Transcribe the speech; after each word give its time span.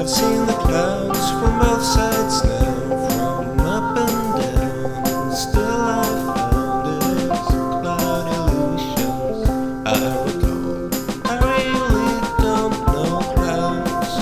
I've 0.00 0.08
seen 0.08 0.46
the 0.46 0.52
clouds 0.52 1.30
from 1.30 1.58
both 1.58 1.82
sides 1.82 2.44
now, 2.44 3.08
from 3.08 3.60
up 3.60 3.98
and 3.98 4.42
down, 4.42 5.32
still 5.32 5.64
I 5.64 6.04
found 6.50 6.86
it's 7.02 7.48
cloud 7.48 8.26
illusions 8.36 9.48
I 9.84 9.88
recall. 10.24 10.90
I 11.24 11.34
really 11.42 12.20
don't 12.42 12.76
know 12.86 13.18
clouds 13.34 14.14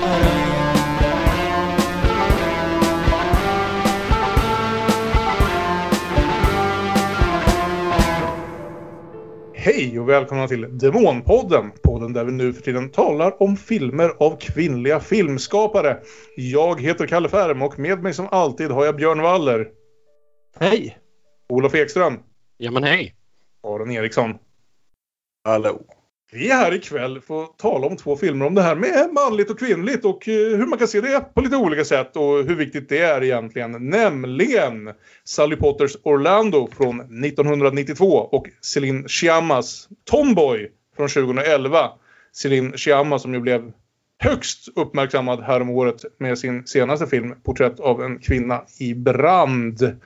at 0.00 0.22
all. 0.26 0.54
Hej 9.54 10.00
och 10.00 10.08
välkomna 10.08 10.48
till 10.48 10.78
Demonpodden. 10.78 11.72
Podden 12.04 12.12
där 12.12 12.24
vi 12.24 12.32
nu 12.32 12.52
för 12.52 12.62
tiden 12.62 12.90
talar 12.90 13.42
om 13.42 13.56
filmer 13.56 14.12
av 14.18 14.36
kvinnliga 14.40 15.00
filmskapare. 15.00 15.98
Jag 16.36 16.80
heter 16.80 17.06
Kalle 17.06 17.28
Färm 17.28 17.62
och 17.62 17.78
med 17.78 18.02
mig 18.02 18.14
som 18.14 18.28
alltid 18.30 18.70
har 18.70 18.84
jag 18.84 18.96
Björn 18.96 19.22
Waller, 19.22 19.68
Hej! 20.58 20.98
Olof 21.48 21.74
Ekström, 21.74 22.18
Ja 22.58 22.70
men 22.70 22.84
hej. 22.84 23.14
Aron 23.62 23.90
Eriksson. 23.90 24.34
Hallå. 25.44 25.80
Vi 26.32 26.50
är 26.50 26.54
här 26.54 26.74
ikväll 26.74 27.20
för 27.20 27.42
att 27.42 27.58
tala 27.58 27.86
om 27.86 27.96
två 27.96 28.16
filmer 28.16 28.46
om 28.46 28.54
det 28.54 28.62
här 28.62 28.76
med 28.76 29.08
manligt 29.12 29.50
och 29.50 29.58
kvinnligt 29.58 30.04
och 30.04 30.28
eh, 30.28 30.56
hur 30.56 30.66
man 30.66 30.78
kan 30.78 30.88
se 30.88 31.00
det 31.00 31.34
på 31.34 31.40
lite 31.40 31.56
olika 31.56 31.84
sätt 31.84 32.16
och 32.16 32.44
hur 32.44 32.56
viktigt 32.56 32.88
det 32.88 32.98
är 32.98 33.24
egentligen. 33.24 33.90
Nämligen 33.90 34.92
Sally 35.24 35.56
Potters 35.56 35.96
Orlando 36.02 36.68
från 36.76 37.00
1992 37.24 38.06
och 38.06 38.46
Celine 38.60 39.08
Sciammas 39.08 39.88
Tomboy 40.04 40.70
från 40.96 41.08
2011. 41.08 41.90
Celine 42.34 42.76
Chiama 42.76 43.18
som 43.18 43.34
ju 43.34 43.40
blev 43.40 43.72
högst 44.18 44.68
uppmärksammad 44.76 45.40
häromåret 45.40 46.04
med 46.18 46.38
sin 46.38 46.66
senaste 46.66 47.06
film 47.06 47.34
Porträtt 47.42 47.80
av 47.80 48.02
en 48.02 48.18
kvinna 48.18 48.62
i 48.78 48.94
brand. 48.94 49.96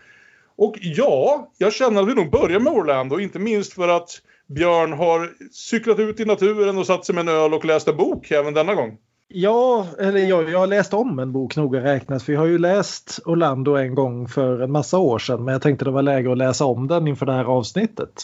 Och 0.56 0.74
ja, 0.80 1.52
jag 1.58 1.72
känner 1.72 2.02
att 2.02 2.08
vi 2.08 2.14
nog 2.14 2.30
börjar 2.30 2.60
med 2.60 2.72
Orlando, 2.72 3.20
inte 3.20 3.38
minst 3.38 3.72
för 3.72 3.88
att 3.88 4.10
Björn 4.46 4.92
har 4.92 5.30
cyklat 5.52 5.98
ut 5.98 6.20
i 6.20 6.24
naturen 6.24 6.78
och 6.78 6.86
satt 6.86 7.04
sig 7.04 7.14
med 7.14 7.28
en 7.28 7.34
öl 7.34 7.54
och 7.54 7.64
läst 7.64 7.88
en 7.88 7.96
bok 7.96 8.30
även 8.30 8.54
denna 8.54 8.74
gång. 8.74 8.98
Ja, 9.28 9.86
eller 9.98 10.20
jag, 10.20 10.50
jag 10.50 10.58
har 10.58 10.66
läst 10.66 10.94
om 10.94 11.18
en 11.18 11.32
bok 11.32 11.56
noga 11.56 11.80
räknat 11.80 12.22
för 12.22 12.32
jag 12.32 12.40
har 12.40 12.46
ju 12.46 12.58
läst 12.58 13.20
Orlando 13.24 13.76
en 13.76 13.94
gång 13.94 14.28
för 14.28 14.60
en 14.60 14.72
massa 14.72 14.98
år 14.98 15.18
sedan 15.18 15.44
men 15.44 15.52
jag 15.52 15.62
tänkte 15.62 15.84
det 15.84 15.90
var 15.90 16.02
läge 16.02 16.32
att 16.32 16.38
läsa 16.38 16.64
om 16.64 16.88
den 16.88 17.08
inför 17.08 17.26
det 17.26 17.32
här 17.32 17.44
avsnittet. 17.44 18.22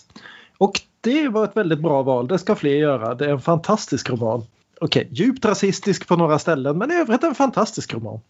Och 0.59 0.81
det 1.05 1.29
var 1.29 1.45
ett 1.45 1.57
väldigt 1.57 1.81
bra 1.81 2.03
val, 2.03 2.29
det 2.29 2.39
ska 2.39 2.55
fler 2.55 2.75
göra. 2.75 3.15
Det 3.15 3.25
är 3.25 3.31
en 3.31 3.41
fantastisk 3.41 4.11
roman. 4.11 4.43
Okej, 4.81 5.09
djupt 5.11 5.45
rasistisk 5.45 6.09
på 6.09 6.17
några 6.17 6.39
ställen 6.39 6.79
men 6.79 6.91
i 6.91 6.95
övrigt 6.95 7.23
en 7.23 7.35
fantastisk 7.35 7.95
roman. 7.95 8.21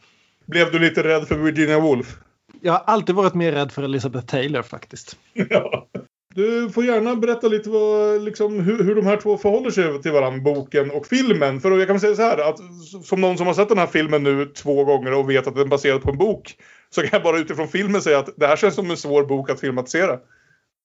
Blev 0.47 0.73
du 0.73 0.79
lite 0.79 1.03
rädd 1.03 1.29
för 1.29 1.35
Virginia 1.35 1.81
Woolf? 1.81 2.19
Jag 2.61 2.73
har 2.73 2.83
alltid 2.87 3.15
varit 3.15 3.35
mer 3.35 3.53
rädd 3.53 3.73
för 3.73 3.83
Elizabeth 3.83 4.27
Taylor 4.27 4.63
faktiskt. 4.63 5.19
ja. 5.51 5.89
Du 6.35 6.71
får 6.71 6.85
gärna 6.85 7.17
berätta 7.17 7.49
lite 7.49 7.71
vad, 7.71 8.23
liksom, 8.23 8.61
hur, 8.61 8.85
hur 8.85 8.95
de 8.95 9.07
här 9.07 9.17
två 9.17 9.39
förhåller 9.39 9.71
sig 9.71 10.03
till 10.03 10.13
varandra, 10.13 10.41
boken 10.41 10.91
och 10.91 11.07
filmen. 11.07 11.61
För 11.61 11.79
jag 11.79 11.89
kan 11.89 12.01
säga 12.01 12.15
så 12.15 12.23
här 12.23 12.49
att 12.49 12.59
som 13.05 13.21
någon 13.21 13.39
som 13.39 13.47
har 13.47 13.55
sett 13.55 13.69
den 13.69 13.79
här 13.79 13.87
filmen 13.87 14.23
nu 14.23 14.47
två 14.47 14.85
gånger 14.85 15.13
och 15.13 15.31
vet 15.31 15.47
att 15.47 15.55
den 15.55 15.65
är 15.65 15.69
baserad 15.69 16.03
på 16.03 16.11
en 16.11 16.19
bok 16.19 16.55
så 16.91 17.01
kan 17.01 17.11
jag 17.13 17.23
bara 17.23 17.39
utifrån 17.39 17.69
filmen 17.69 18.03
säga 18.03 18.19
att 18.19 18.31
det 18.37 18.47
här 18.47 18.57
känns 18.57 18.75
som 18.75 18.91
en 18.91 18.97
svår 18.97 19.25
bok 19.25 19.51
att 19.51 19.61
filmatisera. 19.61 20.19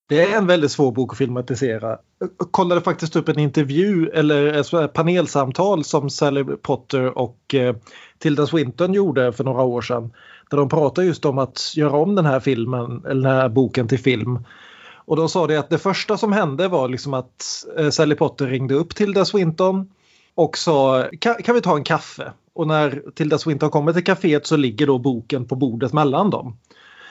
Det 0.10 0.22
är 0.22 0.38
en 0.38 0.48
väldigt 0.48 0.72
svår 0.72 0.92
bok 0.92 1.12
att 1.12 1.18
filmatisera. 1.18 1.98
Jag 2.20 2.52
kollade 2.52 2.82
faktiskt 2.82 3.16
upp 3.16 3.30
en 3.30 3.40
intervju 3.40 4.10
eller 4.10 4.46
ett 4.84 4.94
panelsamtal 4.94 5.84
som 5.84 6.10
Sally 6.10 6.44
Potter 6.44 7.18
och 7.18 7.56
eh, 7.56 7.76
Tilda 8.20 8.48
Swinton 8.48 8.94
gjorde 8.94 9.34
för 9.34 9.44
några 9.44 9.64
år 9.64 9.82
sedan. 9.82 10.14
Där 10.50 10.58
de 10.58 10.70
pratade 10.70 11.08
just 11.08 11.26
om 11.26 11.38
att 11.38 11.74
göra 11.76 11.98
om 11.98 12.16
den 12.16 12.26
här 12.26 12.40
filmen, 12.40 13.06
eller 13.06 13.30
den 13.30 13.40
här 13.40 13.50
boken 13.50 13.88
till 13.88 14.00
film. 14.00 14.46
Och 14.96 15.16
de 15.16 15.30
sa 15.30 15.48
det 15.48 15.60
att 15.60 15.70
det 15.70 15.78
första 15.78 16.18
som 16.18 16.34
hände 16.34 16.68
var 16.68 16.90
liksom 16.90 17.14
att 17.14 17.66
eh, 17.78 17.90
Sally 17.90 18.16
Potter 18.16 18.48
ringde 18.48 18.76
upp 18.76 18.96
Tilda 18.96 19.26
Swinton 19.26 19.92
och 20.36 20.58
sa 20.58 21.06
kan, 21.20 21.36
kan 21.36 21.56
vi 21.56 21.62
ta 21.62 21.76
en 21.76 21.84
kaffe? 21.84 22.34
Och 22.54 22.68
när 22.68 23.04
Tilda 23.16 23.38
Swinton 23.38 23.70
kommer 23.70 23.94
till 23.94 24.04
kaféet 24.04 24.48
så 24.48 24.58
ligger 24.58 24.88
då 24.88 24.98
boken 24.98 25.46
på 25.48 25.56
bordet 25.56 25.94
mellan 25.94 26.30
dem. 26.30 26.58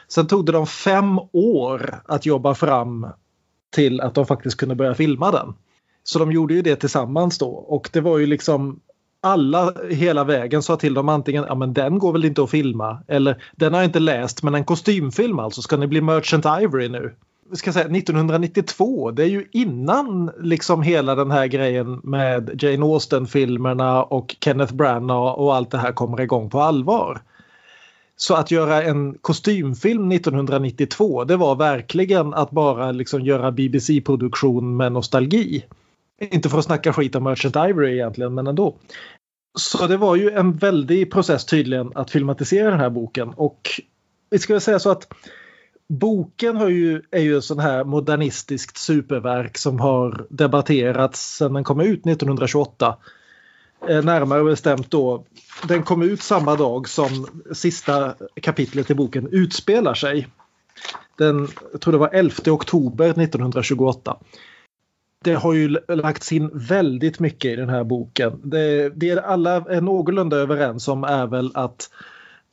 Sen 0.09 0.27
tog 0.27 0.47
det 0.47 0.53
dem 0.53 0.67
fem 0.67 1.19
år 1.33 2.03
att 2.05 2.27
jobba 2.27 2.55
fram 2.55 3.07
till 3.71 4.01
att 4.01 4.15
de 4.15 4.27
faktiskt 4.27 4.57
kunde 4.57 4.75
börja 4.75 4.95
filma 4.95 5.31
den. 5.31 5.55
Så 6.03 6.19
de 6.19 6.33
gjorde 6.33 6.55
ju 6.55 6.63
det 6.63 6.77
tillsammans 6.77 7.39
då 7.39 7.49
och 7.49 7.91
det 7.93 8.01
var 8.01 8.19
ju 8.19 8.27
liksom 8.27 8.81
alla 9.21 9.75
hela 9.91 10.25
vägen 10.25 10.63
sa 10.63 10.77
till 10.77 10.95
dem 10.95 11.09
antingen 11.09 11.45
ja 11.49 11.55
men 11.55 11.73
den 11.73 11.99
går 11.99 12.13
väl 12.13 12.25
inte 12.25 12.43
att 12.43 12.51
filma 12.51 12.99
eller 13.09 13.43
den 13.57 13.73
har 13.73 13.81
jag 13.81 13.89
inte 13.89 14.01
läst 14.01 14.43
men 14.43 14.55
en 14.55 14.65
kostymfilm 14.65 15.39
alltså 15.39 15.63
ska 15.63 15.77
ni 15.77 15.87
bli 15.87 16.01
Merchant 16.01 16.45
Ivory 16.63 16.89
nu? 16.89 17.15
Ska 17.53 17.73
säga 17.73 17.85
1992 17.85 19.11
det 19.11 19.23
är 19.23 19.27
ju 19.27 19.47
innan 19.53 20.31
liksom 20.41 20.83
hela 20.83 21.15
den 21.15 21.31
här 21.31 21.47
grejen 21.47 22.01
med 22.03 22.63
Jane 22.63 22.87
Austen-filmerna 22.87 24.03
och 24.03 24.37
Kenneth 24.41 24.75
Branagh 24.75 25.39
och 25.39 25.55
allt 25.55 25.71
det 25.71 25.79
här 25.79 25.93
kommer 25.93 26.21
igång 26.21 26.51
på 26.51 26.61
allvar. 26.61 27.21
Så 28.21 28.35
att 28.35 28.51
göra 28.51 28.83
en 28.83 29.15
kostymfilm 29.15 30.13
1992 30.13 31.25
det 31.25 31.37
var 31.37 31.57
verkligen 31.57 32.35
att 32.35 32.51
bara 32.51 32.93
liksom 32.93 33.23
göra 33.23 33.53
BBC-produktion 33.53 34.77
med 34.77 34.93
nostalgi. 34.93 35.65
Inte 36.21 36.49
för 36.49 36.59
att 36.59 36.65
snacka 36.65 36.93
skit 36.93 37.15
om 37.15 37.25
Merchant 37.25 37.57
Ivory 37.57 37.93
egentligen 37.93 38.35
men 38.35 38.47
ändå. 38.47 38.77
Så 39.59 39.87
det 39.87 39.97
var 39.97 40.17
ju 40.17 40.31
en 40.31 40.57
väldig 40.57 41.13
process 41.13 41.45
tydligen 41.45 41.93
att 41.95 42.11
filmatisera 42.11 42.71
den 42.71 42.81
här 42.81 42.91
boken 42.91 43.29
och 43.29 43.69
vi 44.31 44.39
ska 44.39 44.55
väl 44.55 44.61
säga 44.61 44.79
så 44.79 44.91
att 44.91 45.09
boken 45.89 46.57
har 46.57 46.69
ju, 46.69 47.03
är 47.11 47.21
ju 47.21 47.35
en 47.35 47.43
sån 47.43 47.59
här 47.59 47.85
modernistiskt 47.85 48.79
superverk 48.79 49.59
som 49.59 49.81
har 49.81 50.27
debatterats 50.31 51.37
sedan 51.37 51.53
den 51.53 51.65
kom 51.65 51.81
ut 51.81 52.07
1928. 52.07 52.97
Eh, 53.89 54.05
närmare 54.05 54.45
bestämt 54.45 54.91
då, 54.91 55.25
den 55.69 55.83
kom 55.83 56.03
ut 56.03 56.23
samma 56.23 56.57
dag 56.57 56.89
som 56.89 57.27
sista 57.53 58.15
kapitlet 58.43 58.91
i 58.91 58.95
boken 58.95 59.29
utspelar 59.33 59.95
sig. 59.95 60.29
Den, 61.17 61.49
jag 61.73 61.81
tror 61.81 61.93
det 61.93 61.99
var 61.99 62.11
11 62.13 62.35
oktober 62.47 63.09
1928. 63.09 64.17
Det 65.25 65.35
har 65.35 65.53
ju 65.53 65.77
lagts 65.89 66.33
in 66.33 66.51
väldigt 66.53 67.21
mycket 67.21 67.53
i 67.53 67.57
den 67.57 67.69
här 67.69 67.85
boken. 67.85 68.41
Det, 68.45 68.89
det 68.89 69.19
alla 69.19 69.55
är 69.55 69.81
någorlunda 69.81 70.37
överens 70.37 70.89
om 70.89 71.05
är 71.05 71.27
väl 71.27 71.51
att 71.55 71.91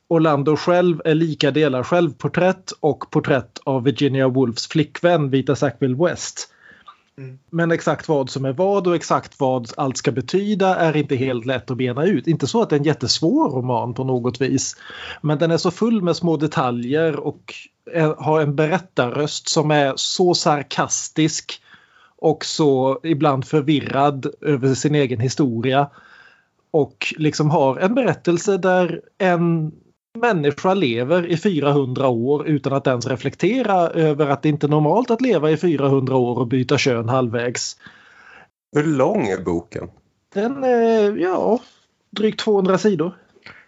Orlando 0.08 0.56
själv 0.56 1.00
är 1.04 1.14
lika 1.14 1.50
delar 1.50 1.82
självporträtt 1.82 2.72
och 2.80 3.10
porträtt 3.10 3.58
av 3.64 3.84
Virginia 3.84 4.28
Woolfs 4.28 4.68
flickvän 4.68 5.30
Vita 5.30 5.56
Sackville 5.56 6.04
West. 6.04 6.52
Mm. 7.18 7.38
Men 7.50 7.70
exakt 7.70 8.08
vad 8.08 8.30
som 8.30 8.44
är 8.44 8.52
vad 8.52 8.86
och 8.86 8.94
exakt 8.94 9.40
vad 9.40 9.70
allt 9.76 9.96
ska 9.96 10.12
betyda 10.12 10.76
är 10.76 10.96
inte 10.96 11.16
helt 11.16 11.46
lätt 11.46 11.70
att 11.70 11.76
bena 11.76 12.04
ut. 12.04 12.26
Inte 12.26 12.46
så 12.46 12.62
att 12.62 12.70
det 12.70 12.76
är 12.76 12.80
en 12.80 12.84
jättesvår 12.84 13.50
roman 13.50 13.94
på 13.94 14.04
något 14.04 14.40
vis. 14.40 14.76
Men 15.20 15.38
den 15.38 15.50
är 15.50 15.56
så 15.56 15.70
full 15.70 16.02
med 16.02 16.16
små 16.16 16.36
detaljer 16.36 17.16
och 17.20 17.54
är, 17.92 18.14
har 18.18 18.40
en 18.40 18.56
berättarröst 18.56 19.48
som 19.48 19.70
är 19.70 19.92
så 19.96 20.34
sarkastisk 20.34 21.62
och 22.18 22.44
så 22.44 23.00
ibland 23.02 23.44
förvirrad 23.44 24.26
över 24.40 24.74
sin 24.74 24.94
egen 24.94 25.20
historia. 25.20 25.90
Och 26.70 27.14
liksom 27.18 27.50
har 27.50 27.76
en 27.76 27.94
berättelse 27.94 28.56
där 28.56 29.00
en 29.18 29.72
människa 30.16 30.74
lever 30.74 31.26
i 31.26 31.36
400 31.36 32.08
år 32.08 32.46
utan 32.46 32.72
att 32.72 32.86
ens 32.86 33.06
reflektera 33.06 33.88
över 33.88 34.26
att 34.26 34.42
det 34.42 34.48
inte 34.48 34.66
är 34.66 34.68
normalt 34.68 35.10
att 35.10 35.20
leva 35.20 35.50
i 35.50 35.56
400 35.56 36.16
år 36.16 36.38
och 36.38 36.46
byta 36.46 36.78
kön 36.78 37.08
halvvägs. 37.08 37.76
Hur 38.76 38.84
lång 38.84 39.26
är 39.26 39.38
boken? 39.38 39.90
Den 40.34 40.64
är, 40.64 41.16
ja, 41.16 41.60
drygt 42.10 42.40
200 42.40 42.78
sidor. 42.78 43.12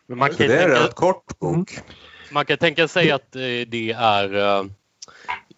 Men 0.06 0.18
man 0.18 0.28
kan, 0.28 0.36
det 0.36 0.44
är 0.44 0.62
en 0.62 0.70
tänka, 0.70 0.84
rätt 0.84 0.94
kort 0.94 1.38
bok. 1.38 1.78
man 2.32 2.44
kan 2.44 2.58
tänka 2.58 2.88
sig 2.88 3.10
att 3.10 3.36
eh, 3.36 3.42
det 3.66 3.92
är 3.98 4.36
eh, 4.36 4.64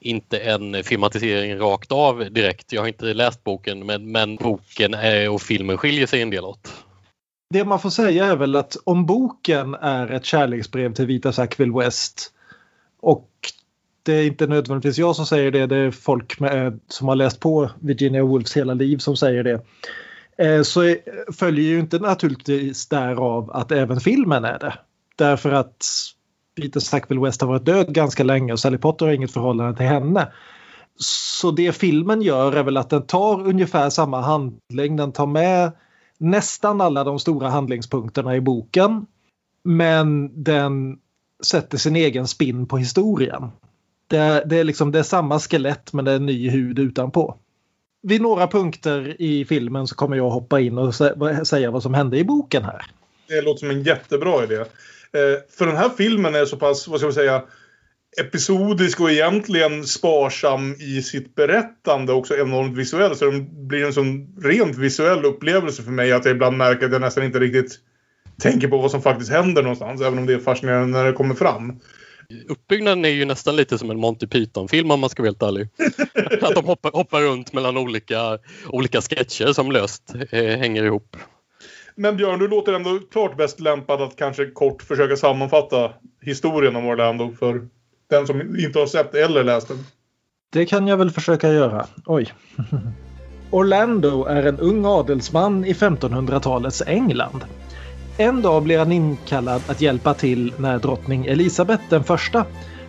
inte 0.01 0.39
en 0.39 0.85
filmatisering 0.85 1.59
rakt 1.59 1.93
av 1.93 2.33
direkt. 2.33 2.73
Jag 2.73 2.83
har 2.83 2.89
inte 2.89 3.15
läst 3.15 3.45
boken 3.45 3.87
men, 3.87 4.13
men 4.13 4.37
boken 4.37 4.95
är, 4.95 5.31
och 5.31 5.43
filmen 5.43 5.79
skiljer 5.79 6.07
sig 6.07 6.23
en 6.23 6.31
del 6.31 6.45
åt. 6.45 6.85
Det 7.51 7.65
man 7.65 7.81
får 7.81 7.91
säga 7.91 8.27
är 8.27 8.37
väl 8.37 8.57
att 8.57 8.77
om 8.85 9.07
boken 9.07 9.75
är 9.75 10.11
ett 10.11 10.25
kärleksbrev 10.25 10.95
till 10.95 11.07
Vita 11.07 11.33
Sackville 11.33 11.79
West 11.79 12.33
och 13.01 13.31
det 14.03 14.13
är 14.13 14.27
inte 14.27 14.47
nödvändigtvis 14.47 14.99
jag 14.99 15.17
som 15.17 15.27
säger 15.27 15.51
det, 15.51 15.67
det 15.67 15.77
är 15.77 15.91
folk 15.91 16.41
med, 16.41 16.67
eh, 16.67 16.73
som 16.89 17.09
har 17.09 17.17
läst 17.17 17.41
på 17.41 17.71
Virginia 17.81 18.25
Woolfs 18.25 18.57
hela 18.57 18.75
liv 18.75 18.99
som 18.99 19.17
säger 19.17 19.45
det. 19.45 19.61
Eh, 20.39 20.63
så 20.63 20.97
följer 21.39 21.65
ju 21.65 21.81
inte 21.81 21.99
naturligtvis 21.99 22.89
därav 22.89 23.51
att 23.51 23.73
även 23.73 24.01
filmen 24.01 24.45
är 24.45 24.59
det. 24.59 24.75
Därför 25.17 25.53
att 25.53 25.87
Peter 26.61 26.81
Sackville 26.81 27.21
West 27.21 27.41
har 27.41 27.49
varit 27.49 27.65
död 27.65 27.95
ganska 27.95 28.25
länge 28.25 28.53
och 28.53 28.61
Sally 28.61 28.79
Potter 28.79 29.07
har 29.07 29.13
inget 29.13 29.33
förhållande 29.33 29.77
till 29.77 29.87
henne. 29.87 30.33
Så 30.97 31.51
det 31.51 31.73
filmen 31.73 32.23
gör 32.23 32.53
är 32.53 32.63
väl 32.63 32.77
att 32.77 32.91
den 32.91 33.07
tar 33.07 33.47
ungefär 33.47 33.91
samma 33.91 34.21
handling. 34.21 34.97
Den 34.97 35.13
tar 35.13 35.27
med 35.27 35.73
nästan 36.21 36.81
alla 36.81 37.05
de 37.05 37.19
stora 37.19 37.49
handlingspunkterna 37.49 38.37
i 38.37 38.41
boken. 38.41 39.07
Men 39.65 40.31
den 40.45 40.99
sätter 41.45 41.79
sin 41.79 41.97
egen 41.97 42.27
spin 42.27 42.67
på 42.67 42.79
historien. 42.79 43.51
Det 44.07 44.17
är, 44.17 44.45
det 44.45 44.57
är, 44.57 44.65
liksom, 44.65 44.93
det 44.93 44.99
är 44.99 45.03
samma 45.03 45.39
skelett 45.39 45.93
men 45.93 46.05
det 46.05 46.13
är 46.13 46.19
ny 46.19 46.51
hud 46.51 46.79
utanpå. 46.79 47.37
Vid 48.03 48.23
några 48.23 48.47
punkter 48.47 49.17
i 49.23 49.45
filmen 49.45 49.87
så 49.87 49.95
kommer 49.95 50.17
jag 50.17 50.31
hoppa 50.31 50.61
in 50.61 50.79
och 50.79 50.91
sä- 50.91 51.45
säga 51.45 51.71
vad 51.71 51.83
som 51.83 51.95
hände 51.95 52.19
i 52.19 52.25
boken 52.25 52.65
här. 52.65 52.83
Det 53.29 53.43
låter 53.43 53.59
som 53.59 53.71
en 53.71 53.83
jättebra 53.83 54.45
idé. 54.45 54.57
Eh, 54.57 54.67
för 55.59 55.67
den 55.67 55.77
här 55.77 55.89
filmen 55.89 56.35
är 56.35 56.45
så 56.45 56.57
pass, 56.57 56.89
vad 56.89 57.01
ska 57.01 57.07
man 57.07 57.15
säga, 57.15 57.43
episodisk 58.17 59.01
och 59.01 59.11
egentligen 59.11 59.85
sparsam 59.85 60.75
i 60.75 61.03
sitt 61.03 61.35
berättande. 61.35 62.13
Också 62.13 62.37
enormt 62.37 62.79
visuell. 62.79 63.17
Så 63.17 63.31
det 63.31 63.41
blir 63.41 63.85
en 63.85 63.93
sån 63.93 64.37
rent 64.43 64.79
visuell 64.79 65.25
upplevelse 65.25 65.83
för 65.83 65.91
mig 65.91 66.13
att 66.13 66.25
jag 66.25 66.35
ibland 66.35 66.57
märker 66.57 66.87
att 66.87 66.93
jag 66.93 67.01
nästan 67.01 67.25
inte 67.25 67.39
riktigt 67.39 67.79
tänker 68.43 68.69
på 68.69 68.79
vad 68.79 68.91
som 68.91 69.03
faktiskt 69.03 69.31
händer 69.31 69.63
någonstans. 69.63 70.01
Även 70.01 70.19
om 70.19 70.27
det 70.27 70.35
är 70.35 70.39
fascinerande 70.39 70.99
när 70.99 71.05
det 71.05 71.13
kommer 71.13 71.35
fram. 71.35 71.81
Uppbyggnaden 72.49 73.05
är 73.05 73.09
ju 73.09 73.25
nästan 73.25 73.57
lite 73.57 73.79
som 73.79 73.91
en 73.91 74.01
Monty 74.01 74.27
Python-film 74.27 74.91
om 74.91 75.01
man 75.01 75.11
ska 75.11 75.23
vara 75.23 75.29
helt 75.29 75.43
ärlig. 75.43 75.69
Att 76.43 76.55
de 76.55 76.65
hoppar, 76.65 76.91
hoppar 76.91 77.23
runt 77.23 77.53
mellan 77.53 77.77
olika, 77.77 78.39
olika 78.69 79.01
sketcher 79.01 79.53
som 79.53 79.73
löst 79.73 80.15
eh, 80.31 80.45
hänger 80.45 80.85
ihop. 80.85 81.17
Men 81.95 82.17
Björn, 82.17 82.39
du 82.39 82.49
låter 82.49 82.73
ändå 82.73 82.99
klart 83.13 83.37
bäst 83.37 83.61
lämpad 83.61 84.03
att 84.03 84.17
kanske 84.17 84.47
kort 84.47 84.83
försöka 84.83 85.17
sammanfatta 85.17 85.93
historien 86.23 86.77
om 86.77 86.87
Orlando 86.87 87.33
för 87.39 87.69
den 88.11 88.27
som 88.27 88.41
inte 88.41 88.79
har 88.79 88.87
sett 88.87 89.15
eller 89.15 89.45
läst 89.45 89.69
den. 89.69 89.87
Det 90.53 90.67
kan 90.67 90.87
jag 90.87 90.97
väl 90.97 91.11
försöka 91.11 91.53
göra. 91.53 91.87
Oj. 92.07 92.33
Orlando 93.51 94.25
är 94.25 94.47
en 94.47 94.59
ung 94.59 94.85
adelsman 94.87 95.65
i 95.65 95.73
1500-talets 95.73 96.83
England. 96.87 97.45
En 98.17 98.43
dag 98.43 98.63
blir 98.63 98.79
han 98.79 98.93
inkallad 98.93 99.63
att 99.67 99.81
hjälpa 99.81 100.15
till 100.15 100.53
när 100.57 100.79
drottning 100.79 101.27
Elisabeth 101.27 101.83
den 101.89 102.05
första 102.05 102.45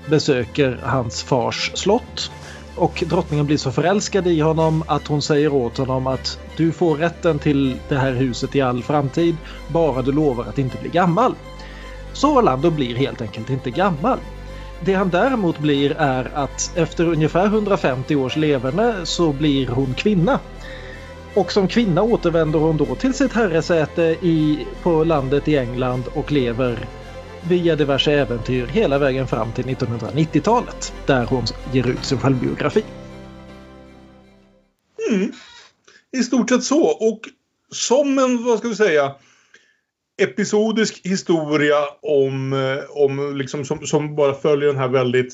besöker 0.09 0.79
hans 0.83 1.24
fars 1.24 1.71
slott. 1.74 2.31
Och 2.75 3.03
drottningen 3.07 3.45
blir 3.45 3.57
så 3.57 3.71
förälskad 3.71 4.27
i 4.27 4.39
honom 4.39 4.83
att 4.88 5.07
hon 5.07 5.21
säger 5.21 5.53
åt 5.53 5.77
honom 5.77 6.07
att 6.07 6.39
du 6.57 6.71
får 6.71 6.97
rätten 6.97 7.39
till 7.39 7.75
det 7.89 7.97
här 7.97 8.12
huset 8.12 8.56
i 8.56 8.62
all 8.62 8.83
framtid 8.83 9.35
bara 9.67 10.01
du 10.01 10.12
lovar 10.12 10.44
att 10.44 10.57
inte 10.57 10.77
bli 10.81 10.89
gammal. 10.89 11.35
Så 12.13 12.38
Orlando 12.38 12.71
blir 12.71 12.95
helt 12.95 13.21
enkelt 13.21 13.50
inte 13.50 13.71
gammal. 13.71 14.17
Det 14.86 14.94
han 14.94 15.10
däremot 15.10 15.60
blir 15.60 15.92
är 15.92 16.31
att 16.33 16.72
efter 16.75 17.07
ungefär 17.07 17.45
150 17.45 18.16
års 18.16 18.36
leverne 18.36 19.06
så 19.06 19.33
blir 19.33 19.68
hon 19.68 19.94
kvinna. 19.94 20.39
Och 21.33 21.51
som 21.51 21.68
kvinna 21.68 22.01
återvänder 22.01 22.60
hon 22.60 22.78
då 22.78 22.95
till 22.95 23.13
sitt 23.13 23.33
herresäte 23.33 24.01
i, 24.01 24.66
på 24.83 25.04
landet 25.04 25.48
i 25.48 25.57
England 25.57 26.04
och 26.13 26.31
lever 26.31 26.88
via 27.48 27.75
diverse 27.75 28.12
äventyr 28.12 28.68
hela 28.68 28.98
vägen 28.98 29.28
fram 29.28 29.51
till 29.51 29.66
1990-talet 29.66 30.94
där 31.06 31.25
hon 31.25 31.45
ger 31.72 31.88
ut 31.88 32.06
sin 32.06 32.19
självbiografi. 32.19 32.84
Mm. 35.12 35.31
I 36.12 36.24
stort 36.24 36.50
sett 36.50 36.63
så. 36.63 36.84
Och 36.84 37.19
som 37.72 38.19
en, 38.19 38.44
vad 38.44 38.60
ska 38.60 38.68
vi 38.68 38.75
säga, 38.75 39.16
episodisk 40.23 41.01
historia 41.03 41.77
om, 42.01 42.53
eh, 42.53 42.83
om 42.89 43.38
liksom 43.38 43.65
som, 43.65 43.85
som 43.85 44.15
bara 44.15 44.33
följer 44.33 44.68
den 44.68 44.77
här 44.77 44.88
väldigt 44.88 45.33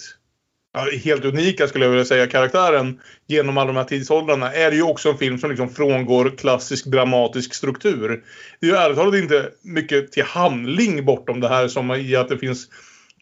helt 1.03 1.25
unika 1.25 1.67
skulle 1.67 1.85
jag 1.85 1.89
vilja 1.89 2.05
säga 2.05 2.27
karaktären 2.27 2.99
genom 3.27 3.57
alla 3.57 3.67
de 3.67 3.77
här 3.77 3.83
tidsåldrarna 3.83 4.53
är 4.53 4.69
det 4.71 4.75
ju 4.75 4.83
också 4.83 5.09
en 5.09 5.17
film 5.17 5.37
som 5.37 5.49
liksom 5.49 5.69
frångår 5.69 6.37
klassisk 6.37 6.85
dramatisk 6.85 7.53
struktur. 7.53 8.23
Det 8.59 8.67
är 8.67 8.71
ju 8.71 8.77
ärligt 8.77 8.97
talat 8.97 9.15
inte 9.15 9.49
mycket 9.61 10.11
till 10.11 10.23
handling 10.23 11.05
bortom 11.05 11.39
det 11.39 11.47
här 11.47 11.67
som 11.67 11.91
i 11.91 12.15
att 12.15 12.29
det 12.29 12.37
finns 12.37 12.67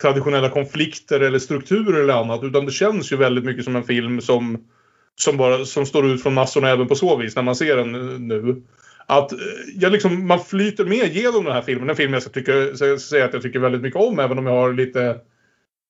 traditionella 0.01 0.50
konflikter 0.50 1.19
eller 1.19 1.39
strukturer 1.39 2.01
eller 2.01 2.13
annat 2.13 2.44
utan 2.44 2.65
det 2.65 2.71
känns 2.71 3.11
ju 3.11 3.15
väldigt 3.15 3.45
mycket 3.45 3.63
som 3.63 3.75
en 3.75 3.83
film 3.83 4.21
som 4.21 4.68
som, 5.15 5.38
bara, 5.38 5.65
som 5.65 5.85
står 5.85 6.06
ut 6.06 6.23
från 6.23 6.33
massorna 6.33 6.69
även 6.69 6.88
på 6.88 6.95
så 6.95 7.15
vis 7.15 7.35
när 7.35 7.44
man 7.44 7.56
ser 7.56 7.77
den 7.77 7.91
nu. 8.27 8.61
Att 9.06 9.31
eh, 9.31 9.38
jag 9.75 9.92
liksom, 9.92 10.28
man 10.28 10.40
flyter 10.40 10.86
med 10.86 11.13
genom 11.13 11.44
den 11.44 11.54
här 11.54 11.62
filmen. 11.62 11.90
En 11.90 11.96
film 11.96 12.13
jag 12.13 12.22
ska, 12.22 12.31
tycka, 12.31 12.75
ska 12.75 12.98
säga 12.98 13.25
att 13.25 13.34
jag 13.34 13.42
tycker 13.42 13.60
väldigt 13.60 13.81
mycket 13.81 14.02
om 14.02 14.19
även 14.19 14.38
om 14.38 14.46
jag 14.46 14.54
har 14.54 14.74
lite, 14.74 15.18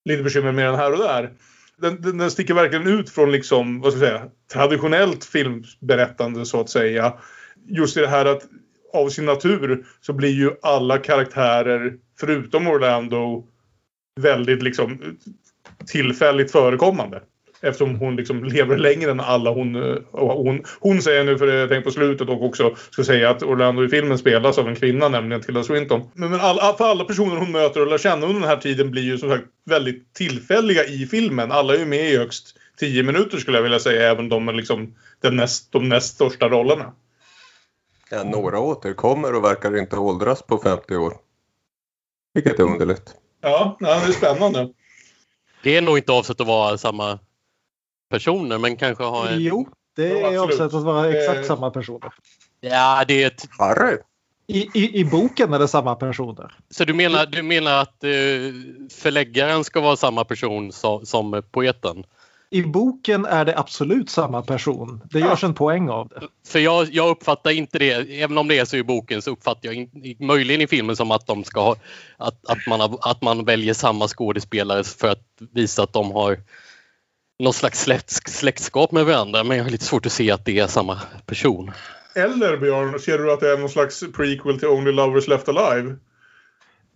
lite 0.05 0.23
bekymmer 0.23 0.51
med 0.51 0.65
den 0.65 0.75
här 0.75 0.91
och 0.91 0.99
där. 0.99 1.33
Den, 1.77 2.01
den, 2.01 2.17
den 2.17 2.31
sticker 2.31 2.53
verkligen 2.53 2.87
ut 2.87 3.09
från 3.09 3.31
liksom, 3.31 3.81
vad 3.81 3.93
ska 3.93 4.05
jag 4.05 4.09
säga, 4.09 4.29
traditionellt 4.53 5.25
filmberättande 5.25 6.45
så 6.45 6.61
att 6.61 6.69
säga. 6.69 7.13
Just 7.67 7.97
i 7.97 7.99
det 7.99 8.07
här 8.07 8.25
att 8.25 8.43
av 8.93 9.09
sin 9.09 9.25
natur 9.25 9.85
så 10.01 10.13
blir 10.13 10.33
ju 10.33 10.51
alla 10.61 10.97
karaktärer 10.97 11.93
förutom 12.19 12.67
Orlando 12.67 13.47
väldigt 14.21 14.63
liksom 14.63 15.17
tillfälligt 15.87 16.51
förekommande. 16.51 17.21
Eftersom 17.65 17.95
hon 17.95 18.15
liksom 18.15 18.43
lever 18.43 18.77
längre 18.77 19.11
än 19.11 19.19
alla 19.19 19.51
hon... 19.51 19.75
och 20.11 20.43
Hon, 20.43 20.63
hon 20.79 21.01
säger 21.01 21.23
nu, 21.23 21.37
för 21.37 21.47
jag 21.47 21.69
tänkte 21.69 21.89
på 21.89 21.93
slutet 21.93 22.29
och 22.29 22.43
också 22.43 22.75
ska 22.89 23.03
säga 23.03 23.29
att 23.29 23.43
Orlando 23.43 23.85
i 23.85 23.89
filmen 23.89 24.17
spelas 24.17 24.57
av 24.57 24.67
en 24.67 24.75
kvinna, 24.75 25.09
nämligen 25.09 25.41
Tilda 25.41 25.63
Swinton. 25.63 26.01
Men, 26.13 26.31
men 26.31 26.39
all, 26.39 26.75
för 26.77 26.85
alla 26.85 27.03
personer 27.03 27.35
hon 27.35 27.51
möter 27.51 27.81
och 27.81 27.87
lär 27.87 27.97
känna 27.97 28.27
under 28.27 28.39
den 28.39 28.49
här 28.49 28.57
tiden 28.57 28.91
blir 28.91 29.03
ju 29.03 29.17
som 29.17 29.29
sagt 29.29 29.45
väldigt 29.65 30.13
tillfälliga 30.13 30.85
i 30.85 31.05
filmen. 31.05 31.51
Alla 31.51 31.73
är 31.73 31.79
ju 31.79 31.85
med 31.85 32.11
i 32.11 32.17
högst 32.17 32.55
tio 32.77 33.03
minuter 33.03 33.37
skulle 33.37 33.57
jag 33.57 33.63
vilja 33.63 33.79
säga, 33.79 34.11
även 34.11 34.29
de 34.29 34.45
med 34.45 34.55
liksom 34.55 34.95
den 35.21 35.35
näst, 35.35 35.71
de 35.71 35.89
näst 35.89 36.15
största 36.15 36.49
rollerna. 36.49 36.93
Ja, 38.09 38.23
några 38.23 38.59
återkommer 38.59 39.35
och 39.35 39.43
verkar 39.43 39.77
inte 39.77 39.97
åldras 39.97 40.41
på 40.41 40.57
50 40.57 40.95
år. 40.95 41.13
Vilket 42.33 42.59
är 42.59 42.63
underligt. 42.63 43.15
Ja, 43.41 43.77
ja 43.79 43.99
det 44.05 44.07
är 44.07 44.11
spännande. 44.11 44.69
Det 45.63 45.77
är 45.77 45.81
nog 45.81 45.97
inte 45.97 46.11
avsett 46.11 46.41
att 46.41 46.47
vara 46.47 46.77
samma 46.77 47.19
personer 48.15 48.57
men 48.57 48.75
kanske 48.75 49.03
ha 49.03 49.27
en... 49.29 49.41
Jo, 49.41 49.67
det 49.95 50.09
Ja, 50.09 50.31
är 50.31 50.37
avsett 50.37 50.73
att 50.73 50.83
vara 50.83 51.13
exakt 51.13 51.39
Eh. 51.39 51.43
samma 51.43 51.71
personer. 51.71 52.11
Ja, 52.61 53.03
det 53.07 53.23
är 53.23 53.27
ett... 53.27 53.47
Harry! 53.59 53.97
I, 54.47 54.69
i, 54.73 54.99
I 54.99 55.05
boken 55.05 55.53
är 55.53 55.59
det 55.59 55.67
samma 55.67 55.95
personer. 55.95 56.51
Så 56.69 56.85
du 56.85 56.93
menar, 56.93 57.25
du 57.25 57.43
menar 57.43 57.81
att 57.81 58.03
eh, 58.03 58.09
förläggaren 58.91 59.63
ska 59.63 59.81
vara 59.81 59.95
samma 59.95 60.23
person 60.23 60.71
som, 60.71 61.05
som 61.05 61.43
poeten? 61.51 62.03
I 62.49 62.61
boken 62.61 63.25
är 63.25 63.45
det 63.45 63.57
absolut 63.57 64.09
samma 64.09 64.41
person. 64.41 65.01
Det 65.11 65.19
görs 65.19 65.43
en 65.43 65.53
poäng 65.53 65.89
av 65.89 66.07
det. 66.07 66.21
För 66.47 66.59
jag, 66.59 66.87
jag 66.91 67.09
uppfattar 67.09 67.51
inte 67.51 67.79
det, 67.79 67.91
även 68.21 68.37
om 68.37 68.47
det 68.47 68.59
är 68.59 68.65
så 68.65 68.77
i 68.77 68.83
boken 68.83 69.21
så 69.21 69.31
uppfattar 69.31 69.69
jag 69.69 69.75
in, 69.75 69.89
möjligen 70.19 70.61
i 70.61 70.67
filmen 70.67 70.95
som 70.95 71.11
att 71.11 71.27
de 71.27 71.43
ska 71.43 71.61
ha, 71.61 71.75
att, 72.17 72.45
att, 72.47 72.67
man, 72.67 72.79
har, 72.79 72.97
att 73.01 73.21
man 73.21 73.45
väljer 73.45 73.73
samma 73.73 74.07
skådespelare 74.07 74.83
för 74.83 75.07
att 75.07 75.25
visa 75.53 75.83
att 75.83 75.93
de 75.93 76.11
har 76.11 76.37
något 77.39 77.55
slags 77.55 77.81
släkt, 77.81 78.31
släktskap 78.31 78.91
med 78.91 79.05
varandra 79.05 79.43
men 79.43 79.57
jag 79.57 79.63
har 79.63 79.71
lite 79.71 79.85
svårt 79.85 80.05
att 80.05 80.11
se 80.11 80.31
att 80.31 80.45
det 80.45 80.59
är 80.59 80.67
samma 80.67 81.01
person. 81.25 81.71
Eller 82.15 82.57
Björn, 82.57 82.99
ser 82.99 83.17
du 83.17 83.33
att 83.33 83.39
det 83.39 83.51
är 83.51 83.57
någon 83.57 83.69
slags 83.69 84.03
prequel 84.13 84.59
till 84.59 84.67
Only 84.67 84.91
Lovers 84.91 85.27
Left 85.27 85.49
Alive? 85.49 85.95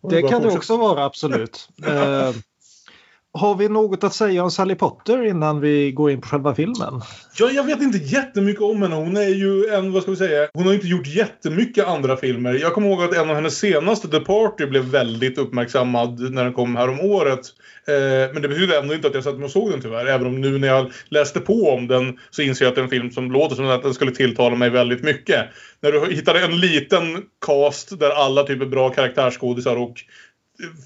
Det 0.09 0.21
kan 0.21 0.41
det 0.41 0.47
också 0.47 0.77
vara, 0.77 1.05
absolut. 1.05 1.69
Eh, 1.87 2.31
har 3.33 3.55
vi 3.55 3.69
något 3.69 4.03
att 4.03 4.13
säga 4.13 4.43
om 4.43 4.51
Sally 4.51 4.75
Potter 4.75 5.25
innan 5.25 5.59
vi 5.59 5.91
går 5.91 6.11
in 6.11 6.21
på 6.21 6.27
själva 6.27 6.55
filmen? 6.55 7.01
Ja, 7.39 7.49
jag 7.49 7.63
vet 7.63 7.81
inte 7.81 7.97
jättemycket 7.97 8.61
om 8.61 8.81
henne. 8.81 8.95
Hon 8.95 9.17
är 9.17 9.29
ju 9.29 9.65
en, 9.65 9.91
vad 9.91 10.01
ska 10.01 10.11
vi 10.11 10.17
säga, 10.17 10.49
hon 10.53 10.65
har 10.65 10.73
inte 10.73 10.87
gjort 10.87 11.07
jättemycket 11.07 11.87
andra 11.87 12.17
filmer. 12.17 12.53
Jag 12.53 12.73
kommer 12.73 12.87
ihåg 12.87 13.03
att 13.03 13.13
en 13.13 13.29
av 13.29 13.35
hennes 13.35 13.59
senaste, 13.59 14.07
The 14.07 14.19
Party, 14.19 14.65
blev 14.65 14.83
väldigt 14.83 15.37
uppmärksammad 15.37 16.19
när 16.31 16.43
den 16.43 16.53
kom 16.53 16.75
här 16.75 16.89
om 16.89 16.99
året. 16.99 17.41
Eh, 17.89 18.33
men 18.33 18.41
det 18.41 18.47
betyder 18.47 18.81
ändå 18.81 18.93
inte 18.93 19.07
att 19.07 19.13
jag 19.13 19.23
satt 19.23 19.35
mig 19.35 19.45
och 19.45 19.51
såg 19.51 19.71
den 19.71 19.81
tyvärr. 19.81 20.05
Även 20.05 20.27
om 20.27 20.41
nu 20.41 20.57
när 20.57 20.67
jag 20.67 20.91
läste 21.09 21.39
på 21.39 21.69
om 21.69 21.87
den 21.87 22.17
så 22.29 22.41
inser 22.41 22.65
jag 22.65 22.69
att 22.69 22.75
det 22.75 22.81
är 22.81 22.83
en 22.83 22.89
film 22.89 23.11
som 23.11 23.31
låter 23.31 23.55
som 23.55 23.69
att 23.69 23.83
den 23.83 23.93
skulle 23.93 24.11
tilltala 24.11 24.55
mig 24.55 24.69
väldigt 24.69 25.03
mycket. 25.03 25.45
När 25.81 25.91
du 25.91 26.13
hittar 26.13 26.35
en 26.35 26.59
liten 26.59 27.23
cast 27.45 27.99
där 27.99 28.09
alla 28.09 28.43
typ 28.43 28.61
är 28.61 28.65
bra 28.65 28.89
karaktärsskådisar 28.89 29.75
och 29.75 29.93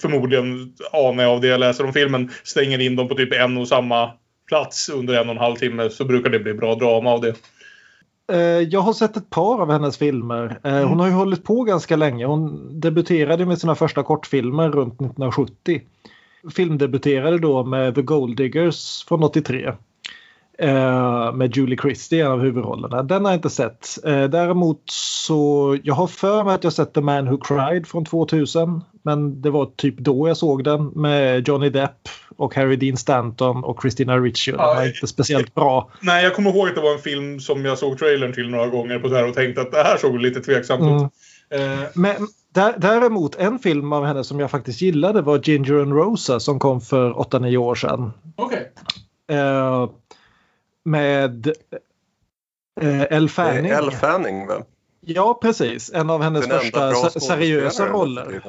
förmodligen 0.01 0.74
anar 0.93 1.24
jag 1.24 1.31
av 1.31 1.41
det 1.41 1.48
jag 1.48 1.60
läser 1.60 1.83
om 1.83 1.93
filmen 1.93 2.31
stänger 2.43 2.79
in 2.79 2.95
dem 2.95 3.07
på 3.07 3.15
typ 3.15 3.33
en 3.33 3.57
och 3.57 3.67
samma 3.67 4.12
plats 4.48 4.89
under 4.89 5.13
en 5.13 5.29
och 5.29 5.36
en 5.36 5.41
halv 5.41 5.55
timme 5.55 5.89
så 5.89 6.05
brukar 6.05 6.29
det 6.29 6.39
bli 6.39 6.53
bra 6.53 6.75
drama 6.75 7.12
av 7.12 7.22
det. 7.22 7.36
Eh, 8.31 8.39
jag 8.39 8.79
har 8.79 8.93
sett 8.93 9.17
ett 9.17 9.29
par 9.29 9.62
av 9.62 9.72
hennes 9.72 9.98
filmer. 9.98 10.60
Eh, 10.63 10.88
Hon 10.88 11.00
har 11.00 11.07
ju 11.07 11.13
hållit 11.13 11.43
på 11.43 11.63
ganska 11.63 11.95
länge. 11.95 12.25
Hon 12.25 12.69
debuterade 12.79 13.45
med 13.45 13.60
sina 13.60 13.75
första 13.75 14.03
kortfilmer 14.03 14.69
runt 14.69 14.93
1970. 14.93 15.81
Filmdebuterade 16.52 17.38
då 17.40 17.64
med 17.64 17.96
The 17.96 18.02
Gold 18.02 18.38
Diggers 18.38 19.06
från 19.08 19.24
83. 19.24 19.72
Eh, 20.60 21.34
med 21.34 21.58
Julie 21.58 21.78
Christie 21.82 22.20
i 22.20 22.22
en 22.22 22.32
av 22.32 22.40
huvudrollerna. 22.42 23.04
Den 23.04 23.26
har 23.26 23.32
jag 23.32 23.38
inte 23.38 23.50
sett. 23.50 24.06
Eh, 24.06 24.24
däremot 24.24 24.82
så, 24.92 25.78
jag 25.84 25.94
har 25.94 26.08
för 26.08 26.44
mig 26.44 26.56
att 26.56 26.64
jag 26.64 26.74
sett 26.74 26.94
The 26.94 27.02
Man 27.02 27.30
Who 27.30 27.38
Cried 27.38 27.88
från 27.88 28.06
2000. 28.06 28.82
Men 29.02 29.42
det 29.42 29.50
var 29.50 29.66
typ 29.76 29.98
då 29.98 30.28
jag 30.28 30.38
såg 30.38 30.64
den 30.64 30.86
med 30.86 31.48
Johnny 31.48 31.70
Depp 31.70 32.10
och 32.38 32.56
Harry 32.56 32.76
Dean 32.76 32.98
Stanton 32.98 33.64
och 33.64 33.82
Christina 33.82 34.18
Ricci. 34.18 34.52
Den 34.52 34.60
var 34.60 34.86
inte 34.88 35.08
speciellt 35.08 35.54
bra. 35.56 35.90
Nej, 36.02 36.24
jag 36.24 36.36
kommer 36.36 36.50
ihåg 36.50 36.68
att 36.68 36.76
det 36.76 36.82
var 36.82 36.94
en 36.94 37.00
film 37.00 37.40
som 37.40 37.66
jag 37.66 37.78
såg 37.78 37.98
trailern 37.98 38.34
till 38.34 38.50
några 38.50 38.68
gånger 38.68 39.00
på 39.00 39.10
så 39.10 39.16
här 39.16 39.28
och 39.28 39.36
tänkte 39.36 39.62
att 39.62 39.72
det 39.72 39.84
här 39.84 39.98
såg 39.98 40.20
lite 40.20 40.42
tveksamt 40.42 40.82
Mm. 40.82 40.96
ut. 40.96 41.02
Eh, 41.02 41.08
Men 41.93 42.27
där, 42.53 42.75
däremot 42.77 43.36
en 43.36 43.60
film 43.60 43.93
av 43.93 44.05
henne 44.05 44.24
som 44.24 44.39
jag 44.39 44.51
faktiskt 44.51 44.81
gillade 44.81 45.22
var 45.22 45.39
Ginger 45.39 45.81
and 45.81 45.93
Rosa 45.93 46.39
som 46.39 46.60
kom 46.60 46.81
för 46.81 47.13
8-9 47.13 47.57
år 47.57 47.75
sedan. 47.75 48.13
Okej. 48.36 48.72
Eh, 49.29 49.89
med 50.86 51.48
eh, 52.81 53.01
Elle 53.01 53.29
Fanning. 53.29 53.72
Elle 53.72 53.91
Fanning 53.91 54.48
va? 54.48 54.63
Ja, 55.01 55.39
precis. 55.41 55.91
En 55.93 56.10
av 56.10 56.22
hennes 56.22 56.48
Den 56.48 56.60
första 56.60 57.19
seriösa 57.19 57.88
roller. 57.88 58.41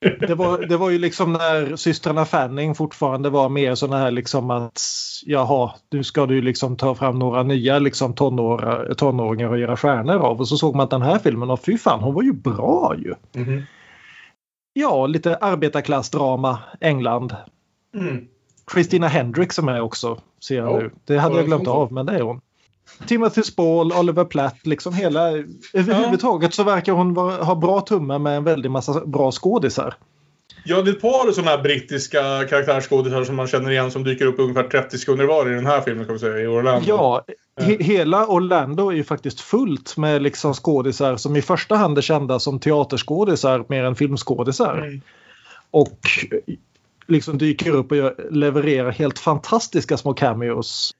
Det 0.00 0.34
var, 0.34 0.58
det 0.58 0.76
var 0.76 0.90
ju 0.90 0.98
liksom 0.98 1.32
när 1.32 1.76
systrarna 1.76 2.24
Fanning 2.24 2.74
fortfarande 2.74 3.30
var 3.30 3.48
mer 3.48 3.74
sådana 3.74 3.98
här 3.98 4.10
liksom 4.10 4.50
att 4.50 4.80
jaha, 5.26 5.74
nu 5.90 6.04
ska 6.04 6.26
du 6.26 6.42
liksom 6.42 6.76
ta 6.76 6.94
fram 6.94 7.18
några 7.18 7.42
nya 7.42 7.78
liksom 7.78 8.14
tonår, 8.14 8.94
tonåringar 8.96 9.48
och 9.48 9.58
göra 9.58 9.76
stjärnor 9.76 10.16
av. 10.16 10.40
Och 10.40 10.48
så 10.48 10.56
såg 10.56 10.76
man 10.76 10.88
den 10.88 11.02
här 11.02 11.18
filmen 11.18 11.50
och 11.50 11.64
fy 11.64 11.78
fan, 11.78 12.00
hon 12.00 12.14
var 12.14 12.22
ju 12.22 12.32
bra 12.32 12.94
ju. 12.98 13.14
Mhm. 13.32 13.62
Ja, 14.72 15.06
lite 15.06 15.36
arbetarklassdrama, 15.36 16.58
England. 16.80 17.36
Mm. 17.94 18.26
Christina 18.72 19.08
Hendricks 19.08 19.56
som 19.56 19.68
är 19.68 19.80
också, 19.80 20.20
ser 20.40 20.56
jag 20.56 20.72
Ja, 20.72 20.78
nu. 20.78 20.90
Det 21.04 21.18
hade 21.18 21.36
jag 21.36 21.46
glömt 21.46 21.68
av, 21.68 21.92
men 21.92 22.06
det 22.06 22.12
är 22.12 22.22
hon. 22.22 22.40
Timothy 23.06 23.42
Spall, 23.42 23.92
Oliver 23.92 24.24
Platt, 24.24 24.66
liksom 24.66 24.94
hela... 24.94 25.28
Överhuvudtaget 25.72 26.54
så 26.54 26.64
verkar 26.64 26.92
hon 26.92 27.16
ha 27.16 27.54
bra 27.54 27.80
tumme 27.80 28.18
med 28.18 28.36
en 28.36 28.44
väldig 28.44 28.70
massa 28.70 29.06
bra 29.06 29.32
skådisar. 29.32 29.94
Ja, 30.64 30.82
det 30.82 30.90
är 30.90 30.94
ett 30.94 31.00
par 31.00 31.32
sådana 31.32 31.50
här 31.50 31.62
brittiska 31.62 32.44
karaktärsskådisar 32.48 33.24
som 33.24 33.36
man 33.36 33.46
känner 33.46 33.70
igen 33.70 33.90
som 33.90 34.04
dyker 34.04 34.26
upp 34.26 34.38
ungefär 34.38 34.62
30 34.62 34.98
sekunder 34.98 35.24
var 35.24 35.50
i 35.50 35.54
den 35.54 35.66
här 35.66 35.80
filmen 35.80 36.04
kan 36.04 36.12
vi 36.12 36.18
säga, 36.18 36.40
i 36.40 36.46
Orlando. 36.46 36.88
Ja, 36.88 37.24
he 37.60 37.76
hela 37.80 38.26
Orlando 38.26 38.88
är 38.90 38.94
ju 38.94 39.04
faktiskt 39.04 39.40
fullt 39.40 39.96
med 39.96 40.22
liksom 40.22 40.54
skådisar 40.54 41.16
som 41.16 41.36
i 41.36 41.42
första 41.42 41.76
hand 41.76 41.98
är 41.98 42.02
kända 42.02 42.38
som 42.38 42.60
teaterskådisar 42.60 43.64
mer 43.68 43.84
än 43.84 43.94
filmskådisar. 43.94 44.78
Mm. 44.78 45.00
Och 45.70 46.00
liksom 47.06 47.38
dyker 47.38 47.70
upp 47.70 47.90
och 47.90 47.96
gör, 47.96 48.28
levererar 48.30 48.90
helt 48.90 49.18
fantastiska 49.18 49.96
små 49.96 50.14
cameos. 50.14 50.94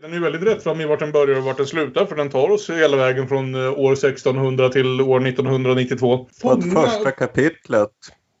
Den 0.00 0.10
är 0.10 0.14
ju 0.14 0.22
väldigt 0.22 0.42
rätt 0.42 0.62
fram 0.62 0.80
i 0.80 0.86
vart 0.86 0.98
den 0.98 1.12
börjar 1.12 1.38
och 1.38 1.44
vart 1.44 1.56
den 1.56 1.66
slutar 1.66 2.06
för 2.06 2.16
den 2.16 2.30
tar 2.30 2.50
oss 2.50 2.70
hela 2.70 2.96
vägen 2.96 3.28
från 3.28 3.54
eh, 3.54 3.78
år 3.78 3.92
1600 3.92 4.68
till 4.68 5.00
år 5.00 5.26
1992. 5.26 6.28
Och 6.42 6.52
att 6.52 6.72
första 6.72 7.10
kapitlet 7.10 7.90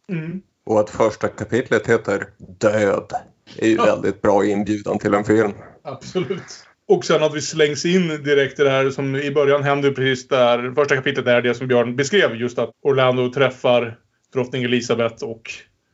Mm. 0.08 0.40
och 0.66 0.80
att 0.80 0.90
första 0.90 1.28
kapitlet 1.28 1.86
heter 1.86 2.26
Död 2.58 3.12
är 3.58 3.68
ju 3.68 3.76
väldigt 3.76 4.22
bra 4.22 4.44
inbjudan 4.44 4.98
till 4.98 5.14
en 5.14 5.24
film. 5.24 5.52
Absolut. 5.84 6.42
Och 6.88 7.04
sen 7.04 7.22
att 7.22 7.34
vi 7.34 7.40
slängs 7.40 7.84
in 7.84 8.08
direkt 8.08 8.60
i 8.60 8.62
det 8.62 8.70
här 8.70 8.90
som 8.90 9.16
i 9.16 9.30
början 9.30 9.62
händer 9.62 9.90
precis 9.90 10.28
där. 10.28 10.72
Första 10.74 10.96
kapitlet 10.96 11.26
är 11.26 11.42
det 11.42 11.54
som 11.54 11.68
Björn 11.68 11.96
beskrev. 11.96 12.34
Just 12.34 12.58
att 12.58 12.70
Orlando 12.82 13.32
träffar 13.32 13.98
drottning 14.32 14.64
Elisabeth 14.64 15.24
och 15.24 15.42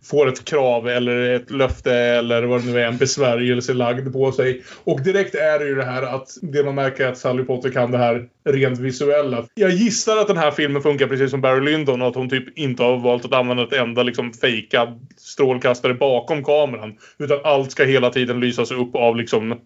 får 0.04 0.28
ett 0.28 0.44
krav 0.44 0.88
eller 0.88 1.30
ett 1.30 1.50
löfte 1.50 1.94
eller 1.94 2.42
vad 2.42 2.61
det 2.61 2.73
nu 2.73 2.80
är, 2.80 2.87
en 2.87 2.97
besvärjelse 2.97 3.75
lagd 3.75 4.12
på 4.12 4.32
sig. 4.32 4.62
Och 4.85 5.02
direkt 5.02 5.35
är 5.35 5.59
det 5.59 5.64
ju 5.64 5.75
det 5.75 5.85
här 5.85 6.02
att 6.02 6.28
det 6.42 6.64
man 6.64 6.75
märker 6.75 7.06
är 7.06 7.09
att 7.09 7.18
Sally 7.18 7.44
Potter 7.44 7.71
kan 7.71 7.90
det 7.90 7.99
här 7.99 8.28
rent 8.44 8.78
visuella. 8.78 9.44
Jag 9.54 9.71
gissar 9.71 10.16
att 10.16 10.26
den 10.26 10.37
här 10.37 10.50
filmen 10.50 10.82
funkar 10.82 11.06
precis 11.06 11.30
som 11.30 11.40
Barry 11.40 11.64
Lyndon 11.64 12.02
och 12.02 12.09
att 12.09 12.14
hon 12.14 12.30
typ 12.30 12.59
inte 12.59 12.82
har 12.82 12.99
valt 12.99 13.25
att 13.25 13.32
använda 13.32 13.62
ett 13.62 13.73
enda 13.73 14.02
liksom 14.02 14.32
fejkad 14.32 15.06
strålkastare 15.16 15.94
bakom 15.94 16.44
kameran. 16.44 16.97
Utan 17.18 17.38
allt 17.44 17.71
ska 17.71 17.85
hela 17.85 18.11
tiden 18.11 18.40
lysas 18.40 18.71
upp 18.71 18.94
av 18.94 19.16
liksom 19.16 19.52
eh, 19.52 19.59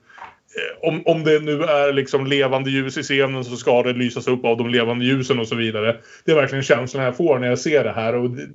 om, 0.88 1.02
om 1.04 1.24
det 1.24 1.40
nu 1.40 1.62
är 1.62 1.92
liksom 1.92 2.26
levande 2.26 2.70
ljus 2.70 2.98
i 2.98 3.02
scenen 3.02 3.44
så 3.44 3.56
ska 3.56 3.82
det 3.82 3.92
lysas 3.92 4.28
upp 4.28 4.44
av 4.44 4.56
de 4.56 4.70
levande 4.70 5.04
ljusen 5.04 5.38
och 5.38 5.48
så 5.48 5.54
vidare. 5.54 5.96
Det 6.24 6.32
är 6.32 6.36
verkligen 6.36 6.64
känslan 6.64 7.04
jag 7.04 7.16
får 7.16 7.38
när 7.38 7.48
jag 7.48 7.58
ser 7.58 7.84
det 7.84 7.92
här. 7.92 8.14
Och 8.14 8.30
det, 8.30 8.48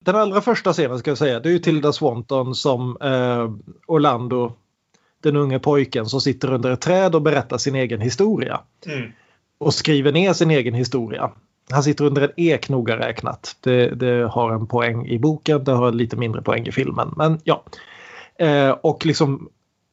den 0.00 0.16
allra 0.16 0.40
första 0.40 0.72
scenen 0.72 0.98
ska 0.98 1.10
jag 1.10 1.18
säga, 1.18 1.40
det 1.40 1.48
är 1.48 1.52
ju 1.52 1.58
Tilda 1.58 1.92
Swanton 1.92 2.54
som 2.54 2.96
eh, 3.00 3.50
Orlando, 3.86 4.52
den 5.22 5.36
unge 5.36 5.58
pojken 5.58 6.06
som 6.06 6.20
sitter 6.20 6.52
under 6.52 6.70
ett 6.70 6.80
träd 6.80 7.14
och 7.14 7.22
berättar 7.22 7.58
sin 7.58 7.74
egen 7.74 8.00
historia. 8.00 8.60
mm, 8.86 9.12
Och 9.58 9.74
skriver 9.74 10.12
ner 10.12 10.32
sin 10.32 10.50
egen 10.50 10.74
historia. 10.74 11.30
Han 11.70 11.82
sitter 11.82 12.04
under 12.04 12.22
en 12.22 12.30
ek 12.36 12.68
noga 12.68 12.98
räknat. 12.98 13.56
Det, 13.60 13.94
det 13.94 14.28
har 14.28 14.52
en 14.52 14.66
poäng 14.66 15.06
i 15.06 15.18
boken, 15.18 15.64
det 15.64 15.72
har 15.72 15.92
lite 15.92 16.16
mindre 16.16 16.42
poäng 16.42 16.66
i 16.66 16.72
filmen. 16.72 17.14
Men 17.16 17.40
ja. 17.44 17.64
Eh, 18.38 18.70
och 18.70 19.06
liksom 19.06 19.48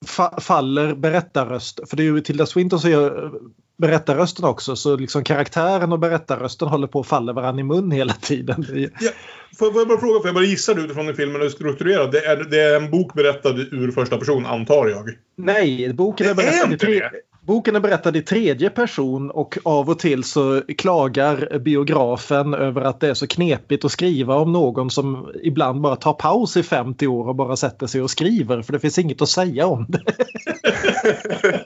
fa 0.05 0.39
faller 0.41 0.95
berättarröst, 0.95 1.89
för 1.89 1.97
det 1.97 2.03
är 2.03 2.05
ju 2.05 2.21
Tilda 2.21 2.45
Swinton 2.45 2.79
som 2.79 2.89
gör 2.91 3.33
berättarrösten 3.77 4.45
också 4.45 4.75
så 4.75 4.97
liksom 4.97 5.23
karaktären 5.23 5.91
och 5.91 5.99
berättarrösten 5.99 6.67
håller 6.67 6.87
på 6.87 6.99
att 6.99 7.07
falla 7.07 7.33
varandra 7.33 7.59
i 7.59 7.63
mun 7.63 7.91
hela 7.91 8.13
tiden. 8.13 8.65
Ja, 8.99 9.09
får, 9.57 9.71
får 9.71 9.81
jag 9.81 9.87
bara 9.87 9.99
fråga, 9.99 10.19
för 10.19 10.27
jag 10.27 10.35
bara 10.35 10.43
gissar 10.45 10.79
utifrån 10.79 11.05
hur 11.05 11.13
filmen 11.13 11.41
är 11.41 11.49
strukturerad. 11.49 12.11
Det 12.11 12.25
är, 12.25 12.43
det 12.43 12.61
är 12.61 12.75
en 12.75 12.91
bok 12.91 13.13
berättad 13.13 13.59
ur 13.59 13.91
första 13.91 14.17
person, 14.17 14.45
antar 14.45 14.87
jag. 14.87 15.09
Nej, 15.35 15.93
boken 15.93 16.29
är, 16.29 16.33
Det 16.35 16.43
är 16.43 16.51
berättad 16.51 16.73
i 16.73 16.77
tre... 16.77 17.01
boken 17.41 17.75
är 17.75 17.79
berättad 17.79 18.15
i 18.15 18.21
tredje 18.21 18.69
person 18.69 19.31
och 19.31 19.57
av 19.63 19.89
och 19.89 19.99
till 19.99 20.23
så 20.23 20.61
klagar 20.77 21.59
biografen 21.59 22.53
över 22.53 22.81
att 22.81 22.99
det 22.99 23.09
är 23.09 23.13
så 23.13 23.27
knepigt 23.27 23.85
att 23.85 23.91
skriva 23.91 24.35
om 24.35 24.51
någon 24.51 24.89
som 24.89 25.31
ibland 25.43 25.81
bara 25.81 25.95
tar 25.95 26.13
paus 26.13 26.57
i 26.57 26.63
50 26.63 27.07
år 27.07 27.27
och 27.27 27.35
bara 27.35 27.55
sätter 27.55 27.87
sig 27.87 28.01
och 28.01 28.09
skriver 28.09 28.61
för 28.61 28.73
det 28.73 28.79
finns 28.79 28.99
inget 28.99 29.21
att 29.21 29.29
säga 29.29 29.67
om 29.67 29.85
det. 29.89 30.01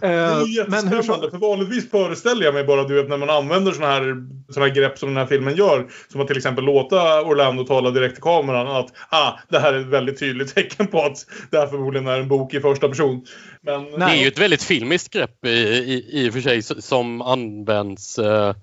Det 0.00 0.06
är 0.06 0.40
Eh, 0.40 0.42
ju 0.46 0.64
Men 0.68 0.88
hur 0.88 0.96
jättespännande, 0.96 1.02
som, 1.02 1.30
för 1.30 1.38
vanligtvis 1.38 1.90
föreställer 1.90 2.44
jag 2.44 2.54
mig 2.54 2.64
bara 2.64 2.84
du 2.84 2.94
vet 2.94 3.08
när 3.08 3.16
man 3.16 3.30
använder 3.30 3.72
såna 3.72 3.86
här, 3.86 4.26
såna 4.48 4.66
här 4.66 4.74
grepp 4.74 4.98
som 4.98 5.08
den 5.08 5.16
här 5.16 5.26
filmen 5.26 5.56
gör. 5.56 5.86
Som 6.12 6.20
att 6.20 6.26
till 6.26 6.36
exempel 6.36 6.64
låta 6.64 7.22
Orlando 7.22 7.64
tala 7.64 7.90
direkt 7.90 8.14
till 8.14 8.22
kameran 8.22 8.66
att 8.68 8.92
ah, 9.08 9.32
det 9.48 9.58
här 9.58 9.72
är 9.72 9.80
ett 9.80 9.86
väldigt 9.86 10.18
tydligt 10.18 10.54
tecken 10.54 10.86
på 10.86 11.02
att 11.02 11.26
det 11.50 11.58
här 11.58 11.66
förmodligen 11.66 12.06
är 12.08 12.18
en 12.18 12.28
bok 12.28 12.54
i 12.54 12.60
första 12.60 12.88
person. 12.88 13.26
Men, 13.60 13.90
Det 13.90 14.04
är 14.04 14.22
ju 14.22 14.28
ett 14.28 14.38
väldigt 14.38 14.62
filmiskt 14.62 15.12
grepp 15.12 15.44
i, 15.46 15.48
i, 15.48 16.04
i 16.12 16.28
och 16.28 16.32
för 16.32 16.40
sig 16.40 16.62
som 16.62 17.22
används 17.22 18.18
eh, 18.18 18.54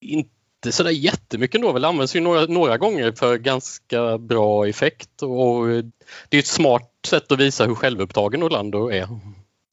inte 0.00 0.28
sådär 0.70 0.90
jättemycket 0.90 1.62
då 1.62 1.72
väl. 1.72 1.84
används 1.84 2.16
ju 2.16 2.20
några, 2.20 2.46
några 2.46 2.76
gånger 2.76 3.12
för 3.12 3.36
ganska 3.36 4.18
bra 4.18 4.68
effekt 4.68 5.22
och 5.22 5.70
eh, 5.70 5.84
det 6.28 6.36
är 6.36 6.38
ett 6.38 6.46
smart 6.46 6.90
sätt 7.06 7.32
att 7.32 7.40
visa 7.40 7.64
hur 7.66 7.74
självupptagen 7.74 8.42
Orlando 8.42 8.90
är. 8.90 9.08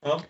ja. 0.05 0.21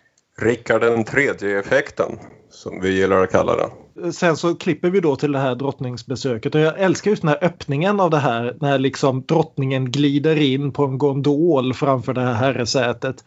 Rickard 0.42 0.80
den 0.80 1.04
tredje 1.04 1.58
effekten 1.60 2.18
som 2.50 2.80
vi 2.80 2.98
gillar 2.98 3.22
att 3.22 3.30
kalla 3.30 3.56
den. 3.56 4.12
sen 4.12 4.36
så 4.36 4.54
klipper 4.54 4.90
vi 4.90 5.00
då 5.00 5.16
till 5.16 5.32
det 5.32 5.38
här 5.38 5.54
drottningsbesöket 5.54 6.54
och 6.54 6.60
jag 6.60 6.80
älskar 6.80 7.10
just 7.10 7.22
den 7.22 7.28
här 7.28 7.44
öppningen 7.44 8.00
av 8.00 8.10
det 8.10 8.18
här 8.18 8.56
när 8.60 8.78
liksom 8.78 9.24
drottningen 9.26 9.90
glider 9.90 10.36
in 10.36 10.72
på 10.72 10.84
en 10.84 10.98
gondol 10.98 11.74
framför 11.74 12.12
det 12.12 12.20
här 12.20 12.34
herresätet. 12.34 13.24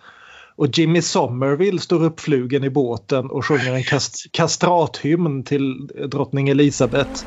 Och 0.55 0.67
Jimmy 0.77 1.01
Somerville 1.01 1.79
står 1.79 2.03
uppflugen 2.03 2.63
i 2.63 2.69
båten 2.69 3.29
och 3.29 3.45
sjunger 3.45 3.73
en 3.73 3.83
kast 3.83 4.31
kastrathymn 4.31 5.43
till 5.43 5.87
drottning 5.87 6.49
Elisabeth. 6.49 7.21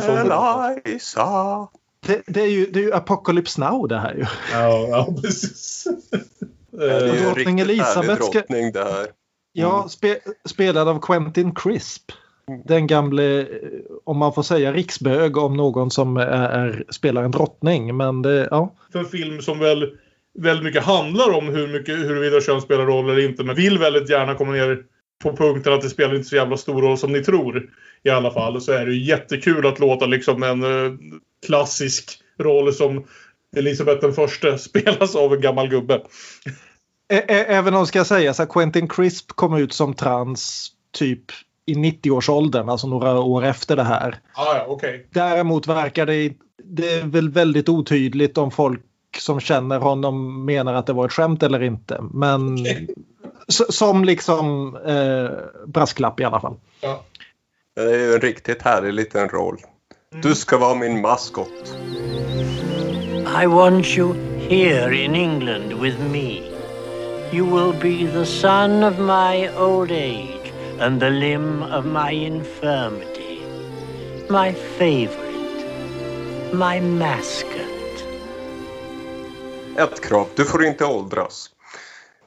Saunders. 0.00 0.82
Eliza! 0.84 1.68
Det, 2.06 2.22
det, 2.26 2.40
är 2.40 2.46
ju, 2.46 2.66
det 2.66 2.78
är 2.78 2.82
ju 2.82 2.92
Apocalypse 2.92 3.60
Now 3.60 3.88
det 3.88 3.98
här 3.98 4.14
ju. 4.14 4.24
Ja, 4.52 4.86
ja, 4.88 5.14
precis. 5.22 5.86
Det 6.70 6.92
är 6.92 7.06
ju 7.06 7.18
Eh, 7.18 7.24
drottning 7.24 7.34
riktigt 7.34 7.46
härlig 7.46 7.74
Elisabeth 7.74 8.22
ska- 8.22 8.38
drottning 8.38 8.72
det 8.72 8.84
här. 8.84 9.06
Ja, 9.52 9.88
spe, 9.88 10.18
spelad 10.44 10.88
av 10.88 11.00
Quentin 11.00 11.54
Crisp. 11.54 12.02
Den 12.64 12.86
gamle, 12.86 13.40
eh, 13.40 13.46
om 14.04 14.18
man 14.18 14.32
får 14.32 14.42
säga 14.42 14.72
riksbög 14.72 15.36
om 15.36 15.56
någon 15.56 15.90
som 15.90 16.16
är, 16.16 16.26
är, 16.26 16.84
spelar 16.90 17.22
en 17.22 17.30
drottning. 17.30 17.96
Men 17.96 18.22
det, 18.22 18.48
ja. 18.50 18.74
för 18.92 18.98
en 18.98 19.04
film 19.04 19.42
som 19.42 19.58
väl 19.58 19.96
väldigt 20.38 20.64
mycket 20.64 20.84
handlar 20.84 21.32
om 21.32 21.48
hur 21.48 21.68
mycket, 21.68 21.98
huruvida 21.98 22.40
kön 22.40 22.60
spelar 22.60 22.86
roll 22.86 23.10
eller 23.10 23.28
inte. 23.28 23.44
Men 23.44 23.56
vill 23.56 23.78
väldigt 23.78 24.10
gärna 24.10 24.34
komma 24.34 24.52
ner 24.52 24.82
på 25.22 25.36
punkten 25.36 25.72
att 25.72 25.82
det 25.82 25.88
spelar 25.90 26.14
inte 26.14 26.28
så 26.28 26.36
jävla 26.36 26.56
stor 26.56 26.82
roll 26.82 26.98
som 26.98 27.12
ni 27.12 27.24
tror. 27.24 27.70
I 28.02 28.10
alla 28.10 28.30
fall. 28.30 28.60
Så 28.60 28.72
är 28.72 28.86
det 28.86 28.94
jättekul 28.94 29.66
att 29.66 29.78
låta 29.78 30.06
liksom 30.06 30.42
en 30.42 30.62
eh, 30.62 30.92
klassisk 31.46 32.18
roll 32.38 32.72
som 32.72 33.04
Elisabeth 33.56 34.00
den 34.00 34.12
första 34.12 34.58
spelas 34.58 35.16
av 35.16 35.34
en 35.34 35.40
gammal 35.40 35.68
gubbe. 35.68 36.00
Även 37.28 37.74
om 37.74 37.86
ska 37.86 37.98
jag 37.98 38.06
säga 38.06 38.34
så 38.34 38.42
här, 38.42 38.50
Quentin 38.50 38.88
Crisp 38.88 39.28
kom 39.28 39.56
ut 39.56 39.72
som 39.72 39.94
trans 39.94 40.70
typ 40.92 41.22
i 41.66 41.74
90-årsåldern, 41.74 42.68
alltså 42.68 42.86
några 42.86 43.20
år 43.20 43.44
efter 43.44 43.76
det 43.76 43.82
här. 43.82 44.18
Ah, 44.34 44.56
ja, 44.56 44.64
okej. 44.68 45.06
Däremot 45.10 45.66
verkar 45.66 46.06
det, 46.06 46.32
det 46.64 46.92
är 46.92 47.06
väl 47.06 47.30
väldigt 47.30 47.68
otydligt 47.68 48.38
om 48.38 48.50
folk 48.50 48.80
som 49.18 49.40
känner 49.40 49.78
honom 49.78 50.44
menar 50.44 50.74
att 50.74 50.86
det 50.86 50.92
var 50.92 51.04
ett 51.06 51.12
skämt 51.12 51.42
eller 51.42 51.62
inte. 51.62 52.00
Men 52.12 52.66
S- 52.66 52.78
Som 53.48 54.04
liksom 54.04 54.76
eh, 54.86 55.30
brasklapp 55.66 56.20
i 56.20 56.24
alla 56.24 56.40
fall. 56.40 56.56
Ja. 56.80 57.04
Det 57.76 57.82
är 57.82 57.98
ju 57.98 58.14
en 58.14 58.20
riktigt 58.20 58.62
härlig 58.62 58.92
liten 58.92 59.28
roll. 59.28 59.58
Du 60.22 60.34
ska 60.34 60.58
vara 60.58 60.74
min 60.74 61.00
maskot. 61.00 61.76
I 63.42 63.46
want 63.46 63.86
you 63.86 64.14
here 64.48 65.04
in 65.04 65.14
England 65.14 65.72
with 65.72 66.00
me. 66.00 66.42
You 67.32 67.44
will 67.46 67.72
be 67.72 68.12
the 68.12 68.26
sun 68.26 68.84
of 68.84 68.98
my 68.98 69.48
old 69.58 69.90
age 69.90 70.52
and 70.80 71.00
the 71.00 71.10
limb 71.10 71.62
of 71.62 71.84
my 71.84 72.10
infirmity. 72.12 73.42
My 74.28 74.52
favorite. 74.52 75.66
My 76.52 76.80
mascot. 76.80 78.04
Ett 79.78 80.00
krav, 80.00 80.26
du 80.34 80.44
får 80.44 80.64
inte 80.64 80.84
åldras. 80.84 81.50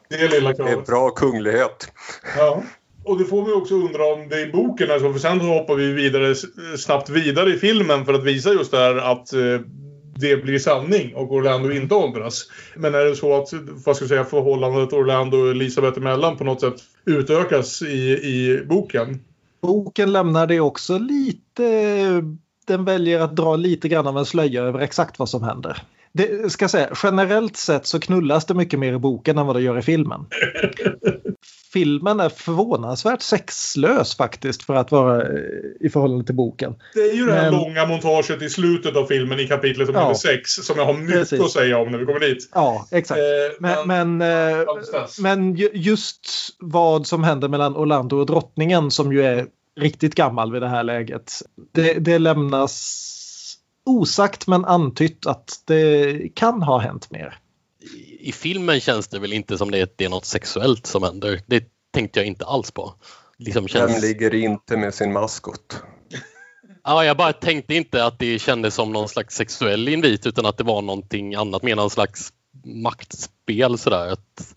Det 0.09 0.27
lilla 0.27 0.49
Det 0.53 0.63
är 0.63 0.67
kravet. 0.67 0.85
bra 0.85 1.09
kunglighet. 1.09 1.91
Ja. 2.37 2.63
Och 3.03 3.17
det 3.17 3.25
får 3.25 3.45
vi 3.45 3.51
också 3.51 3.75
undra 3.75 4.05
om 4.13 4.29
det 4.29 4.35
är 4.35 4.47
i 4.49 4.51
boken. 4.51 4.91
Alltså, 4.91 5.13
för 5.13 5.19
sen 5.19 5.39
så 5.39 5.45
hoppar 5.45 5.75
vi 5.75 5.91
vidare, 5.91 6.35
snabbt 6.77 7.09
vidare 7.09 7.49
i 7.49 7.57
filmen 7.57 8.05
för 8.05 8.13
att 8.13 8.23
visa 8.23 8.53
just 8.53 8.71
det 8.71 8.77
här 8.77 8.95
att 8.95 9.33
eh, 9.33 9.39
det 10.15 10.43
blir 10.43 10.59
sanning 10.59 11.15
och 11.15 11.31
Orlando 11.31 11.71
inte 11.71 11.95
åldras. 11.95 12.43
Men 12.75 12.95
är 12.95 13.05
det 13.05 13.15
så 13.15 13.41
att 13.41 13.49
vad 13.85 13.95
ska 13.95 14.03
jag 14.03 14.09
säga, 14.09 14.25
förhållandet 14.25 14.93
Orlando 14.93 15.37
och 15.37 15.51
Elisabeth 15.51 15.97
emellan 15.97 16.37
på 16.37 16.43
något 16.43 16.61
sätt 16.61 16.75
utökas 17.05 17.81
i, 17.81 18.11
i 18.11 18.65
boken? 18.65 19.19
Boken 19.61 20.11
lämnar 20.13 20.47
det 20.47 20.59
också 20.59 20.97
lite... 20.97 21.63
Den 22.65 22.85
väljer 22.85 23.19
att 23.19 23.35
dra 23.35 23.55
lite 23.55 23.87
grann 23.89 24.07
av 24.07 24.17
en 24.17 24.25
slöja 24.25 24.63
över 24.63 24.79
exakt 24.79 25.19
vad 25.19 25.29
som 25.29 25.43
händer. 25.43 25.81
Det 26.17 26.51
ska 26.51 26.67
säga, 26.67 26.89
generellt 27.03 27.57
sett 27.57 27.85
så 27.85 27.99
knullas 27.99 28.45
det 28.45 28.53
mycket 28.53 28.79
mer 28.79 28.93
i 28.93 28.97
boken 28.97 29.37
än 29.37 29.45
vad 29.45 29.55
det 29.55 29.61
gör 29.61 29.77
i 29.77 29.81
filmen. 29.81 30.25
Filmen 31.73 32.19
är 32.19 32.29
förvånansvärt 32.29 33.21
sexlös 33.21 34.17
faktiskt 34.17 34.63
för 34.63 34.75
att 34.75 34.91
vara 34.91 35.21
eh, 35.21 35.29
i 35.79 35.89
förhållande 35.89 36.25
till 36.25 36.35
boken. 36.35 36.75
Det 36.93 36.99
är 37.01 37.13
ju 37.15 37.25
det 37.25 37.33
här 37.33 37.51
Men- 37.51 37.61
långa 37.61 37.85
montaget 37.85 38.41
i 38.41 38.49
slutet 38.49 38.95
av 38.95 39.05
filmen 39.05 39.39
i 39.39 39.47
kapitlet 39.47 39.87
som 39.87 39.95
Ja. 39.95 40.01
heter 40.07 40.13
sex 40.19 40.51
som 40.51 40.77
jag 40.77 40.85
har 40.85 40.93
mycket 40.93 41.13
Precis. 41.19 41.41
att 41.41 41.51
säga 41.51 41.77
om 41.77 41.91
när 41.91 41.97
vi 41.97 42.05
kommer 42.05 42.19
dit. 42.19 42.49
Ja, 42.53 42.87
exakt. 42.91 43.19
Eh, 43.19 43.25
Men, 43.59 43.87
men, 44.17 44.21
eh, 44.21 44.65
Fantastiskt. 44.65 45.19
men 45.21 45.55
ju- 45.55 45.71
just 45.73 46.27
vad 46.59 47.07
som 47.07 47.23
händer 47.23 47.47
mellan 47.47 47.75
Orlando 47.75 48.17
och 48.17 48.25
drottningen 48.25 48.91
som 48.91 49.13
ju 49.13 49.23
är 49.23 49.45
riktigt 49.79 50.15
gammal 50.15 50.51
vid 50.51 50.61
det 50.61 50.67
här 50.69 50.83
läget. 50.83 51.33
Det, 51.73 51.93
det 51.93 52.19
lämnas 52.19 53.13
osagt 53.87 54.47
men 54.47 54.65
antytt 54.65 55.25
att 55.25 55.61
det 55.65 56.35
kan 56.35 56.61
ha 56.61 56.79
hänt 56.79 57.11
mer. 57.11 57.39
I 58.19 58.31
filmen 58.31 58.79
känns 58.79 59.07
det 59.07 59.19
väl 59.19 59.33
inte 59.33 59.57
som 59.57 59.71
det 59.71 59.79
är, 59.79 59.87
det 59.95 60.05
är 60.05 60.09
något 60.09 60.25
sexuellt 60.25 60.85
som 60.85 61.03
händer. 61.03 61.41
Det 61.45 61.63
tänkte 61.93 62.19
jag 62.19 62.27
inte 62.27 62.45
alls 62.45 62.71
på. 62.71 62.93
Liksom 63.37 63.63
Vem 63.63 63.67
känns... 63.67 64.01
ligger 64.01 64.35
inte 64.35 64.77
med 64.77 64.93
sin 64.93 65.13
maskot? 65.13 65.83
ja, 66.83 67.05
jag 67.05 67.17
bara 67.17 67.33
tänkte 67.33 67.75
inte 67.75 68.05
att 68.05 68.19
det 68.19 68.39
kändes 68.39 68.75
som 68.75 68.93
någon 68.93 69.09
slags 69.09 69.35
sexuell 69.35 69.87
invit 69.87 70.25
utan 70.25 70.45
att 70.45 70.57
det 70.57 70.63
var 70.63 70.81
någonting 70.81 71.35
annat 71.35 71.63
mer 71.63 71.75
någon 71.75 71.89
slags 71.89 72.33
maktspel 72.65 73.77
sådär. 73.77 74.11
Att, 74.11 74.55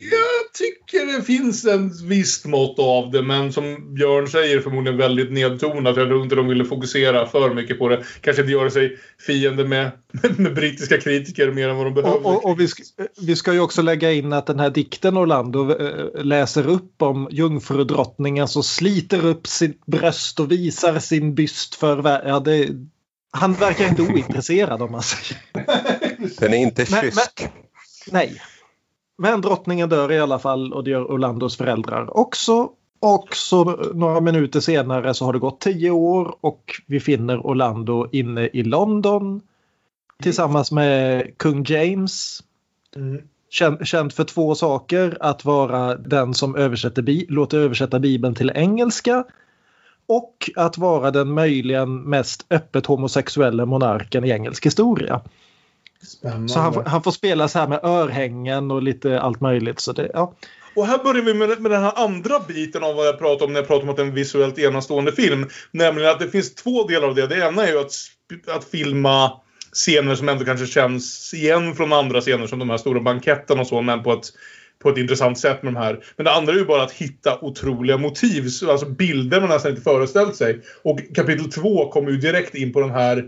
Jag 0.00 0.52
tycker 0.58 1.16
det 1.16 1.22
finns 1.22 1.64
en 1.64 2.08
visst 2.08 2.44
mått 2.46 2.78
av 2.78 3.10
det, 3.10 3.22
men 3.22 3.52
som 3.52 3.94
Björn 3.94 4.28
säger 4.28 4.60
förmodligen 4.60 4.98
väldigt 4.98 5.32
nedtonat. 5.32 5.96
Jag 5.96 6.08
tror 6.08 6.22
inte 6.22 6.34
de 6.36 6.48
ville 6.48 6.64
fokusera 6.64 7.26
för 7.26 7.54
mycket 7.54 7.78
på 7.78 7.88
det. 7.88 8.04
Kanske 8.20 8.42
inte 8.42 8.52
göra 8.52 8.70
sig 8.70 8.98
fiende 9.26 9.64
med, 9.64 9.90
med 10.36 10.54
brittiska 10.54 11.00
kritiker 11.00 11.50
mer 11.50 11.68
än 11.68 11.76
vad 11.76 11.86
de 11.86 11.94
behöver. 11.94 12.26
Och, 12.26 12.36
och, 12.36 12.50
och 12.50 12.60
vi, 12.60 12.66
sk- 12.66 13.06
vi 13.20 13.36
ska 13.36 13.52
ju 13.52 13.60
också 13.60 13.82
lägga 13.82 14.12
in 14.12 14.32
att 14.32 14.46
den 14.46 14.58
här 14.60 14.70
dikten 14.70 15.16
Orlando 15.16 15.70
eh, 15.70 16.24
läser 16.24 16.68
upp 16.68 17.02
om 17.02 17.28
jungfrudrottningen 17.30 18.48
som 18.48 18.62
sliter 18.62 19.26
upp 19.26 19.46
sitt 19.46 19.86
bröst 19.86 20.40
och 20.40 20.52
visar 20.52 20.98
sin 20.98 21.34
byst 21.34 21.74
för 21.74 22.22
ja, 22.28 22.40
det, 22.40 22.68
Han 23.30 23.54
verkar 23.54 23.88
inte 23.88 24.02
ointresserad 24.02 24.82
om 24.82 24.92
man 24.92 25.02
säger. 25.02 25.42
Den 26.40 26.54
är 26.54 26.58
inte 26.58 26.86
Men- 26.90 27.00
kysk. 27.02 27.48
Nej. 28.10 28.40
Men 29.18 29.40
drottningen 29.40 29.88
dör 29.88 30.12
i 30.12 30.18
alla 30.18 30.38
fall 30.38 30.72
och 30.72 30.84
det 30.84 30.90
gör 30.90 31.12
Orlandos 31.12 31.56
föräldrar 31.56 32.16
också. 32.18 32.70
Och 33.00 33.36
så 33.36 33.64
några 33.94 34.20
minuter 34.20 34.60
senare 34.60 35.14
så 35.14 35.24
har 35.24 35.32
det 35.32 35.38
gått 35.38 35.60
tio 35.60 35.90
år 35.90 36.36
och 36.40 36.82
vi 36.86 37.00
finner 37.00 37.46
Orlando 37.46 38.06
inne 38.12 38.46
i 38.46 38.62
London 38.62 39.40
tillsammans 40.22 40.72
med 40.72 41.30
kung 41.38 41.64
James. 41.68 42.42
Mm. 42.96 43.22
Känd, 43.50 43.86
känd 43.86 44.12
för 44.12 44.24
två 44.24 44.54
saker. 44.54 45.16
Att 45.20 45.44
vara 45.44 45.96
den 45.96 46.34
som 46.34 46.56
översätter 46.56 47.32
låter 47.32 47.58
översätta 47.58 47.98
Bibeln 47.98 48.34
till 48.34 48.52
engelska 48.54 49.24
och 50.06 50.50
att 50.56 50.78
vara 50.78 51.10
den 51.10 51.32
möjligen 51.32 52.02
mest 52.02 52.46
öppet 52.50 52.86
homosexuella 52.86 53.66
monarken 53.66 54.24
i 54.24 54.30
engelsk 54.30 54.66
historia. 54.66 55.20
Spännande. 56.02 56.48
Så 56.48 56.58
han, 56.60 56.74
får- 56.74 56.84
han 56.84 57.02
får 57.02 57.10
spela 57.10 57.48
så 57.48 57.58
här 57.58 57.68
med 57.68 57.80
örhängen 57.84 58.70
och 58.70 58.82
lite 58.82 59.20
allt 59.20 59.40
möjligt. 59.40 59.80
Så 59.80 59.92
det, 59.92 60.10
ja. 60.14 60.34
Och 60.76 60.86
här 60.86 60.98
börjar 61.04 61.22
vi 61.24 61.34
med, 61.34 61.60
med 61.60 61.70
den 61.70 61.82
här 61.82 61.92
andra 61.96 62.40
biten 62.48 62.84
av 62.84 62.94
vad 62.96 63.06
jag 63.06 63.18
pratar 63.18 63.46
om 63.46 63.52
när 63.52 63.60
jag 63.60 63.68
pratar 63.68 63.82
om 63.82 63.88
att 63.88 63.96
det 63.96 64.02
är 64.02 64.06
en 64.06 64.14
visuellt 64.14 64.58
enastående 64.58 65.12
film. 65.12 65.48
Nämligen 65.70 66.10
att 66.10 66.20
det 66.20 66.28
finns 66.28 66.54
två 66.54 66.86
delar 66.86 67.08
av 67.08 67.14
det. 67.14 67.26
Det 67.26 67.36
ena 67.48 67.66
är 67.66 67.72
ju 67.72 67.80
att, 67.80 67.92
att 68.56 68.64
filma 68.64 69.32
scener 69.72 70.14
som 70.14 70.28
ändå 70.28 70.44
kanske 70.44 70.66
känns 70.66 71.34
igen 71.34 71.74
från 71.74 71.92
andra 71.92 72.20
scener 72.20 72.46
som 72.46 72.58
de 72.58 72.70
här 72.70 72.76
stora 72.76 73.00
banketten 73.00 73.58
och 73.58 73.66
så, 73.66 73.82
men 73.82 74.02
på 74.02 74.12
ett, 74.12 74.26
på 74.82 74.88
ett 74.88 74.98
intressant 74.98 75.38
sätt 75.38 75.62
med 75.62 75.72
de 75.74 75.78
här. 75.78 76.04
Men 76.16 76.24
det 76.24 76.32
andra 76.32 76.52
är 76.52 76.56
ju 76.56 76.64
bara 76.64 76.82
att 76.82 76.92
hitta 76.92 77.38
otroliga 77.40 77.98
motiv, 77.98 78.48
så- 78.48 78.70
alltså 78.70 78.86
bilder 78.86 79.40
man 79.40 79.48
nästan 79.48 79.70
inte 79.70 79.82
föreställt 79.82 80.36
sig. 80.36 80.60
Och 80.82 81.00
kapitel 81.14 81.50
två 81.52 81.90
kommer 81.90 82.10
ju 82.10 82.16
direkt 82.16 82.54
in 82.54 82.72
på 82.72 82.80
den 82.80 82.90
här 82.90 83.24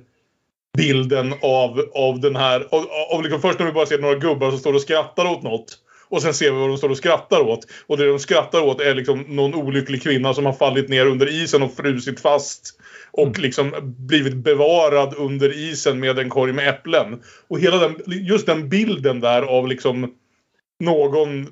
bilden 0.77 1.35
av, 1.43 1.91
av 1.95 2.21
den 2.21 2.37
här... 2.37 2.61
Av, 2.71 2.87
av 3.13 3.23
liksom 3.23 3.41
först 3.41 3.59
när 3.59 3.67
vi 3.67 3.73
bara 3.73 3.87
ser 3.87 3.99
några 3.99 4.15
gubbar 4.15 4.51
som 4.51 4.59
står 4.59 4.75
och 4.75 4.83
skrattar 4.83 5.27
åt 5.27 5.43
något. 5.43 5.79
Och 6.09 6.23
sen 6.23 6.35
ser 6.35 6.53
vi 6.53 6.59
vad 6.59 6.69
de 6.69 6.79
står 6.79 6.89
och 6.89 6.97
skrattar 6.97 7.41
åt. 7.41 7.67
Och 7.87 7.97
det 7.97 8.07
de 8.07 8.19
skrattar 8.19 8.61
åt 8.61 8.81
är 8.81 8.95
liksom 8.95 9.25
någon 9.29 9.55
olycklig 9.55 10.03
kvinna 10.03 10.35
som 10.35 10.47
har 10.47 10.53
fallit 10.53 10.89
ner 10.89 11.07
under 11.07 11.43
isen 11.43 11.63
och 11.63 11.77
frusit 11.77 12.21
fast. 12.21 12.81
Och 13.13 13.39
liksom 13.39 13.75
blivit 13.83 14.35
bevarad 14.35 15.15
under 15.17 15.71
isen 15.71 16.01
med 16.01 16.19
en 16.19 16.29
korg 16.29 16.53
med 16.53 16.69
äpplen. 16.69 17.23
Och 17.49 17.61
hela 17.61 17.77
den, 17.77 17.97
just 18.07 18.47
den 18.47 18.69
bilden 18.69 19.21
där 19.21 19.43
av 19.43 19.69
liksom 19.69 20.15
någon 20.81 21.47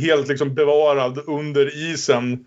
helt 0.00 0.28
liksom 0.28 0.54
bevarad 0.54 1.18
under 1.26 1.92
isen. 1.92 2.46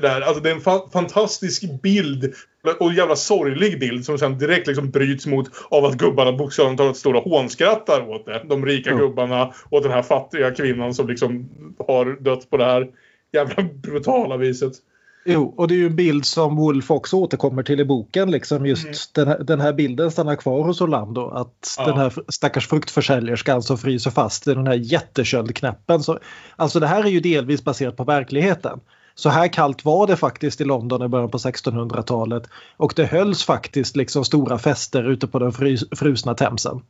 Där. 0.00 0.20
Alltså 0.20 0.42
det 0.42 0.50
är 0.50 0.54
en 0.54 0.60
fa- 0.60 0.90
fantastisk 0.92 1.82
bild 1.82 2.34
och 2.80 2.90
en 2.90 2.96
jävla 2.96 3.16
sorglig 3.16 3.80
bild 3.80 4.04
som 4.04 4.18
sen 4.18 4.38
direkt 4.38 4.66
liksom 4.66 4.90
bryts 4.90 5.26
mot 5.26 5.50
av 5.70 5.84
att 5.84 5.94
gubbarna 5.94 6.32
bokstavligt 6.32 6.78
talat 6.78 6.96
står 6.96 7.14
och 7.14 7.24
hånskrattar 7.24 8.10
åt 8.10 8.26
det. 8.26 8.42
De 8.48 8.66
rika 8.66 8.90
Ja. 8.90 8.96
gubbarna 8.96 9.52
och 9.70 9.82
den 9.82 9.92
här 9.92 10.02
fattiga 10.02 10.50
kvinnan 10.50 10.94
som 10.94 11.08
liksom 11.08 11.48
har 11.86 12.22
dött 12.22 12.50
på 12.50 12.56
det 12.56 12.64
här 12.64 12.86
jävla 13.32 13.62
brutala 13.62 14.36
viset. 14.36 14.72
Jo, 15.24 15.54
och 15.56 15.68
det 15.68 15.74
är 15.74 15.78
ju 15.78 15.86
en 15.86 15.96
bild 15.96 16.26
som 16.26 16.56
Wolf 16.56 16.90
också 16.90 17.16
återkommer 17.16 17.62
till 17.62 17.80
i 17.80 17.84
boken. 17.84 18.30
Liksom 18.30 18.66
just 18.66 19.14
den, 19.14 19.28
här, 19.28 19.38
den 19.38 19.60
här 19.60 19.72
bilden 19.72 20.10
stannar 20.10 20.36
kvar 20.36 20.64
hos 20.64 20.80
Orlando. 20.80 21.28
Att 21.28 21.74
Ja. 21.78 21.86
den 21.86 21.96
här 21.96 22.12
stackars 22.28 22.68
fruktförsäljerskan 22.68 23.62
som 23.62 23.78
fryser 23.78 24.10
fast 24.10 24.46
i 24.46 24.54
den 24.54 24.66
här 24.66 24.74
jätteköldknäppen. 24.74 26.02
Så, 26.02 26.18
alltså 26.56 26.80
det 26.80 26.86
här 26.86 27.04
är 27.04 27.08
ju 27.08 27.20
delvis 27.20 27.64
baserat 27.64 27.96
på 27.96 28.04
verkligheten. 28.04 28.80
Så 29.14 29.28
här 29.28 29.48
kallt 29.48 29.84
var 29.84 30.06
det 30.06 30.16
faktiskt 30.16 30.60
i 30.60 30.64
London 30.64 31.02
i 31.02 31.08
början 31.08 31.30
på 31.30 31.38
1600-talet. 31.38 32.48
Och 32.76 32.92
det 32.96 33.04
hölls 33.04 33.44
faktiskt 33.44 33.96
liksom 33.96 34.24
stora 34.24 34.58
fester 34.58 35.10
ute 35.10 35.26
på 35.26 35.38
den 35.38 35.52
frusna 35.96 36.34
Themsen. 36.34 36.82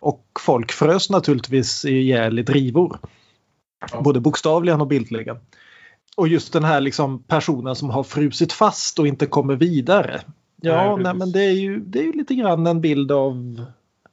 Och 0.00 0.24
folk 0.40 0.72
frös 0.72 1.10
naturligtvis 1.10 1.84
ihjäl 1.84 2.38
i 2.38 2.42
drivor. 2.42 2.98
Ja. 3.92 4.00
Både 4.00 4.20
bokstavligen 4.20 4.80
och 4.80 4.86
bildligen. 4.86 5.36
Och 6.16 6.28
just 6.28 6.52
den 6.52 6.64
här 6.64 6.80
liksom 6.80 7.22
personen 7.22 7.76
som 7.76 7.90
har 7.90 8.02
frusit 8.02 8.52
fast 8.52 8.98
och 8.98 9.06
inte 9.06 9.26
kommer 9.26 9.56
vidare. 9.56 10.20
Ja, 10.60 10.96
Nej, 10.96 11.04
nej, 11.04 11.14
men 11.14 11.32
det 11.32 11.44
är, 11.44 11.52
ju, 11.52 11.80
det 11.80 11.98
är 11.98 12.02
ju 12.02 12.12
lite 12.12 12.34
grann 12.34 12.66
en 12.66 12.80
bild 12.80 13.12
av 13.12 13.64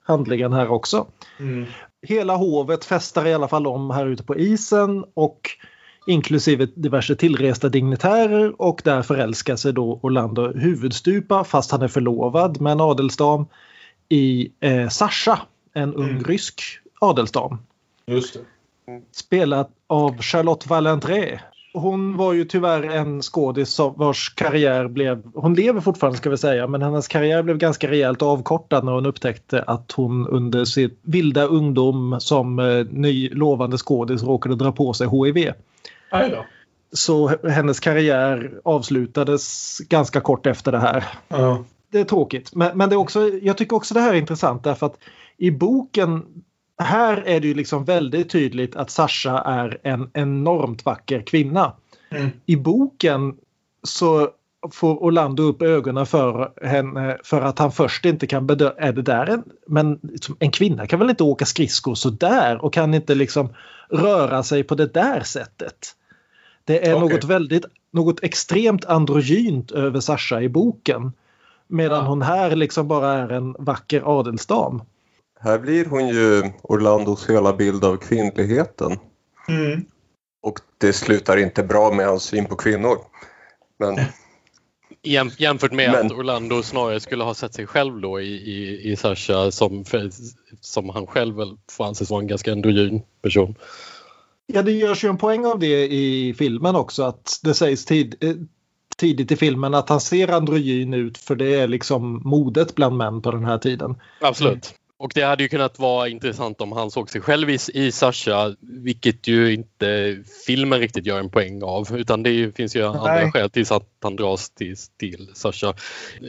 handlingen 0.04 0.54
här 0.54 0.72
också. 0.72 1.08
Mm. 1.40 1.66
Hela 2.02 2.36
hovet 2.36 2.86
festar 2.86 3.26
i 3.28 3.34
alla 3.34 3.48
fall 3.48 3.68
om 3.68 3.90
här 3.90 4.08
ute 4.08 4.24
på 4.24 4.36
isen 4.36 5.06
och 5.14 5.50
inklusive 6.06 6.68
diverse 6.76 7.16
tillresta 7.16 7.70
dignitärer 7.70 8.62
och 8.62 8.82
där 8.84 9.02
förälskar 9.02 9.56
sig 9.56 9.74
då 9.74 10.00
Orlando 10.04 10.54
huvudstupa 10.54 11.44
fast 11.44 11.72
han 11.72 11.82
är 11.82 11.88
förlovad 11.88 12.62
med 12.62 12.72
en 12.72 12.82
adelsdam 12.82 13.46
i 14.10 14.52
eh, 14.60 14.90
Sasha, 14.90 15.40
en 15.74 15.94
ung 15.94 16.10
Mm. 16.10 16.24
rysk 16.24 16.62
adelsdam. 17.02 17.58
Just 18.08 18.34
det. 18.34 18.40
Spelat 19.12 19.70
av 19.88 20.22
Charlotte 20.22 20.68
Valentré. 20.68 21.40
hon 21.74 22.18
var 22.18 22.34
ju 22.34 22.46
tyvärr 22.46 22.84
en 22.84 23.22
skådis 23.22 23.80
vars 23.96 24.34
karriär 24.36 24.88
blev, 24.88 25.24
hon 25.34 25.54
lever 25.54 25.82
fortfarande 25.82 26.18
ska 26.18 26.30
vi 26.30 26.38
säga, 26.38 26.68
men 26.68 26.82
hennes 26.82 27.08
karriär 27.08 27.44
blev 27.44 27.58
ganska 27.58 27.90
rejält 27.92 28.22
avkortad 28.22 28.84
när 28.86 28.92
hon 28.92 29.06
upptäckte 29.06 29.62
att 29.62 29.92
hon 29.92 30.28
under 30.28 30.66
sin 30.66 30.92
vilda 31.02 31.44
ungdom 31.46 32.16
som 32.20 32.60
eh, 32.60 32.86
ny 32.90 33.30
lovande 33.30 33.78
skådis 33.78 34.24
råkade 34.24 34.56
dra 34.56 34.72
på 34.72 34.94
sig 34.94 35.08
HIV. 35.08 35.52
Så 36.94 37.48
hennes 37.50 37.80
karriär 37.80 38.60
avslutades 38.64 39.78
ganska 39.80 40.22
kort 40.22 40.46
efter 40.46 40.72
det 40.72 40.80
här. 40.80 41.04
Ja. 41.28 41.64
Det 41.92 42.00
är 42.00 42.04
tråkigt. 42.04 42.56
Men, 42.56 42.78
men 42.78 42.90
det 42.90 42.96
är 42.96 42.98
också, 42.98 43.30
jag 43.42 43.58
tycker 43.58 43.76
också 43.76 43.94
det 43.94 44.00
här 44.00 44.14
är 44.14 44.18
intressant 44.18 44.64
därför 44.64 44.86
att 44.86 44.98
i 45.38 45.52
boken 45.52 46.24
här 46.78 47.24
är 47.26 47.40
det 47.40 47.48
ju 47.48 47.54
liksom 47.54 47.86
väldigt 47.86 48.30
tydligt 48.30 48.76
att 48.76 48.90
Sasha 48.90 49.42
är 49.42 49.80
en 49.84 50.10
enormt 50.14 50.86
vacker 50.86 51.22
kvinna. 51.22 51.74
Mm. 52.10 52.30
I 52.46 52.56
boken 52.56 53.38
så 53.84 54.30
får 54.72 55.04
Orlando 55.04 55.44
upp 55.44 55.62
ögonen 55.62 56.06
för 56.06 56.52
henne 56.68 57.18
för 57.24 57.42
att 57.42 57.60
han 57.60 57.72
först 57.72 58.06
inte 58.06 58.28
kan 58.28 58.48
bedöma, 58.48 58.74
är 58.78 58.94
det 58.94 59.02
där 59.02 59.30
en, 59.30 59.44
men 59.68 60.00
liksom, 60.02 60.36
en 60.40 60.52
kvinna 60.52 60.88
kan 60.88 61.00
väl 61.00 61.10
inte 61.10 61.24
åka 61.24 61.46
skridskor 61.46 61.96
så 61.96 62.10
där 62.10 62.66
och 62.66 62.74
kan 62.74 62.94
inte 62.94 63.16
liksom 63.16 63.50
röra 63.90 64.44
sig 64.44 64.64
på 64.64 64.76
det 64.76 64.94
där 64.94 65.22
sättet. 65.22 65.96
Det 66.66 66.88
är 66.88 66.96
Okej. 66.96 67.10
något 67.10 67.24
väldigt, 67.24 67.66
något 67.92 68.24
extremt 68.24 68.86
androgynt 68.86 69.72
över 69.72 70.00
Sasha 70.00 70.42
i 70.42 70.50
boken. 70.50 71.12
Medan 71.68 72.04
Ja. 72.04 72.10
hon 72.10 72.22
här 72.22 72.56
liksom 72.56 72.88
bara 72.88 73.14
är 73.14 73.30
en 73.32 73.56
vacker 73.60 74.20
adelsdam. 74.20 74.82
Här 75.40 75.60
blir 75.60 75.86
hon 75.86 76.08
ju 76.08 76.44
Orlandos 76.62 77.30
hela 77.30 77.54
bild 77.54 77.86
av 77.86 77.98
kvinnligheten. 77.98 78.98
Mm. 79.48 79.86
Och 80.44 80.60
det 80.78 80.94
slutar 80.94 81.38
inte 81.38 81.64
bra 81.64 81.92
med 81.92 82.08
hans 82.08 82.24
syn 82.24 82.46
på 82.46 82.56
kvinnor. 82.56 82.98
Men 83.80 83.96
Jäm, 85.04 85.30
jämfört 85.38 85.72
med 85.72 85.92
Men- 85.92 86.06
att 86.06 86.12
Orlando 86.12 86.64
snarare 86.64 87.00
skulle 87.00 87.24
ha 87.24 87.34
sett 87.34 87.54
sig 87.54 87.68
själv 87.68 88.02
då 88.02 88.22
i, 88.22 88.26
i, 88.34 88.92
i 88.92 88.96
Sasha 88.96 89.52
som, 89.52 89.86
för, 89.86 90.10
som 90.62 90.90
han 90.90 91.08
själv 91.08 91.36
väl 91.36 91.58
får 91.72 91.86
anses 91.86 92.10
vara 92.10 92.22
en 92.22 92.28
ganska 92.28 92.52
androgyn 92.52 93.02
person. 93.22 93.56
Ja, 94.48 94.62
det 94.62 94.72
görs 94.72 95.04
ju 95.04 95.10
en 95.10 95.18
poäng 95.18 95.46
av 95.46 95.60
det 95.60 95.88
i 95.94 96.34
filmen 96.38 96.76
också 96.76 97.04
att 97.04 97.40
det 97.44 97.54
sägs 97.54 97.86
tid, 97.86 98.16
eh, 98.22 98.36
tidigt 98.98 99.32
i 99.32 99.36
filmen 99.36 99.74
att 99.74 99.90
han 99.90 100.02
ser 100.02 100.28
androgyn 100.28 100.94
ut 100.94 101.18
för 101.18 101.36
det 101.36 101.56
är 101.56 101.68
liksom 101.68 102.22
modet 102.26 102.76
bland 102.76 102.98
män 102.98 103.22
på 103.22 103.32
den 103.32 103.46
här 103.46 103.58
tiden. 103.58 103.96
Absolut. 104.22 104.74
Och 104.98 105.12
det 105.16 105.22
hade 105.22 105.44
ju 105.44 105.50
kunnat 105.50 105.80
vara 105.80 106.08
intressant 106.08 106.62
om 106.62 106.72
han 106.72 106.92
såg 106.92 107.10
sig 107.10 107.22
själv 107.22 107.50
i, 107.50 107.58
i 107.74 107.92
Sasha, 107.92 108.56
vilket 108.62 109.28
ju 109.28 109.54
inte 109.54 110.18
filmen 110.48 110.80
riktigt 110.80 111.06
gör 111.06 111.20
en 111.20 111.30
poäng 111.30 111.64
av. 111.64 111.98
Utan 111.98 112.24
det 112.24 112.30
ju, 112.30 112.52
finns 112.52 112.76
ju 112.76 112.84
andra 112.84 113.32
skäl 113.32 113.50
till 113.50 113.66
att 113.74 113.90
han 114.02 114.16
dras 114.16 114.50
till, 114.50 114.76
till 115.00 115.30
Sasha. 115.34 115.74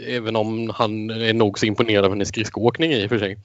Även 0.06 0.36
om 0.36 0.70
han 0.74 1.10
är 1.10 1.34
nog 1.34 1.58
så 1.58 1.66
imponerad 1.66 2.04
av 2.04 2.10
hennes 2.10 2.28
skridskoåkning 2.28 2.92
i 2.92 3.06
och 3.06 3.08
för 3.08 3.18
sig. 3.18 3.38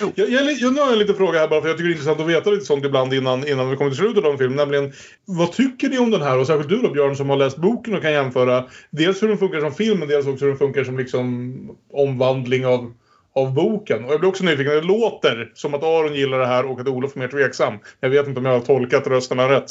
Jag, 0.00 0.12
jag, 0.28 0.52
jag, 0.52 0.72
nu 0.72 0.80
har 0.80 0.86
jag 0.86 0.92
en 0.92 0.98
liten 0.98 1.14
fråga 1.16 1.38
här 1.38 1.48
bara 1.48 1.60
för 1.60 1.68
jag 1.68 1.76
tycker 1.76 1.88
det 1.88 1.92
är 1.92 1.96
intressant 1.96 2.20
att 2.20 2.26
veta 2.26 2.50
lite 2.50 2.64
sånt 2.64 2.84
ibland 2.84 3.14
innan, 3.14 3.48
innan 3.48 3.70
vi 3.70 3.76
kommer 3.76 3.90
till 3.90 3.98
slutet 3.98 4.24
av 4.24 4.32
en 4.32 4.38
film. 4.38 4.56
Nämligen, 4.56 4.92
vad 5.24 5.52
tycker 5.52 5.88
ni 5.88 5.98
om 5.98 6.10
den 6.10 6.22
här? 6.22 6.38
Och 6.38 6.46
särskilt 6.46 6.68
du 6.68 6.82
då 6.82 6.90
Björn 6.90 7.16
som 7.16 7.30
har 7.30 7.36
läst 7.36 7.56
boken 7.56 7.94
och 7.94 8.02
kan 8.02 8.12
jämföra 8.12 8.64
dels 8.90 9.22
hur 9.22 9.28
den 9.28 9.38
funkar 9.38 9.60
som 9.60 9.72
film 9.74 9.98
men 9.98 10.08
dels 10.08 10.26
också 10.26 10.44
hur 10.44 10.50
den 10.52 10.58
funkar 10.58 10.84
som 10.84 10.98
liksom 10.98 11.54
omvandling 11.92 12.66
av, 12.66 12.92
av 13.34 13.54
boken. 13.54 14.04
Och 14.04 14.12
jag 14.12 14.20
blir 14.20 14.28
också 14.28 14.44
nyfiken. 14.44 14.72
Det 14.74 14.80
låter 14.80 15.52
som 15.54 15.74
att 15.74 15.82
Aron 15.82 16.14
gillar 16.14 16.38
det 16.38 16.46
här 16.46 16.64
och 16.66 16.80
att 16.80 16.88
Olof 16.88 17.16
är 17.16 17.20
mer 17.20 17.28
tveksam. 17.28 17.74
Jag 18.00 18.10
vet 18.10 18.26
inte 18.26 18.38
om 18.40 18.46
jag 18.46 18.52
har 18.52 18.60
tolkat 18.60 19.06
rösterna 19.06 19.48
rätt. 19.50 19.66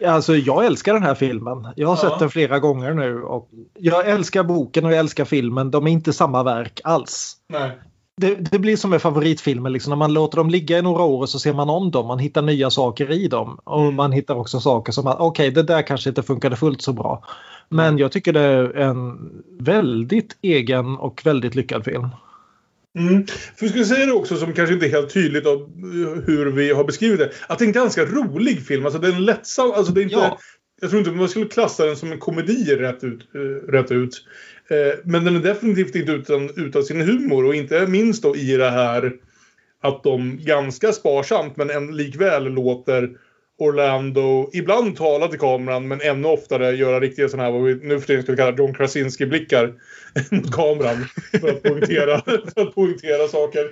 Alltså 0.06 0.36
jag 0.36 0.64
älskar 0.66 0.94
den 0.94 1.02
här 1.02 1.14
filmen. 1.14 1.66
Jag 1.76 1.88
har 1.88 1.96
Ja. 2.02 2.10
sett 2.10 2.18
den 2.18 2.30
flera 2.30 2.58
gånger 2.58 2.94
nu. 2.94 3.22
Och 3.22 3.48
jag 3.78 4.08
älskar 4.08 4.42
boken 4.44 4.84
och 4.84 4.92
jag 4.92 4.98
älskar 4.98 5.24
filmen. 5.24 5.70
De 5.70 5.86
är 5.86 5.90
inte 5.90 6.12
samma 6.12 6.42
verk 6.42 6.80
alls. 6.84 7.36
Nej. 7.48 7.70
Det, 8.20 8.34
det 8.50 8.58
blir 8.58 8.76
som 8.76 8.90
med 8.90 9.02
favoritfilmer. 9.02 9.70
Liksom. 9.70 9.90
När 9.90 9.96
man 9.96 10.12
låter 10.12 10.36
dem 10.36 10.50
ligga 10.50 10.78
i 10.78 10.82
några 10.82 11.02
år 11.02 11.20
och 11.20 11.28
så 11.28 11.38
ser 11.38 11.52
man 11.52 11.70
om 11.70 11.90
dem. 11.90 12.06
Man 12.06 12.18
hittar 12.18 12.42
nya 12.42 12.70
saker 12.70 13.10
i 13.12 13.28
dem. 13.28 13.58
Och 13.64 13.82
Mm. 13.82 13.94
man 13.94 14.12
hittar 14.12 14.34
också 14.34 14.60
saker 14.60 14.92
som 14.92 15.06
att 15.06 15.20
okej, 15.20 15.50
det 15.50 15.62
där 15.62 15.82
kanske 15.86 16.08
inte 16.08 16.22
funkade 16.22 16.56
fullt 16.56 16.82
så 16.82 16.92
bra. 16.92 17.24
Men 17.68 17.98
jag 17.98 18.12
tycker 18.12 18.32
det 18.32 18.40
är 18.40 18.76
en 18.76 19.18
väldigt 19.60 20.36
egen 20.42 20.96
och 20.96 21.22
väldigt 21.24 21.54
lyckad 21.54 21.84
film. 21.84 22.08
Mm. 22.98 23.26
För 23.26 23.60
vi 23.60 23.68
skulle 23.68 23.84
säga 23.84 24.06
det 24.06 24.12
också 24.12 24.36
som 24.36 24.52
kanske 24.52 24.74
inte 24.74 24.86
är 24.86 24.90
helt 24.90 25.14
tydligt 25.14 25.46
av 25.46 25.54
eh, 25.56 26.22
hur 26.26 26.46
vi 26.52 26.72
har 26.72 26.84
beskrivit 26.84 27.18
det. 27.18 27.30
Att 27.48 27.58
det 27.58 27.64
är 27.64 27.66
en 27.66 27.72
ganska 27.72 28.04
rolig 28.04 28.66
film. 28.66 28.84
Alltså 28.84 29.00
det 29.00 29.08
är 29.08 29.12
lättsam... 29.20 29.72
Alltså 29.72 29.92
det 29.92 30.00
är 30.00 30.02
inte, 30.02 30.14
Ja. 30.16 30.38
Jag 30.82 30.90
tror 30.90 31.00
inte 31.00 31.12
man 31.12 31.28
skulle 31.28 31.46
klassa 31.46 31.86
den 31.86 31.96
som 31.96 32.12
en 32.12 32.18
komedi 32.18 32.76
rätt 32.76 33.04
ut. 33.04 33.20
eh, 33.34 33.70
rätt 33.72 33.92
ut. 33.92 34.14
Eh, 34.70 34.98
men 35.04 35.24
den 35.24 35.36
är 35.36 35.40
definitivt 35.40 35.94
inte 35.94 36.12
utan, 36.12 36.50
utan 36.56 36.82
sin 36.82 37.00
humor. 37.00 37.44
Och 37.44 37.54
inte 37.54 37.86
minst 37.86 38.22
då 38.22 38.36
i 38.36 38.56
det 38.56 38.70
här 38.70 39.12
att 39.82 40.02
de 40.02 40.38
ganska 40.42 40.92
sparsamt 40.92 41.56
men 41.56 41.70
än 41.70 41.96
likväl 41.96 42.44
låter 42.44 43.10
Orlando 43.58 44.50
ibland 44.52 44.96
tala 44.96 45.28
till 45.28 45.38
kameran 45.38 45.88
men 45.88 46.00
ännu 46.00 46.28
oftare 46.28 46.76
göra 46.76 47.00
riktiga 47.00 47.28
sådana 47.28 47.44
här 47.44 47.52
vad 47.52 47.62
vi 47.62 47.74
nu 47.74 48.00
för 48.00 48.06
tiden 48.06 48.22
skulle 48.22 48.36
kalla 48.36 48.56
John 48.56 48.74
Krasinski-blickar 48.74 49.74
mot 50.30 50.52
kameran. 50.52 51.06
För 51.40 51.48
att 51.48 51.62
poängtera, 51.62 52.20
för 52.20 52.62
att 52.62 52.74
poängtera 52.74 53.28
saker 53.28 53.64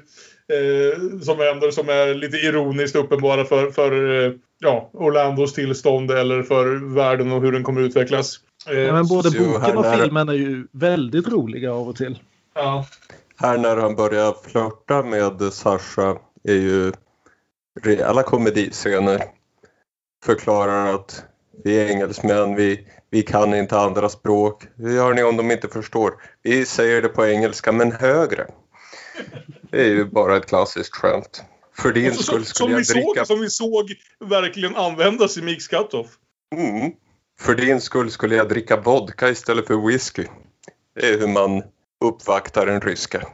eh, 0.53 1.21
som 1.21 1.39
händer 1.39 1.71
som 1.71 1.89
är 1.89 2.15
lite 2.15 2.37
ironiskt 2.37 2.97
uppenbara 2.97 3.45
för, 3.45 3.71
för 3.71 4.25
eh, 4.25 4.33
ja, 4.59 4.91
Orlandos 4.93 5.55
tillstånd 5.55 6.11
eller 6.11 6.43
för 6.43 6.95
världen 6.95 7.33
och 7.33 7.43
hur 7.43 7.53
den 7.53 7.63
kommer 7.63 7.81
utvecklas. 7.81 8.41
Eh, 8.71 8.79
Ja, 8.79 8.93
men 8.93 9.07
både 9.07 9.31
så 9.31 9.39
boken 9.39 9.77
och 9.77 9.85
nära- 9.85 9.97
filmen 10.03 10.29
är 10.29 10.33
ju 10.33 10.67
väldigt 10.73 11.29
roliga 11.29 11.73
av 11.73 11.89
och 11.89 11.97
till. 11.97 12.19
ja. 12.55 12.87
här 13.37 13.59
när 13.59 13.77
han 13.77 13.97
börjar 13.97 14.35
flörta 14.51 15.03
med 15.03 15.53
Sasha 15.53 16.19
är 16.45 16.55
ju 16.55 16.93
rejäla 17.81 18.23
komediscener. 18.23 19.23
Förklarar 20.25 20.95
att 20.95 21.25
vi 21.65 21.81
är 21.81 21.89
engelsmän, 21.91 22.55
vi, 22.55 22.87
vi 23.11 23.23
kan 23.23 23.55
inte 23.55 23.79
andra 23.79 24.09
språk. 24.09 24.67
Hur 24.77 24.95
gör 24.95 25.15
ni 25.15 25.23
om 25.23 25.37
de 25.37 25.51
inte 25.51 25.69
förstår? 25.69 26.13
Vi 26.43 26.67
säger 26.67 27.03
det 27.03 27.09
på 27.09 27.27
engelska 27.27 27.73
men 27.73 27.93
högre. 27.93 28.47
Det 29.71 29.81
är 29.81 29.89
ju 29.89 30.05
bara 30.05 30.37
ett 30.37 30.47
klassiskt 30.47 30.95
skämt. 30.97 31.43
För 31.77 31.93
din 31.93 32.15
skull 32.15 32.45
som, 32.45 32.55
skulle 32.55 32.69
vi 32.77 32.81
jag 32.81 32.87
dricka... 32.97 33.25
såg, 33.25 33.27
som 33.27 33.41
vi 33.41 33.51
såg 33.51 33.95
verkligen 34.21 34.77
användas 34.77 35.37
i 35.39 35.43
Mix 35.43 35.69
Cutoff. 35.69 36.07
Mm. 36.57 36.93
För 37.41 37.55
din 37.55 37.81
skull 37.81 38.11
skulle 38.11 38.37
jag 38.37 38.49
dricka 38.49 38.77
vodka 38.77 39.29
istället 39.29 39.67
för 39.67 39.87
whisky. 39.87 40.25
Det 40.95 41.07
är 41.07 41.19
hur 41.19 41.27
man 41.27 41.63
uppvaktar 42.05 42.67
en 42.67 42.81
ryska. 42.81 43.29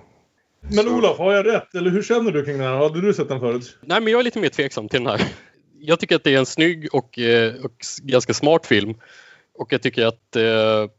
Men 0.71 0.89
Olof, 0.89 1.19
har 1.19 1.33
jag 1.33 1.47
rätt? 1.47 1.75
Eller 1.75 1.91
hur 1.91 2.03
känner 2.03 2.33
du 2.33 2.45
kring 2.45 2.59
den 2.59 2.67
här? 2.67 2.77
Hade 2.77 3.01
du 3.01 3.15
sett 3.15 3.29
den 3.29 3.41
förut? 3.41 3.79
Nej, 3.81 4.01
men 4.01 4.13
jag 4.13 4.21
är 4.21 4.25
lite 4.25 4.39
mer 4.39 4.49
tveksam 4.49 4.89
till 4.89 5.05
den 5.05 5.07
här. 5.07 5.29
Jag 5.81 6.01
tycker 6.01 6.17
att 6.17 6.25
det 6.25 6.35
är 6.35 6.39
en 6.39 6.47
snygg 6.47 6.89
och, 6.93 7.19
eh, 7.19 7.55
och 7.65 7.73
ganska 8.03 8.35
smart 8.35 8.67
film. 8.67 8.95
Och 9.55 9.73
jag 9.73 9.83
tycker 9.83 10.07
att 10.07 10.37
eh, 10.37 10.91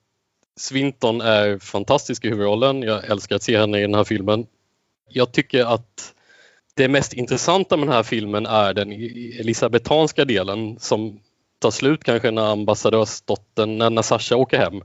Swinton 0.57 1.21
är 1.21 1.59
fantastisk 1.59 2.25
i 2.25 2.29
huvudrollen. 2.29 2.81
Jag 2.81 3.05
älskar 3.05 3.35
att 3.35 3.43
se 3.43 3.57
henne 3.57 3.79
i 3.79 3.81
den 3.81 3.95
här 3.95 4.03
filmen. 4.03 4.45
Jag 5.09 5.31
tycker 5.31 5.65
att 5.65 6.13
det 6.73 6.87
mest 6.87 7.13
intressanta 7.13 7.77
med 7.77 7.87
den 7.87 7.95
här 7.95 8.03
filmen 8.03 8.45
är 8.45 8.73
den 8.73 8.91
elisabetanska 9.39 10.25
delen 10.25 10.79
som 10.79 11.19
tar 11.65 11.71
slut 11.71 12.03
kanske 12.03 12.31
när 12.31 12.51
ambassadörsdottern, 12.51 13.77
när, 13.77 13.89
när 13.89 14.01
Sasha 14.01 14.35
åker 14.35 14.57
hem. 14.57 14.81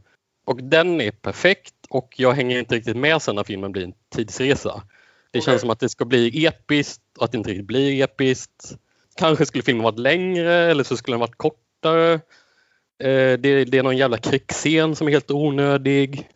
Och 0.47 0.63
den 0.63 1.01
är 1.01 1.11
perfekt 1.11 1.75
och 1.91 2.15
jag 2.17 2.33
hänger 2.33 2.59
inte 2.59 2.75
riktigt 2.75 2.97
med 2.97 3.23
sen 3.23 3.37
när 3.37 3.45
filmen 3.45 3.73
blir 3.73 3.85
en 3.85 3.93
tidsresa. 4.15 4.83
Det 5.31 5.39
Okej. 5.39 5.43
känns 5.43 5.61
som 5.61 5.71
att 5.71 5.81
det 5.81 5.89
ska 5.89 6.05
bli 6.05 6.47
episkt 6.47 7.03
och 7.19 7.25
att 7.25 7.33
det 7.33 7.39
inte 7.39 7.51
riktigt 7.51 7.67
blir 7.67 8.05
episkt. 8.05 8.77
Kanske 9.17 9.47
skulle 9.47 9.63
filmen 9.63 9.85
varit 9.85 9.99
längre 9.99 10.55
eller 10.55 10.85
så 10.85 10.97
skulle 10.97 11.15
den 11.15 11.21
varit 11.21 11.37
kortare. 11.37 12.13
Eh, 13.03 13.39
det, 13.39 13.65
det 13.65 13.79
är 13.79 13.83
någon 13.83 13.97
jävla 13.97 14.19
krigsscen 14.19 14.97
som 14.97 15.07
är 15.07 15.13
helt 15.13 15.31
onödig. 15.31 16.29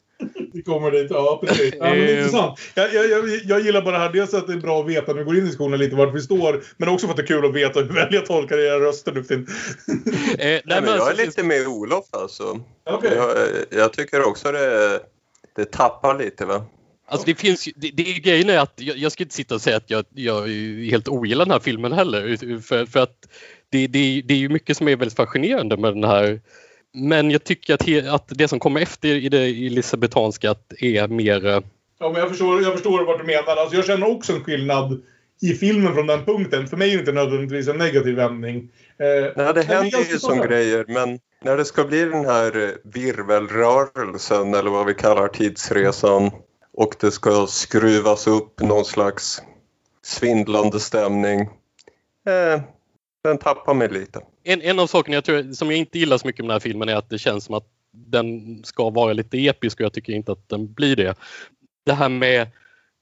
Vi 0.53 0.63
kommer 0.63 0.91
dit, 0.91 1.11
ja 1.11 1.43
precis. 1.47 1.75
Ja, 1.79 1.85
men 1.85 1.99
det 1.99 2.05
är 2.05 2.17
Eh. 2.17 2.19
intressant. 2.19 2.59
Jag, 2.75 2.95
jag, 2.95 3.11
jag, 3.11 3.29
jag 3.45 3.61
gillar 3.61 3.83
bara 3.83 3.93
det 3.99 4.05
här, 4.05 4.13
dels 4.13 4.35
att 4.35 4.47
det 4.47 4.53
är 4.53 4.57
bra 4.57 4.81
att 4.81 4.89
veta 4.89 5.13
när 5.13 5.19
vi 5.19 5.25
går 5.25 5.35
in 5.37 5.43
i 5.43 5.45
diskussionen 5.47 5.79
lite 5.79 5.97
vart 5.97 6.15
vi 6.15 6.21
står. 6.21 6.63
Men 6.77 6.89
också 6.89 7.07
för 7.07 7.13
att 7.13 7.17
det 7.17 7.23
är 7.23 7.27
kul 7.27 7.45
att 7.45 7.55
veta 7.55 7.81
hur 7.81 7.89
väl 7.95 8.15
jag 8.15 8.27
tolkar 8.27 8.59
era 8.59 8.81
röster 8.81 9.13
nu 9.13 9.23
för 9.23 9.29
tiden. 9.29 9.47
Eh, 10.39 10.39
nej, 10.39 10.63
Nej, 10.65 10.81
men 10.81 10.97
jag 10.97 11.11
är 11.11 11.27
lite 11.27 11.43
med 11.43 11.67
Olof 11.67 12.05
alltså. 12.11 12.61
Okej. 12.91 13.13
Jag, 13.17 13.31
jag 13.71 13.93
tycker 13.93 14.23
också 14.23 14.53
det, 14.53 15.01
det 15.57 15.65
tappar 15.73 16.19
lite 16.19 16.45
va. 16.45 16.65
Alltså 17.07 17.27
det 17.27 17.35
finns 17.35 17.69
det, 17.77 17.91
det 17.91 18.03
grejen 18.03 18.51
är 18.51 18.59
att 18.59 18.73
jag, 18.77 18.97
jag 18.97 19.13
ska 19.13 19.23
inte 19.23 19.35
sitta 19.35 19.55
och 19.55 19.61
säga 19.61 19.77
att 19.77 19.91
jag, 19.91 20.05
jag 20.15 20.39
är 20.51 20.91
helt 20.91 21.09
ogillar 21.09 21.45
den 21.45 21.53
här 21.53 21.61
filmen 21.61 21.93
heller. 21.93 22.37
För, 22.61 22.87
för 22.87 23.01
att 23.01 23.17
det, 23.71 23.87
det, 23.87 24.23
det 24.25 24.35
är 24.35 24.39
ju 24.39 24.49
mycket 24.49 24.77
som 24.77 24.89
är 24.89 24.97
väldigt 24.97 25.17
fascinerande 25.17 25.77
med 25.77 25.95
den 25.95 26.05
här. 26.05 26.41
Men 26.95 27.31
jag 27.31 27.45
tycker 27.45 27.75
att, 27.75 28.15
att 28.15 28.29
det 28.29 28.49
som 28.49 28.59
kommer 28.61 28.81
efter 28.81 29.09
i 29.09 29.29
det 29.29 29.43
elisabetanska 29.43 30.55
är 30.79 31.09
mer... 31.09 31.47
eh, 31.47 31.61
Ja, 31.99 32.11
men 32.11 32.21
jag 32.21 32.29
förstår, 32.29 32.63
jag 32.63 32.73
förstår 32.73 33.05
vart 33.05 33.19
du 33.19 33.25
menar. 33.25 33.57
Alltså, 33.57 33.77
jag 33.77 33.85
känner 33.85 34.11
också 34.11 34.33
en 34.33 34.45
skillnad 34.45 35.03
i 35.43 35.55
filmen 35.55 35.95
från 35.95 36.07
den 36.07 36.25
punkten. 36.25 36.67
För 36.67 36.77
mig 36.77 36.89
är 36.91 36.95
det 36.95 37.01
inte 37.01 37.13
nödvändigtvis 37.13 37.69
en 37.69 37.79
negativ 37.79 38.15
vändning. 38.15 38.57
Eh, 38.99 39.33
Nej, 39.37 39.55
det 39.55 39.63
händer 39.63 40.13
ju 40.13 40.19
som 40.19 40.41
grejer 40.41 40.85
men 40.89 41.19
när 41.43 41.57
det 41.57 41.65
ska 41.65 41.85
bli 41.85 42.05
den 42.05 42.25
här 42.25 42.63
eh, 42.63 42.71
virvelrörelsen 42.85 44.55
eller 44.55 44.71
vad 44.71 44.87
vi 44.87 44.95
kallar 44.95 45.29
tidsresan 45.29 46.31
och 46.73 46.95
det 47.01 47.11
ska 47.11 47.47
skruvas 47.47 48.27
upp 48.27 48.61
någon 48.61 48.85
slags 48.85 49.43
svindlande 50.03 50.81
stämning. 50.81 51.41
Eh, 52.27 52.61
den 53.29 53.39
tappar 53.39 53.75
mig 53.75 53.89
lite. 53.89 54.21
En, 54.45 54.63
en 54.63 54.79
av 54.79 54.87
sakerna 54.87 55.15
jag 55.15 55.25
tror, 55.25 55.53
som 55.53 55.71
jag 55.71 55.79
inte 55.79 55.99
gillar 55.99 56.19
så 56.19 56.27
mycket 56.27 56.45
med 56.45 56.49
den 56.49 56.55
här 56.55 56.61
filmen 56.61 56.89
är 56.89 56.97
att 56.97 57.11
det 57.11 57.19
känns 57.19 57.45
som 57.45 57.55
att 57.55 57.67
den 57.93 58.61
ska 58.65 58.91
vara 58.91 59.13
lite 59.13 59.47
episk 59.47 59.81
och 59.81 59.85
jag 59.85 59.93
tycker 59.93 60.13
inte 60.13 60.33
att 60.33 60.49
den 60.49 60.73
blir 60.73 60.97
det. 60.97 61.15
Det 61.87 61.93
här 61.93 62.09
med 62.09 62.49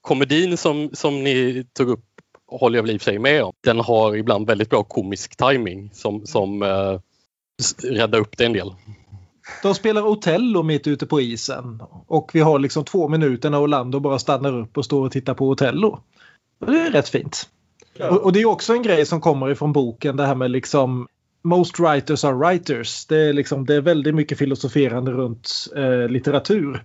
komedin 0.01 0.57
som, 0.57 0.89
som 0.93 1.23
ni 1.23 1.65
tog 1.73 1.89
upp 1.89 2.05
håller 2.47 2.77
jag 2.77 2.83
väl 2.83 2.91
i 2.91 2.97
och 2.97 3.01
för 3.01 3.11
sig 3.11 3.19
med 3.19 3.43
om. 3.43 3.53
Den 3.63 3.79
har 3.79 4.15
ibland 4.15 4.47
väldigt 4.47 4.69
bra 4.69 4.83
komisk 4.83 5.35
timing 5.35 5.89
som, 5.93 6.25
som 6.25 6.61
eh, 6.61 6.99
räddar 7.83 8.19
upp 8.19 8.37
det 8.37 8.45
en 8.45 8.53
del. 8.53 8.73
De 9.63 9.75
spelar 9.75 10.01
Otello 10.01 10.63
mitt 10.63 10.87
ute 10.87 11.05
på 11.05 11.21
isen 11.21 11.81
och 12.07 12.31
vi 12.33 12.39
har 12.39 12.59
liksom 12.59 12.85
två 12.85 13.07
minuter 13.07 13.49
när 13.49 13.61
Orlando 13.61 13.99
bara 13.99 14.19
stannar 14.19 14.59
upp 14.59 14.77
och 14.77 14.85
står 14.85 15.05
och 15.05 15.11
tittar 15.11 15.33
på 15.33 15.49
Otello. 15.49 15.99
Det 16.65 16.79
är 16.79 16.91
rätt 16.91 17.09
fint. 17.09 17.49
Och, 17.99 18.23
och 18.23 18.33
det 18.33 18.41
är 18.41 18.45
också 18.45 18.73
en 18.73 18.83
grej 18.83 19.05
som 19.05 19.21
kommer 19.21 19.51
ifrån 19.51 19.73
boken 19.73 20.17
det 20.17 20.25
här 20.25 20.35
med 20.35 20.51
liksom 20.51 21.07
Most 21.43 21.79
writers 21.79 22.23
are 22.23 22.35
writers. 22.35 23.05
Det 23.05 23.17
är, 23.17 23.33
liksom, 23.33 23.65
det 23.65 23.75
är 23.75 23.81
väldigt 23.81 24.15
mycket 24.15 24.37
filosoferande 24.37 25.11
runt 25.11 25.49
eh, 25.75 26.07
litteratur. 26.09 26.83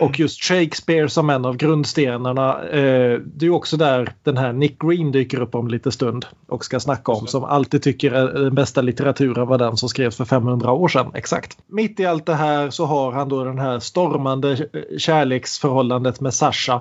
Och 0.00 0.18
just 0.18 0.44
Shakespeare 0.44 1.08
som 1.08 1.30
en 1.30 1.44
av 1.44 1.56
grundstenarna. 1.56 2.68
Eh, 2.68 3.20
det 3.24 3.46
är 3.46 3.50
också 3.50 3.76
där 3.76 4.12
den 4.22 4.36
här 4.36 4.52
Nick 4.52 4.82
Green 4.82 5.12
dyker 5.12 5.40
upp 5.40 5.54
om 5.54 5.66
en 5.66 5.72
liten 5.72 5.92
stund 5.92 6.26
och 6.46 6.64
ska 6.64 6.80
snacka 6.80 7.12
om. 7.12 7.26
Som 7.26 7.44
alltid 7.44 7.82
tycker 7.82 8.12
att 8.12 8.34
den 8.34 8.54
bästa 8.54 8.80
litteraturen 8.80 9.46
var 9.46 9.58
den 9.58 9.76
som 9.76 9.88
skrevs 9.88 10.16
för 10.16 10.24
500 10.24 10.72
år 10.72 10.88
sedan. 10.88 11.10
Exakt. 11.14 11.58
Mitt 11.66 12.00
i 12.00 12.06
allt 12.06 12.26
det 12.26 12.34
här 12.34 12.70
så 12.70 12.84
har 12.84 13.12
han 13.12 13.28
då 13.28 13.44
den 13.44 13.58
här 13.58 13.78
stormande 13.78 14.52
eh, 14.52 14.98
kärleksförhållandet 14.98 16.20
med 16.20 16.34
Sasha. 16.34 16.80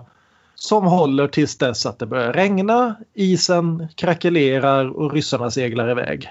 Som 0.60 0.84
håller 0.84 1.28
tills 1.28 1.58
dess 1.58 1.86
att 1.86 2.00
det 2.00 2.06
börjar 2.06 2.34
regna, 2.34 2.96
isen 3.14 3.88
krackelerar 3.96 4.98
och 4.98 5.14
ryssarna 5.14 5.52
seglar 5.52 5.92
iväg. 5.92 6.30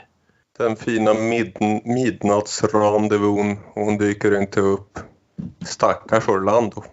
Den 0.58 0.76
fina 0.76 1.14
mid 1.14 1.56
midnattsrandevun, 1.84 3.58
hon 3.74 3.98
dyker 3.98 4.40
inte 4.40 4.60
upp. 4.60 4.98
Stackars 5.66 6.28
Orlando. 6.28 6.84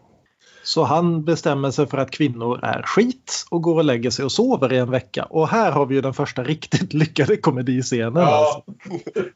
Så 0.64 0.84
han 0.84 1.24
bestämmer 1.24 1.72
sig 1.72 1.88
för 1.88 1.98
att 1.98 2.12
kvinnor 2.12 2.60
är 2.64 2.82
skit 2.82 3.46
och 3.50 3.62
går 3.62 3.76
och 3.76 3.84
lägger 3.84 4.10
sig 4.10 4.26
och 4.26 4.32
sover 4.32 4.74
i 4.74 4.78
en 4.78 4.92
vecka. 4.92 5.24
Och 5.24 5.48
här 5.48 5.72
har 5.72 5.86
vi 5.86 5.96
ju 5.96 6.02
den 6.02 6.14
första 6.14 6.44
riktigt 6.44 6.94
lyckade 6.94 7.38
komediscenen. 7.38 8.24
Ja. 8.24 8.38
Alltså. 8.38 8.74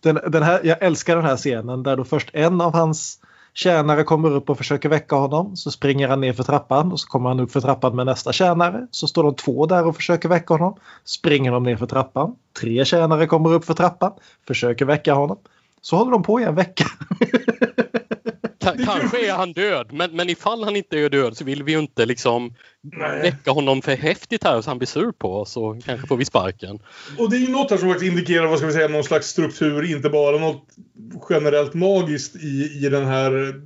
Den, 0.02 0.20
den 0.32 0.44
här, 0.44 0.62
jag 0.64 0.84
älskar 0.84 1.16
den 1.16 1.26
här 1.26 1.38
scenen 1.38 1.84
där 1.84 1.98
då 1.98 2.04
först 2.04 2.30
en 2.34 2.62
av 2.62 2.74
hans 2.74 3.20
tjänare 3.58 4.04
kommer 4.04 4.32
upp 4.32 4.50
och 4.50 4.58
försöker 4.58 4.90
väcka 4.90 5.16
honom. 5.16 5.56
Så 5.56 5.72
springer 5.72 6.08
han 6.08 6.22
ner 6.22 6.34
för 6.34 6.44
trappan 6.44 6.92
och 6.92 7.00
så 7.00 7.08
kommer 7.08 7.30
han 7.30 7.40
upp 7.40 7.52
för 7.52 7.62
trappan 7.62 7.96
med 7.96 8.06
nästa 8.06 8.32
tjänare. 8.32 8.88
Så 8.92 9.08
står 9.08 9.24
de 9.24 9.36
två 9.36 9.66
där 9.66 9.86
och 9.86 9.96
försöker 9.96 10.30
väcka 10.30 10.54
honom. 10.54 10.76
Springer 11.04 11.52
de 11.52 11.64
ner 11.64 11.76
för 11.76 11.86
trappan. 11.86 12.36
Tre 12.62 12.86
tjänare 12.86 13.28
kommer 13.28 13.54
upp 13.54 13.66
för 13.66 13.74
trappan. 13.74 14.12
Försöker 14.48 14.86
väcka 14.86 15.14
honom. 15.14 15.38
Så 15.82 15.96
håller 15.96 16.12
de 16.12 16.24
på 16.24 16.40
i 16.40 16.44
en 16.44 16.56
vecka. 16.56 16.86
Ka- 18.68 18.86
kanske 18.86 19.28
är 19.28 19.34
han 19.34 19.54
död, 19.54 19.88
men, 19.92 20.16
men 20.16 20.30
ifall 20.30 20.64
han 20.64 20.76
inte 20.76 21.00
är 21.00 21.10
död 21.10 21.38
så 21.38 21.44
vill 21.46 21.64
vi 21.64 21.72
ju 21.72 21.80
inte 21.80 22.06
liksom 22.06 22.54
Nej. 22.82 23.22
väcka 23.22 23.52
honom 23.52 23.82
för 23.82 23.92
häftigt 23.96 24.44
här 24.44 24.62
så 24.62 24.70
han 24.70 24.78
blir 24.78 24.88
sur 24.88 25.12
på 25.12 25.36
oss 25.36 25.58
och 25.58 25.84
kanske 25.84 26.08
får 26.08 26.18
vi 26.18 26.26
sparken. 26.26 26.80
Och 27.18 27.30
det 27.30 27.36
är 27.36 27.40
ju 27.40 27.52
något 27.52 27.72
här 27.72 27.78
som 27.78 27.90
faktiskt 27.90 28.12
indikerar, 28.12 28.48
vad 28.48 28.58
ska 28.58 28.68
vi 28.68 28.74
säga, 28.74 28.88
någon 28.88 29.04
slags 29.04 29.28
struktur, 29.28 29.92
inte 29.92 30.10
bara 30.10 30.38
något 30.38 30.64
generellt 31.30 31.74
magiskt 31.74 32.36
i, 32.36 32.86
i 32.86 32.90
den 32.90 33.06
här, 33.06 33.62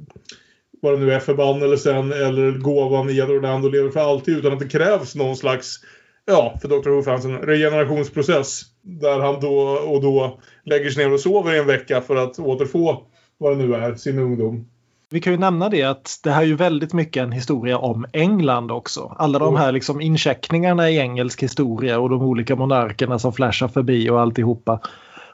vad 0.81 0.93
det 0.93 0.99
nu 0.99 1.13
är, 1.13 1.19
förbannelsen 1.19 2.11
eller 2.11 2.51
gåvan 2.51 3.09
i 3.09 3.21
att 3.21 3.29
Orlando 3.29 3.69
lever 3.69 3.89
för 3.89 3.99
alltid, 3.99 4.37
utan 4.37 4.53
att 4.53 4.59
det 4.59 4.69
krävs 4.69 5.15
någon 5.15 5.37
slags, 5.37 5.79
ja, 6.25 6.57
för 6.61 6.67
Dr. 6.67 6.89
Who-fansen, 6.89 7.37
regenerationsprocess. 7.37 8.61
Där 8.83 9.19
han 9.19 9.39
då 9.39 9.59
och 9.69 10.01
då 10.01 10.39
lägger 10.65 10.89
sig 10.89 11.05
ner 11.05 11.13
och 11.13 11.19
sover 11.19 11.53
i 11.53 11.59
en 11.59 11.67
vecka 11.67 12.01
för 12.01 12.15
att 12.15 12.39
återfå, 12.39 13.03
vad 13.37 13.57
det 13.57 13.65
nu 13.65 13.75
är, 13.75 13.95
sin 13.95 14.19
ungdom. 14.19 14.70
Vi 15.13 15.21
kan 15.21 15.33
ju 15.33 15.39
nämna 15.39 15.69
det 15.69 15.83
att 15.83 16.19
det 16.23 16.31
här 16.31 16.41
är 16.41 16.45
ju 16.45 16.55
väldigt 16.55 16.93
mycket 16.93 17.23
en 17.23 17.31
historia 17.31 17.77
om 17.77 18.05
England 18.13 18.71
också. 18.71 19.15
Alla 19.17 19.39
de 19.39 19.55
här 19.55 19.71
liksom 19.71 20.01
incheckningarna 20.01 20.89
i 20.89 20.97
engelsk 20.97 21.43
historia 21.43 21.99
och 21.99 22.09
de 22.09 22.21
olika 22.21 22.55
monarkerna 22.55 23.19
som 23.19 23.33
flashar 23.33 23.67
förbi 23.67 24.09
och 24.09 24.21
alltihopa. 24.21 24.79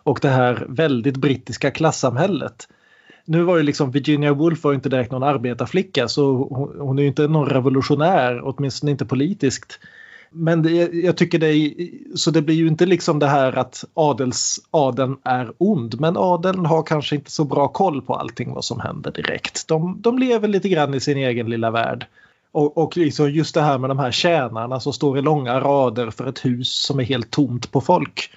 Och 0.03 0.19
det 0.21 0.29
här 0.29 0.65
väldigt 0.69 1.17
brittiska 1.17 1.71
klassamhället. 1.71 2.67
Nu 3.25 3.43
var 3.43 3.57
ju 3.57 3.63
liksom 3.63 3.91
Virginia 3.91 4.33
Woolf 4.33 4.63
var 4.63 4.73
inte 4.73 4.89
direkt 4.89 5.11
någon 5.11 5.23
arbetarflicka 5.23 6.07
så 6.07 6.33
hon, 6.33 6.79
hon 6.79 6.97
är 6.97 7.01
ju 7.01 7.07
inte 7.07 7.27
någon 7.27 7.49
revolutionär, 7.49 8.41
åtminstone 8.43 8.91
inte 8.91 9.05
politiskt. 9.05 9.79
Men 10.31 10.61
det, 10.61 10.71
jag 10.93 11.17
tycker 11.17 11.39
det 11.39 11.47
är, 11.47 11.73
så 12.15 12.31
det 12.31 12.41
blir 12.41 12.55
ju 12.55 12.67
inte 12.67 12.85
liksom 12.85 13.19
det 13.19 13.27
här 13.27 13.57
att 13.57 13.85
adels, 13.93 14.59
adeln 14.71 15.17
är 15.23 15.51
ond. 15.57 15.99
Men 15.99 16.17
adeln 16.17 16.65
har 16.65 16.83
kanske 16.83 17.15
inte 17.15 17.31
så 17.31 17.43
bra 17.43 17.67
koll 17.67 18.01
på 18.01 18.15
allting 18.15 18.53
vad 18.53 18.65
som 18.65 18.79
händer 18.79 19.11
direkt. 19.11 19.67
De, 19.67 20.01
de 20.01 20.19
lever 20.19 20.47
lite 20.47 20.69
grann 20.69 20.93
i 20.93 20.99
sin 20.99 21.17
egen 21.17 21.49
lilla 21.49 21.71
värld. 21.71 22.07
Och, 22.51 22.77
och 22.77 22.97
liksom 22.97 23.31
just 23.31 23.53
det 23.53 23.61
här 23.61 23.77
med 23.77 23.89
de 23.89 23.99
här 23.99 24.11
tjänarna 24.11 24.79
som 24.79 24.93
står 24.93 25.17
i 25.17 25.21
långa 25.21 25.59
rader 25.59 26.09
för 26.09 26.27
ett 26.27 26.45
hus 26.45 26.69
som 26.69 26.99
är 26.99 27.03
helt 27.03 27.31
tomt 27.31 27.71
på 27.71 27.81
folk. 27.81 28.31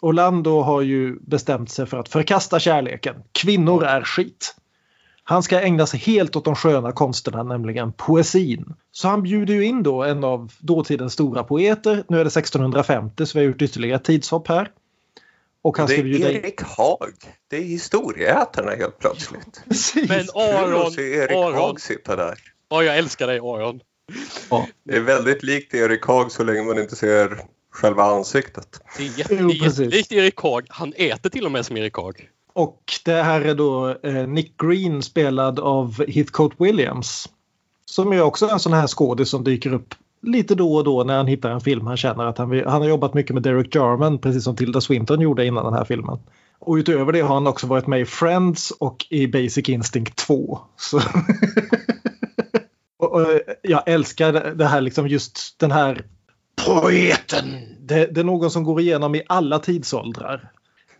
Orlando 0.00 0.60
har 0.60 0.80
ju 0.80 1.18
bestämt 1.20 1.70
sig 1.70 1.86
för 1.86 1.98
att 1.98 2.08
förkasta 2.08 2.58
kärleken. 2.58 3.14
Kvinnor 3.32 3.84
är 3.84 4.02
skit. 4.02 4.54
Han 5.28 5.42
ska 5.42 5.60
ägna 5.60 5.86
sig 5.86 6.00
helt 6.00 6.36
åt 6.36 6.44
de 6.44 6.54
sköna 6.54 6.92
konsterna, 6.92 7.42
nämligen 7.42 7.92
poesin. 7.92 8.74
Så 8.92 9.08
han 9.08 9.22
bjuder 9.22 9.54
ju 9.54 9.64
in 9.64 9.82
då 9.82 10.04
en 10.04 10.24
av 10.24 10.52
dåtidens 10.58 11.12
stora 11.12 11.44
poeter. 11.44 12.04
Nu 12.08 12.20
är 12.20 12.24
det 12.24 12.28
1650 12.28 13.26
så 13.26 13.38
vi 13.38 13.44
har 13.44 13.52
gjort 13.52 13.62
ytterligare 13.62 13.96
ett 13.96 14.04
tidshopp 14.04 14.48
här. 14.48 14.70
Och 15.62 15.78
han 15.78 15.86
Det 15.86 15.92
ska 15.92 16.00
är 16.00 16.04
bjuda 16.04 16.30
in... 16.30 16.36
Erik 16.36 16.62
Haag. 16.62 17.12
Det 17.48 17.56
är 17.56 17.62
historieätarna 17.62 18.70
helt 18.70 18.98
plötsligt. 18.98 19.62
Precis. 19.68 20.08
Men 20.08 20.18
Kul 20.18 20.28
att 20.28 20.36
Aron, 20.36 20.90
se 20.90 21.14
Erik 21.14 21.30
Aron, 21.30 21.54
Haag 21.54 21.80
sitta 21.80 22.16
där. 22.16 22.38
ja, 22.68 22.82
jag 22.82 22.98
älskar 22.98 23.26
dig 23.26 23.38
Aron. 23.38 23.80
Det 24.84 24.96
är 24.96 25.00
väldigt 25.00 25.42
likt 25.42 25.74
Erik 25.74 26.06
Haag 26.06 26.32
så 26.32 26.44
länge 26.44 26.62
man 26.62 26.78
inte 26.78 26.96
ser 26.96 27.40
själva 27.70 28.02
ansiktet. 28.02 28.80
Det 28.98 29.04
är, 29.04 29.18
jättelikt 29.58 30.12
Erik 30.12 30.40
Haag. 30.40 30.66
Han 30.68 30.92
äter 30.96 31.30
till 31.30 31.46
och 31.46 31.52
med 31.52 31.66
som 31.66 31.76
Erik 31.76 31.96
Haag. 31.96 32.28
Och 32.56 32.82
det 33.04 33.22
här 33.22 33.40
är 33.40 33.54
då 33.54 33.96
eh, 34.02 34.28
Nick 34.28 34.56
Green 34.56 35.02
spelad 35.02 35.58
av 35.60 36.04
Heathcote 36.08 36.56
Williams. 36.58 37.28
Som 37.84 38.12
är 38.12 38.22
också 38.22 38.48
en 38.48 38.60
sån 38.60 38.72
här 38.72 38.86
skådis 38.86 39.28
som 39.28 39.44
dyker 39.44 39.72
upp 39.72 39.94
lite 40.22 40.54
då 40.54 40.74
och 40.74 40.84
då 40.84 41.04
när 41.04 41.16
han 41.16 41.26
hittar 41.26 41.50
en 41.50 41.60
film 41.60 41.86
han 41.86 41.96
känner 41.96 42.24
att 42.26 42.38
han 42.38 42.50
vill. 42.50 42.66
Han 42.66 42.82
har 42.82 42.88
jobbat 42.88 43.14
mycket 43.14 43.34
med 43.34 43.42
Derek 43.42 43.74
Jarman 43.74 44.18
precis 44.18 44.44
som 44.44 44.56
Tilda 44.56 44.80
Swinton 44.80 45.20
gjorde 45.20 45.46
innan 45.46 45.64
den 45.64 45.74
här 45.74 45.84
filmen. 45.84 46.18
Och 46.58 46.74
utöver 46.74 47.12
det 47.12 47.20
har 47.20 47.34
han 47.34 47.46
också 47.46 47.66
varit 47.66 47.86
med 47.86 48.00
i 48.00 48.04
Friends 48.04 48.70
och 48.70 49.06
i 49.10 49.26
Basic 49.26 49.68
Instinct 49.68 50.16
2. 50.16 50.58
Så 50.76 50.96
och, 52.98 53.12
och, 53.14 53.26
jag 53.62 53.82
älskar 53.86 54.32
det- 54.54 54.66
här 54.66 54.80
liksom 54.80 55.08
just 55.08 55.58
den 55.58 55.70
här 55.70 56.04
poeten. 56.66 57.44
Det, 57.80 58.06
det 58.06 58.20
är 58.20 58.24
någon 58.24 58.50
som 58.50 58.64
går 58.64 58.80
igenom 58.80 59.14
i 59.14 59.22
alla 59.26 59.58
tidsåldrar. 59.58 60.50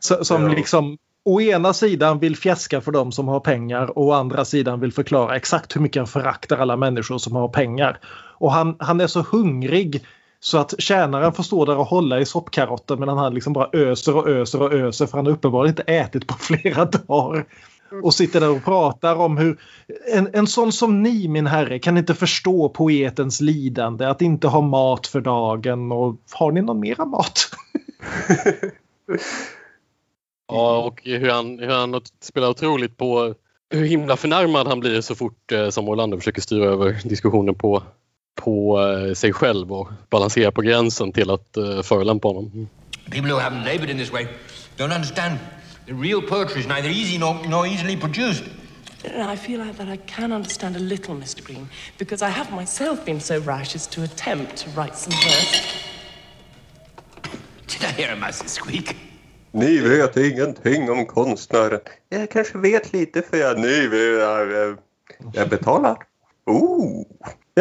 Så, 0.00 0.24
som 0.24 0.48
liksom 0.48 0.98
å 1.26 1.40
ena 1.40 1.72
sidan 1.72 2.18
vill 2.18 2.36
fjäska 2.36 2.80
för 2.80 2.92
dem 2.92 3.12
som 3.12 3.28
har 3.28 3.40
pengar 3.40 3.98
och 3.98 4.06
å 4.06 4.12
andra 4.12 4.44
sidan 4.44 4.80
vill 4.80 4.92
förklara 4.92 5.36
exakt 5.36 5.76
hur 5.76 5.80
mycket 5.80 6.00
han 6.00 6.06
föraktar 6.06 6.58
alla 6.58 6.76
människor 6.76 7.18
som 7.18 7.36
har 7.36 7.48
pengar. 7.48 7.98
Och 8.38 8.52
han, 8.52 8.76
han 8.78 9.00
är 9.00 9.06
så 9.06 9.22
hungrig 9.22 10.04
så 10.40 10.58
att 10.58 10.74
tjänaren 10.78 11.32
får 11.32 11.42
stå 11.42 11.64
där 11.64 11.76
och 11.76 11.86
hålla 11.86 12.20
i 12.20 12.24
soppkarotten 12.24 13.00
medan 13.00 13.18
han 13.18 13.34
liksom 13.34 13.52
bara 13.52 13.68
öser 13.72 14.16
och 14.16 14.28
öser 14.28 14.62
och 14.62 14.72
öser 14.72 15.06
för 15.06 15.18
han 15.18 15.26
har 15.26 15.32
uppenbarligen 15.32 15.72
inte 15.72 15.92
ätit 15.92 16.26
på 16.26 16.34
flera 16.38 16.84
dagar. 16.84 17.44
Och 18.02 18.14
sitter 18.14 18.40
där 18.40 18.50
och 18.50 18.64
pratar 18.64 19.16
om 19.16 19.36
hur 19.36 19.58
en, 20.12 20.30
en 20.32 20.46
sån 20.46 20.72
som 20.72 21.02
ni 21.02 21.28
min 21.28 21.46
herre 21.46 21.78
kan 21.78 21.98
inte 21.98 22.14
förstå 22.14 22.68
poetens 22.68 23.40
lidande 23.40 24.04
att 24.04 24.22
inte 24.22 24.48
ha 24.48 24.60
mat 24.60 25.06
för 25.06 25.20
dagen 25.20 25.92
och 25.92 26.16
har 26.32 26.52
ni 26.52 26.62
någon 26.62 26.80
mera 26.80 27.04
mat? 27.04 27.48
Ja, 30.48 30.78
och 30.78 31.00
hur 31.04 31.30
han, 31.30 31.58
hur 31.58 31.68
han 31.68 32.00
spelar 32.20 32.48
otroligt 32.48 32.96
på 32.96 33.34
hur 33.70 33.86
himla 33.86 34.16
förnärmad 34.16 34.66
han 34.66 34.80
blir 34.80 35.00
så 35.00 35.14
fort 35.14 35.52
eh, 35.52 35.68
som 35.68 35.88
Orlando 35.88 36.16
försöker 36.16 36.40
styra 36.40 36.64
över 36.64 36.98
diskussionen 37.04 37.54
på, 37.54 37.82
på 38.34 38.80
eh, 38.80 39.14
sig 39.14 39.32
själv 39.32 39.72
och 39.72 39.88
balansera 40.10 40.52
på 40.52 40.62
gränsen 40.62 41.12
till 41.12 41.30
att 41.30 41.56
eh, 41.56 41.82
förolämpa 41.82 42.28
honom. 42.28 42.68
People 43.10 43.32
who 43.32 43.40
haven't 43.40 43.64
labored 43.64 43.90
in 43.90 43.98
this 43.98 44.12
way 44.12 44.26
don't 44.76 44.94
understand. 44.94 45.38
The 45.86 45.92
real 45.92 46.22
poetry 46.22 46.60
is 46.60 46.66
neither 46.66 46.90
easy 46.90 47.18
nor, 47.18 47.48
nor 47.48 47.66
easily 47.66 47.96
produced. 47.96 48.44
I 49.04 49.36
feel 49.36 49.60
like 49.60 49.76
that 49.78 49.88
I 49.88 49.96
can 49.96 50.32
understand 50.32 50.76
a 50.76 50.78
little, 50.78 51.14
Mr. 51.14 51.44
Green, 51.44 51.68
because 51.98 52.22
I 52.22 52.30
have 52.30 52.50
myself 52.50 53.04
been 53.04 53.20
so 53.20 53.38
rash 53.38 53.76
as 53.76 53.86
to 53.88 54.02
attempt 54.02 54.56
to 54.56 54.70
write 54.70 54.96
some 54.96 55.12
verse. 55.12 55.62
Did 57.68 57.84
I 57.84 57.92
hear 57.92 58.12
a 58.12 58.16
mouse 58.16 58.42
squeak? 58.46 58.96
Ni 59.56 59.78
vet 59.78 60.16
ingenting 60.16 60.90
om 60.90 61.06
konstnären. 61.06 61.80
Jag 62.08 62.30
kanske 62.30 62.58
vet 62.58 62.92
lite 62.92 63.22
för 63.22 63.36
jag 63.36 63.58
ni 63.58 63.86
vet, 63.86 64.20
jag, 64.20 64.76
jag 65.32 65.48
betalar. 65.48 65.96
Oh, 66.46 67.04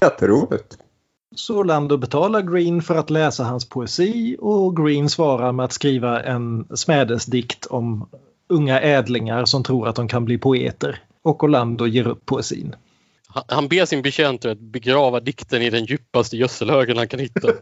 jätteroligt. 0.02 0.78
Så 1.36 1.58
Orlando 1.58 1.98
betalar 1.98 2.42
Green 2.42 2.82
för 2.82 2.96
att 2.96 3.10
läsa 3.10 3.44
hans 3.44 3.70
poesi 3.70 4.38
och 4.40 4.78
Green 4.78 5.10
svarar 5.10 5.52
med 5.52 5.66
att 5.66 5.74
skriva 5.74 6.24
en 6.24 6.68
smädesdikt 6.76 7.66
om 7.66 8.10
unga 8.50 8.82
ädlingar 8.82 9.46
som 9.46 9.64
tror 9.64 9.88
att 9.88 9.96
de 9.96 10.08
kan 10.08 10.26
bli 10.26 10.38
poeter. 10.38 11.04
Och 11.22 11.44
Orlando 11.44 11.88
ger 11.88 12.08
upp 12.08 12.26
poesin. 12.26 12.76
Han- 13.48 13.68
ber 13.68 13.86
sin 13.86 14.02
betjänt 14.02 14.46
att 14.46 14.60
begrava 14.60 15.20
dikten 15.20 15.62
i 15.62 15.70
den 15.70 15.86
djupaste 15.86 16.38
gödselhögen 16.38 16.98
han 16.98 17.08
kan 17.08 17.20
hitta. 17.20 17.48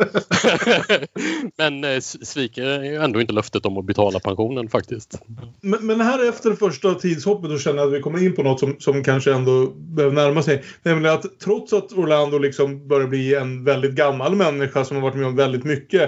Men 1.58 1.84
eh, 1.84 2.00
sviker 2.00 2.84
ju 2.84 2.96
ändå 2.96 3.22
inte 3.22 3.34
löftet 3.34 3.66
om 3.66 3.78
att 3.78 3.86
betala 3.86 4.20
pensionen 4.20 4.70
faktiskt. 4.70 5.22
Men, 5.62 5.88
men 5.88 6.02
här 6.02 6.30
efter 6.30 6.50
det 6.50 6.56
första 6.56 6.94
tidshoppet 6.94 7.50
då 7.50 7.60
känner 7.60 7.78
jag 7.80 7.88
att 7.88 7.94
vi 7.94 8.02
kommer 8.02 8.24
in 8.24 8.36
på 8.36 8.44
något 8.44 8.60
som, 8.60 8.76
som 8.80 9.04
kanske 9.04 9.34
ändå 9.34 9.68
behöver 9.68 10.16
närma 10.16 10.44
sig. 10.44 10.64
Nämligen 10.84 11.16
att 11.16 11.40
trots 11.40 11.74
att 11.74 11.94
Orlando 11.94 12.38
liksom 12.38 12.88
börjar 12.88 13.08
bli 13.08 13.36
en 13.36 13.64
väldigt 13.64 13.94
gammal 13.94 14.36
människa 14.36 14.86
som 14.86 14.98
har 14.98 15.02
varit 15.02 15.16
med 15.16 15.28
om 15.28 15.36
väldigt 15.36 15.64
mycket 15.64 16.02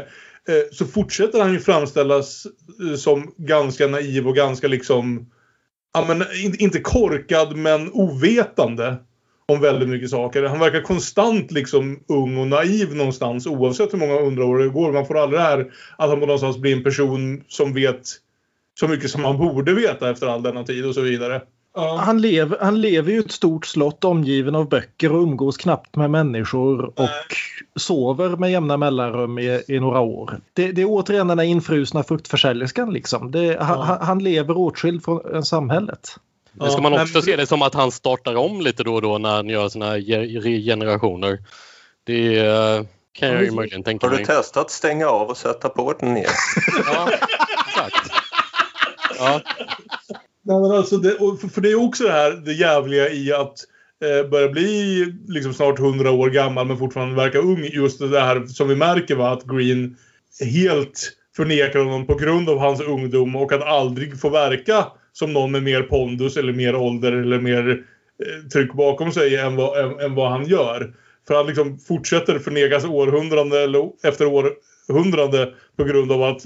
eh, 0.47 0.71
så 0.71 0.86
fortsätter 0.86 1.41
han 1.41 1.54
ju 1.54 1.60
framställas 1.60 2.47
eh, 2.89 2.95
som 2.95 3.34
ganska 3.38 3.88
naiv 3.88 4.28
och 4.28 4.36
ganska 4.36 4.67
liksom 4.67 5.32
ja, 5.93 6.06
men, 6.08 6.23
in, 6.43 6.56
inte 6.60 6.80
korkad 6.80 7.56
men 7.56 7.91
ovetande 7.91 8.97
om 9.53 9.62
väldigt 9.62 9.89
mycket 9.89 10.10
saker. 10.10 10.43
Han 10.43 10.60
verkar 10.60 10.81
konstant 10.81 11.51
liksom 11.51 11.99
ung 12.08 12.38
och 12.38 12.47
naiv 12.47 12.95
någonstans 12.95 13.47
oavsett 13.47 13.93
hur 13.93 13.97
många 13.99 14.21
hundra 14.21 14.45
år 14.45 14.58
det 14.58 14.69
går. 14.69 14.91
Man 14.91 15.05
får 15.05 15.17
aldrig 15.17 15.39
det 15.39 15.43
här 15.43 15.60
att 15.97 16.10
han 16.10 16.19
på 16.19 16.25
någonstans 16.25 16.58
blir 16.58 16.75
en 16.75 16.84
person 16.84 17.43
som 17.47 17.73
vet 17.73 18.01
så 18.79 18.88
mycket 18.88 19.10
som 19.10 19.21
man 19.21 19.38
borde 19.38 19.73
veta 19.73 20.10
efter 20.10 20.27
all 20.27 20.43
denna 20.43 20.63
tid 20.63 20.86
och 20.86 20.93
så 20.95 21.01
vidare. 21.01 21.41
Ja. 21.75 21.97
Han 22.05 22.21
lever, 22.21 22.58
han 22.62 22.81
lever 22.81 23.12
ju 23.12 23.17
i 23.17 23.19
ett 23.19 23.31
stort 23.31 23.65
slott 23.65 24.03
omgiven 24.03 24.55
av 24.55 24.69
böcker 24.69 25.12
och 25.12 25.23
umgås 25.23 25.58
knappt 25.58 25.95
med 25.95 26.12
människor 26.12 26.86
och 26.86 27.10
sover 27.75 28.29
med 28.38 28.51
jämna 28.51 28.77
mellanrum 28.77 29.39
i, 29.39 29.62
i 29.67 29.79
några 29.79 29.99
år. 29.99 30.39
Det, 30.53 30.71
det 30.71 30.81
är 30.81 30.86
återigen 30.89 31.27
den 31.27 31.39
här 31.39 31.45
infrusna 31.45 32.03
fruktförsäljerskan 32.03 32.93
liksom. 32.93 33.31
Det, 33.31 33.58
han, 33.62 33.79
han- 33.79 34.01
han 34.01 34.19
lever 34.23 34.58
åtskild 34.58 35.03
från 35.03 35.45
samhället. 35.45 36.10
Men 36.56 36.72
ska 36.72 36.82
man 36.82 36.94
också 36.94 37.13
men- 37.13 37.22
se 37.24 37.36
det 37.36 37.48
som 37.48 37.62
att 37.62 37.74
han 37.74 37.91
startar 37.91 38.36
om 38.36 38.62
lite 38.62 38.84
då 38.84 38.94
och 38.96 39.02
då 39.02 39.18
när 39.18 39.30
han 39.36 39.50
gör 39.50 39.70
såna 39.70 39.86
här 39.86 39.98
ge- 39.98 40.39
regenerationer. 40.39 41.38
Det 42.04 42.38
eh, 42.39 42.82
kan 43.13 43.30
jag 43.30 43.44
ju 43.44 43.52
möjligen 43.52 43.84
tänka 43.84 44.08
Har 44.08 44.12
du 44.12 44.18
mig. 44.18 44.26
testat 44.26 44.72
stänga 44.72 45.08
av 45.08 45.28
och 45.30 45.38
sätta 45.38 45.70
på 45.70 45.94
den 46.00 46.18
igen? 46.18 46.30
Ja, 46.94 47.10
exakt. 47.68 48.12
Ja, 49.20 49.41
Nej, 50.48 50.60
men 50.62 50.72
alltså 50.72 50.98
det, 50.98 51.10
för, 51.41 51.48
för 51.48 51.62
det 51.62 51.72
är 51.72 51.84
också 51.86 52.04
det 52.04 52.12
här 52.12 52.32
det 52.32 52.54
jävliga 52.54 53.10
i 53.10 53.34
att 53.34 53.54
eh, 54.04 54.30
börja 54.30 54.48
bli 54.50 55.06
liksom 55.28 55.54
snart 55.54 55.80
100 55.80 56.12
år 56.12 56.30
gammal 56.30 56.68
men 56.68 56.78
fortfarande 56.78 57.15
verka 57.15 57.38
ung. 57.39 57.63
Just 57.74 58.00
det 58.00 58.20
här 58.22 58.46
som 58.48 58.68
vi 58.68 58.76
märker 58.76 59.15
var 59.15 59.34
att 59.34 59.44
Green 59.44 59.98
helt 60.39 61.12
förnekar 61.36 61.80
honom 61.80 62.08
på 62.08 62.15
grund 62.15 62.50
av 62.50 62.60
hans 62.60 62.82
ungdom 62.82 63.36
och 63.36 63.52
att 63.54 63.62
aldrig 63.63 64.22
få 64.22 64.30
verka 64.30 64.86
som 65.19 65.34
någon 65.34 65.51
med 65.51 65.63
mer 65.63 65.82
pondus 65.82 66.38
eller 66.38 66.54
mer 66.54 66.75
ålder 66.75 67.12
eller 67.12 67.39
mer 67.39 67.69
eh, 67.69 68.47
tryck 68.54 68.73
bakom 68.73 69.12
sig 69.12 69.36
än 69.36 69.56
vad, 69.56 69.86
än, 69.86 69.99
än 69.99 70.15
vad 70.15 70.32
han 70.32 70.45
gör. 70.45 70.93
För 71.28 71.36
han 71.36 71.47
liksom 71.47 71.80
fortsätter 71.80 72.39
förnekas 72.39 72.86
århundrade 72.86 73.63
eller 73.63 73.89
efter 74.04 74.25
århundrade 74.25 75.54
på 75.78 75.84
grund 75.84 76.12
av 76.12 76.23
att 76.23 76.41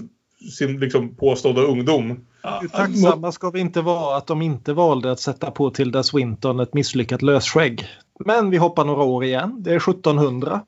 sin 0.57 0.79
liksom 0.79 1.15
påstådda 1.15 1.61
ungdom. 1.61 2.25
Hur 2.61 2.67
tacksamma 2.67 3.31
ska 3.31 3.49
vi 3.49 3.59
inte 3.59 3.81
vara 3.81 4.17
att 4.17 4.27
de 4.27 4.41
inte 4.41 4.73
valde 4.73 5.11
att 5.11 5.19
sätta 5.19 5.51
på 5.51 5.69
Tilda 5.69 6.03
Swinton 6.03 6.59
ett 6.59 6.73
misslyckat 6.73 7.21
lösskägg. 7.21 7.85
Men 8.25 8.49
vi 8.49 8.57
hoppar 8.57 8.85
några 8.85 9.03
år 9.03 9.23
igen. 9.23 9.55
Det 9.63 9.71
är 9.71 9.75
1700. 9.77 10.61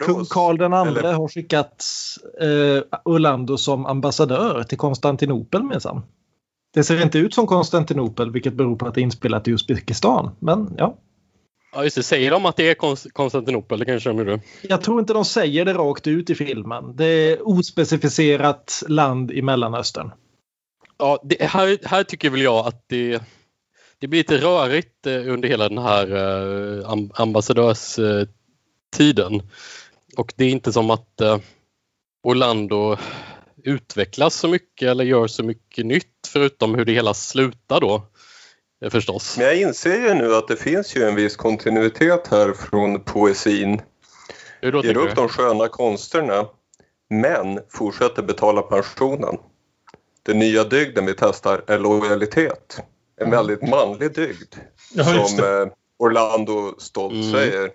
Kung. 0.00 0.24
Karl 0.30 0.58
den 0.58 0.72
andre 0.72 1.00
Eller- 1.00 1.12
har 1.12 1.28
skickat 1.28 1.84
eh, 2.40 2.98
Orlando 3.04 3.56
som 3.56 3.86
ambassadör 3.86 4.62
till 4.62 4.78
Konstantinopel 4.78 5.62
minsann. 5.62 6.02
Det 6.76 6.84
ser 6.84 7.02
inte 7.02 7.18
ut 7.18 7.34
som 7.34 7.46
Konstantinopel 7.46 8.30
vilket 8.30 8.54
beror 8.54 8.76
på 8.76 8.86
att 8.86 8.94
det 8.94 9.00
är 9.00 9.02
inspelat 9.02 9.48
i 9.48 9.50
Uzbekistan. 9.50 10.36
Men 10.38 10.74
ja, 10.78 10.96
ja 11.72 11.84
just 11.84 11.96
det. 11.96 12.02
Säger 12.02 12.30
de 12.30 12.46
att 12.46 12.56
det 12.56 12.70
är 12.70 12.74
Konst- 12.74 13.12
Konstantinopel? 13.12 13.78
Det 13.78 13.84
kanske 13.84 14.10
de 14.10 14.18
gjorde. 14.18 14.40
jag 14.62 14.82
tror 14.82 15.00
inte 15.00 15.12
de 15.12 15.24
säger 15.24 15.64
det 15.64 15.74
rakt 15.74 16.06
ut 16.06 16.30
i 16.30 16.34
filmen. 16.34 16.96
Det 16.96 17.04
är 17.04 17.48
ospecificerat 17.48 18.82
land 18.88 19.30
i 19.30 19.42
Mellanöstern. 19.42 20.10
Ja, 20.98 21.20
det, 21.24 21.42
här, 21.42 21.78
här 21.84 22.02
tycker 22.04 22.30
väl 22.30 22.42
jag 22.42 22.66
att 22.66 22.84
det, 22.88 23.22
det 23.98 24.08
blir 24.08 24.20
lite 24.20 24.36
rörigt 24.38 25.06
eh, 25.06 25.28
under 25.32 25.48
hela 25.48 25.68
den 25.68 25.78
här 25.78 26.12
eh, 26.16 26.90
am- 26.90 27.10
ambassadörstiden. 27.14 29.42
Och 30.16 30.32
det 30.36 30.44
är 30.44 30.50
inte 30.50 30.72
som 30.72 30.90
att 30.90 31.20
eh, 31.20 31.38
Orlando 32.22 32.96
utvecklas 33.66 34.34
så 34.34 34.48
mycket 34.48 34.88
eller 34.88 35.04
gör 35.04 35.26
så 35.26 35.42
mycket 35.44 35.86
nytt 35.86 36.28
förutom 36.32 36.74
hur 36.74 36.84
det 36.84 36.92
hela 36.92 37.14
slutar 37.14 37.80
då. 37.80 38.02
eh, 38.84 38.90
Förstås. 38.90 39.36
Men 39.36 39.46
jag 39.46 39.56
inser 39.60 40.08
ju 40.08 40.14
nu 40.14 40.34
att 40.34 40.48
det 40.48 40.56
finns 40.56 40.96
ju 40.96 41.02
en 41.02 41.14
viss 41.14 41.36
kontinuitet 41.36 42.26
här 42.30 42.52
från 42.52 43.00
poesin. 43.00 43.80
Hur 44.60 44.72
då 44.72 44.84
Ger 44.84 44.96
upp 44.96 45.08
du? 45.08 45.14
de 45.14 45.28
sköna 45.28 45.68
konsterna 45.68 46.46
men 47.10 47.60
fortsätter 47.68 48.22
betala 48.22 48.62
pensionen. 48.62 49.36
Den 50.22 50.38
nya 50.38 50.64
dygden 50.64 51.06
vi 51.06 51.14
testar 51.18 51.62
är 51.66 51.78
lojalitet. 51.78 52.80
En 53.20 53.30
väldigt 53.30 53.62
manlig 53.68 54.14
dygd. 54.14 54.54
Ja, 54.94 55.04
som 55.26 55.38
eh, 55.44 55.68
Orlando 55.98 56.74
stolt 56.78 57.12
Mm. 57.14 57.32
säger 57.32 57.70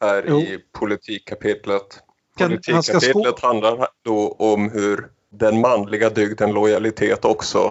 här 0.00 0.24
Jo. 0.28 0.40
i 0.40 0.58
politikkapitlet. 0.78 2.00
Kan- 2.38 2.48
Politikkapitlet 2.50 3.40
handlar 3.40 3.88
då 4.04 4.28
om 4.38 4.70
hur 4.70 5.08
den 5.38 5.60
manliga 5.60 6.10
dygden 6.10 6.52
lojalitet 6.52 7.24
också 7.24 7.70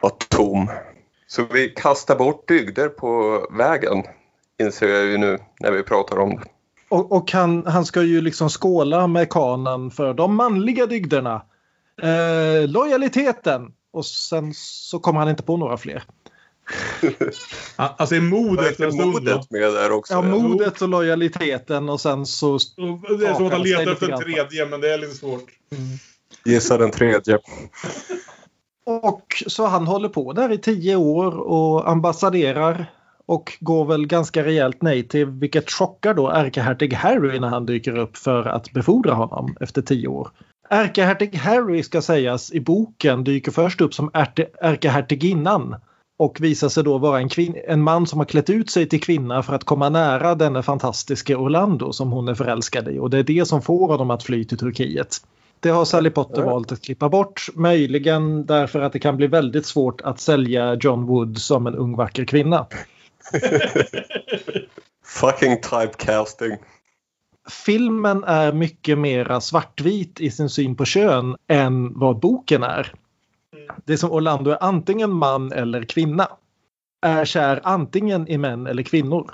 var 0.00 0.10
tom. 0.28 0.70
Så 1.26 1.44
vi 1.52 1.68
kastar 1.68 2.16
bort 2.16 2.48
dygder 2.48 2.88
på 2.88 3.40
vägen 3.50 4.02
inser 4.58 4.88
jag 4.88 5.04
ju 5.04 5.18
nu 5.18 5.38
när 5.60 5.72
vi 5.72 5.82
pratar 5.82 6.18
om 6.18 6.36
det. 6.36 6.44
Och, 6.88 7.12
och 7.12 7.32
han, 7.32 7.66
han 7.66 7.84
ska 7.84 8.02
ju 8.02 8.20
liksom 8.20 8.48
skåla 8.48 9.06
med 9.06 9.30
kanan 9.30 9.90
för 9.90 10.14
de 10.14 10.34
manliga 10.34 10.86
dygderna. 10.86 11.42
Eh, 12.02 12.68
lojaliteten. 12.68 13.72
Och 13.90 14.06
sen 14.06 14.52
så 14.54 14.98
kommer 14.98 15.20
han 15.20 15.28
inte 15.28 15.42
på 15.42 15.56
några 15.56 15.76
fler. 15.76 16.02
Alltså 17.76 18.14
är 18.14 18.20
mod 18.20 18.60
efter 18.60 18.84
en 18.84 18.90
Verkar 18.90 19.10
stund. 19.10 19.28
va? 19.28 19.34
modet 19.34 19.50
med 19.50 19.60
där 19.60 19.92
också. 19.92 20.14
Ja, 20.14 20.22
modet 20.22 20.82
och 20.82 20.88
lojaliteten 20.88 21.88
och 21.88 22.00
sen 22.00 22.26
så... 22.26 22.58
Det 23.18 23.26
är 23.26 23.34
som 23.34 23.46
att 23.46 23.52
han 23.52 23.62
letar 23.62 23.92
efter 23.92 24.08
en 24.08 24.20
tredje 24.20 24.66
men 24.66 24.80
det 24.80 24.94
är 24.94 24.98
lite 24.98 25.14
svårt. 25.14 25.46
Gissa 26.44 26.78
den 26.78 26.90
tredje. 26.90 27.38
Och 28.86 29.42
så 29.46 29.66
han 29.66 29.86
håller 29.86 30.08
på 30.08 30.32
där 30.32 30.52
i 30.52 30.58
tio 30.58 30.96
år 30.96 31.38
och 31.38 31.90
ambassaderar 31.90 32.86
och 33.26 33.52
går 33.60 33.84
väl 33.84 34.06
ganska 34.06 34.44
rejält 34.44 34.82
nej 34.82 35.08
till 35.08 35.26
vilket 35.26 35.70
chockar 35.70 36.14
då 36.14 36.30
ärkehertig 36.30 36.92
Harry 36.94 37.40
när 37.40 37.48
han 37.48 37.66
dyker 37.66 37.98
upp 37.98 38.16
för 38.16 38.44
att 38.44 38.72
befordra 38.72 39.14
honom 39.14 39.56
efter 39.60 39.82
tio 39.82 40.08
år. 40.08 40.28
Ärkehertig 40.70 41.34
Harry 41.34 41.82
ska 41.82 42.02
sägas 42.02 42.52
i 42.52 42.60
boken 42.60 43.24
dyker 43.24 43.52
först 43.52 43.80
upp 43.80 43.94
som 43.94 44.10
ärkehertiginnan 44.60 45.76
och 46.18 46.40
visar 46.40 46.68
sig 46.68 46.84
då 46.84 46.98
vara 46.98 47.20
en, 47.20 47.28
en 47.68 47.82
man 47.82 48.06
som 48.06 48.18
har 48.18 48.26
klätt 48.26 48.50
ut 48.50 48.70
sig 48.70 48.88
till 48.88 49.00
kvinna 49.00 49.42
för 49.42 49.54
att 49.54 49.64
komma 49.64 49.88
nära 49.88 50.34
denne 50.34 50.62
fantastiske 50.62 51.36
Orlando 51.36 51.92
som 51.92 52.12
hon 52.12 52.28
är 52.28 52.34
förälskad 52.34 52.88
i 52.88 52.98
och 52.98 53.10
det 53.10 53.18
är 53.18 53.22
det 53.22 53.48
som 53.48 53.62
får 53.62 53.88
honom 53.88 54.10
att 54.10 54.22
fly 54.22 54.44
till 54.44 54.58
Turkiet. 54.58 55.16
Det 55.60 55.70
har 55.70 55.84
Sally 55.84 56.10
Potter 56.10 56.42
valt 56.42 56.72
att 56.72 56.82
klippa 56.82 57.08
bort, 57.08 57.48
möjligen 57.54 58.46
därför 58.46 58.80
att 58.80 58.92
det 58.92 58.98
kan 58.98 59.16
bli 59.16 59.26
väldigt 59.26 59.66
svårt 59.66 60.00
att 60.00 60.20
sälja 60.20 60.74
John 60.74 61.06
Wood 61.06 61.38
som 61.38 61.66
en 61.66 61.74
ung 61.74 61.96
vacker 61.96 62.24
kvinna. 62.24 62.66
Fucking 65.04 65.60
typecasting. 65.60 66.56
Filmen 67.50 68.24
är 68.24 68.52
mycket 68.52 68.98
mera 68.98 69.40
svartvit 69.40 70.20
i 70.20 70.30
sin 70.30 70.48
syn 70.48 70.76
på 70.76 70.84
kön 70.84 71.36
än 71.48 71.98
vad 71.98 72.18
boken 72.20 72.62
är. 72.62 72.92
Det 73.84 73.92
är 73.92 73.96
som 73.96 74.12
Orlando 74.12 74.50
är 74.50 74.62
antingen 74.64 75.10
man 75.12 75.52
eller 75.52 75.82
kvinna. 75.82 76.28
Är 77.06 77.24
kär 77.24 77.60
antingen 77.62 78.28
i 78.28 78.38
män 78.38 78.66
eller 78.66 78.82
kvinnor. 78.82 79.30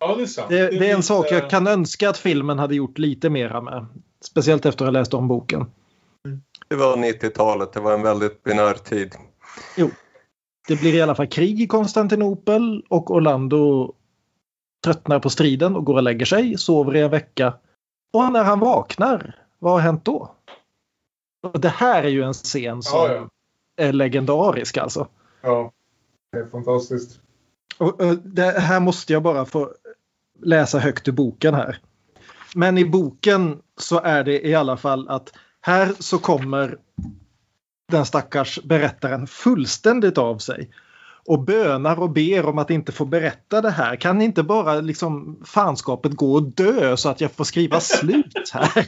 Ja, 0.00 0.14
det 0.16 0.22
är 0.22 0.26
sant. 0.26 0.48
Det, 0.48 0.56
det 0.56 0.62
är 0.62 0.74
en 0.74 0.80
lite- 0.80 1.02
sak 1.02 1.26
jag 1.30 1.50
kan 1.50 1.66
önska 1.66 2.10
att 2.10 2.18
filmen 2.18 2.58
hade 2.58 2.74
gjort 2.74 2.98
lite 2.98 3.30
mera 3.30 3.60
med. 3.60 3.86
Speciellt 4.24 4.66
efter 4.66 4.84
att 4.84 4.86
ha 4.86 5.00
läst 5.00 5.14
om 5.14 5.28
boken. 5.28 5.66
Det 6.68 6.76
var 6.76 6.96
90-talet, 6.96 7.72
det 7.72 7.80
var 7.80 7.94
en 7.94 8.02
väldigt 8.02 8.42
binär 8.42 8.74
tid. 8.74 9.14
Det 10.68 10.76
blir 10.80 10.94
i 10.94 11.02
alla 11.02 11.14
fall 11.14 11.26
krig 11.26 11.60
i 11.60 11.66
Konstantinopel 11.66 12.84
och 12.88 13.10
Orlando 13.10 13.94
tröttnar 14.84 15.20
på 15.20 15.30
striden 15.30 15.76
och 15.76 15.84
går 15.84 15.94
och 15.94 16.02
lägger 16.02 16.26
sig, 16.26 16.58
sover 16.58 16.96
i 16.96 17.00
en 17.00 17.10
vecka. 17.10 17.54
Och 18.12 18.32
när 18.32 18.44
han 18.44 18.60
vaknar, 18.60 19.44
vad 19.58 19.72
har 19.72 19.80
hänt 19.80 20.04
då? 20.04 20.34
Och 21.42 21.60
det 21.60 21.68
här 21.68 22.02
är 22.02 22.08
ju 22.08 22.22
en 22.22 22.32
scen 22.32 22.82
som 22.82 22.98
Ja, 22.98 23.14
ja. 23.14 23.28
är 23.84 23.92
legendarisk 23.92 24.76
alltså. 24.76 25.08
Ja, 25.40 25.72
det 26.32 26.38
är 26.38 26.46
fantastiskt. 26.46 27.20
Och, 27.78 28.00
och 28.00 28.18
det 28.18 28.60
här 28.60 28.80
måste 28.80 29.12
jag 29.12 29.22
bara 29.22 29.44
få 29.44 29.72
läsa 30.42 30.78
högt 30.78 31.08
ur 31.08 31.12
boken 31.12 31.54
här. 31.54 31.78
Men 32.54 32.78
i 32.78 32.84
boken 32.84 33.62
så 33.82 34.00
är 34.00 34.24
det 34.24 34.46
i 34.46 34.54
alla 34.54 34.76
fall 34.76 35.08
att 35.08 35.32
här 35.60 35.92
så 35.98 36.18
kommer 36.18 36.78
den 37.92 38.06
stackars 38.06 38.58
berättaren 38.64 39.26
fullständigt 39.26 40.18
av 40.18 40.38
sig 40.38 40.70
och 41.26 41.40
bönar 41.44 42.00
och 42.00 42.10
ber 42.10 42.46
om 42.46 42.58
att 42.58 42.70
inte 42.70 42.92
få 42.92 43.04
berätta 43.04 43.60
det 43.60 43.70
här. 43.70 43.96
Kan 43.96 44.22
inte 44.22 44.42
bara 44.42 44.80
liksom 44.80 45.42
fanskapet 45.44 46.12
gå 46.12 46.32
och 46.32 46.42
dö 46.42 46.96
så 46.96 47.08
att 47.08 47.20
jag 47.20 47.32
får 47.32 47.44
skriva 47.44 47.80
slut 47.80 48.50
här? 48.52 48.86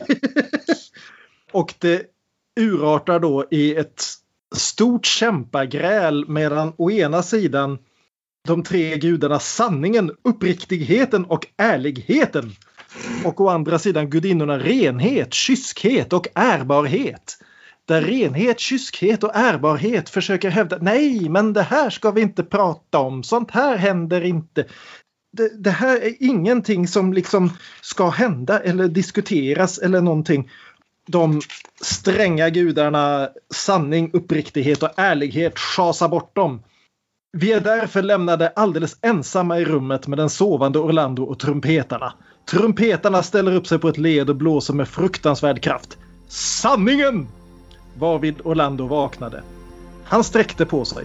och 1.52 1.74
det 1.78 2.02
urartar 2.60 3.20
då 3.20 3.44
i 3.50 3.76
ett 3.76 4.02
stort 4.54 5.06
kämpagräl 5.06 6.28
medan 6.28 6.72
å 6.76 6.90
ena 6.90 7.22
sidan 7.22 7.78
de 8.48 8.62
tre 8.62 8.96
gudarna 8.96 9.38
sanningen, 9.38 10.10
uppriktigheten 10.24 11.24
och 11.24 11.46
ärligheten. 11.56 12.52
Och 13.24 13.40
å 13.40 13.48
andra 13.48 13.78
sidan 13.78 14.10
gudinnorna 14.10 14.58
renhet, 14.58 15.34
kyskhet 15.34 16.12
och 16.12 16.26
ärbarhet. 16.34 17.38
Där 17.84 18.02
renhet, 18.02 18.60
kyskhet 18.60 19.24
och 19.24 19.30
ärbarhet 19.34 20.10
försöker 20.10 20.50
hävda 20.50 20.78
nej, 20.80 21.28
men 21.28 21.52
det 21.52 21.62
här 21.62 21.90
ska 21.90 22.10
vi 22.10 22.20
inte 22.20 22.42
prata 22.42 22.98
om. 22.98 23.22
Sånt 23.22 23.50
här 23.50 23.76
händer 23.76 24.24
inte. 24.24 24.64
Det, 25.36 25.62
det 25.64 25.70
här 25.70 25.96
är 25.96 26.14
ingenting 26.20 26.88
som 26.88 27.12
liksom 27.12 27.50
ska 27.80 28.08
hända 28.08 28.60
eller 28.60 28.88
diskuteras 28.88 29.78
eller 29.78 30.00
någonting. 30.00 30.50
De 31.06 31.40
stränga 31.80 32.50
gudarna 32.50 33.28
sanning, 33.54 34.10
uppriktighet 34.12 34.82
och 34.82 34.90
ärlighet 34.96 35.58
schasar 35.58 36.08
bort 36.08 36.36
dem. 36.36 36.62
Vi 37.32 37.52
är 37.52 37.60
därför 37.60 38.02
lämnade 38.02 38.48
alldeles 38.48 38.96
ensamma 39.02 39.58
i 39.58 39.64
rummet 39.64 40.06
med 40.06 40.18
den 40.18 40.30
sovande 40.30 40.78
Orlando 40.78 41.22
och 41.22 41.38
trumpetarna. 41.38 42.12
Trumpetarna 42.50 43.22
ställer 43.22 43.54
upp 43.54 43.66
sig 43.66 43.78
på 43.78 43.88
ett 43.88 43.98
led 43.98 44.30
och 44.30 44.36
blåser 44.36 44.74
med 44.74 44.88
fruktansvärd 44.88 45.62
kraft. 45.62 45.98
Sanningen! 46.28 47.28
Varvid 47.98 48.34
Orlando 48.44 48.86
vaknade. 48.86 49.42
Han 50.04 50.24
sträckte 50.24 50.66
på 50.66 50.84
sig. 50.84 51.04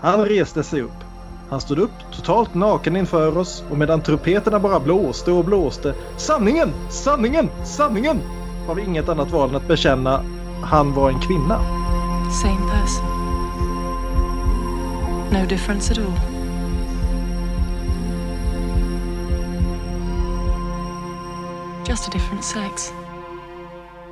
Han 0.00 0.24
reste 0.24 0.62
sig 0.62 0.82
upp. 0.82 1.04
Han 1.50 1.60
stod 1.60 1.78
upp 1.78 1.90
totalt 2.16 2.54
naken 2.54 2.96
inför 2.96 3.38
oss 3.38 3.64
och 3.70 3.78
medan 3.78 4.02
trumpeterna 4.02 4.58
bara 4.58 4.80
blåste 4.80 5.30
och 5.30 5.44
blåste 5.44 5.94
Sanningen! 6.16 6.72
Sanningen! 6.90 7.48
Sanningen! 7.64 8.20
Har 8.66 8.74
vi 8.74 8.82
inget 8.82 9.08
annat 9.08 9.30
val 9.30 9.48
än 9.50 9.56
att 9.56 9.68
bekänna 9.68 10.22
han 10.62 10.94
var 10.94 11.10
en 11.10 11.20
kvinna. 11.20 11.60
Same 12.42 12.70
person. 12.70 13.04
No 15.32 15.46
difference 15.46 15.92
at 15.92 15.98
all. 15.98 16.37
Just 21.88 22.08
a 22.08 22.10
different 22.12 22.44
sex. 22.44 22.92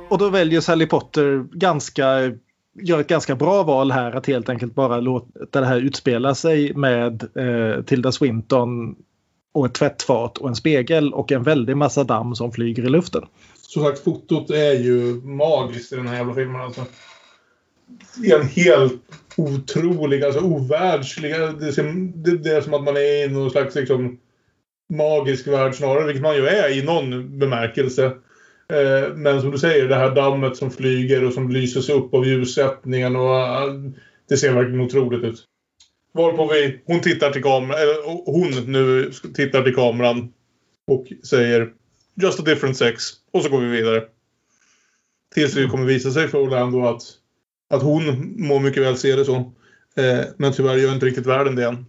Och 0.09 0.17
då 0.17 0.29
väljer 0.29 0.61
Sally 0.61 0.85
Potter 0.85 1.45
ganska, 1.51 2.31
gör 2.81 2.99
ett 2.99 3.07
ganska 3.07 3.35
bra 3.35 3.63
val 3.63 3.91
här 3.91 4.11
att 4.11 4.27
helt 4.27 4.49
enkelt 4.49 4.75
bara 4.75 4.99
låta 4.99 5.61
det 5.61 5.65
här 5.65 5.77
utspela 5.77 6.35
sig 6.35 6.73
med 6.73 7.23
eh, 7.37 7.83
Tilda 7.83 8.11
Swinton 8.11 8.95
och 9.53 9.65
ett 9.65 9.73
tvättfat 9.73 10.37
och 10.37 10.49
en 10.49 10.55
spegel 10.55 11.13
och 11.13 11.31
en 11.31 11.43
väldig 11.43 11.77
massa 11.77 12.03
damm 12.03 12.35
som 12.35 12.51
flyger 12.51 12.83
i 12.83 12.89
luften. 12.89 13.23
Som 13.55 13.83
sagt, 13.83 14.03
fotot 14.03 14.49
är 14.49 14.73
ju 14.73 15.21
magiskt 15.23 15.93
i 15.93 15.95
den 15.95 16.07
här 16.07 16.15
jävla 16.15 16.33
filmen 16.33 16.61
alltså. 16.61 16.85
Det 18.15 18.31
är 18.31 18.39
en 18.39 18.47
helt 18.47 19.01
otrolig, 19.37 20.23
alltså 20.23 20.41
ovärldslig... 20.41 21.31
Det, 21.59 21.73
ser- 21.73 22.23
det, 22.23 22.37
det 22.37 22.49
är 22.49 22.61
som 22.61 22.73
att 22.73 22.83
man 22.83 22.97
är 22.97 23.25
i 23.25 23.27
någon 23.27 23.51
slags 23.51 23.75
liksom, 23.75 24.17
magisk 24.89 25.47
värld 25.47 25.75
snarare, 25.75 26.05
vilket 26.05 26.23
man 26.23 26.35
ju 26.35 26.47
är 26.47 26.77
i 26.77 26.83
någon 26.83 27.39
bemärkelse. 27.39 28.05
Eh, 28.73 29.13
men 29.15 29.41
som 29.41 29.51
du 29.51 29.57
säger, 29.57 29.87
det 29.87 29.95
här 29.95 30.15
dammet 30.15 30.57
som 30.57 30.71
flyger 30.71 31.23
och 31.23 31.33
som 31.33 31.49
lyses 31.49 31.89
upp 31.89 32.13
av 32.13 32.25
ljussättningen 32.25 33.15
och 33.15 33.39
eh, 33.39 33.73
det 34.29 34.37
ser 34.37 34.53
verkligen 34.53 34.81
otroligt 34.81 35.23
ut. 35.23 35.43
Varpå 36.13 36.47
vi, 36.53 36.81
hon 36.85 37.01
tittar 37.01 37.31
till 37.31 37.43
kameran, 37.43 37.81
eller 37.81 37.95
hon 38.25 38.71
nu 38.71 39.11
tittar 39.35 39.63
till 39.63 39.75
kameran 39.75 40.33
och 40.87 41.07
säger 41.23 41.73
Just 42.21 42.39
a 42.39 42.43
different 42.43 42.77
sex. 42.77 43.03
Och 43.31 43.43
så 43.43 43.49
går 43.49 43.59
vi 43.59 43.67
vidare. 43.67 44.03
Tills 45.35 45.53
det 45.53 45.67
kommer 45.67 45.85
visa 45.85 46.11
sig 46.11 46.27
för 46.27 46.37
Orlando 46.37 46.85
att, 46.85 47.01
att 47.69 47.81
hon 47.81 48.33
må 48.37 48.59
mycket 48.59 48.83
väl 48.83 48.97
se 48.97 49.15
det 49.15 49.25
så. 49.25 49.35
Eh, 49.95 50.25
men 50.37 50.53
tyvärr 50.53 50.77
gör 50.77 50.93
inte 50.93 51.05
riktigt 51.05 51.25
världen 51.25 51.55
det 51.55 51.65
än. 51.65 51.85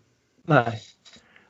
Nej. 0.47 0.81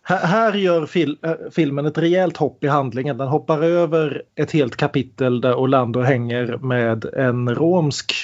Här, 0.08 0.26
här 0.26 0.52
gör 0.52 0.86
fil, 0.86 1.18
äh, 1.22 1.32
filmen 1.50 1.86
ett 1.86 1.98
rejält 1.98 2.36
hopp 2.36 2.64
i 2.64 2.66
handlingen. 2.66 3.18
Den 3.18 3.28
hoppar 3.28 3.62
över 3.62 4.22
ett 4.34 4.50
helt 4.50 4.76
kapitel 4.76 5.40
där 5.40 5.54
Orlando 5.54 6.00
hänger 6.00 6.56
med 6.56 7.04
en 7.04 7.54
romsk 7.54 8.14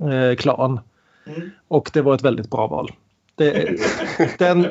eh, 0.00 0.36
klan. 0.36 0.80
Mm. 1.26 1.50
Och 1.68 1.90
det 1.92 2.02
var 2.02 2.14
ett 2.14 2.22
väldigt 2.22 2.50
bra 2.50 2.66
val. 2.66 2.90
Det, 3.34 3.78
den, 4.38 4.66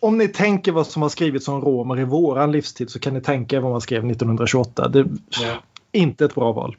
om 0.00 0.18
ni 0.18 0.28
tänker 0.28 0.72
vad 0.72 0.86
som 0.86 1.02
har 1.02 1.08
skrivits 1.08 1.48
om 1.48 1.60
romer 1.60 2.00
i 2.00 2.04
våran 2.04 2.52
livstid 2.52 2.90
så 2.90 2.98
kan 2.98 3.14
ni 3.14 3.20
tänka 3.20 3.60
vad 3.60 3.70
man 3.70 3.80
skrev 3.80 4.10
1928. 4.10 4.88
Det, 4.88 5.06
Ja. 5.42 5.62
Inte 5.92 6.24
ett 6.24 6.34
bra 6.34 6.52
val 6.52 6.76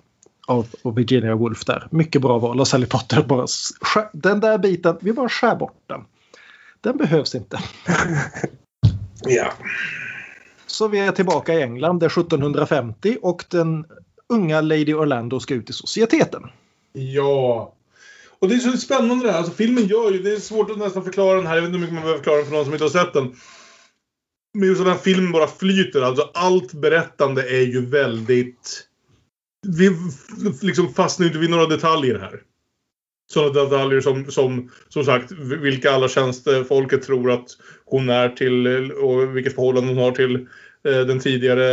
av, 0.48 0.68
av 0.84 0.96
Virginia 0.96 1.36
Woolf 1.36 1.66
där. 1.66 1.88
Mycket 1.92 2.22
bra 2.22 2.38
val 2.38 2.60
och 2.60 2.68
Sally 2.68 2.86
Potter 2.86 3.24
bara 3.24 3.46
den 4.14 4.40
där 4.40 4.58
biten, 4.58 4.98
vi 5.02 5.14
bara 5.14 5.30
skär 5.30 5.56
bort 5.56 5.84
den. 5.88 6.02
Den 6.84 6.98
behövs 6.98 7.36
inte. 7.36 7.60
Ja. 9.24 9.54
Så 10.68 10.88
vi 10.88 11.00
är 11.00 11.12
tillbaka 11.12 11.54
i 11.54 11.62
England, 11.62 12.00
det 12.00 12.06
är 12.06 12.20
1750 12.20 13.18
och 13.22 13.46
den 13.50 13.86
unga 14.30 14.62
Lady 14.62 14.94
Orlando 14.94 15.40
ska 15.40 15.54
ut 15.54 15.70
i 15.70 15.74
societeten. 15.74 16.44
Ja. 16.94 17.76
Och 18.40 18.50
det 18.50 18.56
är 18.56 18.60
så 18.60 18.78
spännande 18.78 19.26
det 19.26 19.32
här. 19.32 19.38
Alltså, 19.38 19.54
filmen 19.54 19.88
gör 19.88 20.12
ju... 20.12 20.24
Det 20.24 20.34
är 20.34 20.40
svårt 20.40 20.72
att 20.72 20.78
nästan 20.78 21.04
förklara 21.04 21.38
den 21.38 21.48
här. 21.48 21.56
Jag 21.56 21.62
vet 21.62 21.68
inte 21.68 21.78
hur 21.78 21.82
mycket 21.82 21.94
man 21.94 22.04
behöver 22.04 22.18
förklara 22.18 22.38
den 22.38 22.46
för 22.46 22.54
någon 22.54 22.66
som 22.66 22.74
inte 22.74 22.86
har 22.86 22.90
sett 22.90 23.14
den. 23.14 23.36
Men 24.54 24.70
just 24.70 24.82
den 24.82 24.92
här 24.92 25.00
filmen 25.00 25.32
bara 25.32 25.48
flyter. 25.48 26.02
Alltså 26.02 26.30
allt 26.34 26.74
berättande 26.74 27.50
är 27.50 27.66
ju 27.66 27.86
väldigt... 27.86 28.88
Vi 29.68 29.92
liksom 30.62 30.94
fastnar 30.94 31.28
inte 31.28 31.40
vid 31.40 31.50
några 31.50 31.66
detaljer 31.66 32.20
här. 32.20 32.42
Sådana 33.32 33.64
detaljer 33.64 34.02
som, 34.02 34.32
som, 34.32 34.72
som 34.90 35.04
sagt, 35.04 35.32
vilka 35.62 35.92
alla 35.92 36.08
tjänstefolket 36.08 37.04
tror 37.04 37.32
att 37.32 37.48
hon 37.86 38.10
är 38.10 38.30
till 38.30 38.92
och 38.92 39.38
vilket 39.38 39.56
förhållande 39.56 39.90
hon 39.90 39.98
har 39.98 40.12
till 40.12 40.36
eh, 40.88 41.00
den 41.00 41.20
tidigare 41.20 41.72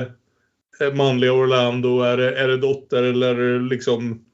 eh, 0.81 0.95
manliga 0.95 1.33
Orlando. 1.33 2.01
Är 2.01 2.17
det, 2.17 2.35
är 2.35 2.49
det 2.49 2.57
dotter 2.57 3.03
eller 3.03 3.61
liksom 3.61 4.25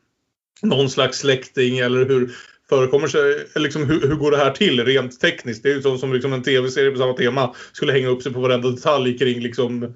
någon 0.62 0.90
slags 0.90 1.18
släkting 1.18 1.78
eller 1.78 2.06
hur 2.06 2.30
förekommer 2.68 3.06
sig, 3.08 3.46
liksom, 3.54 3.84
hur, 3.84 4.08
hur 4.08 4.14
går 4.14 4.30
det 4.30 4.36
här 4.36 4.50
till 4.50 4.84
rent 4.84 5.20
tekniskt? 5.20 5.62
Det 5.62 5.70
är 5.70 5.74
ju 5.74 5.82
som, 5.82 5.98
som 5.98 6.12
liksom 6.12 6.32
en 6.32 6.42
tv-serie 6.42 6.90
på 6.90 6.98
samma 6.98 7.12
tema 7.12 7.54
skulle 7.72 7.92
hänga 7.92 8.08
upp 8.08 8.22
sig 8.22 8.32
på 8.32 8.40
varenda 8.40 8.70
detalj 8.70 9.18
kring 9.18 9.40
liksom 9.40 9.94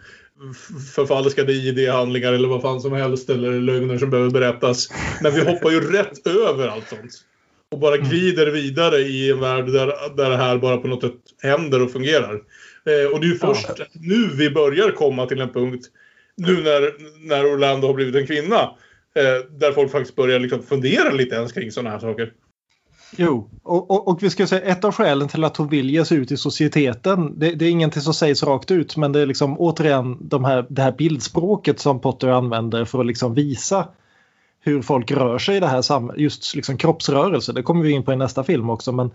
förfalskade 0.95 1.53
ID-handlingar 1.53 2.33
eller 2.33 2.49
vad 2.49 2.63
fan 2.63 2.81
som 2.81 2.93
helst 2.93 3.31
eller 3.31 3.61
lögner 3.61 3.99
som 3.99 4.11
behöver 4.11 4.31
berättas. 4.31 4.89
Men 5.23 5.35
vi 5.35 5.41
hoppar 5.41 5.71
ju 5.71 5.81
rätt 5.81 6.27
över 6.27 6.69
allt 6.69 6.89
sånt. 6.89 7.25
Och 7.71 7.79
bara 7.79 7.97
glider 7.97 8.47
vidare 8.47 8.99
i 8.99 9.31
en 9.31 9.41
värld 9.41 9.67
där, 9.67 10.17
där 10.17 10.31
det 10.31 10.37
här 10.37 10.59
bara 10.59 10.77
på 10.77 10.89
något 10.89 11.01
sätt 11.01 11.15
händer 11.43 11.83
och 11.83 11.93
fungerar. 11.93 12.35
Eh, 12.87 13.13
och 13.13 13.21
det 13.21 13.27
är 13.27 13.31
ju 13.31 13.39
först 13.39 13.69
nu 13.93 14.31
vi 14.35 14.51
börjar 14.51 14.91
komma 14.91 15.27
till 15.27 15.41
en 15.41 15.53
punkt, 15.53 15.87
nu 16.37 16.63
när, 16.63 16.93
när 17.29 17.55
Orlando 17.55 17.87
har 17.87 17.95
blivit 17.95 18.15
en 18.15 18.27
kvinna, 18.27 18.61
eh, 19.15 19.45
där 19.59 19.73
folk 19.73 19.93
faktiskt 19.93 20.17
börjar 20.17 20.39
liksom 20.39 20.63
fundera 20.63 21.11
lite 21.11 21.35
ens 21.35 21.53
kring 21.53 21.73
sådana 21.73 21.91
här 21.91 21.99
saker. 21.99 22.33
Jo, 23.17 23.51
och, 23.63 23.91
och, 23.91 24.09
och 24.09 24.23
vi 24.23 24.31
ska 24.31 24.47
säga 24.47 24.63
ett 24.63 24.85
av 24.85 24.93
skälen 24.93 25.29
till 25.29 25.45
att 25.45 25.57
hon 25.57 25.69
vill 25.69 25.91
ge 25.91 26.05
sig 26.05 26.19
ut 26.19 26.33
i 26.33 26.37
societeten. 26.37 27.39
Det, 27.39 27.55
det 27.55 27.65
är 27.65 27.71
ingenting 27.71 28.03
som 28.03 28.15
sägs 28.15 28.43
rakt 28.43 28.71
ut 28.71 28.97
men 28.97 29.13
det 29.13 29.21
är 29.21 29.27
liksom 29.27 29.61
återigen 29.61 30.19
de 30.21 30.45
här, 30.45 30.67
det 30.69 30.83
här 30.83 30.93
bildspråket 30.93 31.81
som 31.81 32.01
Potter 32.01 32.29
använder 32.29 32.85
för 32.85 33.01
att 33.01 33.07
liksom 33.07 33.35
visa 33.35 33.89
hur 34.61 34.83
folk 34.83 35.11
rör 35.11 35.39
sig 35.39 35.57
i 35.57 35.61
det 35.61 35.67
här 35.67 35.83
samhället. 35.83 36.21
Just 36.21 36.55
liksom 36.55 36.77
kroppsrörelse, 36.77 37.53
det 37.53 37.63
kommer 37.63 37.85
vi 37.85 37.91
in 37.91 38.03
på 38.03 38.13
i 38.13 38.17
nästa 38.17 38.45
film 38.45 38.71
också. 38.71 38.93
Men 38.93 39.11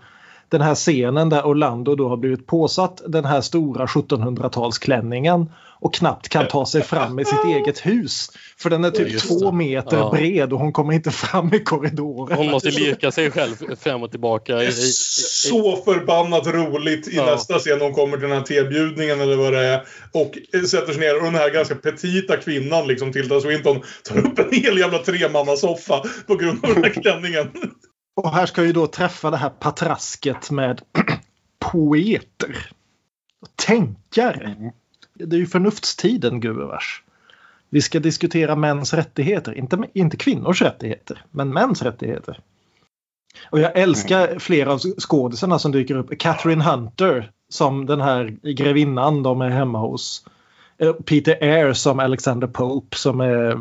den 0.48 0.60
här 0.60 0.74
scenen 0.74 1.28
där 1.28 1.46
Orlando 1.46 1.94
då 1.94 2.08
har 2.08 2.16
blivit 2.16 2.46
påsatt 2.46 3.02
den 3.06 3.24
här 3.24 3.40
stora 3.40 3.86
1700-talsklänningen 3.86 5.46
och 5.80 5.94
knappt 5.94 6.28
kan 6.28 6.48
ta 6.48 6.66
sig 6.66 6.82
fram 6.82 7.18
i 7.18 7.24
sitt 7.24 7.44
eget 7.44 7.86
hus. 7.86 8.28
För 8.58 8.70
den 8.70 8.84
är 8.84 8.90
typ 8.90 9.10
Just 9.12 9.28
två 9.28 9.50
det. 9.50 9.56
meter 9.56 9.96
Ja. 9.96 10.10
bred 10.10 10.52
och 10.52 10.58
hon 10.58 10.72
kommer 10.72 10.92
inte 10.92 11.10
fram 11.10 11.54
i 11.54 11.60
korridoren. 11.60 12.38
Hon 12.38 12.50
måste 12.50 12.70
lirka 12.70 13.10
sig 13.12 13.30
själv 13.30 13.54
fram 13.80 14.02
och 14.02 14.10
tillbaka. 14.10 14.62
I, 14.62 14.66
i, 14.66 14.72
Så 14.72 15.76
förbannat 15.84 16.46
roligt 16.46 17.08
i 17.08 17.16
Ja. 17.16 17.26
nästa 17.26 17.58
scen 17.58 17.78
när 17.78 17.84
hon 17.84 17.94
kommer 17.94 18.16
till 18.16 18.28
den 18.28 18.38
här 18.38 18.44
tebjudningen 18.44 19.20
eller 19.20 19.36
vad 19.36 19.52
det 19.52 19.58
är. 19.66 19.82
Och 20.12 20.38
sätter 20.68 20.92
sig 20.92 21.00
ner 21.00 21.16
och 21.18 21.24
den 21.24 21.34
här 21.34 21.50
ganska 21.50 21.74
petita 21.74 22.36
kvinnan, 22.36 22.86
liksom 22.86 23.12
Tilda 23.12 23.40
Swinton, 23.40 23.80
tar 24.08 24.18
upp 24.18 24.38
en 24.38 24.48
hel 24.62 24.78
jävla 24.78 24.98
tremannasoffa 24.98 26.02
på 26.26 26.34
grund 26.36 26.64
av 26.64 26.74
den 26.74 26.84
här 26.84 26.90
klänningen. 27.02 27.50
Och 28.14 28.34
här 28.34 28.46
ska 28.46 28.62
vi 28.62 28.72
då 28.72 28.86
träffa 28.86 29.30
det 29.30 29.36
här 29.36 29.50
patrasket 29.50 30.50
med 30.50 30.82
poeter. 31.58 32.70
Tänkare. 33.56 34.72
Det 35.14 35.36
är 35.36 35.40
ju 35.40 35.46
förnuftstiden 35.46 36.40
gubevars. 36.40 37.02
Vi 37.68 37.82
ska 37.82 38.00
diskutera 38.00 38.56
mäns 38.56 38.94
rättigheter. 38.94 39.58
Inte, 39.58 39.78
inte 39.92 40.16
kvinnors 40.16 40.62
rättigheter, 40.62 41.24
men 41.30 41.52
mäns 41.52 41.82
rättigheter. 41.82 42.40
Och 43.50 43.60
jag 43.60 43.78
älskar 43.78 44.38
flera 44.38 44.72
av 44.72 44.78
skådisarna 44.78 45.58
som 45.58 45.72
dyker 45.72 45.94
upp. 45.94 46.18
Catherine 46.18 46.64
Hunter 46.64 47.30
som 47.48 47.86
den 47.86 48.00
här 48.00 48.36
grevinnan 48.42 49.22
de 49.22 49.40
är 49.40 49.50
hemma 49.50 49.78
hos. 49.78 50.26
Eh, 50.78 50.92
Peter 50.92 51.42
Eyre 51.42 51.74
som 51.74 52.00
Alexander 52.00 52.46
Pope 52.46 52.96
som 52.96 53.20
är... 53.20 53.60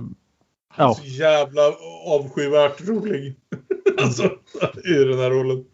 Ja, 0.77 0.93
Så 0.93 1.05
jävla 1.05 1.61
avskyvärt 2.05 2.87
rolig. 2.87 3.35
alltså, 4.03 4.23
i 4.85 4.93
den 4.93 5.19
här 5.19 5.29
rollen. 5.29 5.65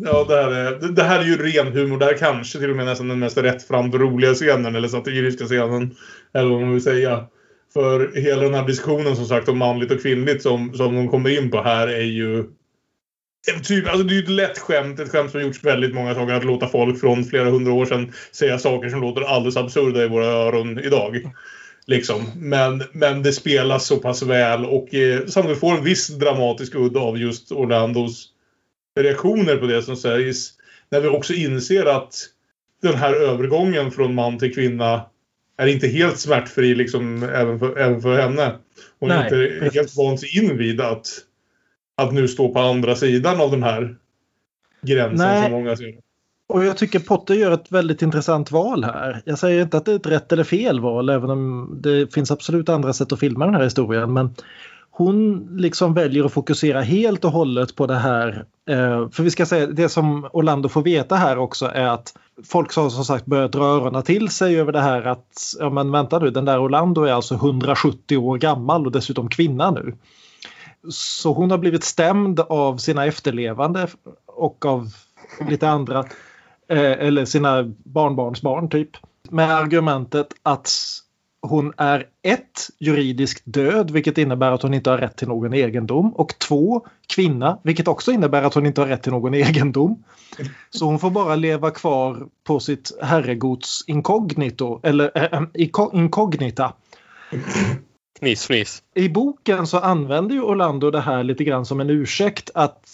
Ja, 0.00 0.24
det 0.28 0.42
här, 0.42 0.50
är, 0.50 0.80
det, 0.80 0.92
det 0.92 1.02
här 1.02 1.20
är 1.20 1.24
ju 1.24 1.36
ren 1.36 1.72
humor. 1.72 1.98
Det 1.98 2.04
här 2.04 2.12
är 2.12 2.18
kanske 2.18 2.58
till 2.58 2.70
och 2.70 2.76
med 2.76 2.86
nästan 2.86 3.08
den 3.08 3.18
mest 3.18 3.38
rättframt 3.38 3.94
roliga 3.94 4.34
scenen, 4.34 4.76
eller 4.76 4.88
satiriska 4.88 5.44
scenen. 5.44 5.96
Eller 6.34 6.50
vad 6.50 6.60
man 6.60 6.72
vill 6.72 6.82
säga. 6.82 7.26
För 7.72 8.20
hela 8.20 8.42
den 8.42 8.54
här 8.54 8.66
diskussionen 8.66 9.16
som 9.16 9.24
sagt 9.24 9.48
om 9.48 9.58
manligt 9.58 9.90
och 9.90 10.02
kvinnligt 10.02 10.42
som, 10.42 10.74
som 10.74 10.94
de 10.94 11.08
kommer 11.08 11.38
in 11.38 11.50
på 11.50 11.62
här 11.62 11.88
är 11.88 12.04
ju... 12.04 12.44
Typ, 13.64 13.88
alltså 13.88 14.02
det 14.02 14.12
är 14.12 14.16
ju 14.16 14.22
ett 14.22 14.28
lätt 14.28 14.58
skämt, 14.58 15.00
ett 15.00 15.10
skämt 15.10 15.30
som 15.30 15.40
gjorts 15.40 15.64
väldigt 15.64 15.94
många 15.94 16.14
gånger. 16.14 16.34
Att 16.34 16.44
låta 16.44 16.68
folk 16.68 17.00
från 17.00 17.24
flera 17.24 17.50
hundra 17.50 17.72
år 17.72 17.86
sedan 17.86 18.12
säga 18.32 18.58
saker 18.58 18.88
som 18.88 19.00
låter 19.00 19.22
alldeles 19.22 19.56
absurda 19.56 20.04
i 20.04 20.08
våra 20.08 20.26
öron 20.26 20.78
idag. 20.78 21.32
Liksom. 21.88 22.30
Men, 22.36 22.82
men 22.92 23.22
det 23.22 23.32
spelas 23.32 23.86
så 23.86 23.96
pass 23.96 24.22
väl 24.22 24.64
och 24.64 24.94
eh, 24.94 25.26
samtidigt 25.26 25.60
får 25.60 25.76
en 25.76 25.84
viss 25.84 26.08
dramatisk 26.08 26.74
udd 26.74 26.96
av 26.96 27.18
just 27.18 27.52
Orlandos 27.52 28.28
reaktioner 29.00 29.56
på 29.56 29.66
det 29.66 29.82
som 29.82 29.96
sägs. 29.96 30.52
När 30.90 31.00
vi 31.00 31.08
också 31.08 31.34
inser 31.34 31.86
att 31.86 32.14
den 32.82 32.94
här 32.94 33.14
övergången 33.14 33.90
från 33.90 34.14
man 34.14 34.38
till 34.38 34.54
kvinna 34.54 35.02
är 35.56 35.66
inte 35.66 35.88
helt 35.88 36.18
smärtfri 36.18 36.74
liksom, 36.74 37.22
även, 37.22 37.58
för, 37.58 37.78
även 37.78 38.00
för 38.00 38.20
henne. 38.20 38.58
Hon 39.00 39.10
är 39.10 39.16
Nej, 39.16 39.24
inte 39.24 39.60
precis. 39.60 39.74
helt 39.74 39.96
van 39.96 40.18
sig 40.18 40.38
in 40.38 40.58
vid 40.58 40.80
att, 40.80 41.08
att 41.96 42.12
nu 42.12 42.28
stå 42.28 42.52
på 42.52 42.60
andra 42.60 42.96
sidan 42.96 43.40
av 43.40 43.50
den 43.50 43.62
här 43.62 43.96
gränsen 44.82 45.26
Nej. 45.26 45.42
som 45.42 45.52
många 45.52 45.76
ser. 45.76 46.07
Och 46.48 46.64
jag 46.64 46.76
tycker 46.76 46.98
Potter 46.98 47.34
gör 47.34 47.50
ett 47.50 47.72
väldigt 47.72 48.02
intressant 48.02 48.50
val 48.50 48.84
här. 48.84 49.22
Jag 49.24 49.38
säger 49.38 49.62
inte 49.62 49.76
att 49.76 49.84
det 49.84 49.92
är 49.92 49.96
ett 49.96 50.06
rätt 50.06 50.32
eller 50.32 50.44
fel 50.44 50.80
val 50.80 51.08
även 51.08 51.30
om 51.30 51.74
det 51.82 52.14
finns 52.14 52.30
absolut 52.30 52.68
andra 52.68 52.92
sätt 52.92 53.12
att 53.12 53.20
filma 53.20 53.44
den 53.44 53.54
här 53.54 53.64
historien. 53.64 54.12
Men 54.12 54.34
hon 54.90 55.48
liksom 55.56 55.94
väljer 55.94 56.24
att 56.24 56.32
fokusera 56.32 56.80
helt 56.80 57.24
och 57.24 57.32
hållet 57.32 57.76
på 57.76 57.86
det 57.86 57.98
här. 57.98 58.44
Eh, 58.70 59.08
för 59.10 59.22
vi 59.22 59.30
ska 59.30 59.46
säga 59.46 59.66
det 59.66 59.88
som 59.88 60.28
Orlando 60.32 60.68
får 60.68 60.82
veta 60.82 61.16
här 61.16 61.38
också 61.38 61.66
är 61.66 61.86
att 61.86 62.14
folk 62.44 62.76
har 62.76 62.90
som 62.90 63.04
sagt 63.04 63.26
börjat 63.26 63.52
dra 63.52 63.64
öronen 63.64 64.02
till 64.02 64.28
sig 64.28 64.60
över 64.60 64.72
det 64.72 64.80
här 64.80 65.02
att 65.02 65.54
ja 65.58 65.70
men 65.70 65.92
vänta 65.92 66.18
nu 66.18 66.30
den 66.30 66.44
där 66.44 66.62
Orlando 66.62 67.02
är 67.02 67.12
alltså 67.12 67.34
170 67.34 68.16
år 68.16 68.38
gammal 68.38 68.86
och 68.86 68.92
dessutom 68.92 69.28
kvinna 69.28 69.70
nu. 69.70 69.94
Så 70.90 71.32
hon 71.32 71.50
har 71.50 71.58
blivit 71.58 71.84
stämd 71.84 72.40
av 72.40 72.76
sina 72.76 73.06
efterlevande 73.06 73.88
och 74.26 74.66
av 74.66 74.88
lite 75.48 75.68
andra 75.68 76.04
eller 76.68 77.24
sina 77.24 77.64
barnbarnsbarn 77.84 78.68
typ. 78.68 78.90
Med 79.30 79.50
argumentet 79.50 80.26
att 80.42 80.70
hon 81.42 81.72
är 81.76 82.06
ett 82.22 82.68
juridiskt 82.78 83.42
död 83.44 83.90
vilket 83.90 84.18
innebär 84.18 84.52
att 84.52 84.62
hon 84.62 84.74
inte 84.74 84.90
har 84.90 84.98
rätt 84.98 85.16
till 85.16 85.28
någon 85.28 85.54
egendom 85.54 86.14
och 86.14 86.38
två 86.38 86.86
kvinna 87.06 87.58
vilket 87.62 87.88
också 87.88 88.12
innebär 88.12 88.42
att 88.42 88.54
hon 88.54 88.66
inte 88.66 88.80
har 88.80 88.88
rätt 88.88 89.02
till 89.02 89.12
någon 89.12 89.34
egendom. 89.44 90.04
Så 90.70 90.84
hon 90.84 90.98
får 90.98 91.10
bara 91.10 91.36
leva 91.36 91.70
kvar 91.70 92.28
på 92.44 92.60
sitt 92.60 92.98
herregods 93.02 93.84
inkognito 93.86 94.80
eller 94.82 95.34
äh, 95.34 95.42
inkognita. 95.92 96.72
fniss, 98.20 98.46
fniss. 98.46 98.82
I 98.94 99.08
boken 99.08 99.66
så 99.66 99.78
använder 99.78 100.34
ju 100.34 100.42
Orlando 100.42 100.90
det 100.90 101.00
här 101.00 101.22
lite 101.22 101.44
grann 101.44 101.66
som 101.66 101.80
en 101.80 101.90
ursäkt 101.90 102.50
att 102.54 102.88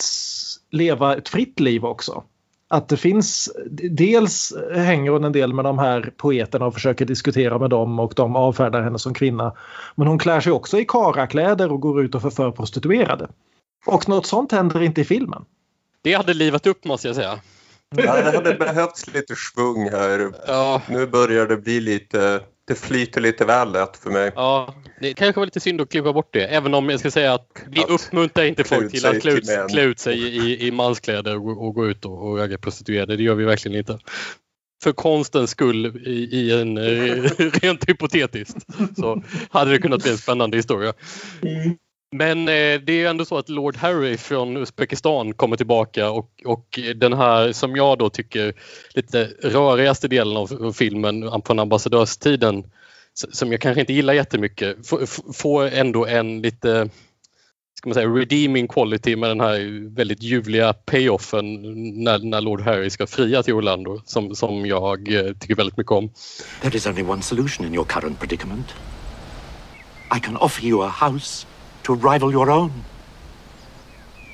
leva 0.70 1.16
ett 1.16 1.28
fritt 1.28 1.60
liv 1.60 1.84
också. 1.84 2.24
Att 2.68 2.88
det 2.88 2.96
finns, 2.96 3.52
dels 3.90 4.54
hänger 4.74 5.10
hon 5.10 5.24
en 5.24 5.32
del 5.32 5.52
med 5.52 5.64
de 5.64 5.78
här 5.78 6.12
poeterna 6.16 6.66
och 6.66 6.74
försöker 6.74 7.04
diskutera 7.04 7.58
med 7.58 7.70
dem 7.70 7.98
och 7.98 8.12
de 8.16 8.36
avfärdar 8.36 8.82
henne 8.82 8.98
som 8.98 9.14
kvinna. 9.14 9.52
Men 9.94 10.06
hon 10.06 10.18
klär 10.18 10.40
sig 10.40 10.52
också 10.52 10.78
i 10.78 10.84
karakläder 10.84 11.72
och 11.72 11.80
går 11.80 12.04
ut 12.04 12.14
och 12.14 12.22
förför 12.22 12.50
prostituerade. 12.50 13.28
Och 13.86 14.08
något 14.08 14.26
sånt 14.26 14.52
händer 14.52 14.82
inte 14.82 15.00
i 15.00 15.04
filmen. 15.04 15.44
Det 16.02 16.14
hade 16.14 16.34
livat 16.34 16.66
upp 16.66 16.84
måste 16.84 17.08
jag 17.08 17.16
säga. 17.16 17.38
Ja, 17.96 18.14
det 18.14 18.36
hade 18.36 18.54
behövts 18.54 19.14
lite 19.14 19.34
svung 19.36 19.90
här. 19.90 20.32
Ja, 20.46 20.82
Nu 20.88 21.06
börjar 21.06 21.46
det 21.46 21.56
bli 21.56 21.80
lite... 21.80 22.40
Det 22.66 22.74
flyter 22.74 23.20
lite 23.20 23.44
väl 23.44 23.72
lätt 23.72 23.96
för 23.96 24.10
mig. 24.10 24.32
ja, 24.34 24.74
det 25.00 25.14
kanske 25.14 25.40
var 25.40 25.46
lite 25.46 25.60
synd 25.60 25.80
att 25.80 25.90
klippa 25.90 26.12
bort 26.12 26.32
det. 26.32 26.46
Även 26.46 26.74
om 26.74 26.88
jag 26.88 27.00
ska 27.00 27.10
säga 27.10 27.34
att 27.34 27.64
vi 27.68 27.80
Att 27.80 27.90
uppmuntrar 27.90 28.44
inte 28.44 28.64
folk 28.64 28.92
till 28.92 29.06
att 29.06 29.20
klä 29.20 29.32
ut, 29.32 29.44
klä 29.70 29.82
ut 29.82 29.98
sig 29.98 30.18
i, 30.18 30.66
i 30.66 30.70
manskläder 30.70 31.36
och, 31.36 31.66
och 31.66 31.74
gå 31.74 31.86
ut 31.86 32.04
och, 32.04 32.28
och 32.28 32.38
ragga 32.38 32.58
prostituerade. 32.58 33.16
Det 33.16 33.22
gör 33.22 33.34
vi 33.34 33.44
verkligen 33.44 33.78
inte. 33.78 33.98
För 34.82 34.92
konstens 34.92 35.50
skull 35.50 35.86
i, 36.06 36.10
i 36.10 36.60
en 36.60 36.78
eh, 36.78 37.22
rent 37.62 37.88
hypotetiskt 37.88 38.66
så 38.96 39.22
hade 39.50 39.70
det 39.70 39.78
kunnat 39.78 40.02
bli 40.02 40.10
en 40.10 40.18
spännande 40.18 40.56
historia. 40.56 40.92
Men 42.14 42.38
eh, 42.48 42.80
det 42.80 42.92
är 42.92 43.08
ändå 43.10 43.24
så 43.24 43.38
att 43.38 43.48
Lord 43.48 43.76
Harry 43.76 44.16
från 44.16 44.56
Uzbekistan 44.56 45.34
kommer 45.34 45.56
tillbaka 45.56 46.10
och, 46.10 46.30
och 46.44 46.78
den 46.96 47.12
här 47.12 47.52
som 47.52 47.76
jag 47.76 47.98
då 47.98 48.10
tycker 48.10 48.54
lite 48.94 49.24
rörigaste 49.42 50.08
delen 50.08 50.36
av 50.36 50.72
filmen 50.72 51.42
från 51.46 51.58
ambassadörstiden 51.58 52.64
som 53.14 53.52
jag 53.52 53.60
kanske 53.60 53.80
inte 53.80 53.92
gillar 53.92 54.14
jättemycket 54.14 54.76
får 55.34 55.66
ändå 55.66 56.06
en 56.06 56.42
lite 56.42 56.88
ska 57.74 57.88
man 57.88 57.94
säga, 57.94 58.08
redeeming 58.08 58.68
quality 58.68 59.16
med 59.16 59.30
den 59.30 59.40
här 59.40 59.88
väldigt 59.94 60.22
ljuvliga 60.22 60.72
payoffen 60.72 61.62
när, 62.04 62.18
när 62.18 62.40
Lord 62.40 62.60
Harry 62.60 62.90
ska 62.90 63.06
fria 63.06 63.42
till 63.42 63.54
Orlando 63.54 64.02
som, 64.04 64.34
som 64.34 64.66
jag 64.66 65.14
eh, 65.14 65.32
tycker 65.32 65.54
väldigt 65.54 65.76
mycket 65.76 65.92
om. 65.92 66.10
There 66.62 66.76
is 66.76 66.86
only 66.86 67.02
one 67.02 67.22
solution 67.22 67.66
in 67.66 67.74
your 67.74 67.84
current 67.84 68.20
predicament. 68.20 68.74
I 70.16 70.20
can 70.20 70.36
offer 70.36 70.64
you 70.64 70.84
a 70.84 70.88
house 70.88 71.46
to 71.84 71.94
rival 71.94 72.30
your 72.32 72.50
own. 72.50 72.72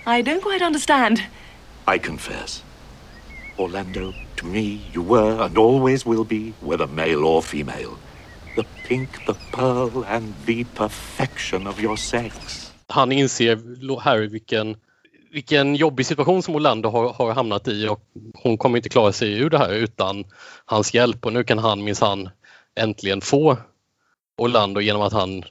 I 0.07 0.23
don't 0.23 0.43
quite 0.43 0.63
understand. 0.63 1.23
I 1.87 1.99
confess. 1.99 2.63
Orlando, 3.59 4.15
to 4.37 4.47
me, 4.47 4.81
you 4.93 5.03
were 5.03 5.43
and 5.43 5.59
always 5.59 6.07
will 6.07 6.25
be, 6.25 6.53
whether 6.63 6.87
male 6.87 7.25
or 7.25 7.43
female, 7.43 7.99
the 8.57 8.65
pink, 8.89 9.09
the 9.27 9.35
pearl, 9.53 10.05
and 10.05 10.35
the 10.47 10.65
perfection 10.75 11.67
of 11.67 11.81
your 11.81 11.97
sex. 11.97 12.71
han 12.91 13.13
inser 13.13 13.59
Harry 14.01 14.29
vilken, 14.29 14.77
vilken 15.33 15.77
jobbig 15.77 16.07
situation 16.07 16.43
som 16.43 16.55
Orlando 16.55 16.89
har, 16.89 17.13
har 17.13 17.33
hamnat 17.33 17.69
i 17.69 17.89
och 17.89 18.01
hon 18.35 18.59
kommer 18.59 18.77
inte 18.77 18.89
klara 18.89 19.13
sig 19.13 19.33
ur 19.33 19.51
det 19.51 19.59
här 19.59 19.75
utan 19.75 20.25
hans 20.65 20.95
hjälp 20.95 21.27
och 21.27 21.33
nu 21.33 21.45
kan 21.45 21.59
han 21.59 21.85
minsann 21.85 22.29
äntligen 22.75 23.21
få 23.21 23.57
Orlando 24.39 24.81
genom 24.81 25.03
att 25.03 25.13
han 25.13 25.45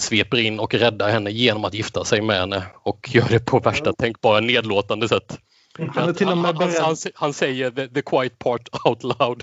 sveper 0.00 0.38
in 0.38 0.60
och 0.60 0.74
räddar 0.74 1.08
henne 1.08 1.30
genom 1.30 1.64
att 1.64 1.74
gifta 1.74 2.04
sig 2.04 2.22
med 2.22 2.40
henne 2.40 2.62
och 2.82 3.08
gör 3.14 3.28
det 3.28 3.46
på 3.46 3.58
värsta 3.58 3.92
tänkbara 3.92 4.40
nedlåtande 4.40 5.08
sätt. 5.08 5.38
Han 5.94 6.08
är 6.08 6.12
till 6.12 6.28
och 6.28 6.38
med 6.38 6.54
han, 6.54 6.70
han, 6.70 6.82
han, 6.82 6.96
han 7.14 7.32
säger 7.32 7.70
the, 7.70 7.88
the 7.88 8.02
quiet 8.02 8.38
part 8.38 8.68
out 8.84 9.02
loud. 9.02 9.42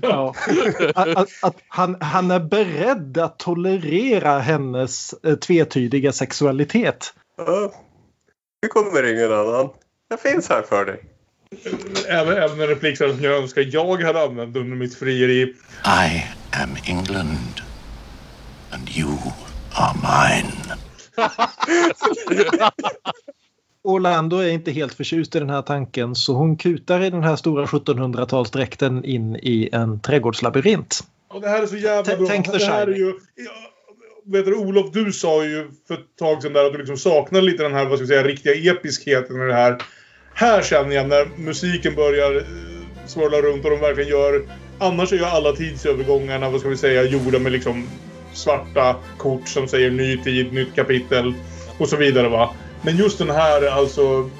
Ja. 0.00 0.34
Att, 0.94 1.16
att, 1.16 1.28
att 1.42 1.56
han, 1.68 1.96
han 2.00 2.30
är 2.30 2.40
beredd 2.40 3.18
att 3.18 3.38
tolerera 3.38 4.38
hennes 4.38 5.12
eh, 5.12 5.34
tvetydiga 5.34 6.12
sexualitet. 6.12 7.14
Ja, 7.36 7.72
nu 8.62 8.68
kommer 8.68 9.12
ingen 9.12 9.32
annan. 9.32 9.68
Jag 10.08 10.20
finns 10.20 10.48
här 10.48 10.62
för 10.62 10.84
dig. 10.84 11.04
Även, 12.08 12.36
även 12.36 12.60
en 12.60 12.66
replik 12.66 12.98
som 12.98 13.20
jag 13.20 13.42
önskar 13.42 13.68
jag 13.72 14.02
hade 14.02 14.22
använt 14.22 14.56
under 14.56 14.76
mitt 14.76 14.94
frieri. 14.94 15.42
I 15.84 16.24
am 16.52 16.76
England, 16.86 17.60
and 18.70 18.90
you 18.96 19.08
are 19.74 19.94
mine. 20.02 20.52
Orlando 23.84 24.36
är 24.38 24.48
inte 24.48 24.70
helt 24.70 24.94
förtjust 24.94 25.36
i 25.36 25.38
den 25.38 25.50
här 25.50 25.62
tanken 25.62 26.14
så 26.14 26.34
hon 26.34 26.56
kutar 26.56 27.00
i 27.00 27.10
den 27.10 27.22
här 27.22 27.36
stora 27.36 27.64
1700-talsdräkten 27.64 29.04
in 29.04 29.36
i 29.36 29.68
en 29.72 30.00
trädgårdslabyrint. 30.00 31.00
Och 31.28 31.40
det 31.40 31.48
här 31.48 31.62
är 31.62 31.66
så 31.66 31.76
jävla 31.76 32.16
bra. 32.16 32.26
tänk 32.26 32.52
det 32.52 32.64
här 32.64 32.86
är 32.86 32.94
ju... 32.94 33.14
Vet 34.24 34.44
du, 34.44 34.54
Olof, 34.54 34.92
du 34.92 35.12
sa 35.12 35.44
ju 35.44 35.70
för 35.88 35.94
ett 35.94 36.16
tag 36.18 36.42
sedan 36.42 36.52
där 36.52 36.64
att 36.64 36.72
du 36.72 36.78
liksom 36.78 36.96
saknar 36.96 37.42
lite 37.42 37.62
den 37.62 37.74
här, 37.74 37.84
vad 37.84 37.98
ska 37.98 38.02
vi 38.02 38.08
säga, 38.08 38.22
riktiga 38.22 38.72
episkheten 38.72 39.42
i 39.42 39.46
det 39.46 39.54
här. 39.54 39.78
Här 40.34 40.62
känner 40.62 40.96
jag 40.96 41.08
när 41.08 41.26
musiken 41.36 41.94
börjar 41.94 42.36
eh, 42.36 42.42
swirla 43.06 43.40
runt 43.40 43.64
och 43.64 43.70
de 43.70 43.80
verkligen 43.80 44.10
gör... 44.10 44.42
Annars 44.78 45.12
är 45.12 45.16
ju 45.16 45.24
alla 45.24 45.52
tidsövergångarna, 45.52 46.50
vad 46.50 46.60
ska 46.60 46.68
vi 46.68 46.76
säga, 46.76 47.02
gjorda 47.02 47.38
med 47.38 47.52
liksom 47.52 47.86
svarta 48.34 48.96
kort 49.18 49.48
som 49.48 49.68
säger 49.68 49.90
ny 49.90 50.16
tid, 50.16 50.52
nytt 50.52 50.74
kapitel 50.74 51.34
och 51.78 51.88
så 51.88 51.96
vidare 51.96 52.28
va. 52.28 52.54
Men 52.82 52.96
just 52.96 53.18
den 53.18 53.30
här 53.30 53.66
alltså 53.70 54.30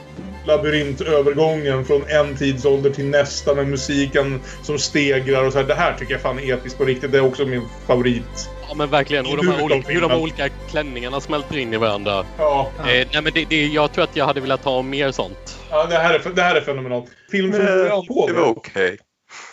labyrintövergången 0.46 1.84
från 1.84 2.02
en 2.08 2.36
tidsålder 2.36 2.90
till 2.90 3.06
nästa 3.06 3.54
med 3.54 3.66
musiken 3.68 4.40
som 4.62 4.78
stegrar 4.78 5.44
och 5.44 5.52
så 5.52 5.58
här. 5.58 5.66
Det 5.66 5.74
här 5.74 5.94
tycker 5.98 6.12
jag 6.12 6.20
fan 6.20 6.38
är 6.38 6.54
episkt 6.54 6.78
på 6.78 6.84
riktigt. 6.84 7.12
Det 7.12 7.18
är 7.18 7.24
också 7.26 7.46
min 7.46 7.62
favorit. 7.86 8.48
Ja 8.68 8.74
men 8.74 8.90
verkligen. 8.90 9.26
Och 9.26 9.36
de 9.36 9.48
här 9.48 9.58
är 9.58 9.62
olika, 9.64 9.88
hur 9.88 10.00
de 10.00 10.08
filmen. 10.08 10.18
olika 10.22 10.48
klänningarna 10.70 11.20
smälter 11.20 11.58
in 11.58 11.74
i 11.74 11.76
varandra. 11.76 12.24
Ja, 12.38 12.70
Eh, 12.78 12.84
nej 12.84 13.22
men 13.22 13.32
det, 13.34 13.44
det, 13.48 13.66
jag 13.66 13.92
tror 13.92 14.04
att 14.04 14.16
jag 14.16 14.24
hade 14.26 14.40
velat 14.40 14.64
ha 14.64 14.82
mer 14.82 15.10
sånt. 15.12 15.58
ja 15.70 15.86
det, 15.86 15.96
här 15.98 16.14
är, 16.14 16.30
det 16.34 16.42
här 16.42 16.54
är 16.54 16.60
fenomenalt. 16.60 17.06
Film 17.30 17.52
som 17.52 17.64
Men 17.64 17.74
början 17.76 18.06
på 18.06 18.26
det 18.26 18.32
var 18.32 18.46
okej. 18.48 18.98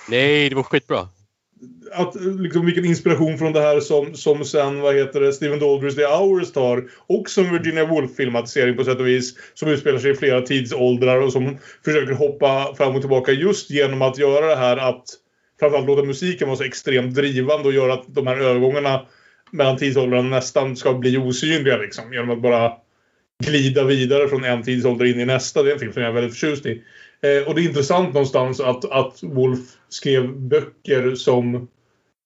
Nej, 0.10 0.50
det 0.50 0.56
var 0.56 0.64
skitbra 0.64 1.08
att 1.92 2.16
liksom 2.40 2.66
vilken 2.66 2.86
inspiration 2.86 3.38
från 3.38 3.54
det 3.54 3.62
här 3.62 3.80
som, 3.80 4.16
som 4.16 4.46
sen, 4.46 4.82
vad 4.82 4.96
heter 4.96 5.22
det, 5.22 5.34
Stephen 5.34 5.60
Daldrys 5.60 5.96
The 5.96 6.06
Hours 6.06 6.52
tar. 6.52 6.84
Också 7.08 7.42
en 7.42 7.54
Virginia 7.54 7.86
Woolf 7.86 8.16
filmatisering 8.16 8.78
på 8.78 8.84
sätt 8.84 9.00
och 9.00 9.08
vis. 9.08 9.34
Som 9.54 9.70
utspelar 9.70 10.00
sig 10.00 10.12
i 10.12 10.16
flera 10.16 10.42
tidsåldrar 10.42 11.22
och 11.22 11.32
som 11.32 11.58
försöker 11.86 12.14
hoppa 12.14 12.76
fram 12.78 12.96
och 12.96 13.02
tillbaka 13.02 13.32
just 13.32 13.70
genom 13.70 14.02
att 14.02 14.18
göra 14.18 14.48
det 14.48 14.56
här 14.56 14.78
att 14.78 15.06
framförallt 15.60 15.88
låta 15.88 16.04
musiken 16.04 16.48
vara 16.48 16.58
så 16.58 16.64
extremt 16.64 17.16
drivande 17.16 17.68
och 17.68 17.74
göra 17.74 17.94
att 17.94 18.06
de 18.08 18.28
här 18.28 18.38
övergångarna 18.38 19.06
mellan 19.52 19.78
tidsåldrarna 19.78 20.30
nästan 20.30 20.76
ska 20.76 20.94
bli 20.94 21.18
osynliga 21.18 21.78
liksom. 21.78 22.14
Genom 22.14 22.30
att 22.30 22.42
bara 22.42 22.72
glida 23.44 23.84
vidare 23.84 24.28
från 24.28 24.44
en 24.44 24.64
tidsålder 24.64 25.06
in 25.06 25.20
i 25.20 25.26
nästa. 25.26 25.64
Det 25.64 25.70
är 25.70 25.74
en 25.74 25.80
film 25.80 25.94
som 25.94 26.02
jag 26.02 26.10
är 26.10 26.14
väldigt 26.14 26.34
förtjust 26.34 26.66
i. 26.66 26.84
Eh, 27.24 27.48
och 27.48 27.56
det 27.56 27.62
är 27.62 27.66
intressant 27.68 28.14
någonstans 28.14 28.60
att, 28.60 28.92
att 28.92 29.24
Wolf 29.24 29.60
skrev 29.90 30.34
böcker 30.38 31.16
som 31.16 31.68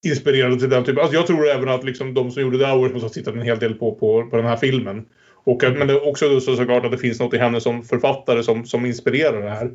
inspirerade 0.06 0.60
till 0.60 0.70
den 0.70 0.84
typen. 0.84 1.00
Alltså 1.02 1.16
jag 1.16 1.28
tror 1.28 1.48
även 1.48 1.70
att 1.70 1.84
liksom 1.84 2.14
de 2.14 2.32
som 2.32 2.42
gjorde 2.42 2.58
The 2.58 2.66
Hours 2.66 2.92
måste 2.92 3.06
ha 3.06 3.14
tittat 3.14 3.36
en 3.36 3.42
hel 3.42 3.60
del 3.60 3.74
på, 3.74 3.96
på, 3.96 4.30
på 4.30 4.38
den 4.38 4.46
här 4.46 4.58
filmen. 4.58 5.06
Och, 5.46 5.64
att- 5.64 5.78
men 5.78 5.88
det 5.88 5.94
är 5.94 6.08
också 6.08 6.40
så, 6.40 6.56
såklart 6.56 6.86
att 6.86 6.92
det 6.92 6.98
finns 6.98 7.20
något 7.20 7.34
i 7.34 7.38
henne 7.38 7.62
som 7.62 7.84
författare 7.84 8.44
som, 8.44 8.66
som 8.66 8.86
inspirerar 8.86 9.42
det 9.42 9.50
här. 9.50 9.72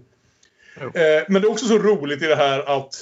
Eh, 0.81 1.25
men 1.29 1.43
det 1.43 1.49
är 1.49 1.51
också 1.51 1.67
så 1.67 1.79
roligt 1.79 2.23
i 2.23 2.27
det 2.27 2.37
här 2.37 2.77
att 2.77 2.95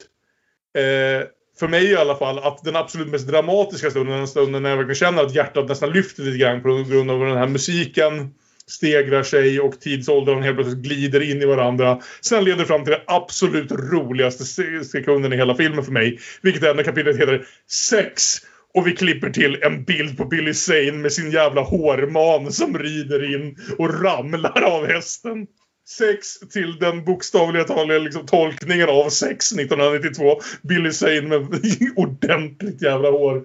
eh, 0.79 1.27
för 1.59 1.69
mig 1.69 1.85
i 1.91 1.97
alla 1.97 2.15
fall, 2.15 2.39
att 2.39 2.65
den 2.65 2.77
absolut 2.77 3.09
mest 3.09 3.29
dramatiska 3.29 3.91
stunden, 3.91 4.17
den 4.17 4.29
stunden 4.29 4.63
när 4.63 4.71
jag 4.71 4.77
verkligen 4.77 4.95
känner 4.95 5.23
att 5.23 5.35
hjärtat 5.35 5.69
nästan 5.69 5.91
lyfter 5.91 6.23
lite 6.23 6.39
grann 6.39 6.63
på 6.63 6.69
grund 6.69 7.11
av 7.11 7.21
den 7.21 7.37
här 7.37 7.47
musiken 7.49 8.35
stegrar 8.71 9.23
sig 9.23 9.61
och 9.61 9.81
tidsåldern 9.81 10.43
helt 10.43 10.57
plötsligt 10.57 10.83
glider 10.83 11.31
in 11.31 11.43
i 11.43 11.47
varandra. 11.47 12.01
Sen 12.21 12.45
leder 12.45 12.59
det 12.59 12.65
fram 12.65 12.85
till 12.85 12.93
den 12.93 13.03
absolut 13.07 13.73
roligaste 13.73 14.45
sekunden 14.85 15.33
i 15.33 15.37
hela 15.37 15.55
filmen 15.55 15.85
för 15.85 15.93
mig. 15.93 16.19
Vilket 16.43 16.63
är 16.63 16.75
när 16.75 16.83
kapitlet 16.83 17.21
heter 17.21 17.47
Sex. 17.71 18.37
Och 18.75 18.87
vi 18.87 18.97
klipper 18.97 19.31
till 19.31 19.63
en 19.63 19.85
bild 19.85 20.19
på 20.19 20.25
Billy 20.25 20.55
Zane 20.55 20.93
med 20.93 21.13
sin 21.13 21.31
jävla 21.31 21.61
hårman 21.61 22.53
som 22.53 22.79
rider 22.79 23.35
in 23.35 23.57
och 23.79 24.03
ramlar 24.03 24.63
av 24.63 24.87
hästen. 24.87 25.47
Sex 25.89 26.39
till 26.39 26.79
den 26.79 27.05
bokstavliga 27.05 27.65
taliga 27.65 27.99
liksom, 27.99 28.27
tolkningen 28.27 28.89
av 28.89 29.09
sex 29.09 29.53
1992. 29.53 30.41
Billy 30.63 30.93
Zane 30.93 31.21
med 31.21 31.41
ordentligt 31.97 32.83
jävla 32.83 33.11
hår. 33.11 33.45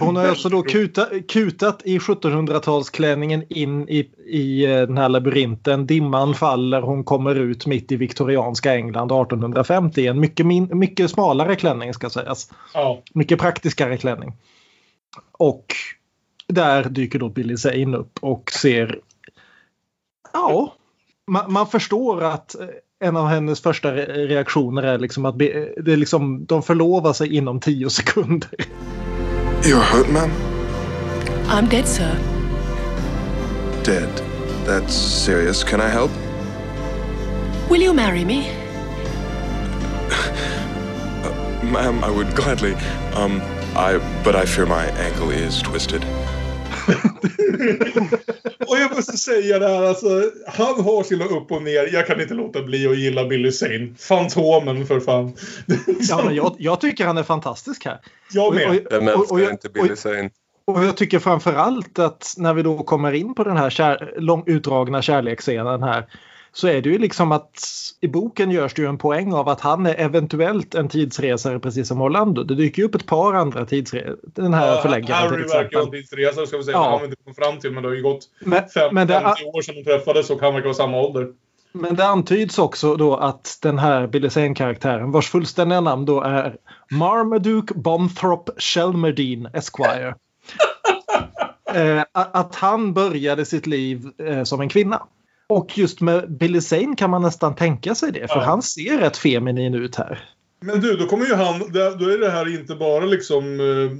Hon 0.00 0.16
har 0.16 0.28
alltså 0.28 0.48
då 0.48 0.62
kuta, 0.62 1.06
kutat 1.28 1.82
i 1.84 1.98
1700-talsklänningen 1.98 3.44
in 3.48 3.88
i, 3.88 4.10
i 4.26 4.64
eh, 4.64 4.70
den 4.70 4.98
här 4.98 5.08
labyrinten. 5.08 5.86
Dimman 5.86 6.34
faller, 6.34 6.82
hon 6.82 7.04
kommer 7.04 7.34
ut 7.34 7.66
mitt 7.66 7.92
i 7.92 7.96
viktorianska 7.96 8.74
England 8.74 9.12
1850. 9.12 10.06
En 10.06 10.20
mycket, 10.20 10.46
min, 10.46 10.78
mycket 10.78 11.10
smalare 11.10 11.56
klänning 11.56 11.94
ska 11.94 12.10
sägas. 12.10 12.52
Ja. 12.74 13.02
Mycket 13.14 13.40
praktiskare 13.40 13.96
klänning. 13.96 14.32
Och 15.32 15.66
där 16.46 16.84
dyker 16.84 17.18
då 17.18 17.28
Billy 17.28 17.56
Zane 17.56 17.96
upp 17.96 18.18
och 18.20 18.50
ser... 18.50 19.00
Ja, 20.32 20.74
man, 21.26 21.52
man 21.52 21.66
förstår 21.66 22.24
att 22.24 22.60
eh, 22.60 22.66
en 23.00 23.16
av 23.16 23.26
hennes 23.26 23.60
första 23.60 23.92
re- 23.92 24.26
reaktioner 24.26 24.82
är 24.82 24.98
liksom 24.98 25.24
att 25.24 25.36
be, 25.36 25.72
det 25.82 25.92
är 25.92 25.96
liksom, 25.96 26.46
de 26.46 26.62
förlovar 26.62 27.12
sig 27.12 27.36
inom 27.36 27.60
tio 27.60 27.90
sekunder. 27.90 28.50
You're 29.66 29.82
hurt, 29.82 30.08
ma'am? 30.08 30.30
I'm 31.48 31.68
dead, 31.68 31.88
sir. 31.88 32.14
Dead. 33.82 34.08
That's 34.64 34.94
serious. 34.94 35.64
Can 35.64 35.80
I 35.80 35.88
help? 35.88 36.12
Will 37.68 37.80
you 37.80 37.92
marry 37.92 38.24
me? 38.24 38.42
Ma'am, 41.68 42.04
I 42.04 42.10
would 42.10 42.32
gladly. 42.36 42.74
Um, 43.14 43.42
I 43.74 43.98
but 44.22 44.36
I 44.36 44.46
fear 44.46 44.66
my 44.66 44.86
ankle 44.86 45.30
is 45.30 45.60
twisted. 45.62 46.04
Och 48.68 48.78
jag 48.78 48.96
måste 48.96 49.16
säga 49.16 49.58
det 49.58 49.68
här, 49.68 49.82
alltså, 49.82 50.06
han 50.46 50.80
har 50.84 51.02
sina 51.02 51.24
upp 51.24 51.52
och 51.52 51.62
ner. 51.62 51.94
Jag 51.94 52.06
kan 52.06 52.20
inte 52.20 52.34
låta 52.34 52.62
bli 52.62 52.86
att 52.86 52.98
gilla 52.98 53.24
Billy 53.24 53.52
Zane. 53.52 53.94
Fantomen 53.98 54.86
för 54.86 55.00
fan. 55.00 55.32
Ja, 56.00 56.22
men 56.24 56.34
jag, 56.34 56.56
jag 56.58 56.80
tycker 56.80 57.06
han 57.06 57.18
är 57.18 57.22
fantastisk 57.22 57.84
här. 57.84 57.98
Jag 58.32 58.54
med. 58.54 58.68
Och- 58.68 58.74
och- 58.76 58.86
Vem 58.92 59.08
och- 59.08 59.14
älskar 59.14 59.38
jag- 59.38 59.50
inte 59.50 59.68
Billy 59.68 59.96
Zane? 59.96 60.30
Och 60.64 60.84
jag 60.84 60.96
tycker 60.96 61.18
framförallt 61.18 61.98
att 61.98 62.34
när 62.36 62.54
vi 62.54 62.62
då 62.62 62.78
kommer 62.82 63.12
in 63.12 63.34
på 63.34 63.44
den 63.44 63.56
här 63.56 63.70
kär, 63.70 64.14
lång, 64.16 64.42
utdragna 64.46 65.02
kärleksscenen 65.02 65.82
här 65.82 66.06
så 66.56 66.68
är 66.68 66.82
det 66.82 66.88
ju 66.88 66.98
liksom 66.98 67.32
att 67.32 67.64
i 68.00 68.08
boken 68.08 68.50
görs 68.50 68.74
det 68.74 68.82
ju 68.82 68.88
en 68.88 68.98
poäng 68.98 69.32
av 69.32 69.48
att 69.48 69.60
han 69.60 69.86
är 69.86 69.94
eventuellt 69.94 70.74
en 70.74 70.88
tidsresare 70.88 71.58
precis 71.60 71.88
som 71.88 72.00
Orlando. 72.00 72.42
Det 72.44 72.54
dyker 72.54 72.82
ju 72.82 72.88
upp 72.88 72.94
ett 72.94 73.06
par 73.06 73.34
andra 73.34 73.66
tidsresare. 73.66 74.16
Den 74.34 74.54
här 74.54 74.66
Ja, 74.74 74.82
förläggaren 74.82 75.22
Harry 75.22 75.42
till 75.42 75.52
verkar 75.52 75.54
ha 75.58 75.62
exempel. 75.64 75.82
en 75.82 75.90
tidsresa 75.90 76.46
ska 76.46 76.56
vi 76.56 76.64
säga. 76.64 76.76
Ja. 76.76 76.98
Vi 76.98 77.04
inte 77.04 77.16
kommit 77.24 77.36
fram 77.36 77.58
till 77.58 77.70
men 77.72 77.82
det 77.82 77.88
har 77.88 77.96
ju 77.96 78.02
gått 78.02 78.24
Men, 78.40 78.68
fem, 78.68 78.94
men, 78.94 79.08
50 79.08 79.24
det, 79.42 79.44
år 79.46 79.62
sedan 79.62 79.74
de 79.74 79.84
träffades 79.84 80.30
och 80.30 80.40
han 80.40 80.54
verkar 80.54 80.64
vara 80.64 80.74
samma 80.74 81.00
ålder. 81.00 81.28
men 81.72 81.96
det 81.96 82.06
antyds 82.06 82.58
också 82.58 82.96
då 82.96 83.16
att 83.16 83.58
den 83.62 83.78
här 83.78 84.06
Billy 84.06 84.30
Zane-karaktären 84.30 85.10
vars 85.10 85.28
fullständiga 85.30 85.80
namn 85.80 86.04
då 86.04 86.20
är 86.22 86.56
Marmaduke 86.90 87.74
Bomthrop 87.74 88.50
Shelmerdine 88.58 89.50
Esquire. 89.54 90.14
eh, 91.74 92.00
att 92.12 92.36
att 92.36 92.54
han 92.54 92.92
började 92.94 93.44
sitt 93.44 93.66
liv 93.66 94.06
eh, 94.18 94.42
som 94.42 94.60
en 94.60 94.68
kvinna. 94.68 95.02
Och 95.48 95.78
just 95.78 96.00
med 96.00 96.36
Billy 96.38 96.60
Zane 96.60 96.96
kan 96.96 97.10
man 97.10 97.22
nästan 97.22 97.54
tänka 97.54 97.94
sig 97.94 98.12
det 98.12 98.28
för 98.28 98.36
Ja. 98.36 98.44
han 98.44 98.62
ser 98.62 98.98
rätt 98.98 99.16
feminin 99.16 99.74
ut 99.74 99.96
här. 99.96 100.28
Men 100.60 100.80
du, 100.80 100.96
då 100.96 101.06
kommer 101.06 101.26
ju 101.26 101.34
han... 101.34 101.58
Då 101.98 102.08
är 102.10 102.18
det 102.20 102.30
här 102.30 102.54
inte 102.54 102.74
bara 102.74 103.04
liksom... 103.04 103.60
Eh, 103.60 103.92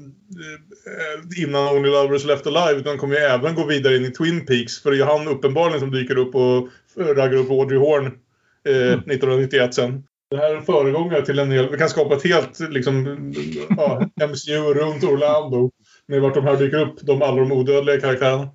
eh, 0.93 1.43
innan 1.45 1.77
Only 1.77 1.91
Lovers 1.91 2.25
Left 2.25 2.47
Alive 2.47 2.81
utan 2.81 2.99
kommer 2.99 3.15
ju 3.15 3.21
även 3.21 3.55
gå 3.55 3.67
vidare 3.67 3.97
in 3.97 4.05
i 4.05 4.11
Twin 4.11 4.47
Peaks. 4.47 4.83
För 4.83 4.91
det 4.91 4.97
är 4.97 4.99
ju 4.99 5.05
han 5.05 5.29
uppenbarligen 5.29 5.81
som 5.81 5.91
dyker 5.91 6.19
upp 6.19 6.35
och 6.35 6.69
raggar 7.17 7.35
upp 7.39 7.51
Audrey 7.51 7.79
Horn 7.79 8.07
eh, 8.69 8.93
1991 8.93 9.75
sen. 9.75 10.05
Det 10.31 10.37
här 10.37 10.51
är 10.51 10.57
en 10.57 10.63
föregångare 10.63 11.27
till 11.27 11.39
en 11.39 11.51
hel... 11.51 11.71
Vi 11.71 11.79
kan 11.79 11.89
skapa 11.89 12.15
ett 12.15 12.25
helt 12.25 12.61
liksom, 12.71 13.33
ja, 13.77 14.01
MCU 14.29 14.75
runt 14.75 15.05
Orlando. 15.05 15.71
Med 16.09 16.21
vart 16.21 16.35
de 16.35 16.45
här 16.45 16.57
dyker 16.57 16.81
upp, 16.81 17.01
de, 17.01 17.23
alla 17.23 17.37
de 17.37 17.53
odödliga 17.53 18.01
karaktärerna. 18.01 18.49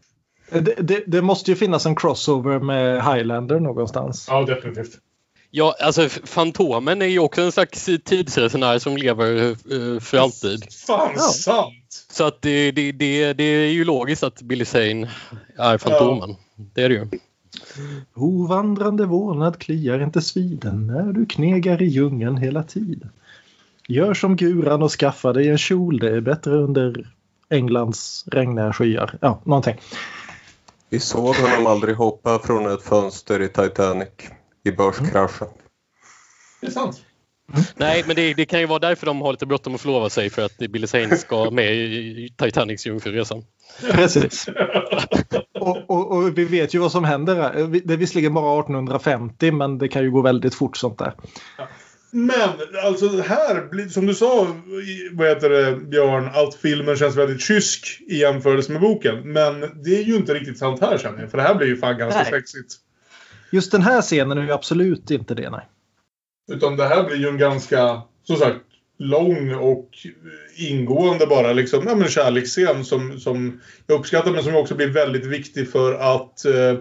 Det, 0.51 0.75
det, 0.81 1.03
det 1.07 1.21
måste 1.21 1.51
ju 1.51 1.57
finnas 1.57 1.85
en 1.85 1.95
crossover 1.95 2.59
med 2.59 3.03
Highlander 3.05 3.59
någonstans. 3.59 4.25
Ja, 4.29 4.41
definitivt. 4.45 4.97
Ja, 5.53 5.75
alltså 5.79 6.09
Fantomen 6.09 7.01
är 7.01 7.05
ju 7.05 7.19
också 7.19 7.41
en 7.41 7.51
slags 7.51 7.89
tidsresenär 8.05 8.79
som 8.79 8.97
lever 8.97 9.49
eh, 9.49 9.99
för 9.99 10.17
alltid. 10.17 10.73
Fan 10.87 11.11
Ja. 11.15 11.21
sant! 11.21 12.05
Så 12.11 12.23
att 12.23 12.41
det, 12.41 12.71
det, 12.71 12.91
det, 12.91 13.33
det 13.33 13.43
är 13.43 13.71
ju 13.71 13.85
logiskt 13.85 14.23
att 14.23 14.41
Billy 14.41 14.65
Zane 14.65 15.09
är 15.57 15.77
Fantomen. 15.77 16.35
Det 16.55 16.83
är 16.83 16.89
det 16.89 16.95
ju. 16.95 17.07
Ovandrande 18.15 19.05
vålnad 19.05 19.59
kliar 19.59 20.03
inte 20.03 20.21
sviden 20.21 20.87
när 20.87 21.13
du 21.13 21.25
knegar 21.25 21.81
i 21.81 21.85
djungeln 21.85 22.37
hela 22.37 22.63
tiden. 22.63 23.09
Gör 23.87 24.13
som 24.13 24.35
guran 24.35 24.83
och 24.83 24.91
skaffa 24.91 25.33
dig 25.33 25.49
en 25.49 25.57
kjol, 25.57 25.99
det 25.99 26.09
är 26.09 26.21
bättre 26.21 26.51
under 26.51 27.07
Englands 27.49 28.25
regniga 28.31 28.73
skyar. 28.73 29.17
Ja, 29.21 29.41
någonting. 29.43 29.75
Vi 30.91 30.99
såg 30.99 31.35
honom 31.35 31.67
aldrig 31.67 31.95
hoppa 31.95 32.39
från 32.39 32.71
ett 32.71 32.83
fönster 32.83 33.41
i 33.41 33.47
Titanic 33.47 34.09
i 34.65 34.71
börskraschen. 34.71 35.47
Det 36.61 36.67
är 36.67 36.71
sant. 36.71 37.01
Nej, 37.75 38.03
men 38.07 38.15
det, 38.15 38.33
det 38.33 38.45
kan 38.45 38.59
ju 38.59 38.65
vara 38.65 38.79
därför 38.79 39.05
de 39.05 39.21
har 39.21 39.31
lite 39.31 39.45
bråttom 39.45 39.75
att 39.75 39.81
förlova 39.81 40.09
sig 40.09 40.29
för 40.29 40.45
att 40.45 40.57
Billy 40.57 40.87
Zane 40.87 41.17
ska 41.17 41.49
med 41.51 41.73
i 41.75 42.33
Titanics 42.37 42.85
jungfruresan. 42.85 43.43
Precis. 43.91 44.49
Och, 45.59 45.89
och, 45.89 46.11
och 46.11 46.37
vi 46.37 46.45
vet 46.45 46.73
ju 46.73 46.79
vad 46.79 46.91
som 46.91 47.03
händer. 47.03 47.35
Det 47.85 47.93
är 47.93 47.97
visserligen 47.97 48.33
bara 48.33 48.59
1850 48.59 49.51
men 49.51 49.77
det 49.77 49.87
kan 49.87 50.03
ju 50.03 50.11
gå 50.11 50.21
väldigt 50.21 50.55
fort 50.55 50.77
sånt 50.77 50.99
där. 50.99 51.13
Men 52.11 52.49
alltså 52.83 53.21
här, 53.21 53.67
blir- 53.71 53.87
som 53.87 54.05
du 54.05 54.13
sa, 54.15 54.47
vad 55.11 55.27
heter 55.27 55.49
det, 55.49 55.75
Björn, 55.75 56.29
att 56.33 56.55
filmen 56.55 56.97
känns 56.97 57.15
väldigt 57.15 57.41
kysk 57.41 58.01
i 58.07 58.17
jämförelse 58.17 58.71
med 58.71 58.81
boken. 58.81 59.31
Men 59.33 59.59
det 59.83 59.97
är 59.97 60.03
ju 60.03 60.15
inte 60.15 60.33
riktigt 60.33 60.57
sant 60.57 60.81
här 60.81 60.97
känner 60.97 61.19
jag. 61.21 61.31
För 61.31 61.37
det 61.37 61.43
här 61.43 61.55
blir 61.55 61.67
ju 61.67 61.77
fan 61.77 61.97
ganska 61.97 62.21
Nej. 62.21 62.31
sexigt. 62.31 62.75
Just 63.51 63.71
den 63.71 63.81
här 63.81 64.01
scenen 64.01 64.37
är 64.37 64.43
ju 64.43 64.51
absolut 64.51 65.11
inte 65.11 65.35
det. 65.35 65.49
Nej. 65.49 65.67
Utan 66.51 66.77
det 66.77 66.87
här 66.87 67.03
blir 67.03 67.17
ju 67.17 67.27
en 67.27 67.37
ganska, 67.37 68.01
som 68.23 68.35
sagt, 68.35 68.59
lång 68.99 69.53
och 69.53 69.89
ingående 70.57 71.27
bara 71.27 71.53
liksom, 71.53 71.83
ja 71.87 71.95
men 71.95 72.07
kärleksscen 72.07 72.85
som, 72.85 73.19
som 73.19 73.61
jag 73.87 73.99
uppskattar 73.99 74.31
men 74.31 74.43
som 74.43 74.55
också 74.55 74.75
blir 74.75 74.87
väldigt 74.87 75.25
viktig 75.25 75.71
för 75.71 75.93
att 75.93 76.45
eh, 76.45 76.79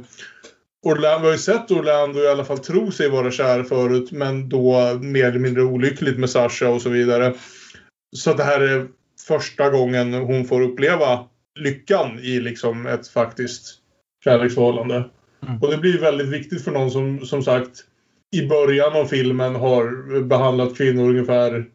Orlando, 0.83 1.21
vi 1.21 1.27
har 1.27 1.33
ju 1.33 1.39
sett 1.39 1.71
Orlando 1.71 2.21
i 2.21 2.29
alla 2.29 2.45
fall 2.45 2.59
tro 2.59 2.91
sig 2.91 3.09
vara 3.09 3.31
kär 3.31 3.63
förut 3.63 4.13
men 4.13 4.49
då 4.49 4.99
mer 5.01 5.25
eller 5.25 5.39
mindre 5.39 5.63
olyckligt 5.63 6.19
med 6.19 6.31
Sasha 6.31 6.69
och 6.69 6.83
så 6.83 6.89
vidare. 6.89 7.35
Så 8.17 8.35
det 8.35 8.45
här 8.45 8.61
är 8.61 8.87
första 9.27 9.71
gången 9.71 10.15
hon 10.15 10.45
får 10.45 10.63
uppleva 10.63 11.25
lyckan 11.59 12.19
i 12.19 12.41
liksom 12.41 12.87
ett 12.87 13.09
faktiskt 13.09 13.75
kärleksförhållande. 14.25 15.05
Och 15.61 15.71
det 15.71 15.79
blir 15.79 16.01
väldigt 16.01 16.29
viktigt 16.29 16.65
för 16.65 16.71
någon 16.71 16.91
som, 16.91 17.27
som 17.27 17.43
sagt 17.43 17.85
i 18.37 18.47
början 18.47 18.93
av 18.93 19.05
filmen 19.05 19.55
har 19.55 20.21
behandlat 20.21 20.77
kvinnor 20.77 21.11
ungefär 21.11 21.67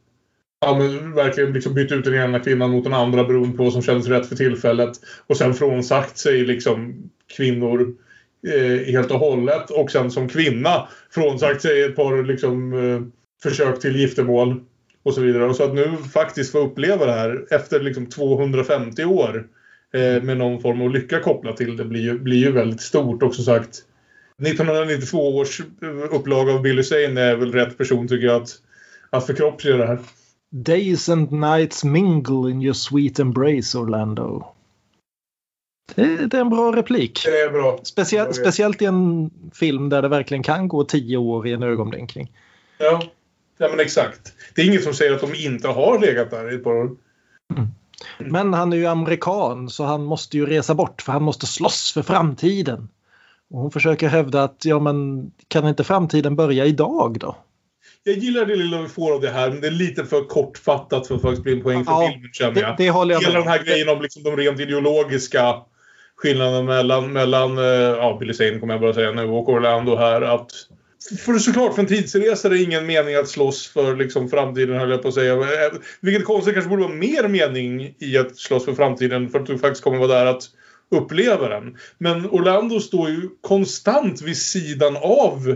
Ja, 0.60 0.78
men 0.78 1.14
verkligen 1.14 1.54
liksom 1.54 1.74
bytt 1.74 1.92
ut 1.92 2.06
den 2.06 2.14
ena 2.14 2.40
kvinnan 2.40 2.72
mot 2.72 2.84
den 2.84 2.94
andra 2.94 3.24
beroende 3.24 3.58
på 3.58 3.64
vad 3.64 3.74
som 3.74 3.82
kändes 3.82 4.08
rätt 4.08 4.26
för 4.26 4.36
tillfället. 4.36 4.92
Och 5.28 5.38
sen 5.38 5.54
frånsagt 5.54 6.18
sig 6.18 6.46
liksom 6.46 7.10
kvinnor 7.38 7.96
eh, 8.46 8.94
helt 8.94 9.12
och 9.12 9.20
hållet. 9.20 9.70
Och 9.70 9.92
sen 9.92 10.12
som 10.12 10.30
kvinna 10.30 10.88
frånsagt 11.12 11.62
sig 11.62 11.84
ett 11.84 11.96
par 11.96 12.24
liksom, 12.24 12.74
eh, 12.74 13.02
försök 13.44 13.80
till 13.80 13.96
giftermål. 13.96 14.62
Och 15.04 15.14
så 15.14 15.22
vidare. 15.22 15.46
Och 15.46 15.56
så 15.56 15.64
att 15.64 15.74
nu 15.74 15.98
faktiskt 16.14 16.52
få 16.52 16.60
uppleva 16.60 17.06
det 17.06 17.12
här 17.12 17.46
efter 17.50 17.80
liksom 17.80 18.06
250 18.06 19.04
år 19.04 19.48
eh, 19.94 20.24
med 20.24 20.38
någon 20.38 20.62
form 20.62 20.82
av 20.82 20.90
lycka 20.90 21.20
kopplat 21.20 21.58
till 21.58 21.78
det 21.78 21.86
blir 21.86 22.02
ju, 22.02 22.20
blir 22.20 22.38
ju 22.38 22.52
väldigt 22.52 22.82
stort. 22.82 23.24
Och 23.24 23.36
som 23.36 23.46
sagt 23.46 23.84
1992 24.42 25.38
års 25.38 25.60
eh, 25.60 26.16
upplaga 26.16 26.54
av 26.54 26.62
Billy 26.62 26.84
Zane 26.84 27.22
är 27.22 27.36
väl 27.36 27.52
rätt 27.52 27.78
person 27.78 28.08
tycker 28.08 28.28
jag 28.28 28.42
att, 28.42 28.50
att 29.10 29.26
förkroppsliga 29.26 29.78
det 29.78 29.88
här. 29.88 30.00
Days 30.52 31.10
and 31.10 31.32
nights 31.32 31.84
mingle 31.84 32.52
in 32.52 32.62
your 32.62 32.74
sweet 32.74 33.20
embrace 33.20 33.78
Orlando. 33.78 34.55
Det, 35.96 36.28
det 36.28 36.38
är 36.38 36.42
en 36.42 36.50
bra 36.50 36.72
replik. 36.76 37.22
Det 37.26 37.42
är 37.42 37.50
bra. 37.50 37.72
Vet. 37.72 37.88
speciellt 38.36 38.82
i 38.82 38.86
en 38.86 39.30
film 39.54 39.90
där 39.90 40.02
det 40.02 40.08
verkligen 40.08 40.44
kan 40.44 40.68
gå 40.68 40.84
tio 40.84 41.18
år 41.18 41.48
i 41.48 41.54
en 41.54 41.64
ögonblinkning. 41.64 42.32
Ja. 42.78 43.04
ja, 43.58 43.68
men 43.70 43.80
exakt. 43.80 44.34
Det 44.56 44.62
är 44.62 44.66
inget 44.66 44.84
som 44.84 44.94
säger 44.94 45.14
att 45.14 45.22
de 45.22 45.36
inte 45.36 45.68
har 45.68 46.00
legat 46.00 46.32
där 46.32 46.52
i 46.52 46.56
ett 46.56 46.64
par 46.64 46.74
år. 46.74 46.92
Men 48.18 48.54
han 48.54 48.74
är 48.74 48.78
ju 48.78 48.86
amerikan 48.86 49.70
så 49.70 49.84
han 49.84 50.04
måste 50.04 50.38
ju 50.38 50.46
resa 50.46 50.76
bort 50.76 51.02
för 51.02 51.12
han 51.12 51.24
måste 51.24 51.46
slåss 51.46 51.92
för 51.94 52.02
framtiden. 52.02 52.90
Och 53.50 53.60
hon 53.62 53.72
försöker 53.72 54.08
hävda 54.08 54.44
att 54.44 54.66
ja 54.66 54.80
men 54.80 55.32
kan 55.48 55.68
inte 55.68 55.84
framtiden 55.84 56.36
börja 56.36 56.66
idag 56.66 57.18
då? 57.20 57.36
Jag 58.04 58.16
gillar 58.18 58.46
det 58.46 58.56
lilla 58.56 58.82
vi 58.82 58.88
får 58.88 59.14
av 59.14 59.22
det 59.22 59.30
här, 59.30 59.50
men 59.52 59.62
det 59.62 59.68
är 59.68 59.72
lite 59.72 60.06
för 60.06 60.22
kortfattat 60.24 61.08
för 61.08 61.16
att 61.16 61.22
faktiskt 61.22 61.44
bli 61.44 61.54
en 61.54 61.62
poäng 61.64 61.86
för 61.86 61.92
Ja, 61.92 62.10
filmen 62.12 62.30
känner 62.34 62.52
det- 62.54 62.60
jag. 62.60 62.76
det 62.78 62.90
håller 62.90 63.14
jag 63.14 63.22
Hela 63.22 63.34
med 63.34 63.42
den 63.42 63.48
här 63.52 63.64
grejen 63.64 63.90
om 63.90 64.02
liksom 64.02 64.24
de 64.24 64.36
rent 64.38 64.60
ideologiska 64.60 65.56
Skillnaden 66.18 66.66
mellan, 66.66 67.14
mellan 67.14 67.58
eh, 67.58 67.64
ja, 67.64 68.18
Billy 68.20 68.34
Zane 68.34 68.60
kommer 68.60 68.74
jag 68.74 68.82
bara 68.82 68.94
säga 68.94 69.12
nu, 69.12 69.24
och 69.24 69.50
Orlando 69.50 69.96
här. 69.96 70.22
Att, 70.22 70.52
för 71.26 71.34
såklart, 71.34 71.76
för 71.76 71.82
en 71.82 71.88
tidsresa 71.88 72.48
är 72.48 72.52
det 72.52 72.62
ingen 72.62 72.86
mening 72.86 73.16
att 73.16 73.28
slåss 73.28 73.68
för 73.68 73.96
liksom, 73.96 74.30
framtiden, 74.30 74.80
höll 74.80 74.90
jag 74.90 75.02
på 75.02 75.08
att 75.08 75.14
säga. 75.14 75.34
Eh, 75.34 75.74
vilket 76.02 76.26
konstigt, 76.26 76.54
kanske 76.54 76.70
borde 76.70 76.84
vara 76.84 76.94
mer 76.94 77.28
mening 77.28 77.96
i 78.00 78.18
att 78.18 78.38
slåss 78.38 78.66
för 78.66 78.74
framtiden 78.74 79.30
för 79.30 79.40
att 79.40 79.46
du 79.46 79.58
faktiskt 79.58 79.84
kommer 79.84 79.98
vara 79.98 80.20
där 80.20 80.26
att 80.26 80.44
uppleva 80.92 81.50
den. 81.50 81.78
Men 81.98 82.30
Orlando 82.30 82.80
står 82.80 83.10
ju 83.10 83.30
konstant 83.42 84.22
vid 84.22 84.38
sidan 84.38 84.98
av 84.98 85.56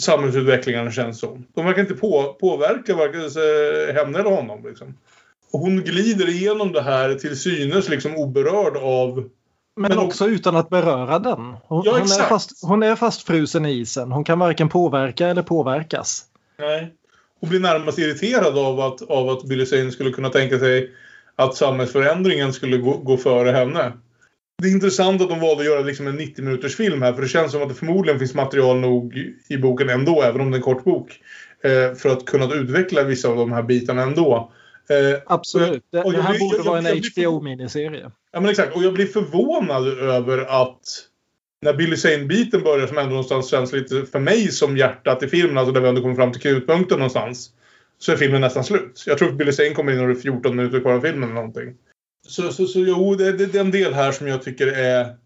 samhällsutvecklingen 0.00 0.92
känns 0.92 1.20
som. 1.20 1.46
De 1.54 1.66
verkar 1.66 1.82
inte 1.82 1.94
på, 1.94 2.36
påverka 2.40 2.94
varken 2.96 3.20
eh, 3.20 3.94
henne 3.94 4.18
eller 4.18 4.30
honom. 4.30 4.66
Liksom. 4.66 4.94
Hon 5.52 5.80
glider 5.80 6.28
igenom 6.28 6.72
det 6.72 6.82
här 6.82 7.14
till 7.14 7.38
synes 7.38 7.88
liksom 7.88 8.16
oberörd 8.16 8.76
av... 8.76 9.30
Men, 9.76 9.88
Men 9.88 9.98
också 9.98 10.26
utan 10.26 10.56
att 10.56 10.70
beröra 10.70 11.18
den. 11.18 11.38
Hon, 11.38 11.82
Ja, 11.84 11.92
hon, 11.92 12.02
är 12.02 12.28
fast, 12.28 12.64
hon 12.64 12.82
är 12.82 12.96
fastfrusen 12.96 13.66
i 13.66 13.70
isen. 13.70 14.12
Hon 14.12 14.24
kan 14.24 14.38
varken 14.38 14.68
påverka 14.68 15.28
eller 15.28 15.42
påverkas. 15.42 16.24
Nej. 16.58 16.94
Och 17.40 17.48
blir 17.48 17.60
närmast 17.60 17.98
irriterad 17.98 18.58
av 18.58 18.80
att, 18.80 19.02
av 19.02 19.28
att 19.28 19.44
Billy 19.44 19.66
Zane 19.66 19.90
skulle 19.90 20.10
kunna 20.10 20.28
tänka 20.28 20.58
sig 20.58 20.90
att 21.36 21.56
samhällsförändringen 21.56 22.52
skulle 22.52 22.76
gå, 22.76 22.96
gå 22.96 23.16
före 23.16 23.50
henne. 23.50 23.92
Det 24.62 24.68
är 24.68 24.72
intressant 24.72 25.22
att 25.22 25.28
de 25.28 25.40
valde 25.40 25.60
att 25.60 25.66
göra 25.66 25.80
liksom 25.80 26.06
en 26.06 26.16
90 26.16 26.44
minuters 26.44 26.76
film 26.76 27.02
här 27.02 27.12
för 27.12 27.22
det 27.22 27.28
känns 27.28 27.52
som 27.52 27.62
att 27.62 27.68
det 27.68 27.74
förmodligen 27.74 28.18
finns 28.18 28.34
material 28.34 28.80
nog 28.80 29.16
i 29.48 29.56
boken 29.56 29.88
ändå, 29.88 30.22
även 30.22 30.40
om 30.40 30.50
det 30.50 30.54
är 30.54 30.58
en 30.58 30.62
kort 30.62 30.84
bok. 30.84 31.20
Eh, 31.64 31.94
för 31.94 32.08
att 32.08 32.24
kunna 32.24 32.54
utveckla 32.54 33.04
vissa 33.04 33.28
av 33.28 33.36
de 33.36 33.52
här 33.52 33.62
bitarna 33.62 34.02
ändå. 34.02 34.52
Eh, 34.90 35.20
Absolut. 35.26 35.84
Det, 35.92 36.02
och 36.02 36.12
det 36.12 36.18
jag 36.18 36.22
här 36.24 36.30
blir- 36.32 36.40
borde 36.40 36.56
jag- 36.56 36.64
vara 36.64 36.78
en 36.78 36.84
jag 36.84 36.96
HBO-miniserie. 36.96 38.10
Ja 38.32 38.40
men 38.40 38.50
exakt. 38.50 38.76
Och 38.76 38.82
jag 38.82 38.94
blir 38.94 39.06
förvånad 39.06 39.88
över 39.98 40.38
att 40.62 40.80
när 41.62 41.74
Billy 41.74 41.96
Zane-biten 41.96 42.62
börjar 42.62 42.86
som 42.86 42.98
ändå 42.98 43.10
någonstans 43.10 43.50
känns 43.50 43.72
lite 43.72 44.06
för 44.06 44.18
mig 44.20 44.48
som 44.48 44.76
hjärtat 44.76 45.22
i 45.22 45.28
filmen, 45.28 45.58
alltså 45.58 45.72
där 45.72 45.80
vi 45.80 45.88
ändå 45.88 46.00
kommer 46.02 46.14
fram 46.14 46.32
till 46.32 46.40
knutpunkten 46.40 46.98
någonstans. 46.98 47.50
Så 47.98 48.12
är 48.12 48.16
filmen 48.16 48.40
nästan 48.40 48.64
slut. 48.64 49.04
Jag 49.06 49.18
tror 49.18 49.28
att 49.28 49.34
Billy 49.34 49.52
Zane 49.52 49.70
kommer 49.70 49.92
in 49.92 50.00
och 50.00 50.06
det 50.06 50.12
är 50.12 50.20
14 50.20 50.56
minuter 50.56 50.80
kvar 50.80 50.92
av 50.92 51.00
filmen 51.00 51.22
eller 51.22 51.34
någonting. 51.34 51.74
Så, 52.28 52.52
så, 52.52 52.66
så 52.66 52.78
jo, 52.80 53.14
det, 53.14 53.32
det, 53.32 53.46
det 53.46 53.58
är 53.58 53.64
en 53.64 53.70
del 53.70 53.92
här 53.92 54.12
som 54.12 54.26
jag 54.28 54.42
tycker 54.42 54.66
är 54.66 55.16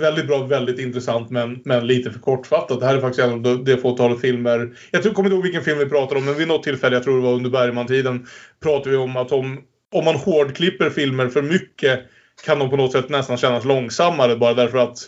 väldigt 0.00 0.26
bra, 0.26 0.46
väldigt 0.46 0.78
intressant 0.78 1.30
men, 1.30 1.60
men 1.64 1.86
lite 1.86 2.10
för 2.10 2.18
kortfattat. 2.18 2.80
Det 2.80 2.86
här 2.86 2.96
är 2.96 3.00
faktiskt 3.00 3.28
en 3.28 3.46
av 3.46 3.64
det 3.64 3.76
fåtalet 3.76 4.20
filmer. 4.20 4.76
Jag 4.90 5.02
tror, 5.02 5.12
kommer 5.12 5.28
inte 5.28 5.34
ihåg 5.34 5.42
vilken 5.42 5.64
film 5.64 5.78
vi 5.78 5.86
pratar 5.86 6.16
om 6.16 6.24
men 6.24 6.34
vid 6.34 6.48
något 6.48 6.62
tillfälle, 6.62 6.96
jag 6.96 7.02
tror 7.02 7.16
det 7.16 7.22
var 7.22 7.34
under 7.34 7.50
Bergman-tiden, 7.50 8.26
pratade 8.62 8.90
vi 8.90 8.96
om 8.96 9.16
att 9.16 9.32
om, 9.32 9.60
om 9.92 10.04
man 10.04 10.14
hårdklipper 10.14 10.90
filmer 10.90 11.28
för 11.28 11.42
mycket 11.42 12.00
kan 12.46 12.58
de 12.58 12.70
på 12.70 12.76
något 12.76 12.92
sätt 12.92 13.08
nästan 13.08 13.36
kännas 13.36 13.64
långsammare 13.64 14.36
bara 14.36 14.54
därför 14.54 14.78
att 14.78 14.98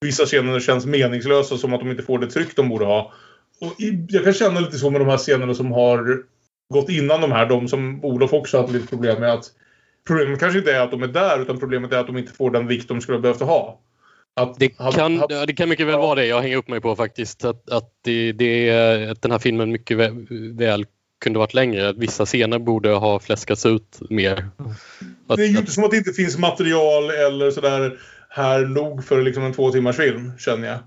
vissa 0.00 0.26
scener 0.26 0.60
känns 0.60 0.86
meningslösa 0.86 1.56
som 1.56 1.74
att 1.74 1.80
de 1.80 1.90
inte 1.90 2.02
får 2.02 2.18
det 2.18 2.26
tryck 2.26 2.56
de 2.56 2.68
borde 2.68 2.84
ha. 2.84 3.12
Och 3.60 3.80
i, 3.80 4.06
jag 4.08 4.24
kan 4.24 4.32
känna 4.32 4.60
lite 4.60 4.78
så 4.78 4.90
med 4.90 5.00
de 5.00 5.08
här 5.08 5.18
scenerna 5.18 5.54
som 5.54 5.72
har 5.72 6.22
gått 6.74 6.88
innan 6.90 7.20
de 7.20 7.32
här, 7.32 7.46
de 7.46 7.68
som 7.68 8.04
Olof 8.04 8.32
också 8.32 8.60
haft 8.60 8.72
lite 8.72 8.86
problem 8.86 9.20
med. 9.20 9.32
att 9.32 9.44
Problemet 10.06 10.40
kanske 10.40 10.58
inte 10.58 10.72
är 10.72 10.80
att 10.80 10.90
de 10.90 11.02
är 11.02 11.08
där 11.08 11.42
utan 11.42 11.58
problemet 11.58 11.92
är 11.92 11.98
att 11.98 12.06
de 12.06 12.18
inte 12.18 12.32
får 12.32 12.50
den 12.50 12.66
vikt 12.66 12.88
de 12.88 13.00
skulle 13.00 13.18
ha 13.18 13.22
behövt 13.22 13.40
ha. 13.40 13.80
Att, 14.36 14.58
Det 14.58 14.68
kan, 14.68 15.22
ja, 15.28 15.46
det 15.46 15.52
kan 15.52 15.68
mycket 15.68 15.86
väl 15.86 15.98
vara 15.98 16.14
det 16.14 16.26
jag 16.26 16.40
hänger 16.40 16.56
upp 16.56 16.68
mig 16.68 16.80
på 16.80 16.96
faktiskt. 16.96 17.44
Att, 17.44 17.70
att, 17.70 17.90
det, 18.04 18.32
det, 18.32 19.10
att 19.10 19.22
den 19.22 19.30
här 19.30 19.38
filmen 19.38 19.72
mycket 19.72 19.96
väl, 19.96 20.26
väl 20.54 20.86
kunde 21.20 21.38
varit 21.38 21.54
längre. 21.54 21.88
Att 21.88 21.96
vissa 21.96 22.26
scener 22.26 22.58
borde 22.58 22.90
ha 22.90 23.18
fläskats 23.18 23.66
ut 23.66 24.00
mer. 24.10 24.48
Att, 25.26 25.36
det 25.36 25.44
är 25.44 25.46
ju 25.46 25.54
att, 25.54 25.60
inte 25.60 25.72
som 25.72 25.84
att 25.84 25.90
det 25.90 25.96
inte 25.96 26.12
finns 26.12 26.38
material 26.38 27.04
eller 27.10 27.50
sådär 27.50 27.98
här 28.28 28.66
nog 28.66 29.04
för 29.04 29.22
liksom 29.22 29.42
en 29.42 29.52
två 29.52 29.70
timmars 29.70 29.96
film, 29.96 30.32
känner 30.38 30.68
jag. 30.68 30.78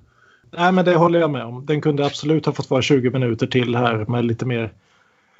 Nej, 0.57 0.71
men 0.71 0.85
det 0.85 0.95
håller 0.95 1.19
jag 1.19 1.29
med 1.29 1.45
om. 1.45 1.65
Den 1.65 1.81
kunde 1.81 2.05
absolut 2.05 2.45
ha 2.45 2.53
fått 2.53 2.69
vara 2.69 2.81
20 2.81 3.09
minuter 3.09 3.47
till 3.47 3.75
här 3.75 4.05
med 4.05 4.25
lite 4.25 4.45
mer. 4.45 4.73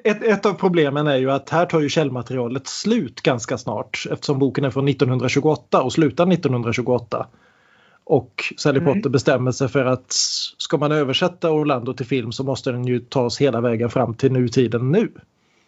Ett, 0.04 0.22
ett 0.22 0.46
av 0.46 0.52
problemen 0.52 1.06
är 1.06 1.16
ju 1.16 1.30
att 1.30 1.50
här 1.50 1.66
tar 1.66 1.80
ju 1.80 1.88
källmaterialet 1.88 2.66
slut 2.66 3.20
ganska 3.20 3.58
snart 3.58 4.06
eftersom 4.10 4.38
boken 4.38 4.64
är 4.64 4.70
från 4.70 4.88
1928 4.88 5.82
och 5.82 5.92
slutar 5.92 6.32
1928. 6.32 7.26
Och 8.08 8.54
Sally 8.56 8.80
Mm. 8.80 8.94
Potter 8.94 9.10
bestämmer 9.10 9.52
sig 9.52 9.68
för 9.68 9.84
att 9.84 10.12
ska 10.58 10.76
man 10.76 10.92
översätta 10.92 11.50
Orlando 11.50 11.94
till 11.94 12.06
film 12.06 12.32
så 12.32 12.44
måste 12.44 12.72
den 12.72 12.86
ju 12.86 13.00
tas 13.00 13.40
hela 13.40 13.60
vägen 13.60 13.90
fram 13.90 14.14
till 14.14 14.32
nutiden 14.32 14.92
nu. 14.92 15.12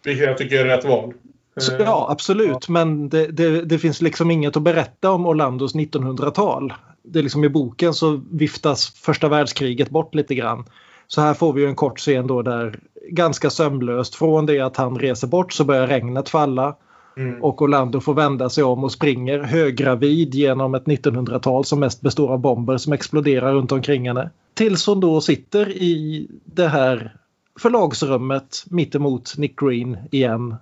Vilket 0.03 0.27
jag 0.27 0.37
tycker 0.37 0.65
är 0.65 0.65
rätt 0.65 0.85
val. 0.85 1.13
Så, 1.57 1.73
Eh, 1.73 1.81
ja, 1.81 2.07
absolut. 2.09 2.69
Men 2.69 3.09
det, 3.09 3.27
det, 3.27 3.61
det 3.61 3.79
finns 3.79 4.01
liksom 4.01 4.31
inget 4.31 4.57
att 4.57 4.63
berätta 4.63 5.11
om 5.11 5.25
Orlandos 5.25 5.75
1900-tal. 5.75 6.73
Det 7.03 7.19
är 7.19 7.23
liksom 7.23 7.43
I 7.43 7.49
boken 7.49 7.93
så 7.93 8.21
viftas 8.31 8.89
första 8.89 9.29
världskriget 9.29 9.89
bort 9.89 10.15
lite 10.15 10.35
grann. 10.35 10.65
Så 11.07 11.21
här 11.21 11.33
får 11.33 11.53
vi 11.53 11.61
ju 11.61 11.67
en 11.67 11.75
kort 11.75 11.99
scen 11.99 12.27
då 12.27 12.41
där 12.41 12.79
ganska 13.09 13.49
sömlöst 13.49 14.15
från 14.15 14.45
det 14.45 14.59
att 14.59 14.77
han 14.77 14.99
reser 14.99 15.27
bort 15.27 15.53
så 15.53 15.63
börjar 15.63 15.87
regnet 15.87 16.29
falla. 16.29 16.75
Mm. 17.17 17.43
Och 17.43 17.61
Orlando 17.61 17.99
får 17.99 18.13
vända 18.13 18.49
sig 18.49 18.63
om 18.63 18.83
och 18.83 18.91
springer 18.91 19.39
höggravid 19.39 20.35
genom 20.35 20.75
ett 20.75 20.85
1900-tal 20.85 21.65
som 21.65 21.79
mest 21.79 22.01
består 22.01 22.33
av 22.33 22.39
bomber 22.39 22.77
som 22.77 22.93
exploderar 22.93 23.53
runt 23.53 23.71
omkring 23.71 24.07
henne. 24.07 24.29
Tills 24.53 24.87
hon 24.87 24.99
då 24.99 25.21
sitter 25.21 25.69
i 25.69 26.27
det 26.45 26.67
här 26.67 27.15
förlagsrummet 27.59 28.63
mittemot 28.69 29.37
Nick 29.37 29.59
Green 29.59 29.97
igen. 30.11 30.55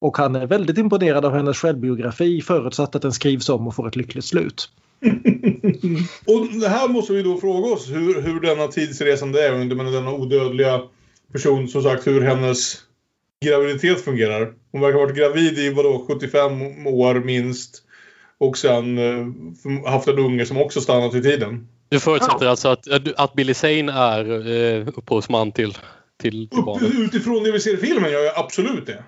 Och 0.00 0.16
han 0.18 0.36
är 0.36 0.46
väldigt 0.46 0.78
imponerad 0.78 1.24
av 1.24 1.32
hennes 1.34 1.58
självbiografi 1.58 2.40
förutsatt 2.40 2.94
att 2.94 3.02
den 3.02 3.12
skrivs 3.12 3.48
om 3.48 3.66
och 3.66 3.74
får 3.74 3.88
ett 3.88 3.96
lyckligt 3.96 4.24
slut. 4.24 4.70
Och 6.26 6.60
det 6.60 6.68
här 6.68 6.88
måste 6.88 7.12
vi 7.12 7.22
då 7.22 7.36
fråga 7.40 7.72
oss 7.72 7.88
hur, 7.88 8.22
hur 8.22 8.40
denna 8.40 8.66
tidsresande 8.66 9.48
är, 9.48 9.74
men 9.74 9.92
denna 9.92 10.12
odödliga 10.12 10.80
person, 11.32 11.68
som 11.68 11.82
sagt, 11.82 12.06
hur 12.06 12.20
hennes 12.20 12.87
graviditet 13.44 14.04
fungerar. 14.04 14.52
Hon 14.72 14.80
verkar 14.80 14.98
ha 14.98 15.06
varit 15.06 15.16
gravid 15.16 15.58
i 15.58 15.70
vadå, 15.70 16.04
75 16.08 16.86
år 16.86 17.14
minst. 17.14 17.82
Och 18.38 18.58
sen 18.58 18.98
eh, 18.98 19.90
haft 19.90 20.08
en 20.08 20.18
unge 20.18 20.46
som 20.46 20.56
också 20.56 20.80
stannat 20.80 21.14
i 21.14 21.22
tiden. 21.22 21.68
Du 21.88 22.00
förutsätter 22.00 22.46
alltså 22.46 22.68
att, 22.68 22.88
att 23.16 23.34
Billy 23.34 23.54
Zane 23.54 23.92
är 23.92 24.52
eh, 24.52 24.88
upphovsman 24.88 25.52
till, 25.52 25.72
till, 26.20 26.48
till 26.48 26.62
barnet? 26.62 26.94
utifrån 26.94 27.44
det 27.44 27.52
vi 27.52 27.60
ser 27.60 27.74
i 27.74 27.76
filmen 27.76 28.12
gör 28.12 28.24
jag 28.24 28.38
absolut 28.38 28.86
det. 28.86 29.04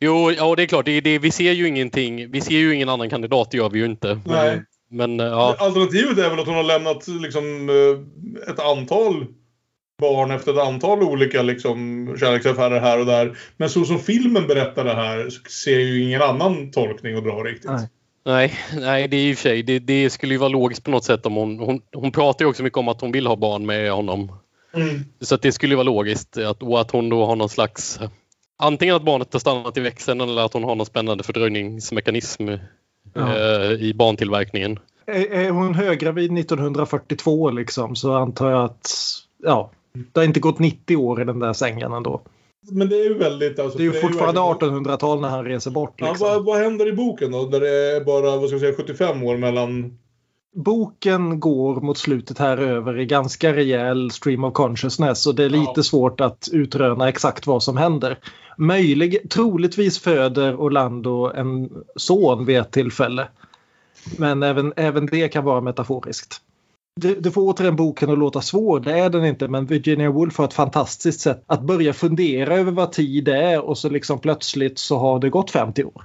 Jo, 0.00 0.30
ja 0.30 0.54
det 0.54 0.62
är 0.62 0.66
klart. 0.66 0.84
Det, 0.84 1.00
det, 1.00 1.18
vi 1.18 1.30
ser 1.30 1.52
ju 1.52 1.68
ingenting. 1.68 2.30
Vi 2.30 2.40
ser 2.40 2.54
ju 2.54 2.74
ingen 2.74 2.88
annan 2.88 3.10
kandidat, 3.10 3.50
det 3.50 3.56
gör 3.56 3.70
vi 3.70 3.78
ju 3.78 3.84
inte. 3.84 4.20
Men, 4.24 4.34
Nej. 4.34 4.62
men 4.90 5.20
eh, 5.20 5.26
ja. 5.26 5.56
Alternativet 5.58 6.18
är 6.18 6.30
väl 6.30 6.40
att 6.40 6.46
hon 6.46 6.54
har 6.54 6.62
lämnat 6.62 7.08
liksom, 7.08 7.68
eh, 7.68 8.50
ett 8.52 8.60
antal 8.60 9.26
barn 10.02 10.30
efter 10.30 10.52
ett 10.52 10.58
antal 10.58 11.02
olika 11.02 11.42
liksom, 11.42 12.06
kärleksaffärer 12.20 12.80
här 12.80 13.00
och 13.00 13.06
där. 13.06 13.38
Men 13.56 13.70
så 13.70 13.84
som 13.84 13.98
filmen 13.98 14.46
berättar 14.46 14.84
det 14.84 14.94
här 14.94 15.30
så 15.30 15.50
ser 15.50 15.72
jag 15.72 15.82
ju 15.82 16.02
ingen 16.02 16.22
annan 16.22 16.70
tolkning 16.70 17.16
att 17.16 17.24
dra 17.24 17.32
riktigt. 17.32 17.70
Nej. 17.70 17.88
Nej, 18.24 18.54
nej, 18.80 19.08
det 19.08 19.16
är 19.16 19.30
i 19.30 19.32
och 19.32 19.36
för 19.36 19.42
sig. 19.42 19.62
Det, 19.62 19.78
det 19.78 20.10
skulle 20.10 20.34
ju 20.34 20.38
vara 20.38 20.48
logiskt 20.48 20.84
på 20.84 20.90
något 20.90 21.04
sätt 21.04 21.26
om 21.26 21.34
hon... 21.34 21.58
Hon, 21.58 21.80
hon 21.92 22.12
pratar 22.12 22.44
ju 22.44 22.48
också 22.48 22.62
mycket 22.62 22.78
om 22.78 22.88
att 22.88 23.00
hon 23.00 23.12
vill 23.12 23.26
ha 23.26 23.36
barn 23.36 23.66
med 23.66 23.92
honom. 23.92 24.32
Mm. 24.74 25.04
Så 25.20 25.34
att 25.34 25.42
det 25.42 25.52
skulle 25.52 25.72
ju 25.72 25.76
vara 25.76 25.84
logiskt. 25.84 26.38
Att, 26.38 26.62
och 26.62 26.80
att 26.80 26.90
hon 26.90 27.08
då 27.08 27.26
har 27.26 27.36
någon 27.36 27.48
slags... 27.48 28.00
Antingen 28.58 28.94
att 28.94 29.02
barnet 29.02 29.32
har 29.32 29.40
stannat 29.40 29.76
i 29.76 29.80
växeln 29.80 30.20
eller 30.20 30.42
att 30.42 30.52
hon 30.52 30.64
har 30.64 30.74
någon 30.74 30.86
spännande 30.86 31.24
fördröjningsmekanism 31.24 32.48
Ja. 33.14 33.36
eh, 33.36 33.72
i 33.72 33.94
barntillverkningen. 33.94 34.78
Är, 35.06 35.32
är 35.32 35.50
hon 35.50 35.74
höggravid 35.74 36.38
1942 36.38 37.50
liksom 37.50 37.96
så 37.96 38.14
antar 38.14 38.50
jag 38.50 38.64
att 38.64 38.90
ja, 39.42 39.70
det 40.12 40.20
har 40.20 40.24
inte 40.24 40.40
gått 40.40 40.58
90 40.58 40.96
år 40.96 41.20
i 41.22 41.24
den 41.24 41.38
där 41.38 41.52
sängen 41.52 41.92
ändå. 41.92 42.20
Men 42.70 42.88
det 42.88 42.96
är 42.96 43.04
ju 43.04 43.14
väldigt... 43.18 43.58
Alltså, 43.58 43.78
Det 43.78 43.84
är 43.84 43.92
ju 43.92 44.00
fortfarande 44.00 44.40
verkligen- 44.40 44.74
1800-tal 44.86 45.20
när 45.20 45.28
han 45.28 45.44
reser 45.44 45.70
bort. 45.70 45.94
Ja, 45.96 46.08
Liksom. 46.08 46.28
vad, 46.28 46.44
vad 46.44 46.58
händer 46.58 46.88
i 46.88 46.92
boken 46.92 47.32
då? 47.32 47.46
Där 47.46 47.60
det 47.60 47.96
är 47.96 48.04
bara 48.04 48.36
vad 48.36 48.48
ska 48.48 48.54
jag 48.54 48.60
säga, 48.60 48.74
75 48.76 49.22
år 49.22 49.36
mellan... 49.36 49.98
Boken 50.54 51.40
går 51.40 51.80
mot 51.80 51.98
slutet 51.98 52.38
här 52.38 52.56
över 52.58 52.98
i 53.00 53.06
ganska 53.06 53.52
rejäl 53.56 54.10
stream 54.10 54.44
of 54.44 54.52
consciousness 54.54 55.26
och 55.26 55.34
det 55.34 55.44
är 55.44 55.48
lite 55.50 55.72
Ja. 55.76 55.82
svårt 55.82 56.20
att 56.20 56.48
utröna 56.52 57.08
exakt 57.08 57.46
vad 57.46 57.62
som 57.62 57.76
händer. 57.76 58.18
Möjlig, 58.58 59.30
troligtvis 59.30 59.98
föder 59.98 60.56
Orlando 60.60 61.32
en 61.34 61.70
son 61.96 62.44
vid 62.44 62.58
ett 62.58 62.70
tillfälle. 62.72 63.28
Men 64.18 64.42
även, 64.42 64.72
även 64.76 65.06
det 65.06 65.28
kan 65.28 65.44
vara 65.44 65.60
metaforiskt. 65.60 66.36
Du, 66.94 67.14
du 67.20 67.30
får 67.30 67.42
återigen 67.42 67.76
boken 67.76 68.10
att 68.10 68.18
låta 68.18 68.40
svår, 68.40 68.80
det 68.80 68.92
är 68.98 69.10
den 69.10 69.24
inte, 69.24 69.48
men 69.48 69.66
Virginia 69.66 70.10
Woolf 70.10 70.38
har 70.38 70.44
ett 70.44 70.54
fantastiskt 70.54 71.20
sätt 71.20 71.44
att 71.46 71.62
börja 71.62 71.92
fundera 71.92 72.56
över 72.56 72.72
vad 72.72 72.92
tid 72.92 73.28
är 73.28 73.60
och 73.60 73.78
så 73.78 73.88
liksom 73.88 74.18
plötsligt 74.18 74.78
så 74.78 74.98
har 74.98 75.18
det 75.18 75.30
gått 75.30 75.50
50 75.50 75.84
år. 75.84 76.04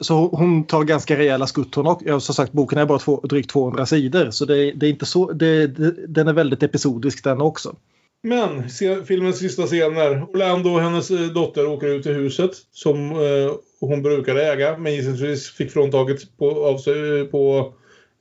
Så 0.00 0.28
hon 0.28 0.64
tar 0.64 0.84
ganska 0.84 1.18
rejäla 1.18 1.46
skutt 1.46 1.74
hon 1.74 1.86
också. 1.86 2.08
ja, 2.08 2.20
som 2.20 2.34
sagt 2.34 2.52
boken 2.52 2.78
är 2.78 2.86
bara 2.86 2.98
två, 2.98 3.20
drygt 3.20 3.50
200 3.50 3.86
sidor 3.86 4.30
så 4.30 4.44
det, 4.44 4.72
det 4.72 4.86
är 4.86 4.90
inte 4.90 5.06
så, 5.06 5.32
det, 5.32 5.66
det, 5.66 6.06
den 6.06 6.28
är 6.28 6.32
väldigt 6.32 6.62
episodisk 6.62 7.24
den 7.24 7.40
också. 7.40 7.76
Men 8.22 8.70
se, 8.70 9.04
filmens 9.04 9.38
sista 9.38 9.66
scener. 9.66 10.22
Orlando 10.22 10.70
och 10.70 10.80
hennes 10.80 11.10
eh, 11.10 11.20
dotter 11.20 11.66
åker 11.66 11.86
ut 11.86 12.02
till 12.02 12.12
huset 12.12 12.50
som 12.72 13.10
eh, 13.10 13.52
hon 13.80 14.02
brukade 14.02 14.52
äga 14.52 14.78
men 14.78 14.94
gissningsvis 14.94 15.50
fick 15.50 15.70
fråntaget 15.70 16.36
på, 16.38 16.66
av 16.66 16.78
sig 16.78 17.20
eh, 17.20 17.26
på 17.26 17.72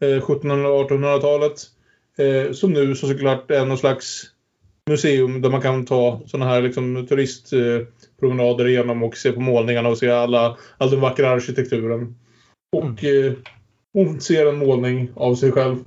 1700 0.05 0.69
och 0.69 0.91
1800-talet. 0.91 1.61
Eh, 2.17 2.51
som 2.51 2.73
nu 2.73 2.95
så 2.95 3.07
såklart 3.07 3.51
är 3.51 3.65
någon 3.65 3.77
slags 3.77 4.23
museum 4.89 5.41
där 5.41 5.49
man 5.49 5.61
kan 5.61 5.85
ta 5.85 6.21
såna 6.25 6.45
här 6.45 6.61
liksom, 6.61 7.07
turistpromenader 7.07 8.67
igenom 8.67 9.03
och 9.03 9.17
se 9.17 9.31
på 9.31 9.39
målningarna 9.39 9.89
och 9.89 9.97
se 9.97 10.09
alla, 10.09 10.57
all 10.77 10.89
den 10.89 11.01
vackra 11.01 11.29
arkitekturen. 11.29 12.15
Och 12.77 13.03
eh, 13.03 13.33
hon 13.93 14.21
ser 14.21 14.45
en 14.45 14.57
målning 14.57 15.11
av 15.15 15.35
sig 15.35 15.51
själv. 15.51 15.77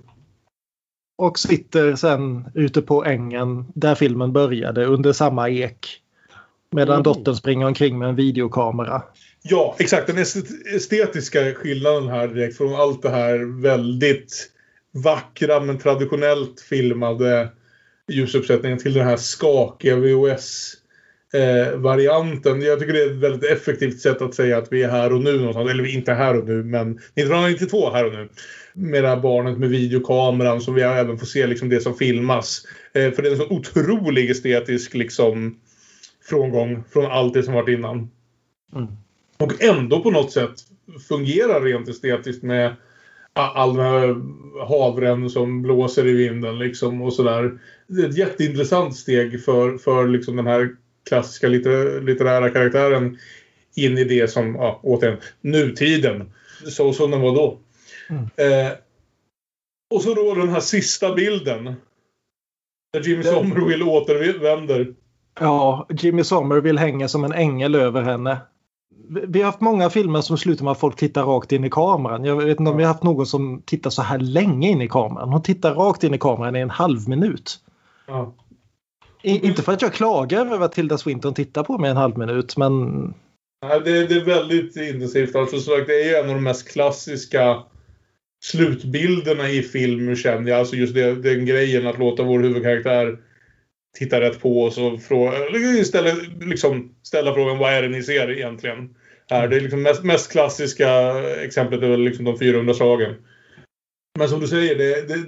Och 1.22 1.38
sitter 1.38 1.96
sen 1.96 2.44
ute 2.54 2.82
på 2.82 3.04
ängen 3.04 3.64
där 3.74 3.94
filmen 3.94 4.32
började 4.32 4.84
under 4.86 5.12
samma 5.12 5.48
ek. 5.48 5.98
Medan 6.70 6.94
Mm. 6.94 7.02
dottern 7.02 7.34
springer 7.34 7.66
omkring 7.66 7.98
med 7.98 8.08
en 8.08 8.16
videokamera. 8.16 9.02
Ja, 9.42 9.76
exakt. 9.78 10.06
Den 10.06 10.18
estetiska 10.74 11.54
skillnaden 11.54 12.08
här 12.08 12.28
direkt 12.28 12.56
från 12.56 12.74
allt 12.74 13.02
det 13.02 13.10
här 13.10 13.62
väldigt 13.62 14.48
vackra 14.92 15.60
men 15.60 15.78
traditionellt 15.78 16.60
filmade 16.60 17.48
ljusuppsättningen 18.08 18.78
till 18.78 18.94
den 18.94 19.06
här 19.06 19.16
skakiga 19.16 19.96
VHS-varianten. 19.96 22.62
Eh, 22.62 22.68
Jag 22.68 22.80
tycker 22.80 22.92
det 22.92 23.02
är 23.02 23.10
ett 23.10 23.16
väldigt 23.16 23.50
effektivt 23.50 24.00
sätt 24.00 24.22
att 24.22 24.34
säga 24.34 24.58
att 24.58 24.72
vi 24.72 24.82
är 24.82 24.90
här 24.90 25.12
och 25.12 25.20
nu 25.20 25.36
någonstans. 25.36 25.70
Eller 25.70 25.82
vi 25.82 25.90
är 25.92 25.94
inte 25.94 26.12
här 26.12 26.38
och 26.38 26.44
nu, 26.44 26.62
men 26.62 26.90
1992 26.92 27.90
här 27.90 28.06
och 28.06 28.12
nu. 28.12 28.28
Med 28.74 29.04
det 29.04 29.08
här 29.08 29.20
barnet 29.20 29.58
med 29.58 29.68
videokameran 29.68 30.60
som 30.60 30.74
vi 30.74 30.82
även 30.82 31.18
får 31.18 31.26
se 31.26 31.46
liksom 31.46 31.68
det 31.68 31.80
som 31.80 31.94
filmas. 31.94 32.66
Eh, 32.94 33.10
för 33.12 33.22
det 33.22 33.28
är 33.28 33.32
en 33.32 33.38
så 33.38 33.48
otrolig 33.48 34.30
estetisk 34.30 34.94
liksom 34.94 35.58
frångång 36.28 36.84
från 36.92 37.06
allt 37.06 37.34
det 37.34 37.42
som 37.42 37.54
varit 37.54 37.68
innan. 37.68 38.10
Mm. 38.76 38.86
Och 39.42 39.62
ändå 39.62 40.00
på 40.00 40.10
något 40.10 40.32
sätt 40.32 40.54
fungerar 41.08 41.60
rent 41.60 41.88
estetiskt 41.88 42.42
med 42.42 42.76
all 43.34 43.76
den 43.76 43.86
här 43.86 44.16
havren 44.66 45.30
som 45.30 45.62
blåser 45.62 46.06
i 46.06 46.12
vinden 46.12 46.58
liksom 46.58 47.02
och 47.02 47.12
sådär. 47.12 47.58
Det 47.86 48.02
är 48.02 48.08
ett 48.08 48.18
jätteintressant 48.18 48.96
steg 48.96 49.44
för, 49.44 49.78
för 49.78 50.08
liksom 50.08 50.36
den 50.36 50.46
här 50.46 50.76
klassiska 51.08 51.48
litter, 51.48 52.00
litterära 52.00 52.50
karaktären 52.50 53.18
in 53.74 53.98
i 53.98 54.04
det 54.04 54.30
som, 54.30 54.54
ja, 54.54 54.80
återigen, 54.82 55.18
nutiden. 55.40 56.32
Så 56.66 56.92
som 56.92 57.10
den 57.10 57.20
var 57.20 57.34
då. 57.34 57.58
Eh, 58.36 58.72
och 59.94 60.02
så 60.02 60.14
då 60.14 60.34
den 60.34 60.48
här 60.48 60.60
sista 60.60 61.14
bilden. 61.14 61.74
Där 62.92 63.00
Jimmy 63.00 63.22
Somerville 63.22 63.84
återvänder. 63.84 64.94
Ja, 65.40 65.86
Jimmy 65.90 66.24
Somerville 66.24 66.80
hänger 66.80 67.06
som 67.06 67.24
en 67.24 67.32
ängel 67.32 67.74
över 67.74 68.02
henne. 68.02 68.38
Vi 69.12 69.38
har 69.38 69.46
haft 69.46 69.60
många 69.60 69.90
filmer 69.90 70.20
som 70.20 70.38
slutar 70.38 70.64
med 70.64 70.72
att 70.72 70.80
folk 70.80 70.96
tittar 70.96 71.24
rakt 71.24 71.52
in 71.52 71.64
i 71.64 71.70
kameran. 71.70 72.24
Jag 72.24 72.36
vet 72.36 72.60
inte 72.60 72.70
om 72.70 72.76
vi 72.76 72.84
har 72.84 72.92
haft 72.92 73.02
någon 73.02 73.26
som 73.26 73.62
tittar 73.66 73.90
så 73.90 74.02
här 74.02 74.18
länge 74.18 74.68
in 74.68 74.82
i 74.82 74.88
kameran. 74.88 75.28
Hon 75.28 75.42
tittar 75.42 75.74
rakt 75.74 76.04
in 76.04 76.14
i 76.14 76.18
kameran 76.18 76.56
i 76.56 76.60
en 76.60 76.70
halv 76.70 77.08
minut. 77.08 77.58
Ja. 78.06 78.34
I, 79.22 79.46
inte 79.46 79.62
för 79.62 79.72
att 79.72 79.82
jag 79.82 79.92
klagar 79.92 80.46
över 80.46 80.64
att 80.64 80.72
Tilda 80.72 80.98
Swinton 80.98 81.34
tittar 81.34 81.64
på 81.64 81.78
mig 81.78 81.90
en 81.90 81.96
halv 81.96 82.18
minut 82.18 82.56
men 82.56 83.14
Nej, 83.62 83.80
det, 83.84 84.06
det 84.06 84.14
är 84.14 84.24
väldigt 84.24 84.76
intensivt. 84.76 85.36
Alltså, 85.36 85.58
så 85.58 85.76
det 85.76 86.02
är 86.02 86.22
en 86.22 86.28
av 86.28 86.34
de 86.34 86.42
mest 86.42 86.68
klassiska 86.68 87.62
slutbilderna 88.44 89.48
i 89.48 89.62
film 89.62 90.16
känner 90.16 90.50
jag. 90.50 90.58
Alltså 90.58 90.76
just 90.76 90.94
det, 90.94 91.14
den 91.14 91.46
grejen 91.46 91.86
att 91.86 91.98
låta 91.98 92.22
vår 92.22 92.40
huvudkaraktär 92.40 93.18
titta 93.98 94.20
rätt 94.20 94.40
på 94.40 94.64
oss 94.64 94.78
och 94.78 95.02
fråga, 95.02 95.32
istället 95.78 96.16
liksom 96.40 96.94
ställa 97.02 97.34
frågan 97.34 97.58
vad 97.58 97.72
är 97.72 97.82
det 97.82 97.88
ni 97.88 98.02
ser 98.02 98.30
egentligen? 98.30 98.94
Här, 99.32 99.48
det 99.48 99.56
är 99.56 99.60
liksom 99.60 99.82
mest, 99.82 100.02
mest 100.02 100.32
klassiska 100.32 100.90
exemplet 101.44 101.82
är 101.82 101.88
väl 101.88 102.00
liksom 102.00 102.24
de 102.24 102.38
400 102.38 102.74
slagen. 102.74 103.14
Men 104.18 104.28
som 104.28 104.40
du 104.40 104.48
säger, 104.48 104.76
det, 104.76 105.08
det, 105.08 105.24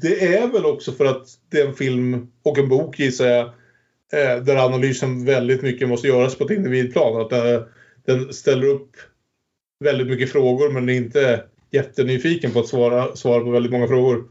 det 0.00 0.36
är 0.36 0.48
väl 0.48 0.64
också 0.64 0.92
för 0.92 1.04
att 1.04 1.26
det 1.50 1.60
är 1.60 1.66
en 1.66 1.74
film 1.74 2.32
och 2.42 2.58
en 2.58 2.68
bok 2.68 2.98
gissar 2.98 3.26
jag 3.26 3.46
eh, 4.12 4.42
där 4.42 4.56
analysen 4.56 5.24
väldigt 5.24 5.62
mycket 5.62 5.88
måste 5.88 6.08
göras 6.08 6.38
på 6.38 6.44
ett 6.44 6.50
individplan. 6.50 7.20
Att 7.20 7.32
eh, 7.32 7.62
den 8.06 8.32
ställer 8.32 8.66
upp 8.66 8.90
väldigt 9.84 10.06
mycket 10.06 10.32
frågor 10.32 10.70
men 10.70 10.88
är 10.88 10.94
inte 10.94 11.44
jättenyfiken 11.70 12.50
på 12.50 12.60
att 12.60 12.68
svara, 12.68 13.16
svara 13.16 13.44
på 13.44 13.50
väldigt 13.50 13.72
många 13.72 13.88
frågor. 13.88 14.24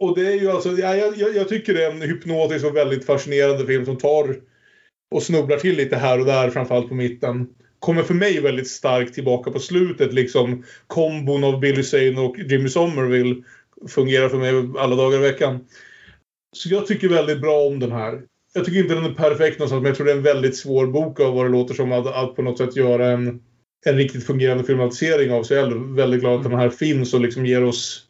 Och 0.00 0.18
det 0.18 0.26
är 0.26 0.40
ju 0.40 0.50
alltså, 0.50 0.72
ja, 0.72 0.94
jag, 0.96 1.36
jag 1.36 1.48
tycker 1.48 1.74
det 1.74 1.84
är 1.84 1.90
en 1.90 2.02
hypnotisk 2.02 2.66
och 2.66 2.76
väldigt 2.76 3.06
fascinerande 3.06 3.66
film 3.66 3.84
som 3.84 3.96
tar 3.96 4.36
och 5.10 5.22
snubblar 5.22 5.56
till 5.56 5.76
lite 5.76 5.96
här 5.96 6.20
och 6.20 6.26
där, 6.26 6.50
framförallt 6.50 6.88
på 6.88 6.94
mitten. 6.94 7.48
Kommer 7.78 8.02
för 8.02 8.14
mig 8.14 8.40
väldigt 8.40 8.68
starkt 8.68 9.14
tillbaka 9.14 9.50
på 9.50 9.58
slutet, 9.58 10.14
liksom 10.14 10.64
kombon 10.86 11.44
av 11.44 11.60
Billy 11.60 11.82
Zane 11.82 12.20
och 12.20 12.38
Jimmy 12.38 12.68
Somerville 12.68 13.42
fungerar 13.88 14.28
för 14.28 14.38
mig 14.38 14.52
alla 14.78 14.96
dagar 14.96 15.18
i 15.18 15.22
veckan. 15.22 15.66
Så 16.52 16.68
jag 16.68 16.86
tycker 16.86 17.08
väldigt 17.08 17.40
bra 17.40 17.66
om 17.66 17.78
den 17.78 17.92
här. 17.92 18.22
Jag 18.54 18.64
tycker 18.64 18.78
inte 18.78 18.94
den 18.94 19.04
är 19.04 19.14
perfekt 19.14 19.58
någonstans, 19.58 19.82
men 19.82 19.88
jag 19.88 19.96
tror 19.96 20.06
det 20.06 20.12
är 20.12 20.16
en 20.16 20.22
väldigt 20.22 20.56
svår 20.56 20.86
bok 20.86 21.20
av 21.20 21.34
vad 21.34 21.46
det 21.46 21.50
låter 21.50 21.74
som 21.74 21.92
att, 21.92 22.06
att 22.06 22.36
på 22.36 22.42
något 22.42 22.58
sätt 22.58 22.76
göra 22.76 23.06
en, 23.06 23.40
en 23.86 23.96
riktigt 23.96 24.26
fungerande 24.26 24.64
filmatisering 24.64 25.32
av. 25.32 25.42
Så 25.42 25.54
jag 25.54 25.66
är 25.66 25.96
väldigt 25.96 26.20
glad 26.20 26.36
att 26.36 26.42
den 26.42 26.58
här 26.58 26.70
finns 26.70 27.14
och 27.14 27.20
liksom 27.20 27.46
ger 27.46 27.64
oss 27.64 28.04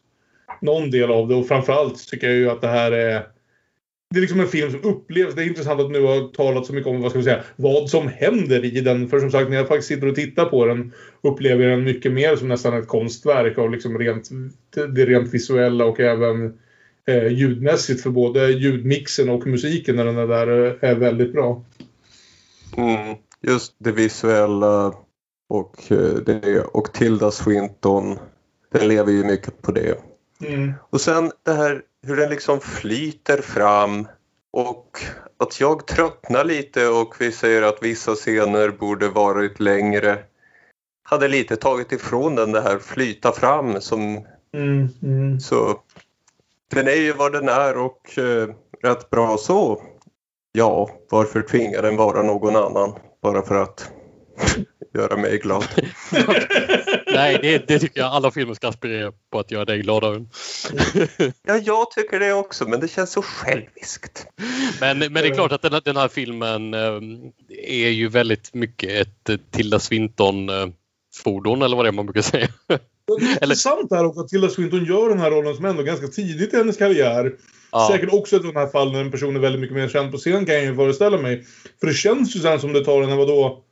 någon 0.61 0.91
del 0.91 1.11
av 1.11 1.29
det. 1.29 1.35
Och 1.35 1.49
framförallt 1.49 2.09
tycker 2.09 2.27
jag 2.29 2.37
ju 2.37 2.51
att 2.51 2.61
det 2.61 2.69
här 2.69 2.93
är 2.93 3.27
det 4.11 4.19
är 4.19 4.21
liksom 4.21 4.41
en 4.41 4.49
film 4.49 4.71
som 4.71 4.85
upplevs. 4.85 5.35
Det 5.35 5.43
är 5.43 5.47
intressant 5.47 5.81
att 5.81 5.91
nu 5.91 6.03
har 6.03 6.33
talat 6.33 6.67
så 6.67 6.73
mycket 6.73 6.89
om 6.89 7.01
vad, 7.01 7.11
ska 7.11 7.19
vi 7.19 7.25
säga, 7.25 7.43
vad 7.57 7.91
som 7.91 8.09
händer 8.09 8.65
i 8.65 8.81
den. 8.81 9.09
För 9.09 9.21
som 9.21 9.31
sagt, 9.31 9.51
när 9.51 9.57
jag 9.57 9.69
faktiskt 9.69 9.89
sitter 9.89 10.07
och 10.07 10.15
tittar 10.15 10.45
på 10.45 10.67
den 10.67 10.93
upplever 11.21 11.65
jag 11.65 11.79
den 11.79 11.85
mycket 11.85 12.13
mer 12.13 12.37
som 12.37 12.49
nästan 12.49 12.79
ett 12.79 12.89
konstverk 12.89 13.59
av 13.59 13.71
liksom 13.71 13.99
rent, 13.99 14.29
det 14.71 15.07
rent 15.07 15.35
visuella 15.35 15.85
och 15.85 16.01
även 16.01 16.59
eh, 17.09 17.27
ljudmässigt. 17.27 18.03
För 18.03 18.11
både 18.11 18.49
ljudmixen 18.49 19.29
och 19.29 19.47
musiken 19.47 19.97
när 19.97 20.05
den 20.05 20.19
är 20.19 20.27
där 20.27 20.67
eh, 20.67 20.91
är 20.91 20.95
väldigt 20.95 21.33
bra. 21.33 21.65
Mm, 22.77 23.17
just 23.43 23.75
det 23.79 23.93
visuella 23.93 24.95
och, 25.49 25.93
eh, 25.93 26.15
det, 26.27 26.61
och 26.61 26.93
Tilda 26.93 27.31
Swinton. 27.31 28.19
Den 28.73 28.89
lever 28.89 29.13
ju 29.13 29.25
mycket 29.25 29.63
på 29.63 29.73
det. 29.73 30.08
Mm. 30.45 30.75
Och 30.91 31.01
sen 31.01 31.33
det 31.43 31.53
här 31.53 31.83
hur 32.07 32.17
den 32.17 32.31
liksom 32.31 32.61
flyter 32.61 33.43
fram 33.43 34.09
och 34.53 34.99
att 35.37 35.61
jag 35.61 35.87
tröttnar 35.87 36.45
lite 36.45 36.89
och 36.89 37.15
vi 37.21 37.33
säger 37.33 37.63
att 37.63 37.83
vissa 37.83 38.15
scener 38.15 38.71
borde 38.71 39.09
varit 39.09 39.61
längre. 39.61 40.19
Hade 41.03 41.29
lite 41.29 41.57
tagit 41.57 41.93
ifrån 41.93 42.35
den 42.35 42.53
det 42.53 42.61
här 42.61 42.79
flyta 42.79 43.33
fram 43.33 43.81
som 43.81 44.25
Mm, 44.53 44.89
mm. 45.03 45.41
så 45.41 45.81
den 46.75 46.89
är 46.89 46.97
ju 46.97 47.13
vad 47.13 47.33
den 47.33 47.49
är 47.49 47.77
och 47.77 48.19
eh, 48.19 48.49
rätt 48.83 49.11
bra 49.11 49.37
så. 49.37 49.83
Ja, 50.53 50.91
varför 51.11 51.43
tvingar 51.43 51.83
den 51.83 51.97
vara 51.97 52.23
någon 52.23 52.57
annan? 52.57 52.93
Bara 53.23 53.43
för 53.43 53.55
att 53.55 53.93
göra 54.95 55.17
mig 55.17 55.39
glad. 55.39 55.65
Nej, 57.15 57.39
det, 57.43 57.69
det 57.69 57.79
tycker 57.79 58.01
jag 58.01 58.13
alla 58.13 58.31
filmer 58.31 58.55
ska 58.55 58.69
aspirera 58.69 59.13
på 59.33 59.39
att 59.39 59.51
göra 59.51 59.65
dig 59.65 59.79
gladare. 59.83 60.25
Ja, 61.47 61.57
jag 61.57 61.91
tycker 61.91 62.21
det 62.21 62.33
också, 62.33 62.69
men 62.69 62.81
det 62.81 62.89
känns 62.89 63.13
så 63.13 63.23
själviskt. 63.23 64.27
Men, 64.81 64.99
men 64.99 65.13
det 65.15 65.27
är 65.27 65.35
klart 65.35 65.53
att 65.53 65.63
den, 65.63 65.73
här- 65.73 65.83
den 65.85 65.97
här 65.97 66.09
filmen 66.09 66.75
eh, 66.75 67.01
är 67.65 67.89
ju 67.89 68.09
väldigt 68.09 68.55
mycket 68.55 68.91
ett 68.91 69.29
eh, 69.29 69.37
Tilda 69.51 69.79
Swinton-fordon 69.79 71.63
eller 71.63 71.77
vad 71.77 71.85
det 71.85 71.89
är 71.89 71.93
man 71.93 72.07
brukar 72.07 72.23
säga. 72.23 72.49
Det 72.67 73.25
är 73.25 73.43
intressant 73.43 73.91
här 73.93 74.05
också 74.05 74.21
att 74.21 74.29
Tilda 74.29 74.49
Swinton 74.49 74.85
gör 74.85 75.09
den 75.09 75.19
här 75.19 75.31
rollen 75.31 75.57
som 75.57 75.65
ändå 75.65 75.83
ganska 75.83 76.07
tidigt 76.07 76.55
i 76.55 76.57
hennes 76.57 76.77
karriär. 76.77 77.33
Ja. 77.73 77.89
Säkert 77.93 78.13
också 78.13 78.37
ett 78.37 78.43
sånt 78.43 78.55
här 78.55 78.67
fall 78.67 78.93
när 78.93 79.01
en 79.01 79.11
person 79.11 79.37
är 79.37 79.41
väldigt 79.41 79.61
mycket 79.61 79.77
mer 79.77 79.89
känd 79.89 80.13
på 80.13 80.19
scen 80.19 80.47
kan 80.47 80.55
jag 80.55 80.65
ju 80.65 80.75
föreställa 80.77 81.19
mig. 81.19 81.45
För 81.81 81.87
det 81.87 81.95
känns 81.95 82.37
ju 82.37 82.41
sen 82.41 82.61
som 82.61 82.73
det 82.73 82.85
tar 82.85 83.03
henne 83.03 83.17
vadå 83.17 83.65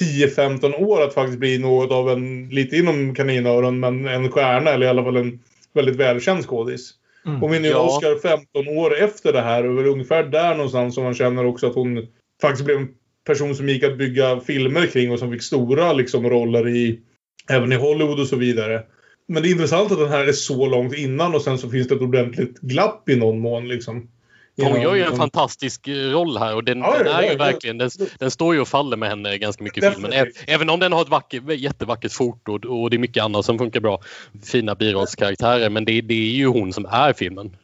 10-15 0.00 0.74
år 0.74 1.02
att 1.02 1.14
faktiskt 1.14 1.38
bli 1.38 1.58
något 1.58 1.90
av 1.90 2.10
en, 2.10 2.48
lite 2.48 2.76
inom 2.76 3.14
kaninöron, 3.14 3.80
men 3.80 4.08
en 4.08 4.30
stjärna 4.30 4.70
eller 4.70 4.86
i 4.86 4.88
alla 4.88 5.04
fall 5.04 5.16
en 5.16 5.40
väldigt 5.72 5.96
välkänd 5.96 6.46
skådis. 6.46 6.94
Mm. 7.26 7.40
Hon 7.40 7.50
vinner 7.50 7.68
ju 7.68 7.74
Ja. 7.74 7.96
Oscar 7.96 8.18
15 8.28 8.68
år 8.68 8.98
efter 8.98 9.32
det 9.32 9.40
här 9.40 9.66
och 9.66 9.78
väl 9.78 9.86
ungefär 9.86 10.24
där 10.24 10.54
någonstans 10.54 10.94
som 10.94 11.04
man 11.04 11.14
känner 11.14 11.46
också 11.46 11.66
att 11.66 11.74
hon 11.74 12.06
faktiskt 12.40 12.64
blev 12.64 12.76
en 12.76 12.88
person 13.26 13.54
som 13.54 13.68
gick 13.68 13.82
att 13.82 13.98
bygga 13.98 14.40
filmer 14.40 14.86
kring 14.86 15.12
och 15.12 15.18
som 15.18 15.32
fick 15.32 15.42
stora 15.42 15.92
liksom, 15.92 16.30
roller 16.30 16.68
i 16.68 17.00
även 17.48 17.72
i 17.72 17.76
Hollywood 17.76 18.20
och 18.20 18.26
så 18.26 18.36
vidare. 18.36 18.82
Men 19.28 19.42
det 19.42 19.48
är 19.48 19.50
intressant 19.50 19.92
att 19.92 19.98
den 19.98 20.08
här 20.08 20.28
är 20.28 20.32
så 20.32 20.66
långt 20.66 20.94
innan 20.94 21.34
och 21.34 21.42
sen 21.42 21.58
så 21.58 21.70
finns 21.70 21.88
det 21.88 21.94
ett 21.94 22.00
ordentligt 22.00 22.60
glapp 22.60 23.08
i 23.08 23.16
någon 23.16 23.40
mån 23.40 23.68
liksom. 23.68 24.08
Hon 24.56 24.82
gör 24.82 24.94
ju 24.94 25.02
en 25.02 25.16
fantastisk 25.16 25.88
eh, 25.88 25.94
roll 25.94 26.38
här 26.38 26.54
och 26.54 26.64
den, 26.64 26.78
Ja, 26.78 26.98
den 26.98 27.06
är 27.06 27.30
ju 27.30 27.36
verkligen, 27.36 27.78
den, 27.78 27.90
den 28.18 28.30
står 28.30 28.54
ju 28.54 28.60
och 28.60 28.68
faller 28.68 28.96
med 28.96 29.08
henne 29.08 29.38
ganska 29.38 29.64
mycket 29.64 29.84
i 29.84 29.90
filmen. 29.90 30.12
Även 30.46 30.70
om 30.70 30.80
den 30.80 30.92
har 30.92 31.02
ett 31.02 31.08
vacker, 31.08 31.52
jättevackert 31.52 32.12
foto 32.12 32.68
och 32.68 32.90
det 32.90 32.96
är 32.96 32.98
mycket 32.98 33.22
annat 33.24 33.44
som 33.44 33.58
funkar 33.58 33.80
bra. 33.80 34.00
Fina 34.44 34.74
birollskaraktärer 34.74 35.70
men 35.70 35.84
det, 35.84 36.00
det 36.00 36.14
är 36.14 36.36
ju 36.36 36.46
hon 36.46 36.72
som 36.72 36.86
är 36.86 37.12
filmen. 37.12 37.56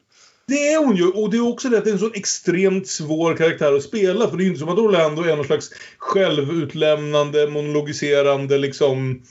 Det 0.48 0.72
är 0.72 0.84
hon 0.84 0.96
ju. 0.96 1.08
Och 1.08 1.30
det 1.30 1.36
är 1.36 1.48
också 1.48 1.68
det 1.68 1.78
att 1.78 1.84
det 1.84 1.90
är 1.90 1.92
en 1.92 1.98
så 1.98 2.12
extremt 2.14 2.88
svår 2.88 3.36
karaktär 3.36 3.72
att 3.72 3.82
spela. 3.82 4.30
För 4.30 4.36
det 4.36 4.42
är 4.42 4.44
ju 4.44 4.48
inte 4.48 4.60
som 4.60 4.68
att 4.68 4.78
Orlando 4.78 5.22
är 5.22 5.36
någon 5.36 5.44
slags 5.44 5.70
självutlämnande, 5.98 7.46
monologiserande 7.46 8.58
liksom... 8.58 9.22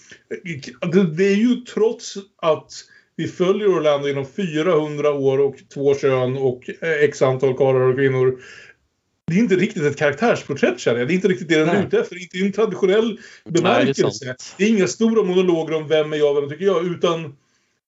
Det 1.18 1.28
är 1.28 1.36
ju 1.36 1.56
trots 1.56 2.18
att 2.42 2.72
vi 3.18 3.28
följer 3.28 3.68
Orlando 3.68 4.08
genom 4.08 4.26
400 4.26 5.12
år 5.12 5.40
och 5.40 5.56
två 5.74 5.96
kön 5.96 6.38
och 6.38 6.70
eh, 6.82 7.04
x 7.04 7.22
antal 7.22 7.58
karlar 7.58 7.80
och 7.80 7.96
kvinnor. 7.96 8.40
Det 9.28 9.36
är 9.36 9.40
inte 9.40 9.56
riktigt 9.56 9.84
ett 9.84 9.98
karaktärsporträtt 9.98 10.80
känner 10.80 11.00
jag. 11.00 11.08
Det 11.08 11.14
är 11.14 11.16
inte 11.16 11.28
riktigt 11.28 11.50
det 11.50 11.60
den 11.60 11.70
är 11.70 11.74
Nej. 11.74 11.86
ute 11.86 12.00
efter. 12.00 12.22
Inte 12.22 12.38
i 12.38 12.46
en 12.46 12.52
traditionell 12.52 13.20
bemärkelse. 13.46 14.26
sant. 14.26 14.56
det 14.58 14.64
är 14.64 14.70
inga 14.70 14.88
stora 14.88 15.24
monologer 15.24 15.76
om 15.76 15.88
vem 15.88 16.14
är 16.14 16.18
jag, 16.18 16.42
vem 16.42 16.50
tycker 16.50 16.66
jag. 16.66 16.86
Utan 16.86 17.36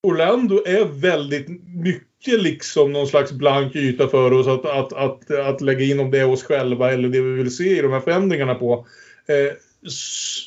Orlando 0.03 0.63
är 0.65 0.85
väldigt 0.85 1.47
mycket 1.67 2.43
liksom 2.43 2.91
någon 2.93 3.07
slags 3.07 3.31
blank 3.31 3.75
yta 3.75 4.07
för 4.07 4.33
oss 4.33 4.47
att, 4.47 4.65
att, 4.65 4.93
att, 4.93 5.31
att 5.31 5.61
lägga 5.61 5.85
in 5.85 5.99
om 5.99 6.11
det 6.11 6.19
är 6.19 6.29
oss 6.29 6.43
själva 6.43 6.91
eller 6.91 7.09
det 7.09 7.21
vi 7.21 7.31
vill 7.31 7.55
se 7.55 7.77
i 7.77 7.81
de 7.81 7.91
här 7.91 7.99
förändringarna 7.99 8.55
på. 8.55 8.87
Eh, 9.27 9.53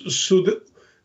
så 0.08 0.34
det, 0.34 0.52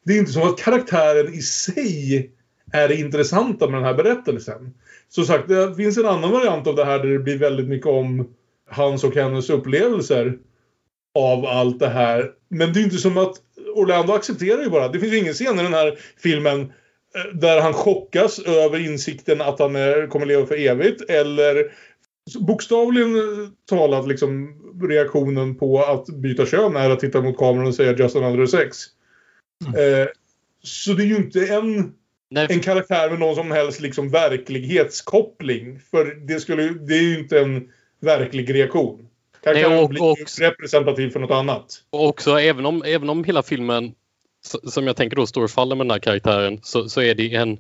det 0.06 0.14
är 0.14 0.18
inte 0.18 0.32
som 0.32 0.44
att 0.44 0.60
karaktären 0.60 1.34
i 1.34 1.42
sig 1.42 2.32
är 2.72 2.88
det 2.88 2.96
intressanta 2.96 3.68
med 3.68 3.80
den 3.80 3.86
här 3.86 3.94
berättelsen. 3.94 4.74
Som 5.10 5.26
sagt, 5.26 5.48
det 5.48 5.76
finns 5.76 5.98
en 5.98 6.06
annan 6.06 6.32
variant 6.32 6.68
av 6.68 6.76
det 6.76 6.86
här 6.86 7.00
där 7.00 7.08
det 7.08 7.20
blir 7.20 7.38
väldigt 7.38 7.68
mycket 7.68 7.88
om 7.88 8.28
hans 8.70 9.04
och 9.04 9.16
hennes 9.16 9.50
upplevelser 9.50 10.38
av 11.16 11.46
allt 11.46 11.80
det 11.80 11.88
här. 11.88 12.32
Men 12.50 12.74
det 12.74 12.80
är 12.80 12.84
inte 12.84 12.98
som 12.98 13.18
att 13.18 13.36
Orlando 13.76 14.14
accepterar 14.14 14.64
ju 14.64 14.70
bara. 14.70 14.88
Det 14.88 15.00
finns 15.00 15.14
ju 15.14 15.18
ingen 15.18 15.34
scen 15.34 15.60
i 15.60 15.64
den 15.64 15.74
här 15.74 16.00
filmen 16.18 16.62
eh, 16.62 17.34
där 17.34 17.62
han 17.62 17.74
chockas 17.74 18.40
över 18.40 18.86
insikten 18.86 19.42
att 19.42 19.60
han 19.60 19.76
är, 19.76 20.08
kommer 20.08 20.26
leva 20.26 20.46
för 20.46 20.68
evigt. 20.68 21.10
Eller 21.10 21.72
bokstavligen 22.40 23.16
eh, 23.16 23.50
talat 23.70 24.08
liksom 24.08 24.54
reaktionen 24.90 25.56
på 25.56 25.84
att 25.84 26.06
byta 26.06 26.46
kön 26.46 26.76
är 26.76 26.90
att 26.90 27.00
titta 27.00 27.22
mot 27.22 27.38
kameran 27.38 27.68
och 27.68 27.76
säga 27.76 27.98
just 27.98 28.16
another 28.16 28.46
sex. 28.46 28.78
Eh, 29.68 30.08
så 30.64 30.94
det 30.94 31.04
är 31.04 31.08
ju 31.08 31.16
inte 31.16 31.48
en, 31.48 31.94
Nej, 32.30 32.48
en 32.50 32.60
karaktär 32.60 33.10
med 33.10 33.20
någon 33.20 33.36
som 33.36 33.52
helst 33.52 33.80
liksom 33.82 34.10
verklighetskoppling. 34.10 35.80
För 35.92 36.06
det, 36.28 36.40
skulle, 36.40 36.64
det 36.70 36.94
är 36.98 37.02
ju 37.02 37.20
inte 37.20 37.40
en 37.40 37.70
verklig 38.02 38.54
reaktion. 38.54 39.08
Karaktären 39.44 39.72
Nej, 39.72 39.84
och- 39.84 39.90
blir 39.90 40.04
och- 40.04 40.18
representativ 40.40 41.10
för 41.10 41.20
något 41.20 41.32
annat. 41.32 41.84
Och 41.90 42.08
också 42.08 42.40
även 42.40 42.66
om, 42.66 42.84
även 42.86 43.10
om 43.10 43.24
hela 43.24 43.44
filmen 43.44 43.92
som 44.64 44.88
jag 44.88 44.96
tänker 44.96 45.16
då 45.16 45.28
står 45.28 45.44
och 45.44 45.52
faller 45.52 45.76
med 45.76 45.86
den 45.86 45.92
här 45.92 46.00
karaktären 46.00 46.60
så, 46.64 46.90
så 46.90 47.02
är 47.02 47.16
det 47.16 47.36
en 47.36 47.60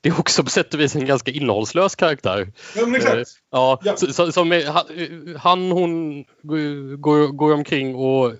det 0.00 0.08
är 0.08 0.20
också 0.20 0.44
på 0.44 0.50
sätt 0.50 0.74
och 0.74 0.80
vis 0.80 0.96
en 0.96 1.06
ganska 1.06 1.30
innehållslös 1.30 1.94
karaktär. 1.94 2.52
Ja, 2.76 2.96
exakt. 2.96 3.14
Eh, 3.16 3.22
Ja, 3.50 3.80
Ja. 3.84 3.96
så- 3.96 4.32
som 4.32 4.52
är, 4.52 5.38
han, 5.38 5.70
hon 5.70 6.20
går, 6.42 7.26
går 7.32 7.54
omkring 7.54 7.94
och, 7.94 8.32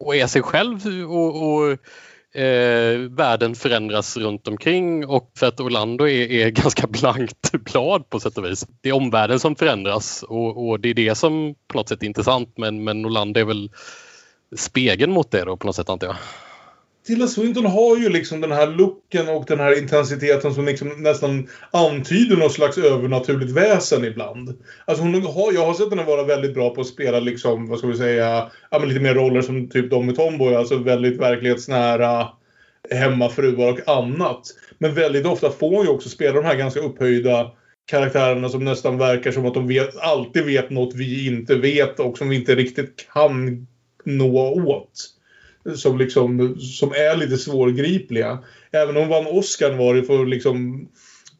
och 0.00 0.16
är 0.16 0.26
sig 0.26 0.42
själv 0.42 0.80
och, 1.08 1.42
och 1.52 1.78
eh, 2.36 2.98
världen 2.98 3.54
förändras 3.54 4.16
runt 4.16 4.48
omkring 4.48 5.06
och 5.06 5.30
för 5.38 5.46
att 5.46 5.60
Orlando 5.60 6.08
är, 6.08 6.30
är 6.30 6.50
ganska 6.62 6.86
blankt 6.86 7.52
blad 7.52 8.10
på 8.10 8.20
sätt 8.20 8.38
och 8.38 8.44
vis. 8.44 8.66
Det 8.80 8.88
är 8.88 8.92
omvärlden 8.92 9.40
som 9.40 9.56
förändras 9.56 10.22
och, 10.22 10.68
och 10.68 10.80
det 10.80 10.88
är 10.88 10.94
det 10.94 11.14
som 11.14 11.54
på 11.68 11.78
något 11.78 11.88
sätt 11.88 12.02
är 12.02 12.06
intressant 12.06 12.58
men, 12.58 12.84
men 12.84 13.06
Orlando 13.06 13.40
är 13.40 13.44
väl 13.44 13.70
spegeln 14.56 15.12
mot 15.12 15.30
det 15.30 15.44
då 15.44 15.56
på 15.56 15.66
något 15.66 15.76
sätt 15.76 15.88
antar 15.88 16.06
jag. 16.06 16.16
Tilda 17.06 17.26
Swinton 17.26 17.66
har 17.66 17.96
ju 17.96 18.08
liksom 18.08 18.40
den 18.40 18.52
här 18.52 18.66
looken 18.66 19.28
och 19.28 19.44
den 19.46 19.60
här 19.60 19.78
intensiteten 19.78 20.54
som 20.54 20.64
liksom 20.64 21.02
nästan 21.02 21.48
antyder 21.70 22.36
något 22.36 22.52
slags 22.52 22.78
övernaturligt 22.78 23.52
väsen 23.52 24.04
ibland. 24.04 24.54
Alltså 24.84 25.02
hon 25.04 25.14
har, 25.14 25.52
jag 25.52 25.66
har 25.66 25.74
sett 25.74 25.90
henne 25.90 26.04
vara 26.04 26.24
väldigt 26.24 26.54
bra 26.54 26.74
på 26.74 26.80
att 26.80 26.86
spela 26.86 27.20
liksom, 27.20 27.68
vad 27.68 27.78
ska 27.78 27.88
vi 27.88 27.96
säga, 27.96 28.50
ja, 28.70 28.78
men 28.78 28.88
lite 28.88 29.00
mer 29.00 29.14
roller 29.14 29.42
som 29.42 29.68
typ 29.68 29.90
de 29.90 30.10
i 30.10 30.14
Tomboy, 30.14 30.54
alltså 30.54 30.76
väldigt 30.76 31.20
verklighetsnära 31.20 32.28
hemmafruar 32.90 33.72
och 33.72 33.88
annat. 33.88 34.42
Men 34.78 34.94
väldigt 34.94 35.26
ofta 35.26 35.50
får 35.50 35.76
hon 35.76 35.84
ju 35.84 35.90
också 35.90 36.08
spela 36.08 36.32
de 36.32 36.44
här 36.44 36.56
ganska 36.56 36.80
upphöjda 36.80 37.52
karaktärerna 37.86 38.48
som 38.48 38.64
nästan 38.64 38.98
verkar 38.98 39.32
som 39.32 39.46
att 39.46 39.54
de 39.54 39.68
vet, 39.68 39.96
alltid 39.96 40.44
vet 40.44 40.70
något 40.70 40.94
vi 40.94 41.26
inte 41.26 41.54
vet 41.54 42.00
och 42.00 42.18
som 42.18 42.28
vi 42.28 42.36
inte 42.36 42.54
riktigt 42.54 43.06
kan 43.12 43.66
nå 44.04 44.64
åt 44.66 45.15
som, 45.74 45.98
liksom, 45.98 46.56
som 46.60 46.92
är 46.92 47.16
lite 47.16 47.36
svårgripliga. 47.36 48.38
Även 48.70 48.96
om 48.96 49.02
hon 49.02 49.08
vann 49.08 49.26
Oscar 49.26 49.70
var 49.70 49.94
det 49.94 50.02
för 50.02 50.22
att 50.22 50.28
liksom 50.28 50.88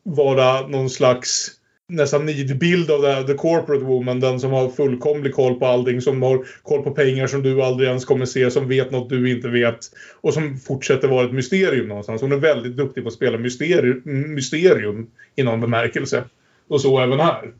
vara 0.02 0.66
någon 0.66 0.90
slags 0.90 1.50
nästan 1.88 2.26
nidbild 2.26 2.90
av 2.90 3.02
det 3.02 3.12
här, 3.12 3.22
the 3.22 3.34
corporate 3.34 3.84
woman. 3.84 4.20
Den 4.20 4.40
som 4.40 4.52
har 4.52 4.68
fullkomlig 4.68 5.34
koll 5.34 5.54
på 5.54 5.66
allting. 5.66 6.00
Som 6.00 6.22
har 6.22 6.46
koll 6.62 6.82
på 6.82 6.90
pengar 6.90 7.26
som 7.26 7.42
du 7.42 7.62
aldrig 7.62 7.88
ens 7.88 8.04
kommer 8.04 8.26
se. 8.26 8.50
Som 8.50 8.68
vet 8.68 8.90
något 8.90 9.10
du 9.10 9.30
inte 9.30 9.48
vet. 9.48 9.78
Och 10.20 10.34
som 10.34 10.58
fortsätter 10.58 11.08
vara 11.08 11.26
ett 11.26 11.32
mysterium 11.32 11.88
någonstans. 11.88 12.22
Hon 12.22 12.32
är 12.32 12.36
väldigt 12.36 12.76
duktig 12.76 13.02
på 13.02 13.08
att 13.08 13.14
spela 13.14 13.38
mysterium, 13.38 14.02
mysterium 14.34 15.10
i 15.36 15.42
någon 15.42 15.60
bemärkelse. 15.60 16.24
Och 16.68 16.80
så 16.80 17.00
även 17.00 17.20
här. 17.20 17.52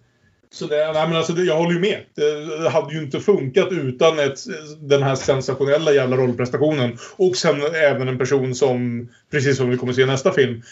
Så 0.51 0.67
det, 0.67 0.93
nej 0.93 1.09
men 1.09 1.17
alltså 1.17 1.33
det, 1.33 1.45
jag 1.45 1.57
håller 1.57 1.73
ju 1.73 1.81
med. 1.81 2.01
Det 2.15 2.69
hade 2.69 2.95
ju 2.95 3.03
inte 3.03 3.21
funkat 3.21 3.69
utan 3.73 4.19
ett, 4.19 4.39
den 4.81 5.03
här 5.03 5.15
sensationella 5.15 5.93
jävla 5.93 6.17
rollprestationen. 6.17 6.99
Och 7.17 7.37
sen 7.37 7.61
även 7.75 8.09
en 8.09 8.19
person 8.19 8.55
som, 8.55 9.09
precis 9.31 9.57
som 9.57 9.71
vi 9.71 9.77
kommer 9.77 9.93
se 9.93 10.03
i 10.03 10.07
nästa 10.07 10.33
film, 10.33 10.63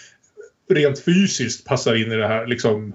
rent 0.71 1.05
fysiskt 1.05 1.67
passar 1.67 1.95
in 1.95 2.13
i 2.13 2.17
det 2.17 2.27
här 2.27 2.47
liksom 2.47 2.95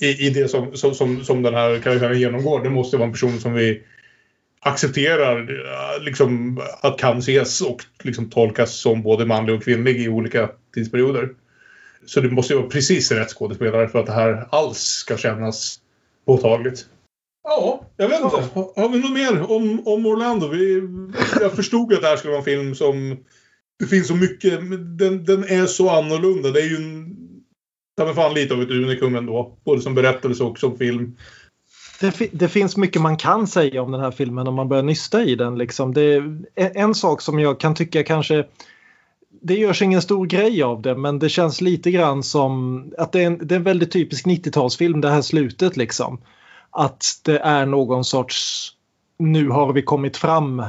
i, 0.00 0.26
i 0.26 0.30
det 0.30 0.48
som, 0.48 0.76
som, 0.76 0.94
som, 0.94 1.24
som 1.24 1.42
den 1.42 1.54
här 1.54 1.78
karaktären 1.78 2.20
genomgår. 2.20 2.62
Det 2.62 2.70
måste 2.70 2.96
vara 2.96 3.06
en 3.06 3.12
person 3.12 3.40
som 3.40 3.54
vi 3.54 3.82
accepterar 4.60 5.48
liksom, 6.00 6.60
att 6.80 6.98
kan 6.98 7.18
ses 7.18 7.60
och 7.60 7.84
liksom, 8.02 8.30
tolkas 8.30 8.74
som 8.74 9.02
både 9.02 9.26
manlig 9.26 9.54
och 9.54 9.64
kvinnlig 9.64 10.00
i 10.00 10.08
olika 10.08 10.50
tidsperioder. 10.74 11.28
Så 12.06 12.20
det 12.20 12.30
måste 12.30 12.52
ju 12.52 12.58
vara 12.58 12.68
precis 12.68 13.12
rätt 13.12 13.28
skådespelare 13.28 13.88
för 13.88 13.98
att 13.98 14.06
det 14.06 14.12
här 14.12 14.46
alls 14.50 14.78
ska 14.78 15.16
kännas 15.16 15.80
påtagligt. 16.26 16.86
Ja, 17.44 17.86
jag 17.96 18.08
vet 18.08 18.20
inte. 18.20 18.36
Har, 18.36 18.80
har 18.82 18.88
vi 18.88 18.98
något 18.98 19.12
mer 19.12 19.50
om, 19.50 19.86
om 19.86 20.06
Orlando? 20.06 20.48
Vi, 20.48 20.82
jag 21.40 21.52
förstod 21.52 21.92
att 21.92 22.00
det 22.00 22.06
här 22.06 22.16
skulle 22.16 22.30
vara 22.30 22.38
en 22.38 22.44
film 22.44 22.74
som... 22.74 23.16
Det 23.78 23.86
finns 23.86 24.08
så 24.08 24.14
mycket. 24.14 24.60
Den, 24.98 25.24
den 25.24 25.44
är 25.44 25.66
så 25.66 25.90
annorlunda. 25.90 26.50
Det 26.50 26.60
är 26.60 26.68
ju 26.68 26.76
en... 26.76 27.16
Ta 27.96 28.04
mig 28.04 28.14
fan 28.14 28.34
lite 28.34 28.54
av 28.54 28.62
ett 28.62 28.70
unikum 28.70 29.16
ändå. 29.16 29.58
Både 29.64 29.80
som 29.82 29.94
berättelse 29.94 30.44
och 30.44 30.58
som 30.58 30.78
film. 30.78 31.16
Det, 32.00 32.10
fi- 32.10 32.30
det 32.32 32.48
finns 32.48 32.76
mycket 32.76 33.02
man 33.02 33.16
kan 33.16 33.46
säga 33.46 33.82
om 33.82 33.92
den 33.92 34.00
här 34.00 34.10
filmen 34.10 34.46
om 34.46 34.54
man 34.54 34.68
börjar 34.68 34.82
nysta 34.82 35.22
i 35.24 35.34
den. 35.34 35.58
Liksom. 35.58 35.94
Det, 35.94 36.22
en 36.54 36.94
sak 36.94 37.20
som 37.20 37.38
jag 37.38 37.60
kan 37.60 37.74
tycka 37.74 38.02
kanske 38.02 38.46
det 39.42 39.54
görs 39.54 39.82
ingen 39.82 40.02
stor 40.02 40.26
grej 40.26 40.62
av 40.62 40.82
det 40.82 40.94
men 40.94 41.18
det 41.18 41.28
känns 41.28 41.60
lite 41.60 41.90
grann 41.90 42.22
som 42.22 42.84
att 42.98 43.12
det 43.12 43.22
är 43.22 43.26
en, 43.26 43.38
det 43.42 43.54
är 43.54 43.56
en 43.56 43.62
väldigt 43.62 43.92
typisk 43.92 44.26
90-talsfilm 44.26 45.00
det 45.00 45.10
här 45.10 45.22
slutet 45.22 45.76
liksom. 45.76 46.20
Att 46.70 47.20
det 47.24 47.38
är 47.38 47.66
någon 47.66 48.04
sorts 48.04 48.68
nu 49.18 49.48
har 49.48 49.72
vi 49.72 49.82
kommit 49.82 50.16
fram 50.16 50.62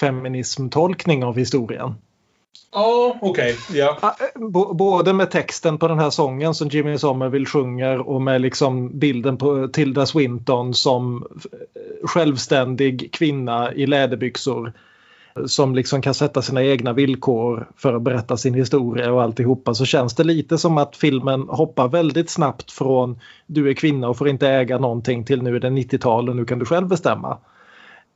feminismtolkning 0.00 1.24
av 1.24 1.38
historien. 1.38 1.94
Ja, 2.72 3.18
okej. 3.20 3.56
Ja. 3.72 3.98
Ah, 4.00 4.08
eh, 4.08 4.48
både 4.74 5.12
med 5.12 5.30
texten 5.30 5.78
på 5.78 5.88
den 5.88 5.98
här 5.98 6.10
sången 6.10 6.54
som 6.54 6.68
Jimmy 6.68 6.98
Somerville 6.98 7.46
sjunger 7.46 8.08
och 8.08 8.22
med 8.22 8.40
liksom 8.40 8.98
bilden 8.98 9.36
på 9.36 9.68
Tilda 9.68 10.06
Swinton 10.06 10.74
som 10.74 11.26
självständig 12.04 13.12
kvinna 13.12 13.74
i 13.74 13.86
läderbyxor 13.86 14.72
som 15.46 15.74
liksom 15.74 16.02
kan 16.02 16.14
sätta 16.14 16.42
sina 16.42 16.64
egna 16.64 16.92
villkor 16.92 17.68
för 17.76 17.94
att 17.94 18.02
berätta 18.02 18.36
sin 18.36 18.54
historia 18.54 19.12
och 19.12 19.22
alltihopa 19.22 19.74
så 19.74 19.84
känns 19.84 20.14
det 20.14 20.24
lite 20.24 20.58
som 20.58 20.78
att 20.78 20.96
filmen 20.96 21.48
hoppar 21.48 21.88
väldigt 21.88 22.30
snabbt 22.30 22.72
från 22.72 23.20
du 23.46 23.70
är 23.70 23.74
kvinna 23.74 24.08
och 24.08 24.18
får 24.18 24.28
inte 24.28 24.48
äga 24.48 24.78
någonting 24.78 25.24
till 25.24 25.42
nu 25.42 25.56
är 25.56 25.60
det 25.60 25.68
90-tal 25.68 26.28
och 26.28 26.36
nu 26.36 26.44
kan 26.44 26.58
du 26.58 26.64
själv 26.64 26.88
bestämma. 26.88 27.38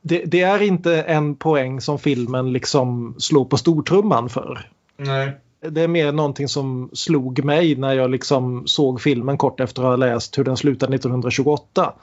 Det, 0.01 0.23
det 0.25 0.41
är 0.41 0.61
inte 0.61 1.01
en 1.01 1.35
poäng 1.35 1.81
som 1.81 1.99
filmen 1.99 2.53
liksom 2.53 3.15
slår 3.17 3.45
på 3.45 3.57
stortrumman 3.57 4.29
för. 4.29 4.69
Nej. 4.97 5.31
Det 5.69 5.81
är 5.81 5.87
mer 5.87 6.11
någonting 6.11 6.47
som 6.47 6.89
slog 6.93 7.43
mig 7.45 7.75
när 7.75 7.93
jag 7.93 8.09
liksom 8.09 8.67
såg 8.67 9.01
filmen 9.01 9.37
kort 9.37 9.59
efter 9.59 9.81
att 9.81 9.87
ha 9.87 9.95
läst 9.95 10.37
hur 10.37 10.43
den 10.43 10.57
slutade 10.57 10.95
1928. 10.95 11.93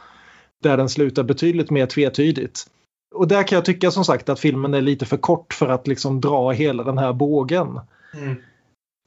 Där 0.62 0.76
den 0.76 0.88
slutar 0.88 1.22
betydligt 1.22 1.70
mer 1.70 1.86
tvetydigt. 1.86 2.66
Och 3.14 3.28
där 3.28 3.42
kan 3.42 3.56
jag 3.56 3.64
tycka 3.64 3.90
som 3.90 4.04
sagt 4.04 4.28
att 4.28 4.40
filmen 4.40 4.74
är 4.74 4.80
lite 4.80 5.06
för 5.06 5.16
kort 5.16 5.54
för 5.54 5.68
att 5.68 5.86
liksom 5.86 6.20
dra 6.20 6.50
hela 6.50 6.82
den 6.84 6.98
här 6.98 7.12
bågen. 7.12 7.80
Mm. 8.14 8.34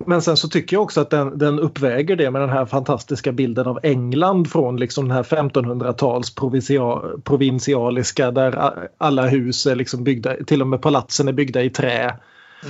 Men 0.06 0.22
sen 0.22 0.38
så 0.38 0.48
tycker 0.50 0.76
jag 0.76 0.84
också 0.84 1.02
att 1.02 1.10
den, 1.10 1.38
den 1.38 1.60
uppväger 1.60 2.16
det 2.16 2.32
med 2.32 2.42
den 2.42 2.50
här 2.50 2.66
fantastiska 2.66 3.32
bilden 3.32 3.68
av 3.68 3.80
England 3.84 4.50
från 4.52 4.78
liksom 4.78 5.08
den 5.08 5.18
här 5.18 5.24
1500-tals 5.24 6.36
provincia- 6.36 7.22
provinsialiska 7.22 8.32
där 8.32 8.74
alla 8.98 9.28
hus 9.28 9.66
är 9.66 9.76
liksom 9.76 10.04
byggda, 10.04 10.36
till 10.48 10.62
och 10.62 10.68
med 10.68 10.82
palatsen 10.82 11.28
är 11.28 11.32
byggda 11.34 11.62
i 11.64 11.70
trä. 11.70 12.18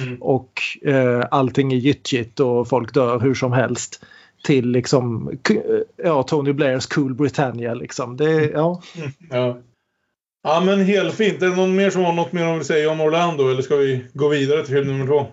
Mm. 0.02 0.22
Och 0.22 0.52
eh, 0.86 1.24
allting 1.32 1.74
är 1.74 1.78
gyttjigt 1.78 2.40
och 2.40 2.68
folk 2.68 2.94
dör 2.94 3.20
hur 3.20 3.34
som 3.34 3.52
helst. 3.54 4.06
Till 4.44 4.68
liksom 4.72 5.32
k- 5.48 5.62
ja, 6.04 6.24
Tony 6.24 6.54
Blairs 6.54 6.86
Cool 6.86 7.14
Britannia 7.16 7.74
liksom. 7.74 8.18
Det, 8.18 8.50
ja. 8.50 8.82
Ja. 9.30 9.58
Ja 10.44 10.62
men 10.66 10.86
helt 10.86 11.14
fint. 11.16 11.42
Är 11.42 11.48
det 11.48 11.56
någon 11.56 11.76
mer 11.76 11.90
som 11.90 12.04
har 12.04 12.14
något 12.14 12.32
mer 12.34 12.46
de 12.46 12.56
vill 12.56 12.66
säga 12.66 12.92
om 12.92 13.02
Orlando 13.02 13.50
eller 13.50 13.62
ska 13.62 13.76
vi 13.76 14.06
gå 14.14 14.28
vidare 14.28 14.66
till 14.66 14.76
film 14.76 14.88
nummer 14.88 15.08
två? 15.08 15.26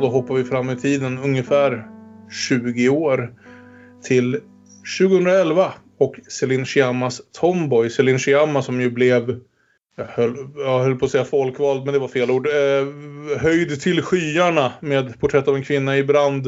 Då 0.00 0.08
hoppar 0.08 0.34
vi 0.34 0.44
fram 0.44 0.70
i 0.70 0.76
tiden 0.76 1.18
ungefär 1.18 1.86
20 2.48 2.88
år 2.88 3.34
till 4.02 4.40
2011 4.98 5.72
och 5.98 6.14
Celine 6.28 6.64
Chiamas 6.64 7.22
Tomboy. 7.40 7.90
Celine 7.90 8.18
Chiama 8.18 8.62
som 8.62 8.80
ju 8.80 8.90
blev, 8.90 9.40
jag 9.96 10.04
höll, 10.04 10.36
jag 10.56 10.78
höll 10.78 10.96
på 10.96 11.04
att 11.04 11.10
säga 11.10 11.24
folkvald 11.24 11.84
men 11.84 11.94
det 11.94 12.00
var 12.00 12.08
fel 12.08 12.30
ord, 12.30 12.46
eh, 12.46 13.38
höjd 13.38 13.80
till 13.80 14.02
skyarna 14.02 14.72
med 14.80 15.20
Porträtt 15.20 15.48
av 15.48 15.56
en 15.56 15.64
kvinna 15.64 15.98
i 15.98 16.04
brand 16.04 16.46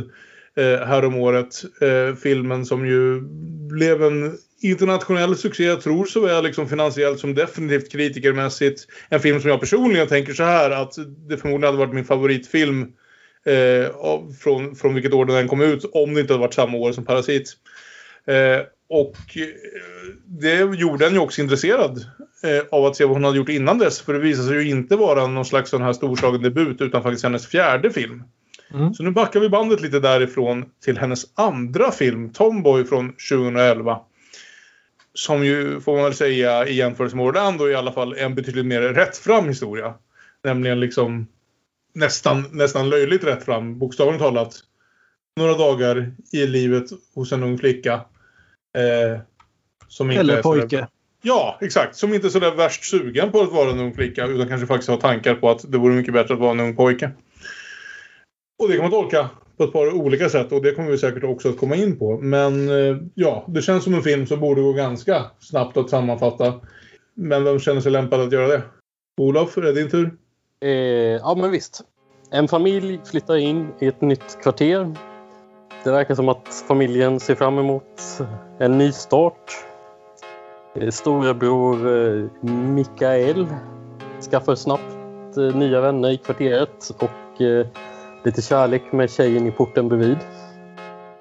eh, 0.57 0.87
häromåret. 0.87 1.65
Eh, 1.81 2.17
filmen 2.17 2.67
som 2.67 2.87
ju 2.87 3.21
blev 3.71 4.03
en 4.03 4.39
internationell 4.63 5.37
succé, 5.37 5.65
jag 5.65 5.81
tror 5.81 6.05
såväl 6.05 6.45
liksom 6.45 6.69
finansiellt 6.69 7.21
som 7.21 7.35
definitivt 7.35 7.93
kritikermässigt. 7.93 8.87
En 9.09 9.21
film 9.21 9.41
som 9.41 9.51
jag 9.51 9.61
personligen 9.61 10.09
tänker 10.09 10.33
så 10.33 10.43
här 10.43 10.71
att 10.71 10.95
det 11.29 11.37
förmodligen 11.37 11.75
hade 11.75 11.87
varit 11.87 11.95
min 11.95 12.05
favoritfilm 12.05 12.93
eh, 13.47 13.93
från, 14.41 14.77
från 14.77 14.95
vilket 14.95 15.15
år 15.15 15.25
den 15.25 15.49
kom 15.49 15.61
ut 15.61 15.85
om 15.93 16.15
det 16.15 16.21
inte 16.21 16.33
hade 16.33 16.41
varit 16.41 16.55
samma 16.55 16.79
år 16.79 16.93
som 16.93 17.05
Parasit. 17.05 17.57
Eh, 18.27 18.61
och 18.89 19.37
eh, 19.37 20.15
det 20.27 20.59
gjorde 20.59 21.07
en 21.07 21.13
ju 21.13 21.19
också 21.19 21.41
intresserad 21.41 22.05
eh, 22.45 22.65
av 22.71 22.85
att 22.85 22.97
se 22.97 23.05
vad 23.05 23.13
hon 23.13 23.25
hade 23.25 23.37
gjort 23.37 23.49
innan 23.49 23.79
dess. 23.79 24.01
För 24.01 24.13
det 24.13 24.19
visade 24.19 24.49
sig 24.49 24.57
ju 24.57 24.71
inte 24.71 24.97
vara 24.97 25.27
någon 25.27 25.45
slags 25.45 25.71
sån 25.71 25.83
här 25.83 25.93
storslagen 25.93 26.43
debut 26.43 26.81
utan 26.81 27.03
faktiskt 27.03 27.25
hennes 27.25 27.47
fjärde 27.47 27.91
film. 27.91 28.23
Mm. 28.75 28.95
Så 28.95 29.03
nu 29.03 29.11
backar 29.11 29.41
vi 29.41 29.49
bandet 29.49 29.81
lite 29.81 30.01
därifrån 30.01 30.65
till 30.85 30.99
hennes 30.99 31.25
andra 31.35 31.91
film, 31.91 32.33
Tomboy 32.33 32.85
från 32.85 33.13
2011. 33.31 34.01
Som 35.15 35.45
ju, 35.45 35.81
får 35.81 35.95
man 35.95 36.05
väl 36.05 36.15
säga, 36.15 36.67
i 36.67 36.75
jämförelse 36.75 37.17
med 37.17 37.27
Orlando 37.27 37.69
i 37.69 37.75
alla 37.75 37.93
fall 37.93 38.13
är 38.13 38.25
en 38.25 38.35
betydligt 38.35 38.67
mer 38.67 38.81
rättfram 38.81 39.49
historia. 39.49 39.95
Nämligen 40.45 40.81
liksom 40.81 41.27
nästan, 41.93 42.45
nästan 42.51 42.89
löjligt 42.89 43.25
rättfram, 43.25 43.79
bokstavligt 43.79 44.23
talat. 44.23 44.55
Några 45.37 45.55
dagar 45.55 46.13
i 46.33 46.47
livet 46.47 46.85
hos 47.15 47.33
en 47.33 47.43
ung 47.43 47.59
flicka. 47.59 47.95
Eh, 48.79 49.21
som 49.89 50.11
inte 50.11 50.21
Eller 50.21 50.43
pojke. 50.43 50.87
Ja, 51.23 51.59
exakt. 51.61 51.97
Som 51.97 52.15
inte 52.15 52.27
är 52.27 52.31
sådär 52.31 52.55
värst 52.55 52.85
sugen 52.85 53.33
på 53.33 53.41
att 53.41 53.53
vara 53.53 53.71
en 53.71 53.79
ung 53.79 53.95
flicka 53.95 54.27
utan 54.27 54.49
kanske 54.49 54.67
faktiskt 54.67 54.91
har 54.91 54.97
tankar 54.97 55.35
på 55.35 55.51
att 55.51 55.73
det 55.73 55.79
vore 55.79 55.95
mycket 55.95 56.15
bättre 56.15 56.35
att 56.35 56.41
vara 56.41 56.51
en 56.51 56.61
ung 56.61 56.77
pojke. 56.77 57.11
Och 58.63 58.69
det 58.69 58.75
kan 58.75 58.83
man 58.83 58.91
tolka 58.91 59.31
på 59.57 59.65
ett 59.65 59.73
par 59.73 59.93
olika 59.93 60.29
sätt 60.29 60.53
och 60.53 60.63
det 60.63 60.73
kommer 60.73 60.91
vi 60.91 60.99
säkert 60.99 61.25
också 61.25 61.49
att 61.49 61.59
komma 61.59 61.77
in 61.77 61.99
på. 61.99 62.19
Men 62.19 62.69
eh, 62.69 62.97
ja, 63.15 63.45
det 63.49 63.63
känns 63.63 63.85
som 63.85 63.95
en 63.95 64.03
film 64.03 64.27
som 64.27 64.41
borde 64.41 64.63
gå 64.63 64.73
ganska 64.73 65.25
snabbt 65.41 65.77
att 65.77 65.91
sammanfatta. 65.91 66.61
Men 67.15 67.45
vem 67.45 67.59
känner 67.59 67.81
sig 67.81 67.93
lämpad 67.93 68.21
att 68.21 68.33
göra 68.33 68.49
det? 68.49 68.63
Olof, 69.21 69.57
är 69.57 69.63
det 69.63 69.73
din 69.73 69.91
tur? 69.91 70.11
Eh, 70.63 70.71
ja, 70.71 71.35
men 71.37 71.51
visst. 71.51 71.83
En 72.31 72.49
familj 72.49 73.01
flyttar 73.05 73.37
in 73.37 73.73
i 73.79 73.87
ett 73.87 74.01
nytt 74.01 74.43
kvarter. 74.43 74.95
Det 75.85 75.91
verkar 75.91 76.15
som 76.15 76.29
att 76.29 76.65
familjen 76.69 77.21
ser 77.21 77.35
fram 77.35 77.59
emot 77.59 78.03
en 78.59 78.79
ny 78.79 78.93
start. 78.93 79.53
Eh, 80.75 80.91
storebror 80.91 81.77
eh, 81.77 82.29
Mikael 82.51 83.47
skaffar 84.31 84.55
snabbt 84.55 85.37
eh, 85.37 85.57
nya 85.57 85.81
vänner 85.81 86.11
i 86.11 86.17
kvarteret 86.17 86.91
och 86.99 87.41
eh, 87.41 87.67
lite 88.25 88.43
kärlek 88.43 88.93
med 88.93 89.11
tjejen 89.11 89.47
i 89.47 89.51
porten 89.51 89.89
bredvid. 89.89 90.19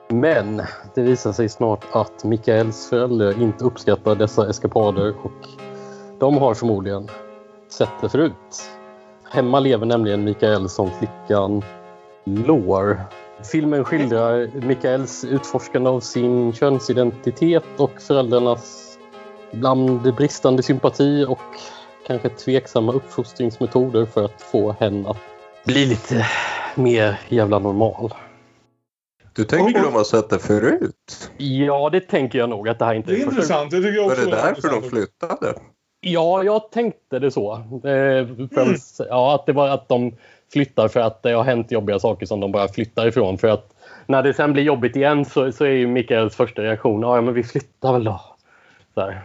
Men 0.10 0.62
det 0.96 1.02
visar 1.02 1.32
sig 1.32 1.50
snart 1.50 1.86
att 1.92 2.24
Mikaels 2.24 2.90
föräldrar 2.90 3.42
inte 3.42 3.66
uppskattar 3.66 4.16
dessa 4.16 4.50
eskapader 4.50 5.14
och 5.24 5.48
de 6.20 6.38
har 6.38 6.54
förmodligen 6.54 7.08
sett 7.70 8.02
det 8.02 8.10
förut. 8.10 8.79
Hemma 9.32 9.60
lever 9.60 9.86
nämligen 9.86 10.24
Mikael 10.24 10.70
som 10.70 10.92
flickan 10.92 11.64
Lår. 12.26 13.02
Filmen 13.52 13.86
skildrar 13.86 14.50
Mikaels 14.66 15.24
utforskande 15.24 15.90
av 15.90 16.00
sin 16.00 16.54
könsidentitet 16.54 17.64
och 17.78 18.02
föräldrarnas 18.02 18.98
ibland 19.52 20.16
bristande 20.16 20.64
sympati 20.64 21.26
och 21.28 21.40
kanske 22.08 22.30
tveksamma 22.30 22.92
uppfostringsmetoder 22.94 24.06
för 24.06 24.26
att 24.26 24.42
få 24.42 24.76
henne 24.80 25.10
att 25.10 25.18
bli 25.66 25.86
lite 25.86 26.26
mer 26.76 27.20
jävla 27.30 27.60
normal. 27.60 28.14
Du 29.34 29.44
tänker 29.44 29.84
de 29.84 29.94
har 29.94 30.04
sett 30.04 30.30
det 30.30 30.40
förut? 30.40 31.32
Ja, 31.38 31.90
det 31.90 32.00
tänker 32.02 32.40
jag 32.40 32.50
nog 32.50 32.70
att 32.70 32.80
det 32.80 32.86
här 32.86 32.94
inte 32.94 33.12
Det 33.12 33.22
är 33.22 33.26
intressant. 33.26 33.72
Det 33.72 33.78
tycker 33.78 33.94
jag 33.94 34.04
Var 34.04 34.12
också 34.12 34.26
det 34.30 34.38
är 34.38 34.54
därför 34.54 34.82
de 34.82 34.90
flyttade? 34.90 35.54
Ja, 36.02 36.44
jag 36.44 36.72
tänkte 36.72 37.20
det 37.20 37.32
så. 37.32 37.54
Eh, 37.84 38.28
främst, 38.54 39.02
ja, 39.10 39.36
att 39.36 39.46
det 39.46 39.54
var 39.54 39.70
att 39.70 39.90
de 39.90 40.12
flyttar 40.54 40.88
för 40.88 41.00
att 41.00 41.24
det 41.24 41.32
har 41.32 41.44
hänt 41.44 41.72
jobbiga 41.72 42.00
saker 42.00 42.26
som 42.26 42.40
de 42.40 42.52
bara 42.52 42.68
flyttar 42.68 43.08
ifrån. 43.08 43.38
För 43.38 43.48
att 43.48 43.74
när 44.06 44.24
det 44.24 44.34
sen 44.34 44.54
blir 44.54 44.64
jobbigt 44.64 44.96
igen 44.96 45.26
så, 45.26 45.52
så 45.52 45.66
är 45.66 45.70
ju 45.70 45.88
Mikaels 45.88 46.36
första 46.36 46.62
reaktion 46.62 47.02
ja, 47.02 47.22
men 47.22 47.34
vi 47.34 47.44
flyttar 47.44 47.94
väl 47.94 48.04
då. 48.04 48.22
Så 48.94 49.02
här. 49.02 49.22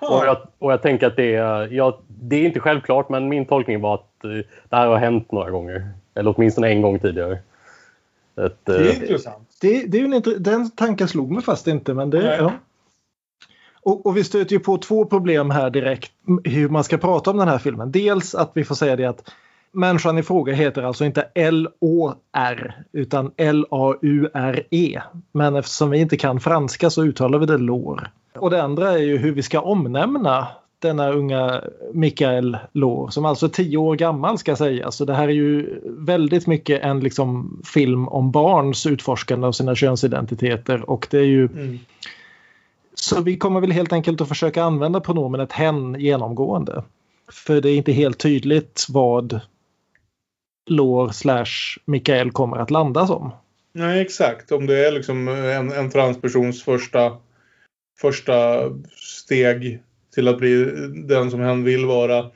Och, 0.00 0.26
jag, 0.26 0.36
och 0.58 0.72
jag 0.72 0.82
tänker 0.82 1.06
att 1.06 1.16
det 1.16 1.34
är, 1.34 1.68
ja, 1.72 1.98
det 2.06 2.36
är 2.36 2.44
inte 2.44 2.60
självklart 2.60 3.08
men 3.08 3.28
min 3.28 3.46
tolkning 3.46 3.80
var 3.80 3.94
att 3.94 4.24
eh, 4.24 4.30
det 4.68 4.76
här 4.76 4.86
har 4.86 4.96
hänt 4.96 5.32
några 5.32 5.50
gånger. 5.50 5.88
Eller 6.14 6.34
åtminstone 6.36 6.68
en 6.68 6.82
gång 6.82 6.98
tidigare. 6.98 7.38
Att, 8.34 8.64
Det 8.64 8.76
eh, 8.76 8.86
är 8.86 9.02
intressant. 9.02 9.48
Det, 9.60 9.86
det 9.86 9.98
är 9.98 10.02
ju 10.02 10.14
en, 10.14 10.42
den 10.42 10.70
tanken 10.70 11.08
slog 11.08 11.30
mig 11.30 11.42
fast 11.42 11.66
inte. 11.66 11.94
Men 11.94 12.10
det, 12.10 12.36
ja 12.36 12.52
och, 13.88 14.06
och 14.06 14.16
vi 14.16 14.24
stöter 14.24 14.52
ju 14.52 14.60
på 14.60 14.78
två 14.78 15.04
problem 15.04 15.50
här 15.50 15.70
direkt. 15.70 16.12
Hur 16.44 16.68
man 16.68 16.84
ska 16.84 16.98
prata 16.98 17.30
om 17.30 17.36
den 17.36 17.48
här 17.48 17.58
filmen. 17.58 17.92
Dels 17.92 18.34
att 18.34 18.50
vi 18.54 18.64
får 18.64 18.74
säga 18.74 18.96
det 18.96 19.04
att 19.04 19.30
människan 19.72 20.18
i 20.18 20.22
fråga 20.22 20.54
heter 20.54 20.82
alltså 20.82 21.04
inte 21.04 21.26
L-O-R 21.34 22.82
utan 22.92 23.30
L-A-U-R-E. 23.36 25.00
Men 25.32 25.56
eftersom 25.56 25.90
vi 25.90 25.98
inte 25.98 26.16
kan 26.16 26.40
franska 26.40 26.90
så 26.90 27.04
uttalar 27.04 27.38
vi 27.38 27.46
det 27.46 27.58
lår. 27.58 28.10
Och 28.38 28.50
det 28.50 28.62
andra 28.62 28.92
är 28.92 28.98
ju 28.98 29.18
hur 29.18 29.32
vi 29.32 29.42
ska 29.42 29.60
omnämna 29.60 30.46
denna 30.78 31.10
unga 31.10 31.60
Mikael 31.92 32.58
Lår 32.72 33.08
som 33.08 33.24
alltså 33.24 33.46
är 33.46 33.50
tio 33.50 33.76
år 33.76 33.96
gammal 33.96 34.38
ska 34.38 34.56
sägas. 34.56 34.96
Så 34.96 35.04
det 35.04 35.14
här 35.14 35.28
är 35.28 35.32
ju 35.32 35.80
väldigt 35.84 36.46
mycket 36.46 36.82
en 36.82 37.00
liksom 37.00 37.60
film 37.74 38.08
om 38.08 38.30
barns 38.30 38.86
utforskande 38.86 39.46
av 39.46 39.52
sina 39.52 39.74
könsidentiteter 39.74 40.90
och 40.90 41.06
det 41.10 41.18
är 41.18 41.24
ju 41.24 41.46
Mm 41.46 41.78
så 43.00 43.22
vi 43.22 43.36
kommer 43.36 43.60
väl 43.60 43.72
helt 43.72 43.92
enkelt 43.92 44.20
att 44.20 44.28
försöka 44.28 44.62
använda 44.62 45.00
pronomenet 45.00 45.52
hen 45.52 46.00
genomgående. 46.00 46.84
För 47.32 47.60
det 47.60 47.70
är 47.70 47.76
inte 47.76 47.92
helt 47.92 48.18
tydligt 48.18 48.86
vad 48.88 49.40
Lår 50.70 51.08
slash 51.08 51.78
Mikael 51.84 52.30
kommer 52.30 52.56
att 52.56 52.70
landa 52.70 53.06
som. 53.06 53.30
Nej, 53.72 54.00
exakt. 54.00 54.52
Om 54.52 54.66
det 54.66 54.86
är 54.86 54.92
liksom 54.92 55.28
en, 55.28 55.72
en 55.72 55.90
transpersons 55.90 56.62
första, 56.62 57.16
första 58.00 58.62
steg 58.96 59.82
till 60.14 60.28
att 60.28 60.38
bli 60.38 60.64
den 61.08 61.30
som 61.30 61.40
hen 61.40 61.64
vill 61.64 61.86
vara. 61.86 62.30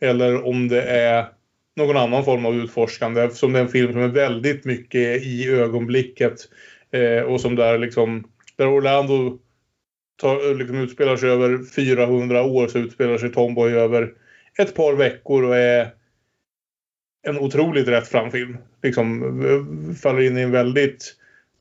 Eller 0.00 0.46
om 0.46 0.68
det 0.68 0.82
är 0.82 1.28
någon 1.76 1.96
annan 1.96 2.24
form 2.24 2.46
av 2.46 2.54
utforskande. 2.54 3.22
Eftersom 3.22 3.52
det 3.52 3.58
är 3.58 3.62
en 3.62 3.68
film 3.68 3.92
som 3.92 4.02
är 4.02 4.08
väldigt 4.08 4.64
mycket 4.64 5.22
i 5.22 5.48
ögonblicket. 5.50 6.36
Eh, 6.90 7.22
och 7.22 7.40
som 7.40 7.56
där 7.56 7.78
liksom, 7.78 8.28
där 8.56 8.68
Orlando 8.68 9.38
tar, 10.16 10.54
liksom 10.54 10.76
utspelar 10.76 11.16
sig 11.16 11.30
över 11.30 11.64
400 11.76 12.42
år 12.42 12.68
så 12.68 12.78
utspelar 12.78 13.18
sig 13.18 13.32
Tomboy 13.32 13.72
över 13.72 14.12
ett 14.58 14.74
par 14.74 14.94
veckor 14.94 15.44
och 15.44 15.56
är 15.56 15.90
en 17.26 17.38
otroligt 17.38 17.88
rättfram 17.88 18.30
film. 18.30 18.56
Liksom 18.82 19.22
eh, 19.44 19.94
faller 19.94 20.20
in 20.20 20.38
i 20.38 20.40
en 20.40 20.50
väldigt 20.50 21.14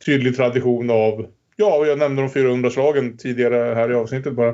tydlig 0.05 0.35
tradition 0.35 0.89
av, 0.89 1.27
ja, 1.55 1.85
jag 1.85 1.99
nämnde 1.99 2.21
de 2.21 2.29
400 2.29 2.69
slagen 2.69 3.17
tidigare 3.17 3.75
här 3.75 3.91
i 3.91 3.95
avsnittet 3.95 4.33
bara. 4.33 4.49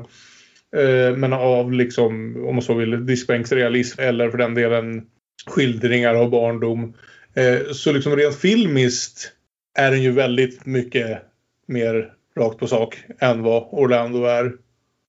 Eh, 0.76 1.16
men 1.18 1.34
av 1.34 1.74
liksom, 1.74 2.36
om 2.48 2.56
man 2.56 2.62
så 2.62 2.74
vill, 2.74 3.06
diskbänksrealism 3.06 4.02
eller 4.02 4.30
för 4.30 4.38
den 4.38 4.54
delen 4.54 5.06
skildringar 5.46 6.16
av 6.16 6.30
barndom. 6.30 6.94
Eh, 7.34 7.72
så 7.72 7.92
liksom 7.92 8.16
rent 8.16 8.36
filmiskt 8.36 9.32
är 9.78 9.92
den 9.92 10.02
ju 10.02 10.12
väldigt 10.12 10.66
mycket 10.66 11.22
mer 11.68 12.14
rakt 12.40 12.60
på 12.60 12.68
sak 12.68 13.04
än 13.20 13.44
vad 13.44 13.68
Orlando 13.72 14.24
är. 14.24 14.54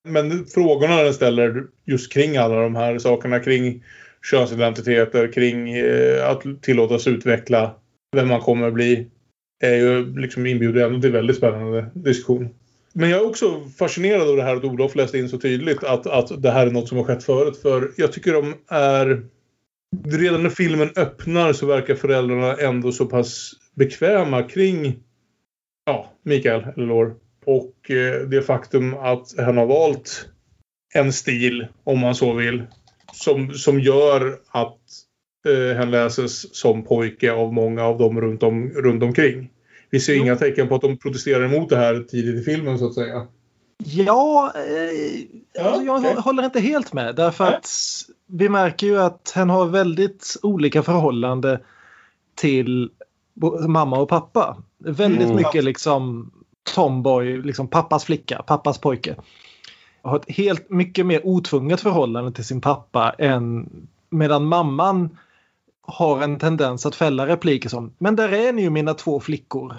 Men 0.09 0.47
frågorna 0.47 1.03
den 1.03 1.15
ställer 1.15 1.65
just 1.85 2.13
kring 2.13 2.37
alla 2.37 2.63
de 2.63 2.77
här 2.77 2.99
sakerna, 2.99 3.41
kring 3.41 3.85
könsidentiteter, 4.31 5.33
kring 5.33 5.73
eh, 5.73 6.31
att 6.31 6.63
tillåtas 6.63 7.07
utveckla 7.07 7.75
vem 8.17 8.29
man 8.29 8.41
kommer 8.41 8.69
att 8.69 8.75
bli, 8.75 9.11
är 9.63 9.75
ju 9.75 10.19
liksom 10.21 10.47
inbjuder 10.47 10.87
ändå 10.87 11.01
till 11.01 11.13
väldigt 11.13 11.37
spännande 11.37 11.91
diskussion. 11.95 12.49
Men 12.93 13.11
jag 13.11 13.21
är 13.21 13.27
också 13.27 13.61
fascinerad 13.79 14.29
av 14.29 14.37
det 14.37 14.43
här 14.43 14.57
att 14.57 14.65
Olof 14.65 14.95
läste 14.95 15.19
in 15.19 15.29
så 15.29 15.39
tydligt 15.39 15.85
att, 15.85 16.07
att 16.07 16.43
det 16.43 16.51
här 16.51 16.67
är 16.67 16.71
något 16.71 16.89
som 16.89 16.99
har 16.99 17.05
skett 17.05 17.25
förut. 17.25 17.57
För 17.57 17.91
jag 17.97 18.13
tycker 18.13 18.33
de 18.33 18.55
är... 18.69 19.27
Redan 20.07 20.43
när 20.43 20.51
filmen 20.51 20.91
öppnar 20.97 21.53
så 21.53 21.67
verkar 21.67 21.95
föräldrarna 21.95 22.57
ändå 22.57 22.93
så 22.93 23.07
pass 23.07 23.53
bekväma 23.75 24.43
kring 24.43 25.03
ja, 25.91 26.07
Mikael, 26.23 26.63
Lår. 26.77 27.15
Och 27.47 27.91
eh, 27.91 28.29
det 28.29 28.43
faktum 28.43 28.95
att 28.95 29.35
han 29.39 29.57
har 29.57 29.67
valt 29.67 30.29
en 30.95 31.13
stil, 31.13 31.67
om 31.85 31.99
man 31.99 32.15
så 32.15 32.33
vill, 32.33 32.67
som, 33.13 33.53
som 33.53 33.81
gör 33.81 34.39
att 34.51 34.79
eh, 35.49 35.77
han 35.77 35.91
läses 35.91 36.57
som 36.57 36.85
pojke 36.85 37.33
av 37.33 37.53
många 37.53 37.85
av 37.85 37.99
dem 37.99 38.21
runt, 38.21 38.43
om, 38.43 38.71
runt 38.71 39.03
omkring. 39.03 39.51
Vi 39.91 40.01
ser 40.01 40.15
inga 40.15 40.37
tecken 40.37 40.69
på 40.69 40.75
att 40.75 40.81
de 40.81 40.99
protesterar 40.99 41.45
emot 41.45 41.69
det 41.69 41.77
här 41.77 42.05
tidigt 42.09 42.41
i 42.41 42.45
filmen 42.45 42.79
så 42.79 42.87
att 42.87 42.95
säga. 42.95 43.27
Ja, 43.85 44.53
eh, 44.57 45.65
alltså 45.65 45.83
jag 45.83 45.99
okej. 45.99 46.15
håller 46.19 46.45
inte 46.45 46.61
helt 46.61 46.93
med 46.93 47.17
därför 47.17 47.45
att 47.45 47.69
vi 48.27 48.49
märker 48.49 48.87
ju 48.87 48.99
att 48.99 49.33
han 49.35 49.51
har 49.51 49.67
väldigt 49.67 50.37
olika 50.43 50.83
förhållande 50.83 51.61
till 52.35 52.91
mamma 53.69 53.99
och 53.99 54.09
pappa. 54.09 54.57
Väldigt 54.79 55.29
Mm. 55.29 55.37
mycket 55.37 55.65
liksom 55.65 56.31
tomboy, 56.75 57.43
liksom 57.43 57.69
pappas 57.69 58.05
flicka, 58.05 58.43
pappas 58.47 58.79
pojke. 58.79 59.17
Har 60.03 60.17
ett 60.17 60.31
helt 60.31 60.71
mycket 60.71 61.07
mer 61.07 61.27
otvunget 61.27 61.81
förhållande 61.81 62.33
till 62.33 62.45
sin 62.45 62.61
pappa 62.61 63.11
än 63.19 63.69
medan 64.11 64.45
mamman 64.45 65.19
har 65.83 66.23
en 66.23 66.39
tendens 66.39 66.87
att 66.87 66.95
fälla 66.95 67.27
repliker 67.27 67.69
som 67.69 67.93
Men 67.99 68.17
där 68.17 68.33
är 68.33 68.53
ni 68.53 68.63
ju 68.63 68.71
mina 68.71 68.95
två 68.95 69.21
flickor. 69.21 69.77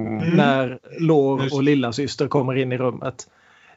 Mm. 0.00 0.36
När 0.36 0.78
Lår 0.98 1.54
och 1.54 1.62
lilla 1.62 1.92
syster 1.92 2.28
kommer 2.28 2.54
in 2.54 2.72
i 2.72 2.78
rummet. 2.78 3.28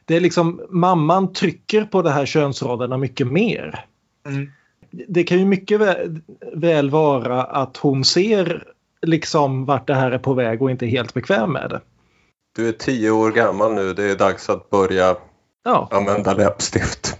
Det 0.04 0.16
är 0.16 0.20
liksom 0.20 0.60
mamman 0.70 1.32
trycker 1.32 1.84
på 1.84 2.02
de 2.02 2.10
här 2.10 2.26
könsrollerna 2.26 2.96
mycket 2.96 3.26
mer. 3.26 3.84
Mm. 4.26 4.50
Det 4.92 5.24
kan 5.24 5.38
ju 5.38 5.44
mycket 5.44 5.80
väl, 5.80 6.20
väl 6.52 6.90
vara 6.90 7.42
att 7.42 7.76
hon 7.76 8.04
ser 8.04 8.64
liksom 9.02 9.64
vart 9.64 9.86
det 9.86 9.94
här 9.94 10.10
är 10.10 10.18
på 10.18 10.34
väg 10.34 10.62
och 10.62 10.70
inte 10.70 10.86
är 10.86 10.88
helt 10.88 11.14
bekväm 11.14 11.52
med 11.52 11.70
det. 11.70 11.80
Du 12.56 12.68
är 12.68 12.72
tio 12.72 13.10
år 13.10 13.30
gammal 13.32 13.74
nu. 13.74 13.92
Det 13.94 14.04
är 14.04 14.16
dags 14.16 14.50
att 14.50 14.70
börja 14.70 15.16
Ja, 15.64 15.88
använda 15.90 16.34
läppstift. 16.34 17.18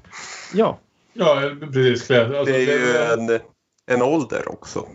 ja. 0.55 0.79
Ja, 1.13 1.43
precis. 1.61 2.11
Alltså, 2.11 2.45
Det 2.45 2.57
är 2.57 2.79
ju 2.79 2.97
en, 2.97 3.41
en 3.87 4.03
ålder 4.03 4.49
också. 4.49 4.87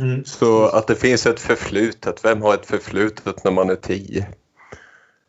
Mm. 0.00 0.24
Så 0.24 0.66
att 0.66 0.86
det 0.86 0.94
finns 0.94 1.26
ett 1.26 1.40
förflutet. 1.40 2.24
Vem 2.24 2.42
har 2.42 2.54
ett 2.54 2.66
förflutet 2.66 3.44
när 3.44 3.50
man 3.50 3.70
är 3.70 3.74
tio? 3.76 4.26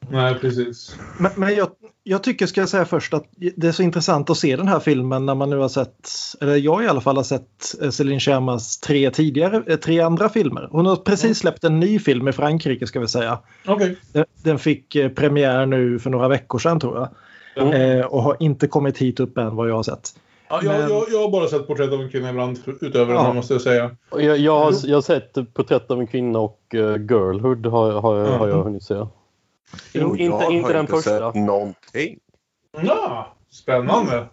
Nej, 0.09 0.35
precis. 0.39 0.95
Men, 1.19 1.31
men 1.35 1.55
jag, 1.55 1.69
jag 2.09 2.23
tycker, 2.23 2.45
ska 2.45 2.61
jag 2.61 2.69
säga 2.69 2.85
först, 2.85 3.13
att 3.13 3.23
det 3.55 3.67
är 3.67 3.71
så 3.71 3.83
intressant 3.83 4.29
att 4.29 4.37
se 4.37 4.55
den 4.55 4.67
här 4.67 4.79
filmen 4.79 5.25
när 5.25 5.35
man 5.35 5.49
nu 5.49 5.57
har 5.57 5.69
sett, 5.69 6.09
eller 6.41 6.55
jag 6.55 6.83
i 6.83 6.87
alla 6.87 7.01
fall 7.01 7.15
har 7.15 7.23
sett 7.23 7.75
eh, 7.81 7.89
Céline 7.89 8.19
Sciammas 8.19 8.77
tre 8.79 9.11
tidigare, 9.11 9.63
eh, 9.67 9.77
tre 9.77 9.99
andra 9.99 10.29
filmer. 10.29 10.67
Hon 10.71 10.85
har 10.85 10.95
precis 10.95 11.37
släppt 11.39 11.63
en 11.63 11.79
ny 11.79 11.99
film 11.99 12.27
i 12.27 12.31
Frankrike 12.31 12.87
ska 12.87 12.99
vi 12.99 13.07
säga. 13.07 13.39
Okej. 13.67 13.97
Den, 14.13 14.25
den 14.43 14.59
fick 14.59 14.95
eh, 14.95 15.09
premiär 15.09 15.65
nu 15.65 15.99
för 15.99 16.09
några 16.09 16.27
veckor 16.27 16.59
sedan 16.59 16.79
tror 16.79 16.97
jag. 16.97 17.09
Ja. 17.55 17.73
Eh, 17.73 18.05
och 18.05 18.23
har 18.23 18.35
inte 18.39 18.67
kommit 18.67 18.97
hit 18.97 19.19
upp 19.19 19.37
än 19.37 19.55
vad 19.55 19.69
jag 19.69 19.75
har 19.75 19.83
sett. 19.83 20.09
Ja, 20.49 20.59
jag, 20.63 20.71
Men- 20.71 20.89
jag, 20.89 21.03
jag 21.11 21.21
har 21.21 21.31
bara 21.31 21.47
sett 21.47 21.67
Porträtt 21.67 21.93
av 21.93 22.01
en 22.01 22.09
kvinna 22.09 22.29
ibland 22.29 22.59
utöver 22.81 23.05
den 23.05 23.15
Ja. 23.15 23.21
här 23.23 23.33
måste 23.33 23.53
jag 23.53 23.61
säga. 23.61 23.91
Jag, 24.11 24.37
jag, 24.37 24.59
har, 24.59 24.73
jag 24.85 24.97
har 24.97 25.01
sett 25.01 25.53
Porträtt 25.53 25.91
av 25.91 25.99
en 25.99 26.07
kvinna 26.07 26.39
och 26.39 26.59
uh, 26.73 26.81
Girlhood 26.97 27.65
har, 27.65 27.91
har, 27.91 28.25
har 28.25 28.47
jag 28.47 28.63
hunnit 28.63 28.83
se. 28.83 28.95
Jo, 29.93 30.15
inte 30.15 30.23
jag 30.23 30.51
inte 30.51 30.67
har 30.67 30.73
den 30.73 30.81
inte 30.81 30.93
första. 30.93 31.31
sett 31.33 31.41
någonting. 31.41 32.19
Ja, 32.81 33.35
spännande. 33.49 34.27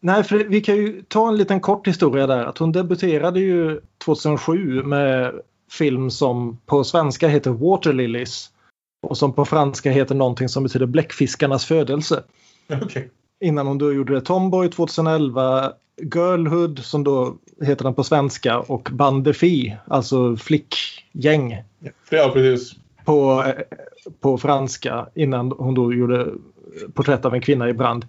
Nej, 0.00 0.24
för 0.24 0.38
vi 0.38 0.60
kan 0.60 0.76
ju 0.76 1.02
ta 1.02 1.28
en 1.28 1.36
liten 1.36 1.60
kort 1.60 1.88
historia 1.88 2.26
där. 2.26 2.44
Att 2.44 2.58
hon 2.58 2.72
debuterade 2.72 3.40
ju 3.40 3.80
2007 4.04 4.82
med 4.82 5.34
film 5.70 6.10
som 6.10 6.58
på 6.66 6.84
svenska 6.84 7.28
heter 7.28 7.50
Waterlilies. 7.50 8.50
Och 9.02 9.18
som 9.18 9.32
på 9.32 9.44
franska 9.44 9.90
heter 9.90 10.14
någonting 10.14 10.48
som 10.48 10.62
betyder 10.62 10.86
bläckfiskarnas 10.86 11.64
födelse. 11.64 12.22
Okej. 12.82 13.10
Innan 13.40 13.66
hon 13.66 13.78
då 13.78 13.92
gjorde 13.92 14.20
Tomboy 14.20 14.70
2011, 14.70 15.72
Girlhood 16.14 16.78
som 16.78 17.04
då 17.04 17.36
heter 17.62 17.84
den 17.84 17.94
på 17.94 18.04
svenska 18.04 18.58
och 18.58 18.88
Bandefi, 18.92 19.76
alltså 19.86 20.36
flickgäng 20.36 21.62
Ja, 22.10 22.30
precis. 22.34 22.74
på, 23.04 23.44
på 24.20 24.38
franska 24.38 25.06
innan 25.14 25.52
hon 25.58 25.74
då 25.74 25.94
gjorde 25.94 26.26
Porträtt 26.94 27.24
av 27.24 27.34
en 27.34 27.40
kvinna 27.40 27.68
i 27.68 27.72
brand. 27.72 28.06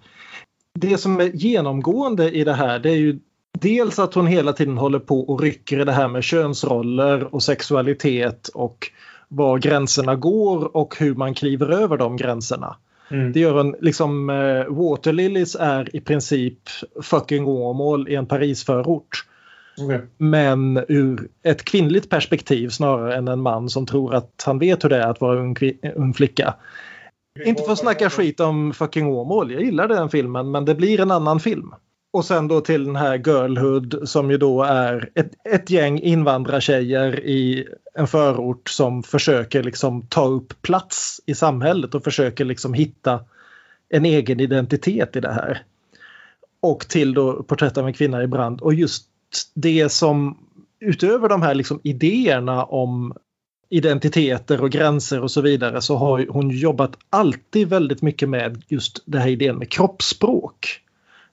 Det 0.74 0.98
som 0.98 1.20
är 1.20 1.24
genomgående 1.24 2.30
i 2.30 2.44
det 2.44 2.52
här 2.52 2.78
det 2.78 2.90
är 2.90 2.96
ju 2.96 3.18
dels 3.60 3.98
att 3.98 4.14
hon 4.14 4.26
hela 4.26 4.52
tiden 4.52 4.78
håller 4.78 4.98
på 4.98 5.20
och 5.20 5.40
rycker 5.40 5.80
i 5.80 5.84
det 5.84 5.92
här 5.92 6.08
med 6.08 6.24
könsroller 6.24 7.34
och 7.34 7.42
sexualitet 7.42 8.48
och 8.48 8.90
var 9.28 9.58
gränserna 9.58 10.16
går 10.16 10.76
och 10.76 10.96
hur 10.98 11.14
man 11.14 11.34
kliver 11.34 11.70
över 11.70 11.96
de 11.96 12.16
gränserna. 12.16 12.76
Mm. 13.10 13.32
Det 13.32 13.40
gör 13.40 13.60
en, 13.60 13.76
liksom, 13.80 14.30
eh, 14.30 14.64
Waterlilies 14.68 15.56
är 15.60 15.96
i 15.96 16.00
princip 16.00 16.58
fucking 17.02 17.46
Åmål 17.46 18.08
i 18.08 18.14
en 18.14 18.26
Parisförort. 18.26 19.24
Okej. 19.80 20.00
Men 20.18 20.84
ur 20.88 21.28
ett 21.42 21.64
kvinnligt 21.64 22.10
perspektiv 22.10 22.68
snarare 22.68 23.16
än 23.16 23.28
en 23.28 23.40
man 23.40 23.68
som 23.68 23.86
tror 23.86 24.14
att 24.14 24.42
han 24.46 24.58
vet 24.58 24.84
hur 24.84 24.88
det 24.88 24.96
är 24.96 25.10
att 25.10 25.20
vara 25.20 25.40
ung, 25.40 25.54
kvi- 25.54 25.92
ung 25.96 26.14
flicka. 26.14 26.54
Inte 27.44 27.62
för 27.62 27.72
att 27.72 27.78
snacka 27.78 28.10
skit 28.10 28.40
om 28.40 28.72
fucking 28.72 29.06
Åmål, 29.06 29.52
jag 29.52 29.62
gillar 29.62 29.88
den 29.88 30.08
filmen 30.08 30.50
men 30.50 30.64
det 30.64 30.74
blir 30.74 31.00
en 31.00 31.10
annan 31.10 31.40
film. 31.40 31.74
Och 32.12 32.24
sen 32.24 32.48
då 32.48 32.60
till 32.60 32.84
den 32.84 32.96
här 32.96 33.18
Girlhood 33.18 34.00
som 34.04 34.30
ju 34.30 34.38
då 34.38 34.62
är 34.62 35.10
ett, 35.14 35.30
ett 35.44 35.70
gäng 35.70 36.00
invandrartjejer 36.00 37.20
i 37.20 37.68
en 37.94 38.06
förort 38.06 38.68
som 38.68 39.02
försöker 39.02 39.62
liksom 39.62 40.06
ta 40.06 40.26
upp 40.26 40.62
plats 40.62 41.20
i 41.26 41.34
samhället 41.34 41.94
och 41.94 42.04
försöker 42.04 42.44
liksom 42.44 42.74
hitta 42.74 43.20
en 43.88 44.04
egen 44.04 44.40
identitet 44.40 45.16
i 45.16 45.20
det 45.20 45.32
här. 45.32 45.62
Och 46.62 46.88
till 46.88 47.14
då 47.14 47.42
Porträtt 47.42 47.78
av 47.78 47.86
en 47.86 47.92
kvinna 47.92 48.22
i 48.22 48.26
brand 48.26 48.60
och 48.60 48.74
just 48.74 49.09
det 49.54 49.88
som 49.88 50.38
utöver 50.80 51.28
de 51.28 51.42
här 51.42 51.54
liksom 51.54 51.80
idéerna 51.82 52.64
om 52.64 53.14
identiteter 53.68 54.60
och 54.60 54.70
gränser 54.70 55.20
och 55.20 55.30
så 55.30 55.40
vidare 55.40 55.80
så 55.80 55.96
har 55.96 56.26
hon 56.28 56.50
jobbat 56.50 56.96
alltid 57.10 57.68
väldigt 57.68 58.02
mycket 58.02 58.28
med 58.28 58.62
just 58.68 59.02
det 59.06 59.18
här 59.18 59.28
idén 59.28 59.56
med 59.56 59.70
kroppsspråk. 59.70 60.80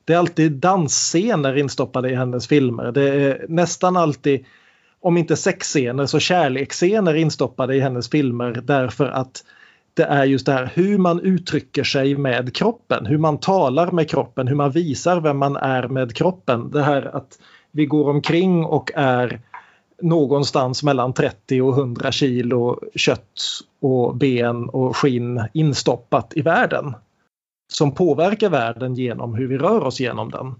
Det 0.05 0.13
är 0.13 0.17
alltid 0.17 0.51
dansscener 0.51 1.57
instoppade 1.57 2.09
i 2.09 2.15
hennes 2.15 2.47
filmer. 2.47 2.91
Det 2.91 3.09
är 3.09 3.45
nästan 3.49 3.97
alltid, 3.97 4.45
om 4.99 5.17
inte 5.17 5.35
sexscener 5.35 6.05
så 6.05 6.19
kärleksscener 6.19 7.13
instoppade 7.13 7.75
i 7.75 7.79
hennes 7.79 8.09
filmer 8.09 8.61
därför 8.63 9.05
att 9.05 9.43
det 9.93 10.03
är 10.03 10.25
just 10.25 10.45
det 10.45 10.51
här 10.51 10.71
hur 10.73 10.97
man 10.97 11.19
uttrycker 11.19 11.83
sig 11.83 12.17
med 12.17 12.55
kroppen, 12.55 13.05
hur 13.05 13.17
man 13.17 13.39
talar 13.39 13.91
med 13.91 14.09
kroppen, 14.09 14.47
hur 14.47 14.55
man 14.55 14.71
visar 14.71 15.21
vem 15.21 15.37
man 15.37 15.55
är 15.55 15.87
med 15.87 16.15
kroppen. 16.15 16.71
Det 16.71 16.83
här 16.83 17.15
att 17.15 17.37
vi 17.77 17.85
går 17.85 18.09
omkring 18.09 18.65
och 18.65 18.91
är 18.95 19.41
någonstans 20.01 20.83
mellan 20.83 21.13
30 21.13 21.61
och 21.61 21.77
100 21.77 22.11
kilo 22.11 22.79
kött 22.95 23.41
och 23.79 24.15
ben 24.15 24.69
och 24.69 24.97
skinn 24.97 25.43
instoppat 25.53 26.33
i 26.35 26.41
världen. 26.41 26.93
Som 27.71 27.91
påverkar 27.91 28.49
världen 28.49 28.95
genom 28.95 29.35
hur 29.35 29.47
vi 29.47 29.57
rör 29.57 29.83
oss 29.83 29.99
genom 29.99 30.31
den. 30.31 30.55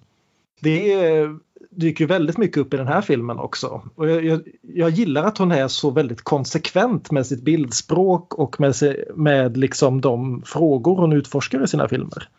Det 0.61 1.27
dyker 1.69 2.06
väldigt 2.06 2.38
mycket 2.38 2.57
upp 2.57 2.73
i 2.73 2.77
den 2.77 2.88
här 2.88 3.02
filmen 3.02 3.39
också. 3.39 3.81
Och 3.95 4.10
jag, 4.10 4.26
jag, 4.26 4.41
jag 4.61 4.89
gillar 4.89 5.23
att 5.23 5.38
hon 5.38 5.52
är 5.52 5.68
så 5.68 5.91
väldigt 5.91 6.22
konsekvent 6.22 7.11
med 7.11 7.26
sitt 7.26 7.41
bildspråk 7.41 8.34
och 8.34 8.60
med, 8.60 8.76
med 9.15 9.57
liksom 9.57 10.02
de 10.02 10.41
frågor 10.45 10.95
hon 10.95 11.14
utforskar 11.14 11.64
i 11.64 11.68
sina 11.68 11.88
filmer. 11.88 12.30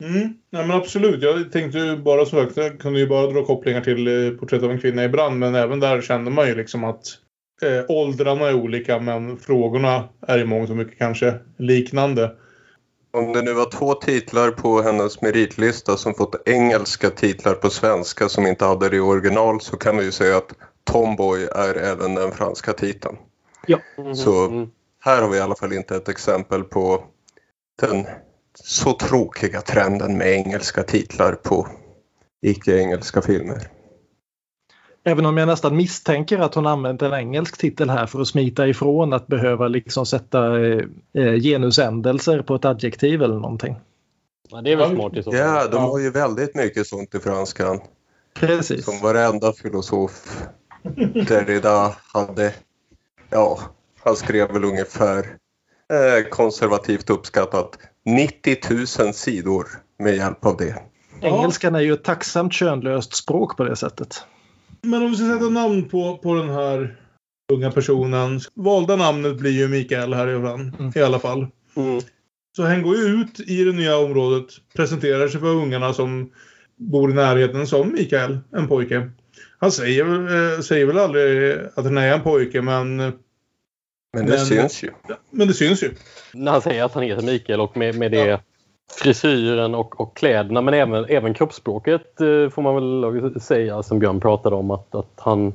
Mm, 0.00 0.34
nej 0.50 0.66
men 0.66 0.70
absolut. 0.70 1.22
Jag 1.22 1.52
tänkte 1.52 1.78
ju 1.78 1.96
bara 1.96 2.26
så 2.26 2.36
högt. 2.36 2.56
Jag 2.56 2.80
kunde 2.80 3.00
ju 3.00 3.06
bara 3.06 3.26
dra 3.26 3.44
kopplingar 3.44 3.80
till 3.80 4.26
eh, 4.26 4.38
Porträtt 4.38 4.62
av 4.62 4.70
en 4.70 4.80
kvinna 4.80 5.04
i 5.04 5.08
brand. 5.08 5.38
Men 5.38 5.54
även 5.54 5.80
där 5.80 6.00
kände 6.00 6.30
man 6.30 6.48
ju 6.48 6.54
liksom 6.54 6.84
att 6.84 7.04
eh, 7.62 7.84
åldrarna 7.88 8.48
är 8.48 8.54
olika 8.54 8.98
men 8.98 9.36
frågorna 9.36 10.08
är 10.26 10.38
i 10.38 10.44
mångt 10.44 10.70
och 10.70 10.76
mycket 10.76 10.98
kanske 10.98 11.34
liknande. 11.56 12.36
Om 13.12 13.32
det 13.32 13.42
nu 13.42 13.52
var 13.52 13.70
två 13.70 13.94
titlar 13.94 14.50
på 14.50 14.82
hennes 14.82 15.22
meritlista 15.22 15.96
som 15.96 16.14
fått 16.14 16.48
engelska 16.48 17.10
titlar 17.10 17.54
på 17.54 17.70
svenska 17.70 18.28
som 18.28 18.46
inte 18.46 18.64
hade 18.64 18.88
det 18.88 18.96
i 18.96 19.00
original 19.00 19.60
så 19.60 19.76
kan 19.76 19.96
vi 19.96 20.04
ju 20.04 20.12
säga 20.12 20.36
att 20.36 20.54
Tomboy 20.84 21.42
är 21.44 21.74
även 21.74 22.14
den 22.14 22.32
franska 22.32 22.72
titeln. 22.72 23.16
Ja. 23.66 23.78
Så 24.14 24.66
här 25.00 25.22
har 25.22 25.28
vi 25.28 25.36
i 25.36 25.40
alla 25.40 25.54
fall 25.54 25.72
inte 25.72 25.96
ett 25.96 26.08
exempel 26.08 26.64
på 26.64 27.04
den 27.80 28.06
så 28.54 28.92
tråkiga 28.92 29.60
trenden 29.60 30.18
med 30.18 30.32
engelska 30.32 30.82
titlar 30.82 31.32
på 31.32 31.68
icke-engelska 32.42 33.22
filmer. 33.22 33.68
Även 35.04 35.26
om 35.26 35.36
jag 35.36 35.46
nästan 35.46 35.76
misstänker 35.76 36.38
att 36.38 36.54
hon 36.54 36.66
använt 36.66 37.02
en 37.02 37.12
engelsk 37.12 37.58
titel 37.58 37.90
här 37.90 38.06
för 38.06 38.20
att 38.20 38.28
smita 38.28 38.68
ifrån 38.68 39.12
att 39.12 39.26
behöva 39.26 39.68
liksom 39.68 40.06
sätta 40.06 40.60
eh, 40.68 40.84
genusändelser 41.42 42.42
på 42.42 42.54
ett 42.54 42.64
adjektiv 42.64 43.22
eller 43.22 43.34
någonting. 43.34 43.76
Ja, 44.50 44.62
det 44.62 44.72
är 44.72 44.76
väl 44.76 44.94
smart 44.94 45.16
i 45.16 45.22
så 45.22 45.30
fall. 45.30 45.40
Ja, 45.40 45.68
de 45.68 45.82
har 45.82 45.98
ju 45.98 46.10
väldigt 46.10 46.54
mycket 46.54 46.86
sånt 46.86 47.14
i 47.14 47.18
franskan. 47.18 47.80
Precis. 48.34 48.84
Som 48.84 49.00
varenda 49.02 49.52
filosof 49.52 50.46
Derrida 51.28 51.96
hade. 52.12 52.54
Ja, 53.30 53.60
han 54.04 54.16
skrev 54.16 54.52
väl 54.52 54.64
ungefär 54.64 55.36
eh, 55.90 56.28
konservativt 56.30 57.10
uppskattat 57.10 57.78
90 58.04 58.56
000 59.04 59.14
sidor 59.14 59.66
med 59.98 60.16
hjälp 60.16 60.46
av 60.46 60.56
det. 60.56 60.82
Engelskan 61.20 61.74
är 61.74 61.80
ju 61.80 61.92
ett 61.92 62.04
tacksamt 62.04 62.52
könlöst 62.52 63.16
språk 63.16 63.56
på 63.56 63.64
det 63.64 63.76
sättet. 63.76 64.24
Men 64.82 65.02
om 65.02 65.10
vi 65.10 65.16
ska 65.16 65.26
sätta 65.26 65.48
namn 65.48 65.88
på, 65.88 66.18
på 66.18 66.34
den 66.34 66.48
här 66.48 66.96
unga 67.52 67.70
personen. 67.70 68.40
Valda 68.54 68.96
namnet 68.96 69.36
blir 69.36 69.50
ju 69.50 69.68
Mikael 69.68 70.14
här 70.14 70.28
i, 70.28 70.34
mm. 70.34 70.92
i 70.94 71.02
alla 71.02 71.18
fall. 71.18 71.46
Så 72.56 72.62
han 72.62 72.82
går 72.82 72.96
ju 72.96 73.02
ut 73.02 73.40
i 73.40 73.64
det 73.64 73.72
nya 73.72 73.96
området, 73.96 74.46
presenterar 74.76 75.28
sig 75.28 75.40
för 75.40 75.54
ungarna 75.54 75.92
som 75.92 76.30
bor 76.76 77.10
i 77.10 77.14
närheten 77.14 77.66
som 77.66 77.92
Mikael, 77.92 78.38
en 78.52 78.68
pojke. 78.68 79.10
Han 79.58 79.72
säger, 79.72 80.04
eh, 80.04 80.60
säger 80.60 80.86
väl 80.86 80.98
aldrig 80.98 81.58
att 81.74 81.84
han 81.84 81.98
är 81.98 82.14
en 82.14 82.22
pojke 82.22 82.62
men... 82.62 83.12
Men 84.12 84.26
det 84.26 84.38
syns 84.38 84.82
ju. 84.82 84.90
Men 85.30 85.48
det 85.48 85.54
syns 85.54 85.82
ju. 85.82 85.94
När 86.34 86.52
han 86.52 86.62
säger 86.62 86.84
att 86.84 86.94
han 86.94 87.02
heter 87.02 87.22
Mikael 87.22 87.60
och 87.60 87.76
med, 87.76 87.94
med 87.94 88.12
det 88.12 88.40
frisyren 89.02 89.74
och, 89.74 90.00
och 90.00 90.16
kläderna 90.16 90.60
men 90.60 90.74
även, 90.74 91.04
även 91.04 91.34
kroppsspråket 91.34 92.20
eh, 92.20 92.50
får 92.50 92.62
man 92.62 92.74
väl 92.74 93.40
säga 93.40 93.82
som 93.82 93.98
Björn 93.98 94.20
pratade 94.20 94.56
om 94.56 94.70
att, 94.70 94.94
att 94.94 95.14
han 95.16 95.52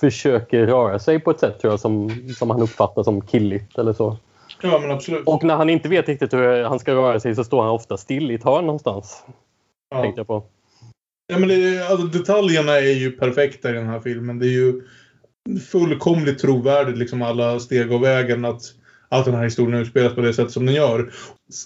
försöker 0.00 0.66
röra 0.66 0.98
sig 0.98 1.20
på 1.20 1.30
ett 1.30 1.40
sätt 1.40 1.60
tror 1.60 1.72
jag 1.72 1.80
som, 1.80 2.10
som 2.38 2.50
han 2.50 2.62
uppfattar 2.62 3.02
som 3.02 3.20
killigt 3.20 3.78
eller 3.78 3.92
så. 3.92 4.16
Ja 4.60 4.78
men 4.78 4.90
absolut. 4.90 5.22
Och 5.26 5.44
när 5.44 5.56
han 5.56 5.70
inte 5.70 5.88
vet 5.88 6.08
riktigt 6.08 6.32
hur 6.32 6.64
han 6.64 6.78
ska 6.78 6.94
röra 6.94 7.20
sig 7.20 7.34
så 7.34 7.44
står 7.44 7.62
han 7.62 7.70
ofta 7.70 7.96
still 7.96 8.30
i 8.30 8.34
ett 8.34 8.44
hörn 8.44 8.66
någonstans. 8.66 9.24
Ja. 9.90 10.02
Tänkte 10.02 10.20
jag 10.20 10.26
på. 10.26 10.44
Ja, 11.26 11.38
men 11.38 11.48
det, 11.48 11.88
alltså, 11.90 12.06
detaljerna 12.06 12.72
är 12.72 12.94
ju 12.94 13.10
perfekta 13.10 13.70
i 13.70 13.72
den 13.72 13.86
här 13.86 14.00
filmen. 14.00 14.38
Det 14.38 14.46
är 14.46 14.50
ju 14.50 14.82
fullkomligt 15.70 16.38
trovärdigt 16.38 16.98
liksom 16.98 17.22
alla 17.22 17.60
steg 17.60 17.92
av 17.92 18.00
vägen 18.00 18.44
att, 18.44 18.62
att 19.08 19.24
den 19.24 19.34
här 19.34 19.44
historien 19.44 19.80
utspelas 19.80 20.14
på 20.14 20.20
det 20.20 20.34
sätt 20.34 20.50
som 20.50 20.66
den 20.66 20.74
gör. 20.74 21.12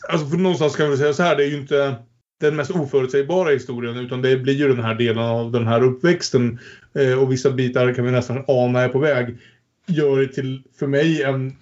Alltså 0.08 0.26
för 0.26 0.36
någonstans 0.36 0.76
kan 0.76 0.90
vi 0.90 0.96
säga 0.96 1.12
så 1.12 1.22
här, 1.22 1.36
det 1.36 1.44
är 1.44 1.48
ju 1.48 1.60
inte 1.60 1.96
den 2.40 2.56
mest 2.56 2.70
oförutsägbara 2.70 3.50
historien 3.50 3.96
utan 3.96 4.22
det 4.22 4.36
blir 4.36 4.54
ju 4.54 4.68
den 4.68 4.84
här 4.84 4.94
delen 4.94 5.24
av 5.24 5.52
den 5.52 5.66
här 5.66 5.82
uppväxten 5.82 6.58
eh, 6.94 7.22
och 7.22 7.32
vissa 7.32 7.50
bitar 7.50 7.94
kan 7.94 8.04
vi 8.04 8.10
nästan 8.10 8.44
ana 8.48 8.80
är 8.80 8.88
på 8.88 8.98
väg. 8.98 9.38
Gör 9.86 10.20
det 10.20 10.28
till, 10.28 10.62
för 10.78 10.86
mig, 10.86 11.22
en 11.22 11.56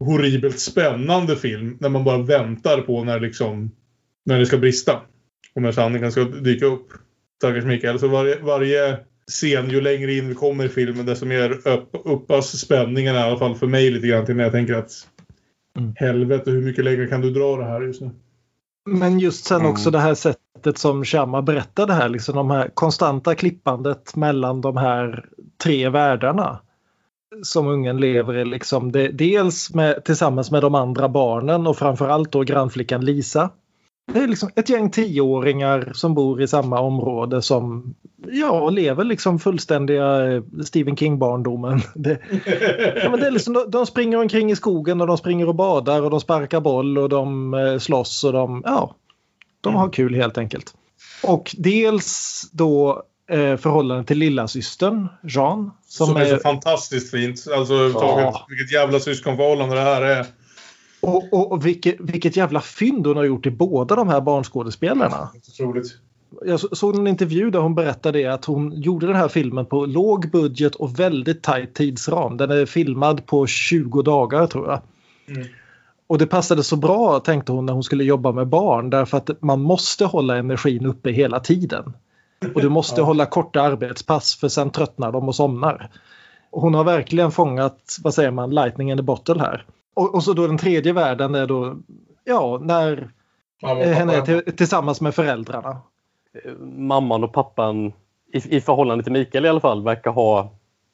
horribelt 0.00 0.60
spännande 0.60 1.36
film 1.36 1.76
när 1.80 1.88
man 1.88 2.04
bara 2.04 2.22
väntar 2.22 2.80
på 2.80 3.04
när 3.04 3.20
liksom 3.20 3.70
när 4.24 4.38
det 4.38 4.46
ska 4.46 4.58
brista. 4.58 5.00
Och 5.54 5.62
när 5.62 5.72
sanningen 5.72 6.12
ska 6.12 6.24
dyka 6.24 6.66
upp. 6.66 6.88
Stackars 7.38 7.64
Mikael. 7.64 7.98
Så 7.98 8.08
varje, 8.08 8.38
varje 8.38 8.98
scen, 9.30 9.70
ju 9.70 9.80
längre 9.80 10.14
in 10.14 10.28
vi 10.28 10.34
kommer 10.34 10.64
i 10.64 10.68
filmen, 10.68 11.06
desto 11.06 11.26
mer 11.26 11.68
upp, 11.68 11.88
uppas 12.04 12.58
spänningen 12.58 13.14
i 13.14 13.18
alla 13.18 13.38
fall 13.38 13.54
för 13.54 13.66
mig 13.66 13.90
lite 13.90 14.06
grann 14.06 14.26
till 14.26 14.36
när 14.36 14.44
jag 14.44 14.52
tänker 14.52 14.74
att 14.74 14.90
Mm. 15.78 15.92
helvete 15.96 16.50
hur 16.50 16.62
mycket 16.62 16.84
längre 16.84 17.06
kan 17.06 17.20
du 17.20 17.30
dra 17.30 17.56
det 17.56 17.64
här 17.64 17.80
just 17.80 18.00
nu? 18.00 18.10
Men 18.90 19.18
just 19.18 19.44
sen 19.44 19.60
Mm. 19.60 19.72
också 19.72 19.90
det 19.90 19.98
här 19.98 20.14
sättet 20.14 20.78
som 20.78 21.04
Sharma 21.04 21.42
berättade 21.42 21.92
här, 21.92 22.08
liksom 22.08 22.34
de 22.34 22.50
här 22.50 22.70
konstanta 22.74 23.34
klippandet 23.34 24.16
mellan 24.16 24.60
de 24.60 24.76
här 24.76 25.24
tre 25.62 25.88
världarna. 25.88 26.58
Som 27.42 27.66
ungen 27.66 27.96
lever 27.96 28.36
i. 28.36 28.44
Liksom 28.44 28.92
det, 28.92 29.08
dels 29.08 29.74
med, 29.74 30.04
tillsammans 30.04 30.50
med 30.50 30.62
de 30.62 30.74
andra 30.74 31.08
barnen 31.08 31.66
och 31.66 31.76
framförallt 31.76 32.32
då 32.32 32.42
grannflickan 32.42 33.04
Lisa. 33.04 33.50
Det 34.12 34.18
är 34.18 34.26
liksom 34.26 34.50
ett 34.56 34.68
gäng 34.68 34.90
tioåringar 34.90 35.92
som 35.94 36.14
bor 36.14 36.42
i 36.42 36.48
samma 36.48 36.80
område 36.80 37.42
som 37.42 37.94
ja, 38.26 38.70
lever 38.70 39.04
liksom 39.04 39.38
fullständiga 39.38 40.32
eh, 40.32 40.42
Stephen 40.64 40.96
King-barndomen. 40.96 41.80
Det, 41.94 42.18
ja, 43.02 43.10
men 43.10 43.20
det 43.20 43.26
är 43.26 43.30
liksom, 43.30 43.64
de, 43.68 43.86
springer 43.86 44.18
omkring 44.18 44.50
i 44.50 44.56
skogen 44.56 45.00
och 45.00 45.06
de 45.06 45.18
springer 45.18 45.48
och 45.48 45.54
badar 45.54 46.02
och 46.02 46.10
de 46.10 46.20
sparkar 46.20 46.60
boll 46.60 46.98
och 46.98 47.08
de 47.08 47.54
eh, 47.54 47.78
slåss 47.78 48.24
och 48.24 48.32
de, 48.32 48.62
ja, 48.64 48.94
de 49.60 49.74
har 49.74 49.90
kul 49.90 50.14
helt 50.14 50.38
enkelt. 50.38 50.74
Och 51.22 51.54
dels 51.58 52.42
då 52.52 53.02
eh, 53.30 53.56
förhållandet 53.56 54.06
till 54.06 54.18
lillasystern 54.18 55.08
Jean. 55.22 55.70
Som, 55.86 56.06
Som, 56.06 56.16
är 56.16 56.24
så 56.24 56.34
är, 56.34 56.38
fantastiskt 56.38 57.10
fint. 57.10 57.46
Alltså 57.56 57.74
överhuvudtaget, 57.74 58.34
vilket 58.48 58.72
jävla 58.72 59.00
syskonförhållande 59.00 59.74
det 59.74 59.80
här 59.80 60.02
är. 60.02 60.26
Och 61.00 61.24
och, 61.32 61.52
och 61.52 61.66
vilket, 61.66 61.96
vilket 62.00 62.36
jävla 62.36 62.60
fynd 62.60 63.06
hon 63.06 63.16
har 63.16 63.24
gjort 63.24 63.46
i 63.46 63.50
båda 63.50 63.96
de 63.96 64.08
här 64.08 64.20
barnskådespelarna. 64.20 65.28
Otroligt. 65.48 65.96
Jag 66.46 66.60
så- 66.60 66.76
såg 66.76 66.96
en 66.96 67.06
intervju 67.06 67.50
där 67.50 67.58
hon 67.58 67.74
berättade 67.74 68.34
att 68.34 68.44
hon 68.44 68.72
gjorde 68.80 69.06
den 69.06 69.16
här 69.16 69.28
filmen 69.28 69.66
på 69.66 69.86
låg 69.86 70.30
budget 70.30 70.74
och 70.74 70.98
väldigt 71.00 71.42
tajt 71.42 71.74
tidsram. 71.74 72.36
Den 72.36 72.50
är 72.50 72.66
filmad 72.66 73.26
på 73.26 73.46
20 73.46 74.02
dagar 74.02 74.46
tror 74.46 74.68
jag. 74.68 74.80
Mm. 75.36 75.48
Och 76.06 76.18
det 76.18 76.26
passade 76.26 76.62
så 76.62 76.76
bra 76.76 77.20
tänkte 77.20 77.52
hon 77.52 77.66
när 77.66 77.72
hon 77.72 77.82
skulle 77.82 78.04
jobba 78.04 78.32
med 78.32 78.46
barn 78.48 78.90
därför 78.90 79.16
att 79.16 79.30
man 79.42 79.60
måste 79.60 80.04
hålla 80.04 80.36
energin 80.36 80.86
uppe 80.86 81.10
hela 81.10 81.40
tiden. 81.40 81.92
Och 82.54 82.60
du 82.60 82.68
måste 82.78 83.00
Ja. 83.00 83.04
hålla 83.04 83.26
korta 83.26 83.60
arbetspass 83.62 84.36
för 84.36 84.48
sen 84.48 84.70
tröttnar 84.70 85.12
de 85.12 85.28
och 85.28 85.34
somnar. 85.34 85.90
Och 86.50 86.62
hon 86.62 86.74
har 86.74 86.84
verkligen 86.84 87.30
fångat, 87.30 87.96
vad 88.02 88.14
säger 88.14 88.30
man, 88.30 88.50
lightning 88.50 88.90
in 88.90 88.96
the 88.96 89.02
bottle 89.02 89.38
här. 89.40 89.64
Och, 89.94 90.14
och 90.14 90.24
så 90.24 90.32
då 90.32 90.46
den 90.46 90.58
tredje 90.58 90.92
världen 90.92 91.34
är 91.34 91.46
då, 91.46 91.76
ja, 92.24 92.58
när 92.62 93.10
Mamma 93.62 93.80
eh, 93.80 93.92
henne 93.92 94.12
är 94.14 94.50
tillsammans 94.50 95.00
med 95.00 95.14
föräldrarna. 95.14 95.80
mamman 96.60 97.24
och 97.24 97.32
pappan 97.32 97.92
i, 98.32 98.56
i 98.56 98.60
förhållande 98.60 99.04
till 99.04 99.12
Mikael 99.12 99.44
i 99.44 99.48
alla 99.48 99.60
fall 99.60 99.82
verkar 99.82 100.10
ha 100.10 100.50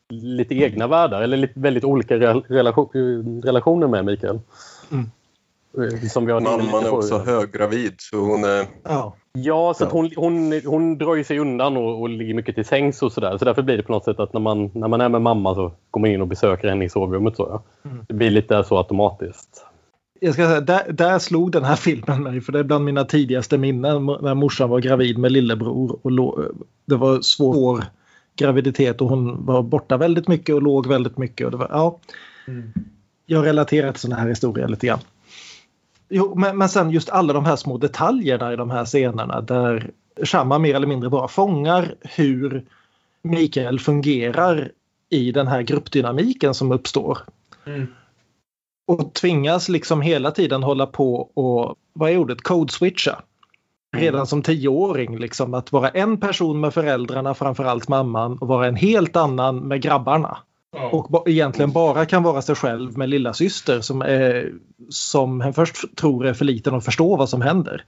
lite 0.08 0.54
egna 0.54 0.86
världar 0.86 1.22
eller 1.22 1.36
lite, 1.36 1.60
väldigt 1.60 1.84
olika 1.84 2.16
rel- 2.16 2.44
relation, 2.48 3.42
relationer 3.44 3.86
med 3.86 4.04
Mikael. 4.04 4.40
Mm. 4.92 5.10
Som 6.10 6.26
vi 6.26 6.32
har 6.32 6.40
Mamman 6.40 6.84
är 6.84 6.94
också 6.94 7.18
höggravid 7.18 7.94
så 7.98 8.16
hon 8.16 8.44
är... 8.44 8.66
Ja. 8.82 9.16
Ja, 9.32 9.74
så 9.74 9.84
hon, 9.84 10.10
hon, 10.16 10.60
hon 10.66 10.98
drar 10.98 11.14
ju 11.14 11.24
sig 11.24 11.38
undan 11.38 11.76
och, 11.76 12.00
och 12.00 12.08
ligger 12.08 12.34
mycket 12.34 12.54
till 12.54 12.64
sängs 12.64 13.02
och 13.02 13.12
sådär. 13.12 13.38
Så 13.38 13.44
därför 13.44 13.62
blir 13.62 13.76
det 13.76 13.82
på 13.82 13.92
något 13.92 14.04
sätt 14.04 14.20
att 14.20 14.32
när 14.32 14.40
man, 14.40 14.70
när 14.74 14.88
man 14.88 15.00
är 15.00 15.08
med 15.08 15.22
mamma 15.22 15.54
så 15.54 15.72
går 15.90 16.00
man 16.00 16.10
in 16.10 16.20
och 16.20 16.26
besöker 16.26 16.68
henne 16.68 16.84
i 16.84 16.88
sovrummet. 16.88 17.36
Så, 17.36 17.48
ja. 17.82 17.90
Mm. 17.90 18.04
Det 18.08 18.14
blir 18.14 18.30
lite 18.30 18.64
så 18.64 18.78
automatiskt. 18.78 19.64
Jag 20.20 20.34
ska 20.34 20.46
säga, 20.46 20.60
där, 20.60 20.92
där 20.92 21.18
slog 21.18 21.52
den 21.52 21.64
här 21.64 21.76
filmen 21.86 22.22
mig 22.22 22.40
för 22.40 22.52
det 22.52 22.58
är 22.58 22.64
bland 22.64 22.84
mina 22.84 23.04
tidigaste 23.04 23.58
minnen 23.58 24.06
när 24.06 24.34
morsan 24.34 24.70
var 24.70 24.80
gravid 24.80 25.18
med 25.18 25.32
lillebror. 25.32 25.98
Och 26.02 26.10
lå, 26.10 26.44
det 26.86 26.96
var 26.96 27.20
svår 27.20 27.84
graviditet 28.36 29.00
och 29.00 29.08
hon 29.08 29.46
var 29.46 29.62
borta 29.62 29.96
väldigt 29.96 30.28
mycket 30.28 30.54
och 30.54 30.62
låg 30.62 30.86
väldigt 30.86 31.18
mycket. 31.18 31.44
Och 31.44 31.50
det 31.50 31.56
var, 31.56 31.68
ja, 31.70 31.98
Mm. 32.48 32.72
jag 33.26 33.46
relaterar 33.46 33.92
till 33.92 34.00
sådana 34.00 34.22
här 34.22 34.28
historier 34.28 34.68
lite 34.68 34.86
grann. 34.86 34.98
Jo, 36.08 36.34
men, 36.34 36.58
men 36.58 36.68
sen 36.68 36.90
just 36.90 37.10
alla 37.10 37.32
de 37.32 37.44
här 37.44 37.56
små 37.56 37.78
detaljerna 37.78 38.52
i 38.52 38.56
de 38.56 38.70
här 38.70 38.84
scenerna 38.84 39.40
där 39.40 39.90
Shamma 40.22 40.58
mer 40.58 40.74
eller 40.74 40.86
mindre 40.86 41.10
bara 41.10 41.28
fångar 41.28 41.94
hur 42.02 42.64
Mikael 43.22 43.80
fungerar 43.80 44.70
i 45.10 45.32
den 45.32 45.46
här 45.46 45.62
gruppdynamiken 45.62 46.54
som 46.54 46.72
uppstår. 46.72 47.18
Mm. 47.66 47.86
Och 48.86 49.14
tvingas 49.14 49.68
liksom 49.68 50.00
hela 50.00 50.30
tiden 50.30 50.62
hålla 50.62 50.86
på 50.86 51.30
och, 51.34 51.76
vad 51.92 52.10
är 52.10 52.18
ordet, 52.18 52.42
code-switcha. 52.42 53.16
Redan 53.96 54.26
som 54.26 54.42
tioåring, 54.42 55.18
liksom 55.18 55.54
att 55.54 55.72
vara 55.72 55.88
en 55.88 56.20
person 56.20 56.60
med 56.60 56.74
föräldrarna, 56.74 57.34
framförallt 57.34 57.88
mamman, 57.88 58.38
och 58.38 58.48
vara 58.48 58.66
en 58.66 58.76
helt 58.76 59.16
annan 59.16 59.58
med 59.58 59.82
grabbarna. 59.82 60.38
Ja. 60.72 60.90
Och 60.90 61.10
ba- 61.10 61.22
egentligen 61.26 61.72
bara 61.72 62.06
kan 62.06 62.22
vara 62.22 62.42
sig 62.42 62.54
själv 62.54 62.98
med 62.98 63.08
lilla 63.08 63.34
syster 63.34 63.80
som, 63.80 64.02
är, 64.02 64.52
som 64.88 65.40
hen 65.40 65.54
först 65.54 65.96
tror 65.96 66.26
är 66.26 66.34
för 66.34 66.44
liten 66.44 66.74
att 66.74 66.84
förstå 66.84 67.16
vad 67.16 67.28
som 67.28 67.42
händer. 67.42 67.84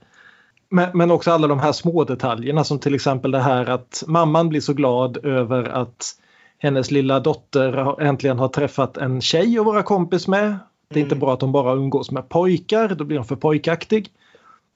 Men, 0.69 0.89
men 0.93 1.11
också 1.11 1.31
alla 1.31 1.47
de 1.47 1.59
här 1.59 1.71
små 1.71 2.03
detaljerna 2.03 2.63
som 2.63 2.79
till 2.79 2.95
exempel 2.95 3.31
det 3.31 3.39
här 3.39 3.69
att 3.69 4.03
mamman 4.07 4.49
blir 4.49 4.61
så 4.61 4.73
glad 4.73 5.25
över 5.25 5.63
att 5.63 6.15
hennes 6.57 6.91
lilla 6.91 7.19
dotter 7.19 8.01
äntligen 8.01 8.39
har 8.39 8.47
träffat 8.47 8.97
en 8.97 9.21
tjej 9.21 9.59
att 9.59 9.65
vara 9.65 9.83
kompis 9.83 10.27
med. 10.27 10.59
Det 10.89 10.99
är 10.99 11.03
inte 11.03 11.15
bra 11.15 11.33
att 11.33 11.41
hon 11.41 11.51
bara 11.51 11.73
umgås 11.73 12.11
med 12.11 12.29
pojkar, 12.29 12.87
då 12.95 13.03
blir 13.03 13.17
hon 13.17 13.25
för 13.25 13.35
pojkaktig. 13.35 14.09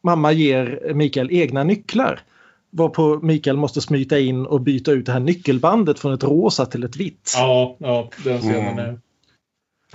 Mamma 0.03 0.31
ger 0.31 0.93
Mikael 0.93 1.31
egna 1.31 1.63
nycklar. 1.63 2.19
Varpå 2.73 3.19
Mikael 3.23 3.57
måste 3.57 3.81
smita 3.81 4.19
in 4.19 4.45
och 4.45 4.61
byta 4.61 4.91
ut 4.91 5.05
det 5.05 5.11
här 5.11 5.19
nyckelbandet 5.19 5.99
från 5.99 6.13
ett 6.13 6.23
rosa 6.23 6.65
till 6.65 6.83
ett 6.83 6.95
vitt. 6.95 7.33
Ja, 7.35 7.77
ja, 7.79 8.09
den 8.23 8.39
scenen 8.39 8.73
Mm. 8.73 8.79
är... 8.79 8.99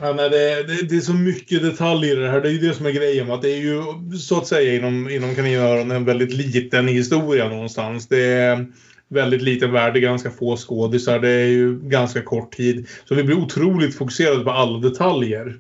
Ja, 0.01 0.13
nej, 0.13 0.31
det, 0.31 0.63
det, 0.63 0.89
det 0.89 0.97
är 0.97 1.01
så 1.01 1.13
mycket 1.15 1.63
detaljer 1.63 2.17
i 2.19 2.23
det 2.23 2.31
här. 2.31 2.41
Det 2.41 2.49
är 2.49 2.53
ju 2.53 2.69
det 2.69 2.75
som 2.75 2.87
är 2.87 2.91
grejen. 2.91 3.31
Att 3.31 3.43
det 3.43 3.51
är 3.51 3.59
ju 3.59 3.83
så 4.19 4.39
att 4.39 4.47
säga 4.47 4.77
inom, 4.77 5.11
inom 5.11 5.35
kaninöron 5.35 5.91
en 5.91 6.05
väldigt 6.05 6.33
liten 6.33 6.89
historia 6.89 7.49
någonstans. 7.49 8.09
Det 8.09 8.23
är 8.25 8.67
väldigt 9.09 9.43
liten 9.43 9.73
värld, 9.73 9.95
det 9.95 9.99
är 9.99 10.01
ganska 10.01 10.31
få 10.31 10.57
skådisar, 10.57 11.19
det 11.19 11.29
är 11.31 11.47
ju 11.47 11.81
ganska 11.81 12.23
kort 12.23 12.57
tid. 12.57 12.89
Så 13.05 13.15
vi 13.15 13.25
blir 13.25 13.39
otroligt 13.39 13.95
fokuserade 13.95 14.45
på 14.45 14.51
alla 14.51 14.79
detaljer 14.79 15.57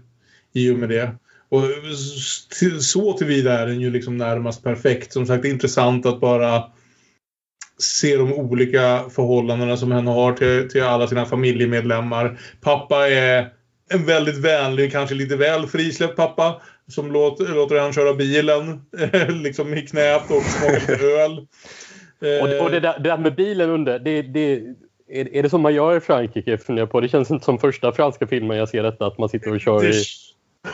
i 0.52 0.70
och 0.70 0.78
med 0.78 0.88
det. 0.88 1.10
Och 1.48 1.62
så 2.80 3.12
tillvida 3.12 3.58
är 3.58 3.66
den 3.66 3.80
ju 3.80 3.90
liksom 3.90 4.16
närmast 4.18 4.62
perfekt. 4.62 5.12
Som 5.12 5.26
sagt, 5.26 5.42
det 5.42 5.48
är 5.48 5.52
intressant 5.52 6.06
att 6.06 6.20
bara 6.20 6.62
se 7.78 8.16
de 8.16 8.32
olika 8.32 9.00
förhållandena 9.10 9.76
som 9.76 9.92
hen 9.92 10.06
har 10.06 10.32
till, 10.32 10.70
till 10.70 10.82
alla 10.82 11.06
sina 11.06 11.26
familjemedlemmar. 11.26 12.38
Pappa 12.60 13.08
är 13.08 13.52
en 13.90 14.06
väldigt 14.06 14.38
vänlig, 14.38 14.92
kanske 14.92 15.14
lite 15.14 15.36
väl 15.36 15.66
frisläppt 15.66 16.16
pappa. 16.16 16.60
Som 16.88 17.12
låter, 17.12 17.44
låter 17.54 17.76
han 17.80 17.92
köra 17.92 18.14
bilen 18.14 18.80
liksom 19.42 19.74
i 19.74 19.86
knät 19.86 20.22
och 20.30 20.42
smaka 20.42 20.92
lite 20.92 21.04
öl. 21.06 21.46
Och, 22.42 22.48
det- 22.48 22.60
och 22.60 22.70
det, 22.70 22.80
där, 22.80 22.98
det 22.98 23.08
där 23.08 23.18
med 23.18 23.34
bilen 23.34 23.70
under, 23.70 23.98
det, 23.98 24.22
det, 24.22 24.52
är, 25.10 25.34
är 25.34 25.42
det 25.42 25.50
som 25.50 25.60
man 25.60 25.74
gör 25.74 25.96
i 25.96 26.00
Frankrike? 26.00 26.58
funderar 26.58 26.82
jag 26.82 26.90
på. 26.90 27.00
Det 27.00 27.08
känns 27.08 27.30
inte 27.30 27.44
som 27.44 27.58
första 27.58 27.92
franska 27.92 28.26
filmen 28.26 28.56
jag 28.56 28.68
ser 28.68 28.82
detta, 28.82 29.06
att 29.06 29.18
man 29.18 29.28
sitter 29.28 29.50
och 29.54 29.60
kör 29.60 29.84
i, 29.84 30.02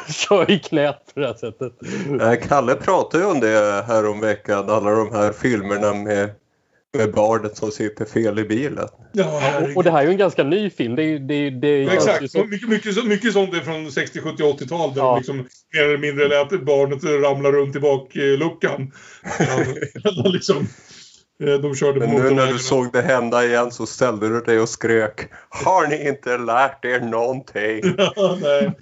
kör 0.28 0.50
i 0.50 0.58
knät 0.58 1.12
på 1.14 1.20
det 1.20 1.26
här 1.26 1.34
sättet. 1.34 1.72
Nej, 2.08 2.40
Kalle 2.48 2.74
pratade 2.74 3.24
ju 3.24 3.30
om 3.30 3.40
det 3.40 3.84
här 3.86 4.08
om 4.10 4.20
veckan, 4.20 4.70
alla 4.70 4.90
de 4.90 5.12
här 5.12 5.32
filmerna 5.32 5.94
med, 5.94 6.30
med 6.94 7.12
barnet 7.12 7.56
som 7.56 7.70
sitter 7.70 8.04
fel 8.04 8.38
i 8.38 8.44
bilen. 8.44 8.88
Ja, 9.12 9.58
Och, 9.62 9.76
och 9.76 9.84
det 9.84 9.90
här 9.90 9.98
är 9.98 10.04
ju 10.04 10.10
en 10.10 10.16
ganska 10.18 10.44
ny 10.44 10.70
film. 10.70 10.96
Det, 10.96 11.18
det, 11.18 11.50
det 11.50 11.78
Ja, 11.82 11.92
Exakt. 11.92 12.30
så- 12.30 12.44
Mycket, 12.44 12.68
mycket, 12.68 13.04
mycket 13.04 13.32
sånt 13.32 13.54
är 13.54 13.60
från 13.60 13.92
60, 13.92 14.20
70, 14.20 14.42
80-tal. 14.42 14.94
Där 14.94 15.00
Ja. 15.00 15.10
de 15.10 15.16
liksom 15.18 15.36
mer 15.74 15.82
eller 15.84 15.98
mindre 15.98 16.28
lät 16.28 16.62
barnet 16.64 17.04
ramla 17.04 17.52
runt 17.52 17.76
i 17.76 17.80
bakluckan. 17.80 18.92
Ja, 20.04 20.28
liksom, 20.28 20.66
de 21.38 21.74
körde 21.74 22.00
Men 22.00 22.10
nu 22.10 22.30
när 22.30 22.52
du 22.52 22.58
såg 22.58 22.92
det 22.92 23.02
hända 23.02 23.44
igen 23.44 23.70
så 23.70 23.86
ställde 23.86 24.28
du 24.28 24.40
dig 24.40 24.60
och 24.60 24.68
skrek 24.68 25.20
Har 25.48 25.86
ni 25.86 26.08
inte 26.08 26.38
lärt 26.38 26.84
er 26.84 27.00
någonting? 27.00 27.80
Ja, 28.16 28.38
nej. 28.42 28.72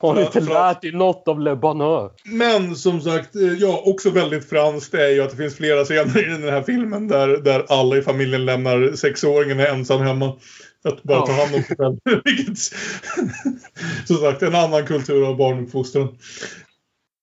Har 0.00 0.14
ni 0.14 0.20
inte 0.22 0.40
lärt 0.40 0.84
er 0.84 0.92
något 0.92 1.28
av 1.28 1.40
Le 1.40 1.54
Bonheur? 1.54 2.10
Men 2.24 2.76
som 2.76 3.00
sagt, 3.00 3.36
eh, 3.36 3.42
ja, 3.42 3.82
också 3.86 4.10
väldigt 4.10 4.48
franskt 4.48 4.94
är 4.94 5.08
ju 5.08 5.22
att 5.22 5.30
det 5.30 5.36
finns 5.36 5.56
flera 5.56 5.84
scener 5.84 6.18
i 6.28 6.30
den 6.42 6.52
här 6.52 6.62
filmen 6.62 7.08
där, 7.08 7.28
där 7.28 7.64
alla 7.68 7.96
i 7.96 8.02
familjen 8.02 8.44
lämnar 8.44 8.96
sexåringen 8.96 9.60
ensam 9.60 10.00
hemma. 10.00 10.36
Att 10.84 11.02
bara 11.02 11.18
Ja. 11.18 11.26
ta 11.26 11.32
hand 11.32 11.54
om 11.54 11.62
sig 11.62 11.76
själv. 11.76 11.96
Vilket, 12.24 12.58
som 14.06 14.16
sagt, 14.16 14.42
en 14.42 14.54
annan 14.54 14.86
kultur 14.86 15.28
av 15.28 15.36
barnuppfostran. 15.36 16.08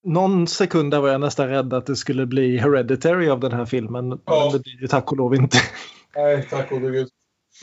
Någon 0.03 0.47
sekund 0.47 0.91
där 0.91 0.99
var 0.99 1.09
jag 1.09 1.21
nästan 1.21 1.47
rädd 1.47 1.73
att 1.73 1.85
det 1.85 1.95
skulle 1.95 2.25
bli 2.25 2.57
Hereditary 2.57 3.29
av 3.29 3.39
den 3.39 3.51
här 3.51 3.65
filmen. 3.65 4.19
Ja. 4.25 4.43
Men 4.43 4.53
det 4.53 4.59
blir 4.63 4.81
ju 4.81 4.87
tack 4.87 5.11
och 5.11 5.17
lov 5.17 5.35
inte. 5.35 5.57
Nej, 6.15 6.47
tack 6.49 6.69
gode 6.69 6.91
gud. 6.91 7.07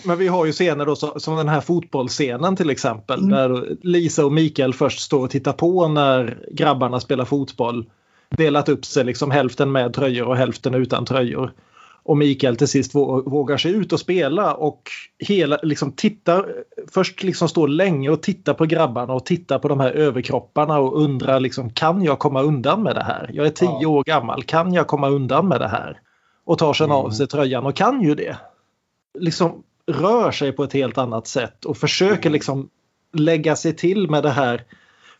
Men 0.04 0.18
vi 0.18 0.28
har 0.28 0.46
ju 0.46 0.52
scener 0.52 0.86
då 0.86 0.96
som 0.96 1.36
den 1.36 1.48
här 1.48 1.60
fotbollsscenen 1.60 2.56
till 2.56 2.70
exempel. 2.70 3.28
Där 3.28 3.76
Lisa 3.82 4.24
och 4.24 4.32
Mikael 4.32 4.74
först 4.74 5.00
står 5.00 5.24
och 5.24 5.30
tittar 5.30 5.52
på 5.52 5.88
när 5.88 6.38
grabbarna 6.52 7.00
spelar 7.00 7.24
fotboll. 7.24 7.86
Delat 8.30 8.68
upp 8.68 8.84
sig 8.84 9.04
liksom 9.04 9.30
hälften 9.30 9.72
med 9.72 9.94
tröjor 9.94 10.28
och 10.28 10.36
hälften 10.36 10.74
utan 10.74 11.04
tröjor. 11.04 11.52
Och 12.08 12.16
Mikael 12.16 12.56
till 12.56 12.68
sist 12.68 12.94
vå- 12.94 13.30
vågar 13.30 13.56
sig 13.56 13.72
ut 13.72 13.92
och 13.92 14.00
spela 14.00 14.54
och 14.54 14.90
hela, 15.18 15.58
liksom 15.62 15.92
tittar, 15.92 16.54
först 16.92 17.22
liksom 17.22 17.48
står 17.48 17.68
länge 17.68 18.10
och 18.10 18.22
tittar 18.22 18.54
på 18.54 18.64
grabbarna 18.64 19.12
och 19.14 19.26
tittar 19.26 19.58
på 19.58 19.68
de 19.68 19.80
här 19.80 19.90
överkropparna 19.90 20.78
och 20.78 21.00
undrar 21.02 21.40
liksom 21.40 21.70
kan 21.70 22.02
jag 22.02 22.18
komma 22.18 22.42
undan 22.42 22.82
med 22.82 22.94
det 22.94 23.02
här? 23.02 23.30
Jag 23.32 23.46
är 23.46 23.50
tio 23.50 23.78
Ja. 23.80 23.88
år 23.88 24.04
gammal, 24.04 24.42
kan 24.42 24.72
jag 24.74 24.86
komma 24.86 25.08
undan 25.08 25.48
med 25.48 25.60
det 25.60 25.68
här? 25.68 26.00
Och 26.44 26.58
tar 26.58 26.72
sen 26.72 26.90
av 26.90 27.10
sig 27.10 27.26
tröjan 27.26 27.66
och 27.66 27.74
kan 27.76 28.02
ju 28.02 28.14
det. 28.14 28.36
Liksom 29.18 29.62
rör 29.86 30.30
sig 30.30 30.52
på 30.52 30.64
ett 30.64 30.72
helt 30.72 30.98
annat 30.98 31.26
sätt 31.26 31.64
och 31.64 31.76
försöker 31.76 32.30
liksom 32.30 32.68
lägga 33.12 33.56
sig 33.56 33.76
till 33.76 34.10
med 34.10 34.22
det 34.22 34.30
här. 34.30 34.62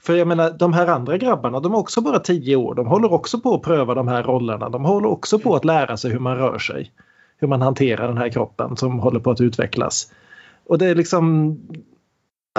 För 0.07 0.15
jag 0.15 0.29
menar 0.29 0.51
de 0.51 0.73
här 0.73 0.87
andra 0.87 1.17
grabbarna 1.19 1.61
de 1.61 1.75
är 1.75 1.79
också 1.79 2.01
bara 2.01 2.19
tio 2.19 2.57
år. 2.57 2.75
De 2.75 2.87
håller 2.87 3.13
också 3.13 3.41
på 3.41 3.55
att 3.55 3.63
pröva 3.63 3.95
de 3.95 4.09
här 4.09 4.23
rollerna. 4.23 4.69
De 4.69 4.85
håller 4.85 5.09
också 5.09 5.39
på 5.39 5.57
att 5.57 5.65
lära 5.65 5.97
sig 5.97 6.11
hur 6.11 6.19
man 6.19 6.37
rör 6.37 6.59
sig. 6.59 6.93
Hur 7.39 7.49
man 7.49 7.63
hanterar 7.63 8.09
den 8.09 8.19
här 8.19 8.29
kroppen 8.29 8.77
som 8.77 8.99
håller 8.99 9.21
på 9.21 9.31
att 9.31 9.41
utvecklas. 9.41 10.13
Och 10.67 10.79
det 10.79 10.87
är 10.87 10.95
liksom 10.95 11.57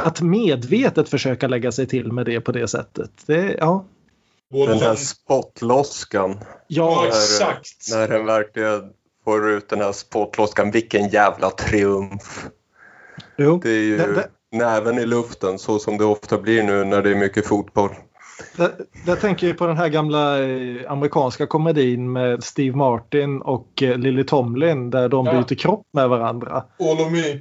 att 0.02 0.22
medvetet 0.22 1.10
försöka 1.10 1.48
lägga 1.48 1.72
sig 1.72 1.88
till 1.88 2.12
med 2.12 2.26
det 2.26 2.42
på 2.42 2.52
det 2.52 2.68
sättet. 2.68 3.12
Det, 3.26 3.56
ja. 3.60 3.86
Den 4.52 4.80
här 4.80 4.96
spottloskan. 4.96 6.32
Ja, 6.68 7.02
Ja, 7.02 7.08
exakt. 7.08 7.92
När 7.92 8.08
den 8.08 8.26
verkligen 8.26 8.82
får 9.24 9.50
ut 9.50 9.70
den 9.70 9.80
här 9.82 9.92
spottloskan. 9.92 10.72
Vilken 10.72 11.10
jävla 11.10 11.50
triumf. 11.50 12.48
jo. 13.38 13.60
Det 13.64 13.70
är 13.70 13.84
ju 13.84 13.98
Det- 13.98 14.14
det- 14.14 14.30
näven 14.52 15.00
i 15.00 15.06
luften 15.06 15.60
så 15.60 15.80
som 15.80 15.98
det 15.98 16.06
ofta 16.06 16.38
blir 16.38 16.64
nu 16.64 16.84
när 16.84 17.02
det 17.02 17.12
är 17.12 17.16
mycket 17.16 17.48
fotboll. 17.48 17.90
Där, 18.58 18.72
där 19.06 19.16
tänker 19.16 19.48
jag 19.48 19.58
på 19.58 19.68
den 19.68 19.78
här 19.78 19.88
gamla 19.90 20.44
eh, 20.44 20.92
amerikanska 20.92 21.48
komedin 21.48 22.12
med 22.12 22.44
Steve 22.44 22.78
Martin 22.78 23.42
och 23.42 23.84
eh, 23.84 23.98
Lily 23.98 24.24
Tomlin 24.24 24.90
där 24.90 25.10
de 25.10 25.26
Ja. 25.26 25.32
byter 25.34 25.56
kropp 25.56 25.84
med 25.94 26.10
varandra. 26.10 26.64
All 26.80 27.00
of 27.06 27.12
me. 27.12 27.40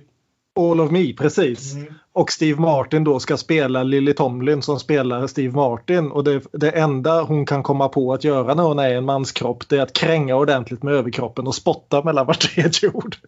All 0.58 0.80
of 0.80 0.90
me, 0.90 1.12
precis. 1.12 1.74
Mm. 1.74 1.94
Och 2.12 2.32
Steve 2.32 2.60
Martin 2.60 3.04
då 3.04 3.18
ska 3.18 3.36
spela 3.36 3.82
Lily 3.82 4.12
Tomlin 4.12 4.62
som 4.62 4.78
spelar 4.78 5.26
Steve 5.26 5.54
Martin. 5.56 6.10
Och 6.10 6.24
det, 6.24 6.42
det 6.52 6.70
enda 6.70 7.22
hon 7.22 7.46
kan 7.46 7.62
komma 7.62 7.88
på 7.88 8.12
att 8.12 8.24
göra 8.24 8.54
när 8.54 8.62
hon 8.62 8.78
är 8.78 8.90
en 8.94 9.04
manskropp 9.04 9.68
det 9.68 9.76
är 9.76 9.82
att 9.82 9.92
kränga 9.92 10.36
ordentligt 10.36 10.82
med 10.82 10.94
överkroppen 10.94 11.46
och 11.46 11.54
spotta 11.54 12.02
mellan 12.04 12.26
var 12.26 12.34
tredje 12.34 12.88
ord. 12.90 13.16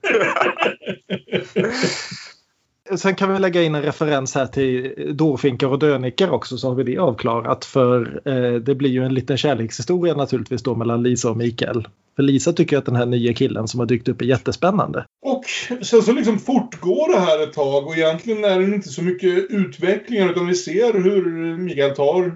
Sen 2.96 3.14
kan 3.14 3.32
vi 3.32 3.38
lägga 3.38 3.62
in 3.62 3.74
en 3.74 3.82
referens 3.82 4.34
här 4.34 4.46
till 4.46 4.94
dårfinkar 5.16 5.66
och 5.66 5.78
dönickar 5.78 6.30
också 6.30 6.58
så 6.58 6.68
har 6.68 6.74
vi 6.74 6.82
det 6.82 6.98
avklarat. 6.98 7.64
För 7.64 8.20
eh, 8.24 8.54
det 8.54 8.74
blir 8.74 8.90
ju 8.90 9.04
en 9.04 9.14
liten 9.14 9.36
kärlekshistoria 9.36 10.14
naturligtvis 10.14 10.62
då 10.62 10.74
mellan 10.74 11.02
Lisa 11.02 11.30
och 11.30 11.36
Mikael. 11.36 11.88
För 12.16 12.22
Lisa 12.22 12.52
tycker 12.52 12.78
att 12.78 12.86
den 12.86 12.96
här 12.96 13.06
nya 13.06 13.34
killen 13.34 13.68
som 13.68 13.80
har 13.80 13.86
dykt 13.86 14.08
upp 14.08 14.22
är 14.22 14.26
jättespännande. 14.26 15.04
Och 15.22 15.44
sen 15.82 16.02
så 16.02 16.12
liksom 16.12 16.38
fortgår 16.38 17.12
det 17.12 17.20
här 17.20 17.42
ett 17.42 17.52
tag 17.52 17.86
och 17.86 17.96
egentligen 17.96 18.44
är 18.44 18.58
det 18.58 18.64
inte 18.64 18.88
så 18.88 19.02
mycket 19.02 19.50
utvecklingar 19.50 20.30
utan 20.30 20.46
vi 20.46 20.54
ser 20.54 20.92
hur 21.02 21.56
Mikael 21.56 21.94
tar 21.94 22.32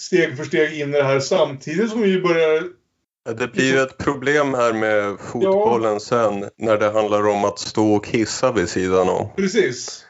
steg 0.00 0.36
för 0.36 0.44
steg 0.44 0.80
in 0.80 0.88
i 0.88 0.96
det 0.96 1.02
här 1.02 1.20
samtidigt 1.20 1.90
som 1.90 2.02
vi 2.02 2.20
börjar... 2.20 2.77
Ja, 3.24 3.32
Det 3.32 3.48
blir 3.48 3.72
ju 3.72 3.78
ett 3.78 3.98
problem 3.98 4.54
här 4.54 4.72
med 4.72 5.20
fotbollen 5.20 6.00
sen 6.00 6.44
när 6.56 6.78
det 6.78 6.90
handlar 6.90 7.28
om 7.28 7.44
att 7.44 7.58
stå 7.58 7.94
och 7.94 8.04
kissa 8.04 8.52
vid 8.52 8.68
sidan 8.68 9.08
om. 9.08 9.28
Precis. 9.36 10.04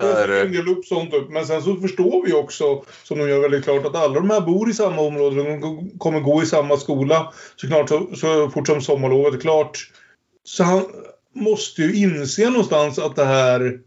Där, 0.00 0.28
en 0.28 0.52
del 0.52 0.68
upp 0.68 0.84
sånt 0.84 1.14
upp. 1.14 1.30
Men 1.30 1.46
sen 1.46 1.62
så 1.62 1.76
förstår 1.76 2.26
vi 2.26 2.32
också, 2.32 2.84
som 3.02 3.18
de 3.18 3.28
gör 3.28 3.40
väldigt 3.40 3.64
klart, 3.64 3.86
att 3.86 3.96
alla 3.96 4.14
de 4.14 4.30
här 4.30 4.40
bor 4.40 4.70
i 4.70 4.74
samma 4.74 5.02
område. 5.02 5.36
De 5.36 5.90
kommer 5.98 6.20
gå 6.20 6.42
i 6.42 6.46
samma 6.46 6.76
skola 6.76 7.32
såklart 7.56 7.88
så, 7.88 8.08
så 8.14 8.50
fort 8.50 8.66
som 8.66 8.80
sommarlovet 8.80 9.34
är 9.34 9.38
klart. 9.38 9.90
Så 10.44 10.64
han 10.64 10.84
måste 11.34 11.82
ju 11.82 11.94
inse 11.94 12.50
någonstans 12.50 12.98
att 12.98 13.16
det 13.16 13.24
här 13.24 13.80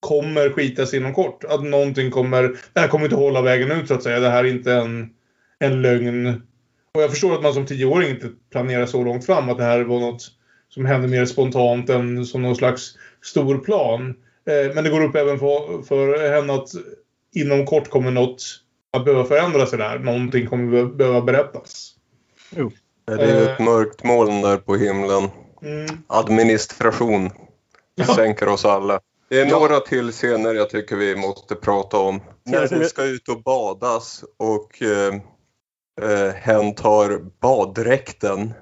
kommer 0.00 0.50
skitas 0.50 0.94
inom 0.94 1.14
kort. 1.14 1.44
Att 1.44 1.64
någonting 1.64 2.10
kommer... 2.10 2.42
Det 2.72 2.80
här 2.80 2.88
kommer 2.88 3.04
inte 3.04 3.16
hålla 3.16 3.42
vägen 3.42 3.70
ut 3.70 3.88
så 3.88 3.94
att 3.94 4.02
säga. 4.02 4.20
Det 4.20 4.30
här 4.30 4.44
är 4.44 4.48
inte 4.48 4.72
en, 4.72 5.10
en 5.58 5.82
lögn. 5.82 6.42
Och 6.94 7.02
jag 7.02 7.10
förstår 7.10 7.34
att 7.34 7.42
man 7.42 7.54
som 7.54 7.66
tioåring 7.66 8.10
inte 8.10 8.30
planerar 8.52 8.86
så 8.86 9.04
långt 9.04 9.26
fram. 9.26 9.48
Att 9.48 9.58
det 9.58 9.64
här 9.64 9.80
var 9.80 10.00
något 10.00 10.22
som 10.68 10.86
hände 10.86 11.08
mer 11.08 11.24
spontant 11.24 11.90
än 11.90 12.26
som 12.26 12.42
någon 12.42 12.56
slags 12.56 12.94
stor 13.22 13.58
plan. 13.58 14.14
Eh, 14.48 14.74
Men 14.74 14.84
det 14.84 14.90
går 14.90 15.04
upp 15.04 15.16
även 15.16 15.38
för, 15.38 15.82
för 15.82 16.30
henne 16.30 16.54
att 16.54 16.68
inom 17.34 17.66
kort 17.66 17.90
kommer 17.90 18.10
något 18.10 18.42
att 18.92 19.04
behöva 19.04 19.24
förändras 19.24 19.72
här. 19.72 19.98
Någonting 19.98 20.46
kommer 20.46 20.70
be- 20.72 20.94
behöva 20.94 21.20
berättas. 21.20 21.94
det 23.06 23.12
är 23.12 23.40
ju 23.40 23.48
ett 23.48 23.58
mörkt 23.58 24.04
moln 24.04 24.40
där 24.40 24.56
på 24.56 24.76
himlen. 24.76 25.28
Mm. 25.62 25.86
Administration 26.06 27.30
sänker 28.16 28.48
oss 28.48 28.64
alla. 28.64 29.00
Det 29.28 29.40
är 29.40 29.46
några 29.46 29.80
till 29.80 30.12
scener 30.12 30.54
jag 30.54 30.70
tycker 30.70 30.96
vi 30.96 31.16
måste 31.16 31.54
prata 31.54 31.96
om. 31.98 32.20
När 32.44 32.78
det 32.78 32.84
ska 32.84 33.04
ut 33.04 33.28
och 33.28 33.42
badas 33.42 34.24
och 34.36 34.82
eh, 34.82 35.14
eh, 36.02 36.34
hen 36.34 36.74
tar 36.74 37.20
baddräkten 37.40 38.54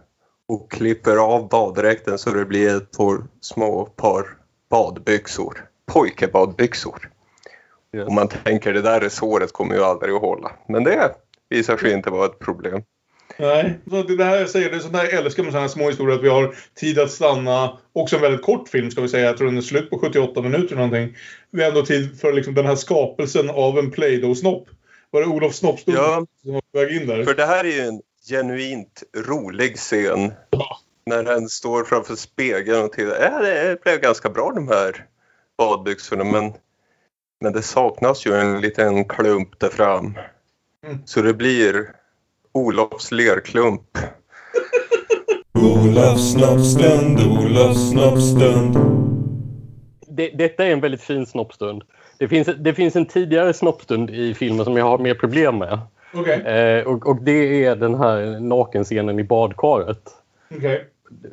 och 0.48 0.70
klipper 0.70 1.16
av 1.16 1.48
baddräkten 1.48 2.18
så 2.18 2.30
det 2.30 2.44
blir 2.44 2.76
ett 2.76 2.92
par 2.92 3.24
små 3.40 3.84
par 3.84 4.26
badbyxor. 4.70 5.68
Pojkebadbyxor. 5.92 7.10
Och 8.06 8.12
man 8.12 8.28
tänker 8.28 8.72
det 8.72 8.82
där 8.82 9.08
såret 9.08 9.52
kommer 9.52 9.74
ju 9.74 9.84
aldrig 9.84 10.14
att 10.14 10.20
hålla. 10.20 10.52
Men 10.68 10.84
det 10.84 11.10
visar 11.48 11.76
sig 11.76 11.92
inte 11.92 12.10
vara 12.10 12.26
ett 12.26 12.38
problem. 12.38 12.82
Nej, 13.38 13.78
så 13.90 14.02
det 14.02 14.24
här 14.24 14.36
jag 14.36 14.50
säger, 14.50 14.70
det 14.70 14.76
är 14.76 14.80
sånt 14.80 14.96
här 14.96 15.04
jag 15.04 15.12
älskar 15.12 15.42
med 15.42 15.52
sådana 15.52 15.66
här 15.66 15.72
små 15.72 15.88
historier 15.88 16.16
att 16.16 16.24
vi 16.24 16.28
har 16.28 16.54
tid 16.74 16.98
att 16.98 17.10
stanna. 17.10 17.78
Också 17.92 18.16
en 18.16 18.22
väldigt 18.22 18.42
kort 18.42 18.68
film 18.68 18.90
ska 18.90 19.00
vi 19.00 19.08
säga. 19.08 19.26
Jag 19.26 19.36
tror 19.36 19.46
den 19.46 19.56
är 19.56 19.62
slut 19.62 19.90
på 19.90 19.98
78 19.98 20.42
minuter 20.42 20.76
någonting. 20.76 21.16
Vi 21.50 21.62
har 21.62 21.68
ändå 21.68 21.82
tid 21.82 22.20
för 22.20 22.32
liksom 22.32 22.54
den 22.54 22.66
här 22.66 22.74
skapelsen 22.74 23.50
av 23.50 23.78
en 23.78 23.90
Play-Doh-snopp. 23.90 24.68
Var 25.10 25.20
det 25.20 25.26
Olof 25.26 25.54
Snoppstund 25.54 25.96
Ja. 25.98 26.26
som 26.42 26.52
var 26.52 26.60
på 26.72 26.78
väg 26.78 26.96
in 26.96 27.06
där? 27.06 27.24
För 27.24 27.34
det 27.34 27.46
här 27.46 27.64
är 27.64 27.68
ju 27.72 27.80
en 27.80 28.00
genuint 28.28 29.02
rolig 29.16 29.76
scen. 29.76 30.32
När 31.06 31.22
den 31.22 31.48
står 31.48 31.84
framför 31.84 32.14
spegeln 32.16 32.84
och 32.84 32.92
tittar. 32.92 33.20
Ja, 33.20 33.38
det 33.42 33.82
blev 33.82 34.00
ganska 34.00 34.30
bra 34.30 34.52
de 34.54 34.68
här 34.68 35.04
badbyxorna 35.58 36.24
men, 36.24 36.52
men 37.40 37.52
det 37.52 37.62
saknas 37.62 38.26
ju 38.26 38.34
en 38.34 38.60
liten 38.60 39.04
klump 39.04 39.60
där 39.60 39.68
fram. 39.68 40.18
Mm. 40.86 40.98
Så 41.04 41.22
det 41.22 41.34
blir 41.34 41.92
Olofs 42.52 43.12
lerklump. 43.12 43.98
Olofs 45.58 46.32
snoppstund, 46.32 47.20
Olofs 47.20 47.90
snoppstund. 47.90 48.76
Det, 50.08 50.28
detta 50.28 50.64
är 50.64 50.70
en 50.70 50.80
väldigt 50.80 51.02
fin 51.02 51.26
snoppstund. 51.26 51.82
Det 52.18 52.28
finns, 52.28 52.48
det 52.58 52.74
finns 52.74 52.96
en 52.96 53.06
tidigare 53.06 53.52
snoppstund 53.52 54.10
i 54.10 54.34
filmen 54.34 54.64
som 54.64 54.76
jag 54.76 54.84
har 54.84 54.98
mer 54.98 55.14
problem 55.14 55.58
med. 55.58 55.78
Okej, 56.14 56.40
Eh, 56.40 56.86
och, 56.86 57.06
och 57.06 57.22
det 57.22 57.64
är 57.64 57.76
den 57.76 57.94
här 57.94 58.40
nakenscenen 58.40 59.18
i 59.18 59.24
badkaret. 59.24 60.10
okej. 60.56 60.84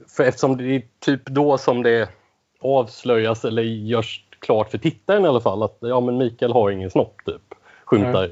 För 0.07 0.23
eftersom 0.23 0.57
det 0.57 0.63
är 0.63 0.81
typ 0.99 1.25
då 1.25 1.57
som 1.57 1.83
det 1.83 2.09
avslöjas 2.61 3.45
eller 3.45 3.61
görs 3.61 4.25
klart 4.39 4.71
för 4.71 4.77
tittaren 4.77 5.25
i 5.25 5.27
alla 5.27 5.41
fall 5.41 5.63
att 5.63 5.77
ja, 5.79 5.99
men 5.99 6.17
Mikael 6.17 6.53
har 6.53 6.71
ingen 6.71 6.89
snopp 6.89 7.25
typ. 7.25 7.41
Skymtar. 7.85 8.29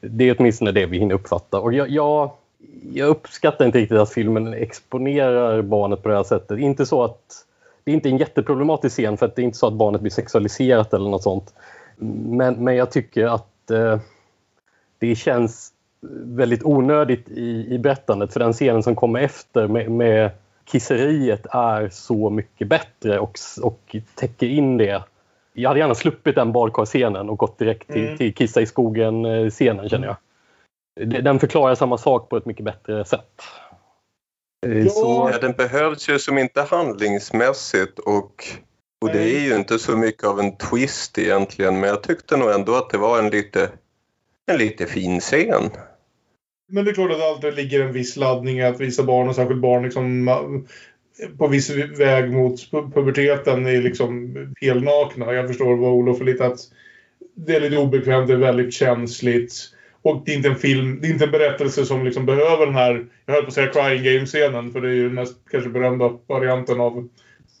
Det 0.00 0.28
är 0.28 0.36
åtminstone 0.38 0.72
det 0.72 0.86
vi 0.86 0.98
hinner 0.98 1.14
uppfatta. 1.14 1.60
Och 1.60 1.72
jag, 1.72 1.90
jag, 1.90 2.30
jag 2.92 3.08
uppskattar 3.08 3.64
inte 3.64 3.78
riktigt 3.78 3.98
att 3.98 4.12
filmen 4.12 4.54
exponerar 4.54 5.62
barnet 5.62 6.02
på 6.02 6.08
det 6.08 6.16
här 6.16 6.22
sättet. 6.22 6.58
Inte 6.58 6.86
så 6.86 7.04
att 7.04 7.44
det 7.84 7.90
är 7.90 7.94
inte 7.94 8.08
en 8.08 8.18
jätteproblematisk 8.18 8.94
scen 8.96 9.16
för 9.16 9.26
att 9.26 9.36
det 9.36 9.42
är 9.42 9.44
inte 9.44 9.58
så 9.58 9.66
att 9.66 9.72
barnet 9.72 10.00
blir 10.00 10.10
sexualiserat 10.10 10.94
eller 10.94 11.10
något 11.10 11.22
sånt. 11.22 11.54
Men, 12.36 12.64
men 12.64 12.76
jag 12.76 12.90
tycker 12.90 13.26
att 13.26 13.70
eh, 13.70 14.00
det 14.98 15.14
känns 15.14 15.72
väldigt 16.24 16.64
onödigt 16.64 17.28
i, 17.28 17.66
i 17.74 17.78
berättandet 17.78 18.32
för 18.32 18.40
den 18.40 18.52
scenen 18.52 18.82
som 18.82 18.94
kommer 18.96 19.20
efter 19.20 19.68
med, 19.68 19.90
med 19.90 20.30
kisseriet 20.64 21.46
är 21.50 21.88
så 21.88 22.30
mycket 22.30 22.68
bättre 22.68 23.18
och, 23.18 23.38
och 23.62 23.96
täcker 24.14 24.46
in 24.46 24.76
det. 24.76 25.02
Jag 25.52 25.70
hade 25.70 25.80
gärna 25.80 25.94
sluppit 25.94 26.34
den 26.34 26.52
badkarscenen 26.52 27.28
och 27.30 27.38
gått 27.38 27.58
direkt 27.58 27.92
till, 27.92 28.04
Mm. 28.04 28.18
till 28.18 28.34
kissa 28.34 28.60
i 28.60 28.66
skogen-scenen 28.66 29.88
känner 29.88 30.06
jag. 30.06 30.16
Den 31.24 31.38
förklarar 31.38 31.74
samma 31.74 31.98
sak 31.98 32.28
på 32.28 32.36
ett 32.36 32.46
mycket 32.46 32.64
bättre 32.64 33.04
sätt. 33.04 33.42
Eh, 34.66 34.86
Så, 34.86 35.30
Ja, 35.32 35.38
den 35.38 35.52
behövs 35.52 36.08
ju 36.08 36.18
som 36.18 36.38
inte 36.38 36.62
handlingsmässigt 36.62 37.98
och, 37.98 38.44
och 39.02 39.12
det 39.12 39.22
är 39.22 39.40
ju 39.40 39.56
inte 39.56 39.78
så 39.78 39.96
mycket 39.96 40.24
av 40.24 40.40
en 40.40 40.56
twist 40.56 41.18
egentligen 41.18 41.80
men 41.80 41.88
jag 41.88 42.02
tyckte 42.02 42.36
nog 42.36 42.50
ändå 42.50 42.74
att 42.74 42.90
det 42.90 42.98
var 42.98 43.18
en 43.18 43.30
lite, 43.30 43.70
en 44.46 44.58
lite 44.58 44.86
fin 44.86 45.20
scen. 45.20 45.70
Men 46.68 46.84
det 46.84 46.90
är 46.90 46.94
klart 46.94 47.10
att 47.10 47.18
det 47.18 47.28
alltid 47.28 47.54
ligger 47.54 47.80
en 47.80 47.92
viss 47.92 48.16
laddning 48.16 48.60
att 48.60 48.80
visa 48.80 49.02
barn 49.02 49.28
och 49.28 49.34
särskilt 49.34 49.60
barn 49.60 49.82
liksom 49.82 50.28
på 51.38 51.46
viss 51.46 51.70
väg 51.98 52.32
mot 52.32 52.60
pu- 52.70 52.92
puberteten 52.92 53.66
är 53.66 53.82
liksom 53.82 54.36
helnakna. 54.60 55.32
Jag 55.32 55.48
förstår 55.48 55.76
vad 55.76 55.92
Olof 55.92 56.20
är 56.20 56.24
lite 56.24 56.46
att 56.46 56.60
det 57.34 57.56
är 57.56 57.60
lite 57.60 57.76
obekvämt, 57.78 58.28
det 58.28 58.32
är 58.32 58.38
väldigt 58.38 58.74
känsligt. 58.74 59.54
Och 60.02 60.22
det 60.24 60.32
är 60.32 60.36
inte 60.36 60.48
en 60.48 60.56
film, 60.56 61.00
det 61.00 61.06
är 61.06 61.12
inte 61.12 61.24
en 61.24 61.30
berättelse 61.30 61.86
som 61.86 62.04
liksom 62.04 62.26
behöver 62.26 62.66
den 62.66 62.74
här, 62.74 63.06
jag 63.26 63.34
höll 63.34 63.42
på 63.42 63.48
att 63.48 63.54
säga 63.54 63.72
crying 63.72 64.04
game-scenen, 64.04 64.72
för 64.72 64.80
det 64.80 64.88
är 64.88 64.94
ju 64.94 65.04
den 65.04 65.14
mest 65.14 65.36
kanske 65.50 65.70
berömda 65.70 66.18
varianten 66.26 66.80
av, 66.80 67.08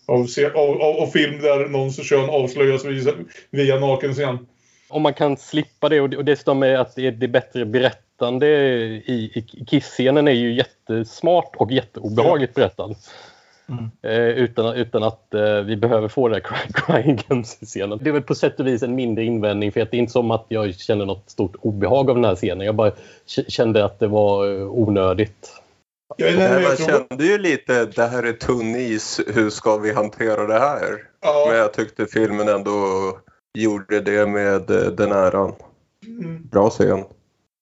av, 0.06 0.26
av, 0.54 0.82
av, 0.82 1.00
av 1.00 1.06
film 1.06 1.40
där 1.42 1.68
någons 1.68 2.08
kön 2.08 2.30
avslöjas 2.30 2.84
via, 2.84 3.12
via 3.50 3.80
nakenscen. 3.80 4.46
om 4.88 5.02
man 5.02 5.14
kan 5.14 5.36
slippa 5.36 5.88
det 5.88 6.00
och 6.00 6.24
dessutom 6.24 6.62
är 6.62 6.74
att 6.74 6.94
det 6.94 7.06
är 7.06 7.12
det 7.12 7.28
bättre 7.28 7.64
berättande 7.64 8.46
i, 8.46 9.30
i 9.34 9.64
Kiss-scenen 9.66 10.28
är 10.28 10.32
ju 10.32 10.54
jättesmart 10.54 11.56
och 11.56 11.72
jätteobehagligt 11.72 12.54
berättad. 12.54 12.94
Eh, 14.02 14.28
utan, 14.28 14.74
utan 14.74 15.02
att 15.02 15.34
eh, 15.34 15.60
vi 15.60 15.76
behöver 15.76 16.08
få 16.08 16.28
det 16.28 16.34
här 16.34 16.40
cry- 16.42 16.72
crying 16.74 17.20
games-scenen. 17.28 17.98
Det 18.02 18.10
är 18.10 18.12
väl 18.12 18.22
på 18.22 18.34
sätt 18.34 18.60
och 18.60 18.66
vis 18.66 18.82
en 18.82 18.94
mindre 18.94 19.24
invändning 19.24 19.72
för 19.72 19.80
att 19.80 19.90
det 19.90 19.96
är 19.96 19.98
inte 19.98 20.12
som 20.12 20.30
att 20.30 20.46
jag 20.48 20.74
känner 20.74 21.06
något 21.06 21.30
stort 21.30 21.56
obehag 21.60 22.10
av 22.10 22.16
den 22.16 22.24
här 22.24 22.34
scenen. 22.34 22.66
Jag 22.66 22.74
bara 22.74 22.92
kände 23.48 23.84
att 23.84 23.98
det 23.98 24.06
var 24.06 24.60
eh, 24.60 24.66
onödigt. 24.66 25.61
Jag, 26.16 26.38
Nej, 26.38 26.62
jag 26.62 26.76
tror, 26.76 26.86
kände 27.08 27.24
ju 27.24 27.38
lite 27.38 27.84
det 27.86 28.06
här 28.06 28.22
är 28.22 28.32
tunn 28.32 28.74
is, 28.76 29.20
hur 29.26 29.50
ska 29.50 29.76
vi 29.76 29.92
hantera 29.92 30.46
det 30.46 30.58
här? 30.58 30.98
ja, 31.22 31.46
Men 31.48 31.58
jag 31.58 31.72
tyckte 31.72 32.06
filmen 32.06 32.48
ändå 32.48 32.72
gjorde 33.58 34.00
det 34.00 34.26
med 34.26 34.70
eh, 34.70 34.86
den 34.86 35.12
äran. 35.12 35.52
mm. 36.06 36.48
Bra 36.48 36.70
scen. 36.70 37.04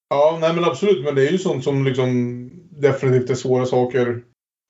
Ja, 0.09 0.37
nej 0.41 0.53
men 0.55 0.63
absolut. 0.65 1.03
Men 1.05 1.15
det 1.15 1.27
är 1.27 1.31
ju 1.31 1.37
sånt 1.37 1.63
som 1.63 1.83
liksom 1.85 2.49
definitivt 2.69 3.29
är 3.29 3.35
svåra 3.35 3.65
saker 3.65 4.21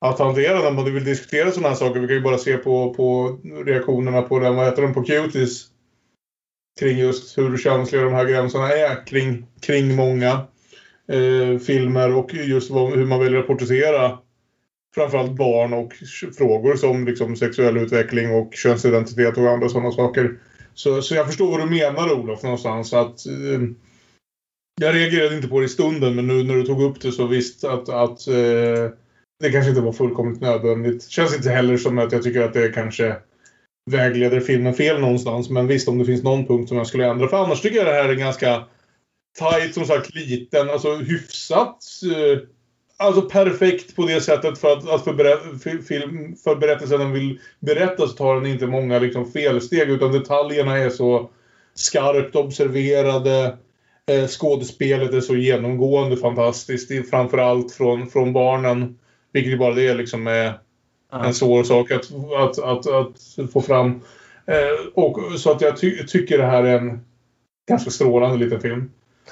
att 0.05 0.19
hantera 0.19 0.59
när 0.59 0.71
man 0.71 0.93
vill 0.93 1.03
diskutera 1.05 1.51
sådana 1.51 1.67
här 1.69 1.75
saker. 1.75 1.99
Vi 1.99 2.07
kan 2.07 2.15
ju 2.15 2.21
bara 2.21 2.37
se 2.37 2.57
på, 2.57 2.93
på 2.93 3.37
reaktionerna 3.65 4.21
på 4.21 4.39
den, 4.39 4.55
vad 4.55 4.65
heter 4.65 4.81
den, 4.81 4.93
på 4.93 5.03
Cuties. 5.03 5.67
kring 6.79 6.97
just 6.97 7.37
hur 7.37 7.57
känsliga 7.57 8.03
de 8.03 8.13
här 8.13 8.25
gränserna 8.25 8.69
är 8.71 9.05
kring, 9.07 9.45
kring 9.61 9.95
många 9.95 10.41
eh, 11.11 11.59
filmer 11.59 12.15
och 12.15 12.33
just 12.33 12.69
vad, 12.69 12.93
hur 12.93 13.05
man 13.05 13.19
väljer 13.19 13.39
att 13.39 13.47
porträttera 13.47 14.17
framförallt 14.95 15.31
barn 15.31 15.73
och 15.73 15.93
frågor 16.37 16.75
som 16.75 17.05
liksom 17.05 17.35
sexuell 17.35 17.77
utveckling 17.77 18.31
och 18.31 18.53
könsidentitet 18.53 19.37
och 19.37 19.49
andra 19.49 19.69
sådana 19.69 19.91
saker. 19.91 20.37
Så, 20.73 21.01
så 21.01 21.15
jag 21.15 21.27
förstår 21.27 21.51
vad 21.51 21.59
du 21.59 21.65
menar 21.65 22.13
Olof 22.13 22.43
någonstans. 22.43 22.93
Att, 22.93 23.25
eh, 23.25 23.61
jag 24.81 24.95
reagerade 24.95 25.35
inte 25.35 25.47
på 25.47 25.59
det 25.59 25.65
i 25.65 25.69
stunden 25.69 26.15
men 26.15 26.27
nu 26.27 26.43
när 26.43 26.55
du 26.55 26.63
tog 26.63 26.81
upp 26.81 27.01
det 27.01 27.11
så 27.11 27.27
visst 27.27 27.63
att, 27.63 27.89
att 27.89 28.27
eh, 28.27 28.91
det 29.39 29.51
kanske 29.51 29.69
inte 29.69 29.81
var 29.81 29.91
fullkomligt 29.91 30.41
nödvändigt. 30.41 31.09
Känns 31.09 31.35
inte 31.35 31.49
heller 31.49 31.77
som 31.77 31.97
att 31.97 32.11
jag 32.11 32.23
tycker 32.23 32.41
att 32.41 32.53
det 32.53 32.69
kanske 32.69 33.15
vägleder 33.91 34.39
filmen 34.39 34.73
fel 34.73 34.99
någonstans. 34.99 35.49
Men 35.49 35.67
visst 35.67 35.87
om 35.87 35.97
det 35.97 36.05
finns 36.05 36.23
någon 36.23 36.45
punkt 36.45 36.67
som 36.67 36.77
jag 36.77 36.87
skulle 36.87 37.09
ändra. 37.09 37.27
För 37.27 37.43
annars 37.43 37.61
tycker 37.61 37.77
jag 37.77 37.87
det 37.87 37.93
här 37.93 38.09
är 38.09 38.15
ganska 38.15 38.63
tight, 39.39 39.73
som 39.73 39.85
sagt 39.85 40.15
liten, 40.15 40.69
alltså 40.69 40.95
hyfsat 40.95 41.77
eh, 42.15 42.39
Alltså 43.01 43.21
perfekt 43.21 43.95
på 43.95 44.05
det 44.05 44.21
sättet 44.21 44.57
för 44.57 44.73
att, 44.73 44.89
att 44.89 45.03
för, 45.03 45.81
film, 45.81 46.35
för 46.43 46.55
berättelsen 46.55 46.99
den 46.99 47.11
vill 47.11 47.39
berätta 47.59 48.07
så 48.07 48.13
tar 48.13 48.35
den 48.35 48.45
inte 48.45 48.67
många 48.67 48.99
liksom, 48.99 49.31
felsteg 49.31 49.89
utan 49.89 50.11
detaljerna 50.11 50.77
är 50.77 50.89
så 50.89 51.29
skarpt 51.73 52.35
observerade. 52.35 53.57
Eh, 54.11 54.27
skådespelet 54.27 55.13
är 55.13 55.21
så 55.21 55.35
genomgående 55.35 56.17
fantastiskt. 56.17 57.09
Framförallt 57.09 57.71
från, 57.71 58.07
från 58.07 58.33
barnen. 58.33 58.99
Vilket 59.33 59.59
bara 59.59 59.73
det 59.73 59.93
liksom 59.93 60.27
är 60.27 60.53
en 61.25 61.33
svår 61.33 61.63
sak 61.63 61.91
att, 61.91 62.11
att, 62.37 62.59
att, 62.59 62.87
att 62.87 63.51
få 63.53 63.61
fram. 63.61 64.01
Eh, 64.45 64.87
och, 64.93 65.39
så 65.39 65.51
att 65.51 65.61
jag 65.61 65.77
ty- 65.81 66.05
tycker 66.07 66.37
det 66.37 66.45
här 66.45 66.63
är 66.63 66.77
en 66.77 67.05
ganska 67.69 67.91
strålande 67.91 68.37
liten 68.37 68.61
film. 68.61 68.91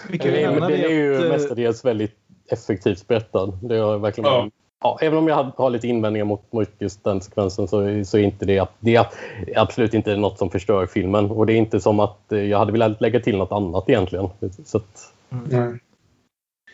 Vi 0.10 0.18
kan 0.18 0.32
ju 0.32 0.42
Den 0.42 0.60
den 0.60 0.72
det 0.72 0.86
är 0.86 0.90
ju 0.90 1.18
att, 1.18 1.24
eh, 1.24 1.30
mestadels 1.30 1.86
väldigt 1.86 2.16
effektivt 2.52 3.08
berättad. 3.08 3.60
Det 3.62 3.78
har 3.78 3.98
verkligen 3.98 4.32
Ja. 4.32 4.50
ja, 4.82 4.98
även 5.02 5.18
om 5.18 5.28
jag 5.28 5.52
har, 5.58 5.70
lite 5.70 5.88
invändningar 5.88 6.26
mot, 6.26 6.54
mot 6.54 6.70
just 6.80 7.04
den 7.04 7.22
sekvensen 7.22 7.68
så, 7.68 8.06
så 8.06 8.18
är 8.18 8.22
inte 8.22 8.46
det, 8.46 8.68
det 8.80 8.96
är 8.96 9.08
absolut 9.56 9.94
inte 9.94 10.16
något 10.16 10.38
som 10.38 10.50
förstör 10.50 10.86
filmen. 10.86 11.32
Och 11.32 11.46
det 11.46 11.54
är 11.54 11.58
inte 11.58 11.80
som 11.80 12.00
att 12.00 12.32
eh, 12.32 12.40
jag 12.40 12.60
hade 12.60 12.72
velat 12.72 13.02
lägga 13.02 13.20
till 13.20 13.38
något 13.38 13.52
annat 13.52 13.90
egentligen. 13.90 14.30
Så 14.66 14.78
att, 14.78 15.14
Nej. 15.30 15.80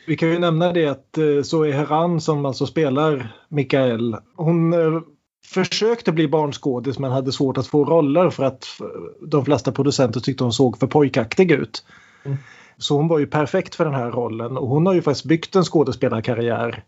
Vi 0.08 0.18
kan 0.18 0.30
ju 0.30 0.40
nämna 0.40 0.74
det 0.74 0.88
att 0.88 1.18
eh, 1.18 1.42
Zoe 1.44 1.72
Heran 1.72 2.22
som 2.22 2.46
alltså 2.46 2.66
spelar 2.66 3.36
Mikael, 3.50 4.18
hon 4.36 4.74
eh, 4.74 5.02
försökte 5.46 6.12
bli 6.12 6.28
barnskådis 6.28 7.00
men 7.00 7.12
hade 7.12 7.32
svårt 7.32 7.58
att 7.58 7.68
få 7.68 7.86
roller 7.86 8.30
för 8.30 8.44
att 8.44 8.66
eh, 8.82 9.28
de 9.28 9.46
flesta 9.46 9.72
producenter 9.72 10.20
tyckte 10.20 10.44
hon 10.44 10.54
såg 10.54 10.78
för 10.78 10.88
pojkaktig 10.88 11.52
ut. 11.52 11.86
Mm. 12.26 12.38
Så 12.78 12.96
hon 12.96 13.08
var 13.08 13.20
ju 13.20 13.28
perfekt 13.28 13.76
för 13.76 13.86
den 13.86 13.94
här 13.94 14.12
rollen 14.12 14.58
och 14.58 14.68
hon 14.68 14.86
har 14.86 14.94
ju 14.94 15.02
faktiskt 15.02 15.26
byggt 15.26 15.56
en 15.56 15.64
skådespelarkarriär. 15.64 16.84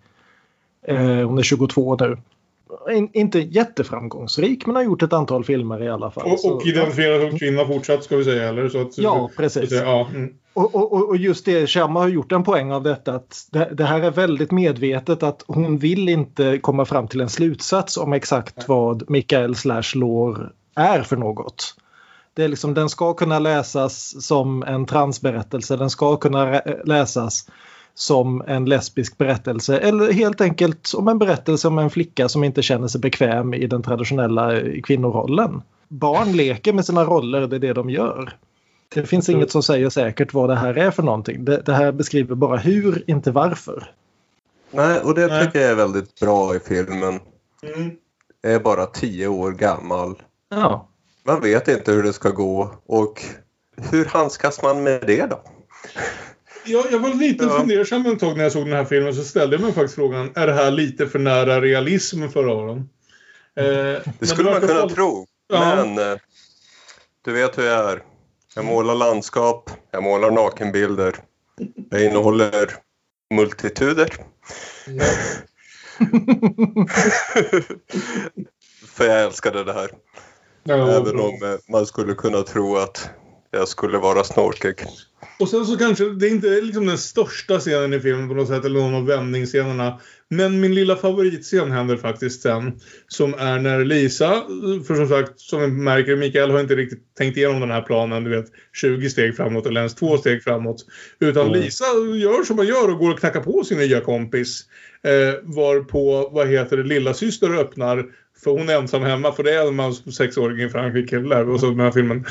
Eh, 0.87 0.97
hon 0.99 1.37
är 1.37 1.43
22 1.43 1.95
nu. 1.95 2.17
In, 2.91 3.09
inte 3.13 3.39
jätteframgångsrik 3.39 4.65
men 4.65 4.75
har 4.75 4.83
gjort 4.83 5.03
ett 5.03 5.13
antal 5.13 5.43
filmer 5.43 5.83
i 5.83 5.89
alla 5.89 6.11
fall. 6.11 6.31
Och, 6.31 6.39
Så- 6.39 6.53
och 6.53 6.65
identifierad 6.65 7.29
som 7.29 7.39
kvinna 7.39 7.65
fortsatt 7.65 8.03
ska 8.03 8.17
vi 8.17 8.23
säga 8.23 8.49
eller? 8.49 8.69
Så 8.69 8.81
att, 8.81 8.97
Ja, 8.97 9.29
precis. 9.37 9.71
Ja, 9.71 10.07
mm. 10.09 10.33
Och, 10.53 10.75
och, 10.75 11.09
och 11.09 11.17
just 11.17 11.45
det, 11.45 11.67
Sharma 11.67 11.99
har 11.99 12.07
gjort 12.07 12.31
en 12.31 12.43
poäng 12.43 12.71
av 12.71 12.83
detta 12.83 13.13
att 13.13 13.47
det, 13.51 13.69
det 13.73 13.83
här 13.83 14.01
är 14.01 14.11
väldigt 14.11 14.51
medvetet 14.51 15.23
att 15.23 15.43
hon 15.47 15.77
vill 15.77 16.09
inte 16.09 16.57
komma 16.57 16.85
fram 16.85 17.07
till 17.07 17.21
en 17.21 17.29
slutsats 17.29 17.97
om 17.97 18.13
exakt 18.13 18.67
vad 18.67 19.09
Mikael 19.09 19.55
slash 19.55 19.93
är 20.75 21.01
för 21.01 21.15
något. 21.15 21.75
Det 22.37 22.43
är 22.43 22.47
liksom, 22.47 22.73
den 22.73 22.89
ska 22.89 23.13
kunna 23.13 23.39
läsas 23.39 24.25
som 24.25 24.63
en 24.63 24.85
transberättelse, 24.85 25.75
den 25.75 25.89
ska 25.89 26.17
kunna 26.17 26.61
läsas 26.83 27.49
som 27.93 28.43
en 28.47 28.65
lesbisk 28.65 29.17
berättelse 29.17 29.77
eller 29.77 30.11
helt 30.11 30.41
enkelt 30.41 30.87
som 30.87 31.07
en 31.07 31.19
berättelse 31.19 31.67
om 31.67 31.79
en 31.79 31.89
flicka 31.89 32.29
som 32.29 32.43
inte 32.43 32.61
känner 32.61 32.87
sig 32.87 33.01
bekväm 33.01 33.53
i 33.53 33.67
den 33.67 33.83
traditionella 33.83 34.59
eh, 34.59 34.81
kvinnorollen. 34.81 35.61
Barn 35.87 36.31
leker 36.31 36.73
med 36.73 36.85
sina 36.85 37.03
roller, 37.03 37.47
det 37.47 37.55
är 37.55 37.59
det 37.59 37.73
de 37.73 37.89
gör. 37.89 38.37
Det 38.95 39.05
finns 39.05 39.29
inget 39.29 39.51
som 39.51 39.63
säger 39.63 39.89
säkert 39.89 40.33
vad 40.33 40.49
det 40.49 40.55
här 40.55 40.77
är 40.77 40.91
för 40.91 41.03
någonting. 41.03 41.45
Det, 41.45 41.61
det 41.65 41.73
här 41.73 41.91
beskriver 41.91 42.35
bara 42.35 42.57
hur, 42.57 43.03
inte 43.07 43.31
varför. 43.31 43.91
Nej, 44.71 44.99
och 44.99 45.15
det 45.15 45.27
Nej. 45.27 45.45
tycker 45.45 45.59
jag 45.59 45.71
är 45.71 45.75
väldigt 45.75 46.19
bra 46.19 46.55
i 46.55 46.59
filmen. 46.59 47.19
Mm. 47.63 47.91
Är 48.43 48.59
bara 48.59 48.85
tio 48.85 49.27
år 49.27 49.51
gammal. 49.51 50.15
Ja. 50.49 50.87
Man 51.27 51.41
vet 51.41 51.67
inte 51.67 51.91
hur 51.91 52.03
det 52.03 52.13
ska 52.13 52.29
gå 52.29 52.81
och 52.85 53.21
hur 53.91 54.05
handskas 54.05 54.61
man 54.61 54.83
med 54.83 55.03
det 55.07 55.25
då? 55.25 55.43
Jag, 56.65 56.85
jag 56.91 56.99
var 56.99 57.09
lite 57.13 57.43
Ja. 57.45 57.57
fundersam 57.59 58.05
ett 58.05 58.19
tag 58.19 58.37
när 58.37 58.43
jag 58.43 58.51
såg 58.51 58.65
den 58.65 58.73
här 58.77 58.85
filmen 58.85 59.15
så 59.15 59.23
ställde 59.23 59.55
jag 59.55 59.63
mig 59.63 59.73
faktiskt 59.73 59.95
frågan 59.95 60.31
är 60.35 60.47
det 60.47 60.53
här 60.53 60.71
lite 60.71 61.07
för 61.07 61.19
nära 61.19 61.61
realism 61.61 62.27
för 62.27 62.43
öronen? 62.43 62.89
Eh, 63.55 63.65
Det 64.19 64.27
skulle 64.27 64.51
man 64.51 64.61
kunna 64.61 64.73
fall- 64.73 64.89
tro. 64.91 65.27
Ja. 65.47 65.75
Men 65.75 66.11
eh, 66.11 66.17
du 67.25 67.33
vet 67.33 67.57
hur 67.57 67.63
jag 67.65 67.91
är. 67.91 68.03
Jag 68.55 68.65
målar 68.65 68.95
landskap, 68.95 69.69
jag 69.91 70.03
målar 70.03 70.31
nakenbilder. 70.31 71.15
Jag 71.89 72.03
innehåller 72.05 72.73
multituder. 73.33 74.09
För 78.87 79.05
jag 79.05 79.23
älskade 79.23 79.63
det 79.63 79.73
här. 79.73 79.89
Ja, 80.67 80.91
Även 80.91 81.03
bra. 81.17 81.23
om 81.27 81.43
eh, 81.43 81.57
man 81.71 81.85
skulle 81.85 82.13
kunna 82.13 82.41
tro 82.41 82.77
att 82.77 83.09
jag 83.51 83.67
skulle 83.67 83.97
vara 83.97 84.23
snorkig. 84.23 84.73
Och 85.39 85.49
sen 85.49 85.65
så 85.65 85.77
kanske, 85.77 86.09
det 86.09 86.27
är 86.27 86.31
inte 86.31 86.47
liksom 86.61 86.85
den 86.85 86.97
största 86.97 87.59
scenen 87.59 87.93
i 87.93 87.99
filmen 87.99 88.27
på 88.27 88.33
något 88.35 88.47
sätt, 88.47 88.65
eller 88.65 88.79
någon 88.79 88.95
av 88.95 89.05
vändningsscenerna. 89.05 89.99
Men 90.29 90.59
min 90.59 90.75
lilla 90.75 90.95
favoritscen 90.95 91.71
händer 91.71 91.97
faktiskt 91.97 92.41
sen. 92.41 92.79
Som 93.07 93.33
är 93.33 93.59
när 93.59 93.85
Lisa, 93.85 94.43
för 94.87 94.95
som 94.95 95.07
sagt, 95.07 95.39
som 95.39 95.61
vi 95.61 95.67
märker, 95.67 96.15
Mikael 96.15 96.51
har 96.51 96.59
inte 96.59 96.75
riktigt 96.75 97.15
tänkt 97.17 97.37
igenom 97.37 97.59
den 97.59 97.71
här 97.71 97.81
planen, 97.81 98.23
du 98.23 98.29
vet, 98.29 98.45
20 98.81 99.09
steg 99.09 99.35
framåt 99.35 99.65
eller 99.65 99.81
ens 99.81 99.95
två 99.95 100.17
steg 100.17 100.43
framåt. 100.43 100.85
Utan 101.19 101.47
Mm. 101.47 101.59
Lisa 101.61 101.85
gör 102.15 102.43
som 102.43 102.55
man 102.55 102.67
gör 102.67 102.91
och 102.91 102.97
går 102.99 103.11
och 103.11 103.19
knackar 103.19 103.41
på 103.41 103.63
sin 103.63 103.77
nya 103.77 104.01
kompis. 104.01 104.61
Eh, 105.03 105.33
varpå, 105.43 106.29
vad 106.33 106.47
heter 106.47 106.77
det, 106.77 106.83
lilla 106.83 107.13
syster 107.13 107.59
öppnar 107.59 108.05
för 108.43 108.51
hon 108.51 108.69
är 108.69 108.75
ensam 108.75 109.03
hemma, 109.03 109.31
för 109.31 109.43
det 109.43 109.53
är 109.53 109.71
man 109.71 109.93
som 109.93 110.11
sexåring 110.11 110.61
i 110.61 110.69
Frankrike, 110.69 111.19
lär 111.19 111.49
oss 111.49 111.63
av 111.63 111.69
den 111.69 111.79
här 111.79 111.91
filmen 111.91 112.25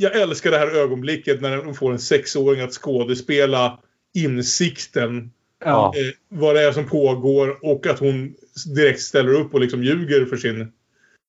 jag 0.00 0.20
älskar 0.20 0.50
det 0.50 0.58
här 0.58 0.76
ögonblicket 0.76 1.40
när 1.40 1.56
de 1.56 1.74
får 1.74 1.92
en 1.92 1.98
sexåring 1.98 2.60
att 2.60 2.72
skådespela 2.72 3.78
insikten. 4.14 5.30
Ja. 5.64 5.92
Eh, 5.96 6.38
vad 6.38 6.54
det 6.54 6.62
är 6.62 6.72
som 6.72 6.86
pågår 6.86 7.58
och 7.62 7.86
att 7.86 7.98
hon 7.98 8.34
direkt 8.74 9.00
ställer 9.00 9.34
upp 9.34 9.54
och 9.54 9.60
liksom 9.60 9.84
ljuger 9.84 10.24
för 10.24 10.36
sin, 10.36 10.72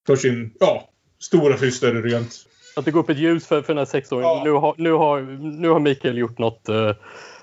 för 0.08 0.16
sin 0.16 0.54
ja, 0.60 0.90
stora 1.20 1.58
syster 1.58 1.94
rent. 1.94 2.36
att 2.76 2.86
det 2.86 2.92
går 2.92 3.00
upp 3.00 3.10
ett 3.10 3.18
ljus 3.18 3.48
för, 3.48 3.62
för 3.62 3.74
den 3.74 3.78
här 3.78 3.86
sexåringen. 3.86 4.30
Ja. 4.30 4.44
Nu, 4.44 4.52
har, 4.52 4.76
nu, 4.78 4.92
har, 4.92 5.22
nu 5.62 5.70
har 5.70 5.80
Mikael 5.80 6.18
gjort 6.18 6.38
något, 6.38 6.70
eh, 6.70 6.92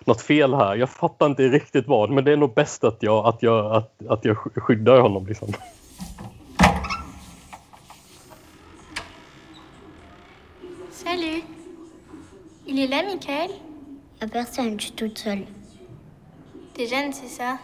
något 0.04 0.22
fel 0.22 0.54
här. 0.54 0.76
Jag 0.76 0.90
fattar 0.90 1.26
inte 1.26 1.48
riktigt 1.48 1.86
vad, 1.86 2.10
men 2.10 2.24
det 2.24 2.32
är 2.32 2.36
nog 2.36 2.54
bäst 2.54 2.84
att 2.84 2.98
jag, 3.00 3.26
att 3.26 3.42
jag, 3.42 3.74
att, 3.74 4.06
att 4.08 4.24
jag 4.24 4.36
skyddar 4.36 5.00
honom. 5.00 5.26
Liksom. 5.26 5.52
Il 12.78 12.84
est 12.84 12.88
là, 12.90 13.02
Michael 13.02 13.50
À 14.20 14.28
personne, 14.28 14.78
je 14.78 14.84
suis 14.86 14.94
toute 14.94 15.18
seule. 15.18 15.44
T'es 16.74 16.86
jeune, 16.86 17.12
c'est 17.12 17.26
ça 17.26 17.58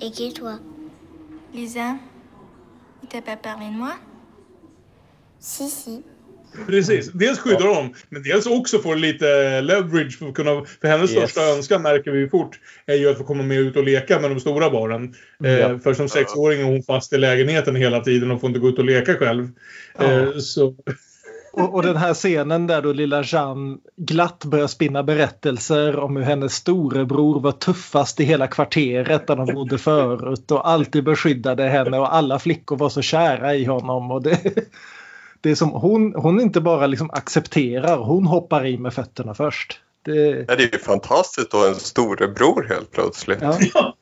Et 0.00 0.12
qui, 0.12 0.32
toi 0.32 0.58
Lisa 1.52 1.98
Il 3.02 3.08
t'a 3.08 3.20
pas 3.20 3.36
parlé 3.36 3.66
de 3.66 3.72
moi 3.76 3.94
Si, 5.40 5.68
si. 5.68 6.02
Precis. 6.66 7.10
Dels 7.14 7.38
skyddar 7.38 7.66
honom, 7.68 7.92
men 8.10 8.22
dels 8.22 8.46
också 8.46 8.78
får 8.78 8.96
lite 8.96 9.60
leverage 9.60 10.18
för 10.18 10.28
att 10.28 10.34
kunna... 10.34 10.64
För 10.80 10.88
hennes 10.88 11.10
Yes. 11.10 11.18
största 11.30 11.40
önskan 11.56 11.82
märker 11.82 12.10
vi 12.10 12.28
fort 12.28 12.60
är 12.86 12.94
ju 12.94 13.10
att 13.10 13.18
få 13.18 13.24
komma 13.24 13.42
med 13.42 13.58
ut 13.58 13.76
och 13.76 13.84
leka 13.84 14.20
med 14.20 14.30
de 14.30 14.40
stora 14.40 14.70
barnen. 14.70 15.14
Eh, 15.44 15.50
Ja. 15.58 15.78
För 15.78 15.94
som 15.94 16.08
sexåring 16.08 16.60
är 16.60 16.64
hon 16.64 16.82
fast 16.82 17.12
i 17.12 17.18
lägenheten 17.18 17.76
hela 17.76 18.00
tiden 18.00 18.30
och 18.30 18.40
får 18.40 18.48
inte 18.48 18.60
gå 18.60 18.68
ut 18.68 18.78
och 18.78 18.84
leka 18.84 19.14
själv. 19.14 19.48
Eh, 19.98 20.38
så... 20.38 20.74
Och, 21.52 21.74
och 21.74 21.82
den 21.82 21.96
här 21.96 22.14
scenen 22.14 22.66
där 22.66 22.82
då 22.82 22.92
lilla 22.92 23.22
Jeanne 23.22 23.76
glatt 23.96 24.44
börjar 24.44 24.66
spinna 24.66 25.02
berättelser 25.02 25.98
om 25.98 26.16
hur 26.16 26.22
hennes 26.22 26.54
storebror 26.54 27.40
var 27.40 27.52
tuffast 27.52 28.20
i 28.20 28.24
hela 28.24 28.46
kvarteret 28.46 29.26
där 29.26 29.36
de 29.36 29.54
bodde 29.54 29.78
förut 29.78 30.50
och 30.50 30.68
alltid 30.68 31.04
beskyddade 31.04 31.68
henne 31.68 31.98
och 31.98 32.14
alla 32.14 32.38
flickor 32.38 32.76
var 32.76 32.88
så 32.88 33.02
kära 33.02 33.54
i 33.54 33.64
honom. 33.64 34.10
Och 34.10 34.22
det, 34.22 34.40
det 35.40 35.50
är 35.50 35.54
som 35.54 35.70
hon, 35.70 36.14
hon 36.14 36.40
inte 36.40 36.60
bara 36.60 36.86
liksom 36.86 37.10
accepterar, 37.10 37.96
hon 37.96 38.26
hoppar 38.26 38.66
i 38.66 38.78
med 38.78 38.94
fötterna 38.94 39.34
först. 39.34 39.80
Det, 40.04 40.44
Ja, 40.48 40.56
det 40.56 40.62
är 40.62 40.72
ju 40.72 40.78
fantastiskt 40.78 41.54
att 41.54 41.60
ha 41.60 41.68
en 41.68 41.74
storebror 41.74 42.66
helt 42.68 42.90
plötsligt. 42.90 43.42
ja. 43.74 43.94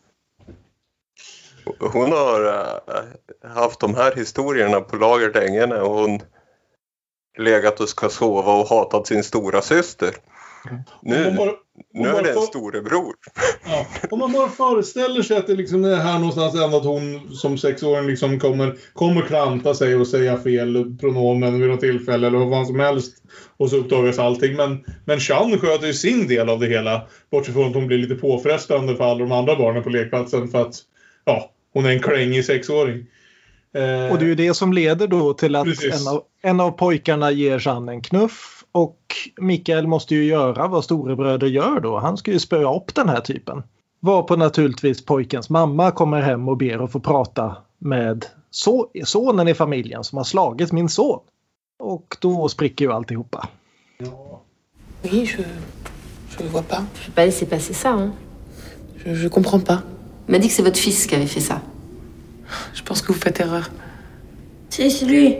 Hon 1.80 2.12
har 2.12 2.46
äh, 2.46 3.50
haft 3.54 3.80
de 3.80 3.94
här 3.94 4.16
historierna 4.16 4.80
på 4.80 4.96
lager 4.96 5.32
länge 5.32 5.66
när 5.66 5.80
hon 5.80 6.20
legat 7.38 7.80
och 7.80 7.88
ska 7.88 8.08
sova 8.08 8.52
och 8.52 8.68
hatat 8.68 9.06
sin 9.06 9.24
stora 9.24 9.62
syster. 9.62 10.14
Om 10.70 10.84
Nu, 11.02 11.34
bara- 11.36 11.52
nu 11.94 12.08
är 12.08 12.22
det 12.22 12.30
en 12.32 12.40
storebror. 12.42 13.14
Ja, 13.64 13.86
om 14.10 14.18
man 14.18 14.32
bara 14.32 14.48
föreställer 14.48 15.22
sig 15.22 15.36
att 15.36 15.46
det 15.46 15.54
liksom 15.54 15.84
är 15.84 15.96
här 15.96 16.18
någonstans 16.18 16.54
ändå 16.54 16.76
att 16.76 16.84
hon 16.84 17.30
som 17.36 17.58
sexåring 17.58 18.06
liksom 18.06 18.40
kommer, 18.40 18.76
kommer 18.92 19.22
klanta 19.22 19.74
sig 19.74 19.94
och 19.94 20.06
säga 20.06 20.38
fel 20.38 20.96
pronomen 21.00 21.60
vid 21.60 21.70
något 21.70 21.80
tillfälle 21.80 22.26
eller 22.26 22.38
vad 22.38 22.66
som 22.66 22.80
helst. 22.80 23.16
Och 23.56 23.70
så 23.70 23.76
uppdagas 23.76 24.18
allting. 24.18 24.56
Men, 24.56 24.84
men 25.04 25.20
Chan 25.20 25.58
sköter 25.58 25.86
ju 25.86 25.92
sin 25.94 26.28
del 26.28 26.48
av 26.48 26.60
det 26.60 26.66
hela. 26.66 27.02
Bortsett 27.30 27.54
från 27.54 27.68
att 27.68 27.74
hon 27.74 27.86
blir 27.86 27.98
lite 27.98 28.14
påfrestande 28.14 28.96
för 28.96 29.04
alla 29.04 29.18
de 29.20 29.32
andra 29.32 29.56
barnen 29.56 29.82
på 29.82 29.88
lekplatsen 29.90 30.48
för 30.48 30.62
att 30.62 30.74
ja, 31.24 31.50
hon 31.72 31.86
är 31.86 31.90
en 31.90 32.02
krängig 32.02 32.44
sexåring. 32.44 33.06
Eh, 33.76 34.12
Och 34.12 34.18
det 34.18 34.24
är 34.24 34.28
ju 34.28 34.34
det 34.34 34.54
som 34.54 34.72
leder 34.72 35.06
då 35.06 35.34
till 35.34 35.56
att 35.56 35.66
en 35.66 36.08
av, 36.08 36.22
en 36.42 36.60
av 36.60 36.70
pojkarna 36.70 37.30
ger 37.30 37.62
Jeanne 37.66 37.92
en 37.92 38.02
knuff 38.02 38.64
och 38.72 38.98
Mikael 39.40 39.86
måste 39.86 40.14
ju 40.14 40.24
göra 40.24 40.68
vad 40.68 40.84
storebröder 40.84 41.46
gör 41.46 41.80
då. 41.80 41.98
Han 41.98 42.16
ska 42.16 42.30
ju 42.30 42.38
spöa 42.38 42.76
upp 42.76 42.94
den 42.94 43.08
här 43.08 43.20
typen. 43.20 43.62
Varpå 44.00 44.36
naturligtvis 44.36 45.04
pojkens 45.04 45.50
mamma 45.50 45.90
kommer 45.90 46.20
hem 46.20 46.48
och 46.48 46.56
ber 46.56 46.84
att 46.84 46.92
få 46.92 47.00
prata 47.00 47.56
med 47.78 48.26
so 48.50 48.86
sonen 49.04 49.48
i 49.48 49.54
familjen 49.54 50.04
som 50.04 50.16
har 50.18 50.24
slagit 50.24 50.72
min 50.72 50.88
son. 50.88 51.20
Och 51.78 52.16
då 52.20 52.48
spricker 52.48 52.84
ju 52.84 52.92
alltihopa. 52.92 53.48
Oui, 55.02 55.24
je. 55.24 55.44
Je 56.38 56.44
ne 56.44 56.48
vois 56.48 56.62
pas. 56.68 56.82
Je 56.94 57.06
vais 57.06 57.14
pas 57.14 57.24
laisser 57.26 57.46
passer 57.46 57.74
ça. 57.74 57.90
Hein. 57.90 58.12
Je, 59.04 59.14
je 59.14 59.28
comprends 59.28 59.64
pas. 59.66 59.78
Il 60.28 60.32
m'a 60.32 60.38
dit 60.38 60.48
que 60.48 60.54
c'est 60.54 60.64
votre 60.64 60.78
fils 60.80 61.06
qui 61.06 61.14
avait 61.14 61.26
fait 61.34 61.40
ça. 61.40 61.60
Je 62.74 62.82
pense 62.82 63.02
que 63.02 63.12
vous 63.12 63.20
faites 63.20 63.40
erreur. 63.40 63.70
C'est 64.70 65.06
lui. 65.06 65.36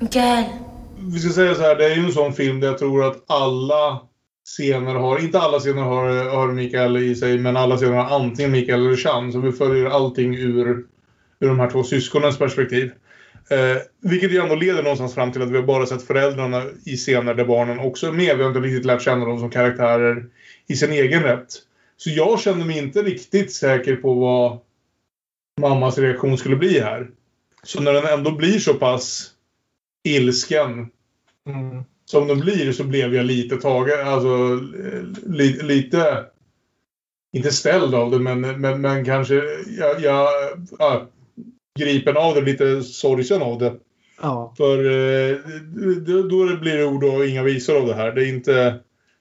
Michael. 0.00 0.44
vi 1.12 1.18
ska 1.18 1.32
säga 1.32 1.54
så 1.54 1.62
här, 1.62 1.76
det 1.76 1.84
är 1.84 1.96
ju 1.96 2.04
en 2.04 2.12
sån 2.12 2.32
film 2.32 2.60
där 2.60 2.68
jag 2.68 2.78
tror 2.78 3.04
att 3.04 3.24
alla 3.26 4.00
scener 4.44 4.94
har, 4.94 5.18
inte 5.18 5.40
alla 5.40 5.58
scener 5.58 5.82
har, 5.82 6.30
har 6.36 6.52
Mikael 6.52 6.96
i 6.96 7.14
sig, 7.14 7.38
men 7.38 7.56
alla 7.56 7.76
scener 7.76 7.96
har 7.96 8.16
antingen 8.20 8.52
Mikael 8.52 8.86
eller 8.86 8.96
Chan. 8.96 9.32
Så 9.32 9.40
vi 9.40 9.52
följer 9.52 9.86
allting 9.86 10.34
ur, 10.34 10.84
ur 11.40 11.48
de 11.48 11.60
här 11.60 11.70
två 11.70 11.84
syskonens 11.84 12.38
perspektiv. 12.38 12.92
Eh, 13.50 13.76
vilket 14.02 14.32
ju 14.32 14.38
ändå 14.38 14.54
leder 14.54 14.82
någonstans 14.82 15.14
fram 15.14 15.32
till 15.32 15.42
att 15.42 15.50
vi 15.50 15.56
har 15.56 15.62
bara 15.62 15.86
sett 15.86 16.02
föräldrarna 16.02 16.62
i 16.86 16.96
scener 16.96 17.34
där 17.34 17.44
barnen 17.44 17.78
också 17.78 18.06
är 18.06 18.12
med. 18.12 18.36
Vi 18.36 18.42
har 18.42 18.50
inte 18.50 18.60
riktigt 18.60 18.84
lärt 18.84 19.02
känna 19.02 19.24
dem 19.24 19.38
som 19.38 19.50
karaktärer 19.50 20.24
i 20.68 20.76
sin 20.76 20.92
egen 20.92 21.22
rätt. 21.22 21.48
Så 21.96 22.10
jag 22.10 22.40
kände 22.40 22.64
mig 22.64 22.78
inte 22.78 23.02
riktigt 23.02 23.52
säker 23.52 23.96
på 23.96 24.14
vad 24.14 24.58
mammas 25.60 25.98
reaktion 25.98 26.38
skulle 26.38 26.56
bli 26.56 26.80
här. 26.80 27.10
Så 27.62 27.82
när 27.82 27.92
den 27.92 28.18
ändå 28.18 28.30
blir 28.30 28.58
så 28.58 28.74
pass 28.74 29.30
ilsken 30.04 30.88
som 32.04 32.28
den 32.28 32.40
blir 32.40 32.72
så 32.72 32.84
blev 32.84 33.14
jag 33.14 33.26
lite 33.26 33.56
tagen, 33.56 34.08
alltså 34.08 34.60
li, 35.26 35.62
lite, 35.62 36.24
inte 37.32 37.50
ställd 37.50 37.94
av 37.94 38.10
det 38.10 38.18
men, 38.18 38.40
men, 38.40 38.80
men 38.80 39.04
kanske 39.04 39.34
jag, 39.78 40.00
jag 40.00 40.28
ja, 40.78 41.08
gripen 41.78 42.16
av 42.16 42.34
det, 42.34 42.40
lite 42.40 42.82
sorgsen 42.82 43.42
av 43.42 43.58
det. 43.58 43.74
Ja. 44.22 44.54
För 44.56 44.78
eh, 44.78 45.36
då, 46.06 46.22
då 46.22 46.56
blir 46.56 46.76
det 46.76 46.84
ord 46.84 47.04
och 47.04 47.26
inga 47.26 47.42
visor 47.42 47.76
av 47.76 47.86
det 47.86 47.94
här. 47.94 48.12
Det 48.12 48.24
är 48.24 48.28
inte 48.28 48.78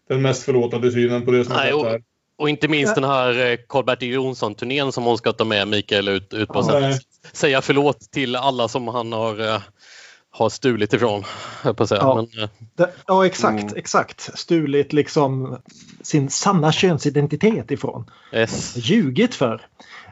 den 0.08 0.22
mest 0.22 0.44
förlåtande 0.44 0.92
synen 0.92 1.26
på 1.26 1.32
det 1.32 1.46
som 1.46 1.56
Nej, 1.56 1.72
har 1.72 1.84
skett 1.84 1.92
här. 1.92 2.02
Och 2.40 2.50
inte 2.50 2.68
minst 2.68 2.96
den 2.96 3.04
här 3.04 3.52
eh, 3.52 3.58
Karl-Bertil 3.68 4.14
Jonsson-turnén 4.14 4.92
som 4.92 5.04
hon 5.04 5.18
ska 5.18 5.34
ta 5.34 5.46
med 5.46 5.68
Mikael 5.68 6.08
ut, 6.08 6.34
ut 6.34 6.50
på. 6.50 6.66
Ja, 6.68 6.94
säga 7.32 7.62
förlåt 7.62 8.00
till 8.12 8.36
alla 8.36 8.68
som 8.68 8.88
han 8.88 9.14
har, 9.14 9.40
eh, 9.40 9.62
har 10.32 10.50
stulit 10.50 10.94
ifrån. 10.94 11.24
På 11.76 11.88
säga. 11.88 12.02
Ja. 12.02 12.16
Men, 12.16 12.44
eh, 12.44 12.50
Det, 12.76 12.92
ja, 13.08 13.26
exakt, 13.26 13.76
exakt. 13.76 14.40
Stulit 14.40 14.94
liksom 14.94 15.58
sin 16.02 16.30
sanna 16.30 16.72
könsidentitet 16.72 17.72
ifrån. 17.72 18.12
yes. 18.34 18.78
ljugit 18.78 19.36
för. 19.36 19.62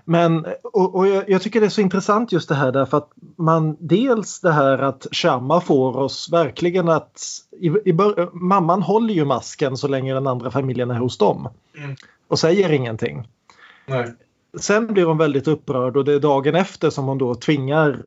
Men 0.05 0.45
och, 0.63 0.95
och 0.95 1.07
jag, 1.07 1.29
jag 1.29 1.41
tycker 1.41 1.59
det 1.59 1.65
är 1.65 1.69
så 1.69 1.81
intressant 1.81 2.31
just 2.31 2.49
det 2.49 2.55
här 2.55 2.71
därför 2.71 2.97
att 2.97 3.09
man 3.37 3.77
dels 3.79 4.39
det 4.39 4.51
här 4.51 4.77
att 4.77 5.07
Shamma 5.11 5.61
får 5.61 5.97
oss 5.97 6.29
verkligen 6.31 6.89
att 6.89 7.21
i, 7.59 7.71
i 7.85 7.93
bör, 7.93 8.29
mamman 8.33 8.81
håller 8.81 9.13
ju 9.13 9.25
masken 9.25 9.77
så 9.77 9.87
länge 9.87 10.13
den 10.13 10.27
andra 10.27 10.51
familjen 10.51 10.91
är 10.91 10.99
hos 10.99 11.17
dem 11.17 11.49
Mm. 11.77 11.95
Och 12.27 12.39
säger 12.39 12.71
ingenting. 12.71 13.27
Nej. 13.85 14.13
Sen 14.59 14.87
blir 14.93 15.05
hon 15.05 15.17
väldigt 15.17 15.47
upprörd 15.47 15.97
och 15.97 16.05
det 16.05 16.13
är 16.13 16.19
dagen 16.19 16.55
efter 16.55 16.89
som 16.89 17.05
hon 17.05 17.17
då 17.17 17.35
tvingar 17.35 18.03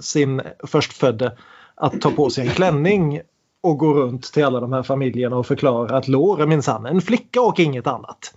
sin 0.00 0.42
förstfödde 0.66 1.38
att 1.74 2.00
ta 2.00 2.10
på 2.10 2.30
sig 2.30 2.46
en 2.48 2.54
klänning 2.54 3.20
och 3.62 3.78
gå 3.78 3.94
runt 3.94 4.32
till 4.32 4.44
alla 4.44 4.60
de 4.60 4.72
här 4.72 4.82
familjerna 4.82 5.36
och 5.36 5.46
förklara 5.46 5.96
att 5.96 6.08
är 6.08 6.46
minsann 6.46 6.86
en 6.86 7.00
flicka 7.00 7.40
och 7.40 7.60
inget 7.60 7.86
annat. 7.86 8.34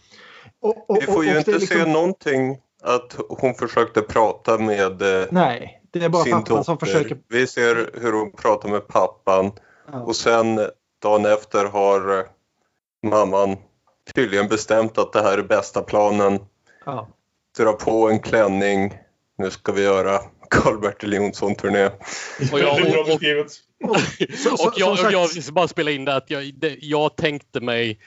Och, 0.62 0.90
och, 0.90 0.98
Vi 0.98 1.02
får 1.02 1.26
ju 1.26 1.32
och- 1.32 1.38
inte 1.38 1.52
liksom- 1.52 1.78
se 1.78 1.86
någonting 1.92 2.58
att 2.84 3.18
hon 3.30 3.54
försökte 3.54 4.02
prata 4.02 4.58
med 4.58 5.02
eh, 5.02 5.26
Nej, 5.32 5.82
det 5.92 6.04
är 6.06 6.10
bara 6.10 6.24
sin 6.24 6.34
pappan 6.34 6.64
som 6.64 6.76
dotter. 6.76 6.86
försöker. 6.86 7.18
Vi 7.28 7.48
ser 7.48 7.90
hur 8.02 8.14
hon 8.14 8.32
pratar 8.32 8.70
med 8.70 8.88
pappan 8.88 9.52
och 10.06 10.16
sen 10.16 10.60
dagen 11.02 11.26
efter 11.26 11.66
har 11.66 12.20
eh, 12.20 12.26
mamman 13.10 13.58
tydligen 14.14 14.48
bestämt 14.48 14.98
att 14.98 15.14
det 15.14 15.22
här 15.22 15.38
är 15.38 15.44
bästa 15.44 15.82
planen. 15.82 16.40
Ja. 16.86 17.08
Dra 17.58 17.74
på 17.74 18.10
en 18.10 18.20
klänning. 18.20 18.94
Nu 19.38 19.52
ska 19.52 19.72
vi 19.72 19.84
göra 19.84 20.20
Karl-Bertil 20.50 21.14
Jonsson-turné. 21.14 21.86
Och 22.52 22.60
jag, 22.60 22.82
och, 22.82 23.00
och, 23.00 23.06
beskrivet. 23.06 23.52
och 24.62 24.74
jag, 24.76 25.12
jag 25.12 25.28
vill 25.28 25.54
bara 25.54 25.68
spela 25.68 25.92
in 25.92 26.06
det 26.06 26.16
att 26.16 26.30
jag, 26.30 26.54
det, 26.56 26.78
jag 26.82 27.16
tänkte 27.16 27.62
mig 27.62 28.00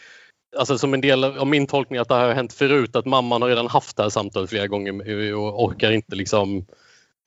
Alltså 0.57 0.79
som 0.79 0.95
en 0.95 1.01
del 1.01 1.25
av 1.25 1.47
min 1.47 1.67
tolkning 1.67 1.99
att 1.99 2.09
det 2.09 2.15
här 2.15 2.27
har 2.27 2.35
hänt 2.35 2.53
förut 2.53 2.97
att 2.97 3.07
mamman 3.07 3.43
har 3.43 3.49
redan 3.49 3.67
haft 3.67 3.97
det 3.97 4.03
här 4.03 4.11
samtalet 4.11 4.51
flera 4.51 4.67
gånger 4.67 5.35
och 5.35 5.65
orkar 5.65 5.91
inte 5.91 6.17
liksom 6.17 6.67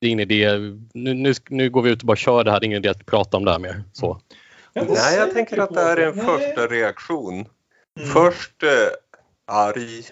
det 0.01 0.07
är 0.07 0.11
ingen 0.11 0.31
idé. 0.31 0.49
Nu, 0.93 1.13
nu, 1.13 1.33
nu 1.49 1.69
går 1.69 1.81
vi 1.81 1.89
ut 1.89 2.01
och 2.01 2.05
bara 2.05 2.17
kör 2.17 2.43
det 2.43 2.51
här. 2.51 2.59
Det 2.59 2.63
är 2.63 2.67
ingen 2.67 2.77
idé 2.77 2.89
att 2.89 3.05
prata 3.05 3.37
om 3.37 3.45
det 3.45 3.51
här 3.51 3.59
mer. 3.59 3.83
Så. 3.93 4.21
Nej, 4.73 5.15
jag 5.17 5.33
tänker 5.33 5.57
att 5.57 5.73
det 5.73 5.81
här 5.81 5.97
är 5.97 6.07
en 6.07 6.25
första 6.25 6.67
reaktion. 6.67 7.45
Först 7.99 8.63
eh, 8.63 8.69
arg 9.47 10.03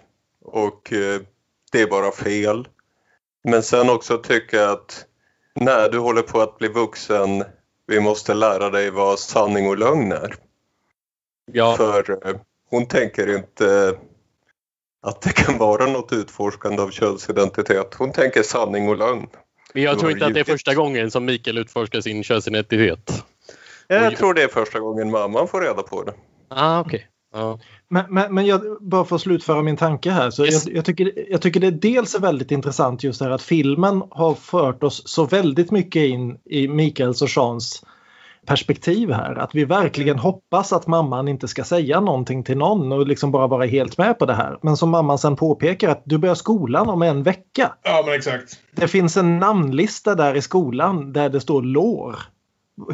och 0.46 0.94
eh, 0.94 1.22
det 1.72 1.82
är 1.82 1.88
bara 1.88 2.12
fel. 2.12 2.68
Men 3.44 3.64
sen 3.64 3.90
också 3.90 4.18
tycka 4.18 4.70
att 4.70 5.06
när 5.54 5.90
du 5.90 5.98
håller 5.98 6.22
på 6.22 6.42
att 6.42 6.58
bli 6.58 6.68
vuxen, 6.68 7.44
vi 7.88 8.00
måste 8.00 8.34
lära 8.34 8.70
dig 8.70 8.90
vad 8.90 9.20
sanning 9.20 9.68
och 9.68 9.78
lögn 9.78 10.12
är. 10.12 10.36
Ja. 11.52 11.78
För 11.78 12.28
eh, 12.28 12.36
hon 12.70 12.86
tänker 12.86 13.36
inte 13.38 13.98
att 15.02 15.22
det 15.22 15.34
kan 15.34 15.58
vara 15.58 15.86
något 15.86 16.14
utforskande 16.14 16.82
av 16.82 16.92
könsidentitet. 16.92 17.94
Hon 17.94 18.12
tänker 18.12 18.44
sanning 18.44 18.90
och 18.90 18.98
lögn. 18.98 19.28
Men 19.74 19.84
jag 19.84 20.00
tror 20.00 20.12
inte 20.12 20.26
att 20.26 20.34
det 20.34 20.40
är 20.40 20.44
första 20.44 20.74
gången 20.74 21.12
som 21.12 21.26
Mikael 21.26 21.58
utforskar 21.58 22.02
sin 22.02 22.24
könsidentitet. 22.24 23.24
Jag 23.88 24.18
tror 24.18 24.34
det 24.34 24.44
är 24.44 24.48
första 24.48 24.80
gången 24.80 25.12
mamman 25.12 25.48
får 25.48 25.62
reda 25.62 25.84
på 25.84 26.04
det. 26.04 26.14
Ah, 26.48 26.80
okej. 26.80 27.08
Ja. 27.34 27.60
Men, 27.90 28.06
men, 28.10 28.34
men 28.34 28.46
jag, 28.46 28.62
bara 28.82 29.06
för 29.06 29.16
att 29.16 29.22
slutföra 29.22 29.62
min 29.62 29.78
tanke 29.78 30.12
här. 30.12 30.30
Så 30.30 30.46
Yes. 30.46 30.68
jag, 30.68 30.76
jag, 30.76 30.86
tycker, 30.86 31.12
jag 31.32 31.42
tycker 31.42 31.60
det 31.60 31.72
dels 31.72 32.16
är 32.16 32.20
väldigt 32.20 32.52
intressant 32.52 33.04
just 33.04 33.20
det 33.20 33.26
här 33.26 33.32
att 33.32 33.42
filmen 33.42 34.04
har 34.12 34.34
fört 34.34 34.84
oss 34.84 35.02
så 35.06 35.26
väldigt 35.26 35.72
mycket 35.72 36.02
in 36.02 36.38
i 36.46 36.68
Mikaels 36.68 37.22
och 37.22 37.30
Jeans 37.36 37.84
perspektiv 38.46 39.12
här. 39.12 39.36
Att 39.36 39.56
vi 39.56 39.66
verkligen 39.66 40.20
hoppas 40.20 40.74
att 40.74 40.88
mamman 40.88 41.28
inte 41.28 41.48
ska 41.48 41.64
säga 41.64 42.00
någonting 42.00 42.44
till 42.44 42.58
någon 42.58 42.92
och 42.92 43.08
liksom 43.08 43.32
bara 43.32 43.48
vara 43.48 43.66
helt 43.66 43.98
med 43.98 44.20
på 44.20 44.26
det 44.26 44.34
här. 44.34 44.58
Men 44.62 44.78
som 44.78 44.90
mamman 44.90 45.18
sen 45.18 45.36
påpekar 45.36 45.90
att 45.90 46.02
du 46.06 46.18
börjar 46.18 46.36
skolan 46.36 46.90
om 46.90 47.02
en 47.02 47.24
vecka. 47.24 47.74
Ja, 47.84 48.04
men 48.06 48.16
exakt. 48.16 48.60
Det 48.76 48.88
finns 48.88 49.18
en 49.18 49.40
namnlista 49.40 50.16
där 50.16 50.36
i 50.36 50.42
skolan 50.42 51.14
där 51.14 51.30
det 51.30 51.40
står 51.40 51.62
lår. 51.62 52.16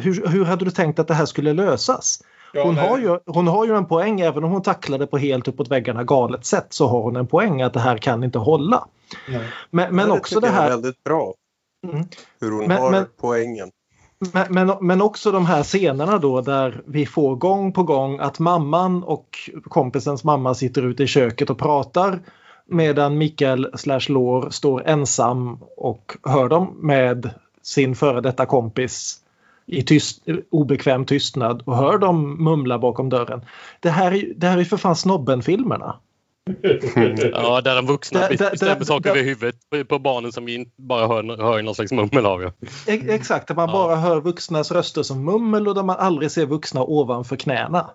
Hur, 0.00 0.26
hur 0.26 0.44
hade 0.44 0.64
du 0.64 0.70
tänkt 0.70 0.98
att 0.98 1.08
det 1.08 1.14
här 1.14 1.26
skulle 1.26 1.52
lösas? 1.52 2.20
Ja, 2.56 2.62
Hon 2.64 2.74
nej. 2.74 2.88
har, 2.88 2.98
ju, 2.98 3.18
hon 3.26 3.46
har 3.46 3.66
ju 3.66 3.76
en 3.76 3.86
poäng, 3.86 4.20
även 4.20 4.44
om 4.44 4.50
hon 4.50 4.62
tacklade 4.62 5.06
på 5.06 5.18
helt 5.18 5.48
uppåt 5.48 5.68
väggarna 5.70 6.04
galet 6.04 6.44
sätt 6.46 6.66
så 6.70 6.86
har 6.88 7.02
hon 7.02 7.16
en 7.16 7.26
poäng 7.26 7.62
att 7.62 7.72
det 7.72 7.80
här 7.80 7.98
kan 7.98 8.24
inte 8.24 8.38
hålla. 8.38 8.86
Nej. 9.28 9.40
Men, 9.70 9.96
men 9.96 10.08
Ja, 10.08 10.16
också 10.16 10.40
det 10.40 10.46
jag 10.46 10.56
är 10.56 10.60
här... 10.60 10.68
väldigt 10.70 11.04
bra. 11.04 11.34
Mm. 11.92 12.04
Hur 12.40 12.50
hon 12.52 12.66
Men- 12.66 12.82
har 12.82 12.90
men- 12.90 13.06
poängen. 13.20 13.70
Men, 14.32 14.46
men, 14.54 14.72
men 14.80 15.02
också 15.02 15.32
de 15.32 15.46
här 15.46 15.62
scenerna 15.62 16.18
då 16.18 16.40
där 16.40 16.82
vi 16.86 17.06
får 17.06 17.36
gång 17.36 17.72
på 17.72 17.82
gång 17.82 18.18
att 18.18 18.38
mamman 18.38 19.02
och 19.02 19.26
kompisens 19.64 20.24
mamma 20.24 20.54
sitter 20.54 20.82
ute 20.82 21.02
i 21.02 21.06
köket 21.06 21.50
och 21.50 21.58
pratar 21.58 22.20
medan 22.66 23.18
Mikael 23.18 23.70
slash 23.74 24.00
Lår 24.08 24.50
står 24.50 24.86
ensam 24.86 25.58
och 25.76 26.16
hör 26.22 26.48
dem 26.48 26.76
med 26.80 27.30
sin 27.62 27.94
före 27.94 28.20
detta 28.20 28.46
kompis 28.46 29.18
i 29.66 29.82
tyst, 29.82 30.22
obekväm 30.50 31.04
tystnad 31.04 31.62
och 31.66 31.76
hör 31.76 31.98
dem 31.98 32.44
mumla 32.44 32.78
bakom 32.78 33.08
dörren. 33.08 33.40
Det 33.80 33.90
här 33.90 34.12
är, 34.12 34.32
det 34.36 34.46
här 34.46 34.58
är 34.58 34.64
för 34.64 34.76
fan 34.76 34.96
Snobben-filmerna. 34.96 35.96
Ja, 37.32 37.60
där 37.60 37.76
de 37.76 37.86
vuxna 37.86 38.20
Där- 38.20 38.64
där- 38.76 38.84
saker 38.84 39.10
över 39.10 39.22
huvudet 39.22 39.88
på- 39.88 39.98
barnen 39.98 40.32
som 40.32 40.44
vi 40.44 40.54
inte 40.54 40.70
bara 40.76 41.06
hör, 41.06 41.36
hör 41.42 41.62
någon 41.62 41.74
slags 41.74 41.92
mummel 41.92 42.26
av. 42.26 42.42
Ja. 42.42 42.50
Exakt, 42.86 43.48
där 43.48 43.54
man 43.54 43.72
bara 43.72 43.96
hör 43.96 44.20
vuxnas 44.20 44.72
röster 44.72 45.02
som 45.02 45.24
mummel 45.24 45.68
och 45.68 45.74
där 45.74 45.82
man 45.82 45.96
aldrig 45.96 46.30
ser 46.30 46.46
vuxna 46.46 46.82
ovanför 46.82 47.36
knäna. 47.36 47.90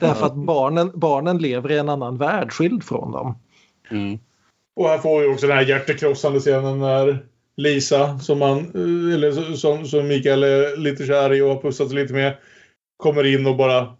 Därför 0.00 0.26
att 0.26 0.34
barnen, 0.34 0.90
barnen 0.94 1.38
lever 1.38 1.70
i 1.72 1.78
en 1.78 1.88
annan 1.88 2.16
värld 2.18 2.52
skild 2.52 2.84
från 2.84 3.12
dem. 3.12 3.38
Och 4.76 4.88
här 4.88 4.98
får 4.98 5.20
vi 5.20 5.26
också 5.34 5.46
den 5.46 5.56
här 5.56 5.64
hjärtekrossande 5.64 6.40
scenen 6.40 6.78
när 6.78 7.24
Lisa, 7.60 8.18
som, 8.18 8.38
man, 8.38 8.58
eh, 8.58 9.14
eller 9.14 9.54
som, 9.56 9.86
som 9.86 10.08
Mikael 10.08 10.42
är 10.42 10.76
lite 10.76 11.06
kär 11.06 11.34
i 11.34 11.40
och 11.40 11.48
har 11.48 11.62
pussats 11.62 11.92
lite 11.92 12.12
med, 12.12 12.36
kommer 12.96 13.26
in 13.26 13.46
och 13.46 13.56
bara 13.56 13.96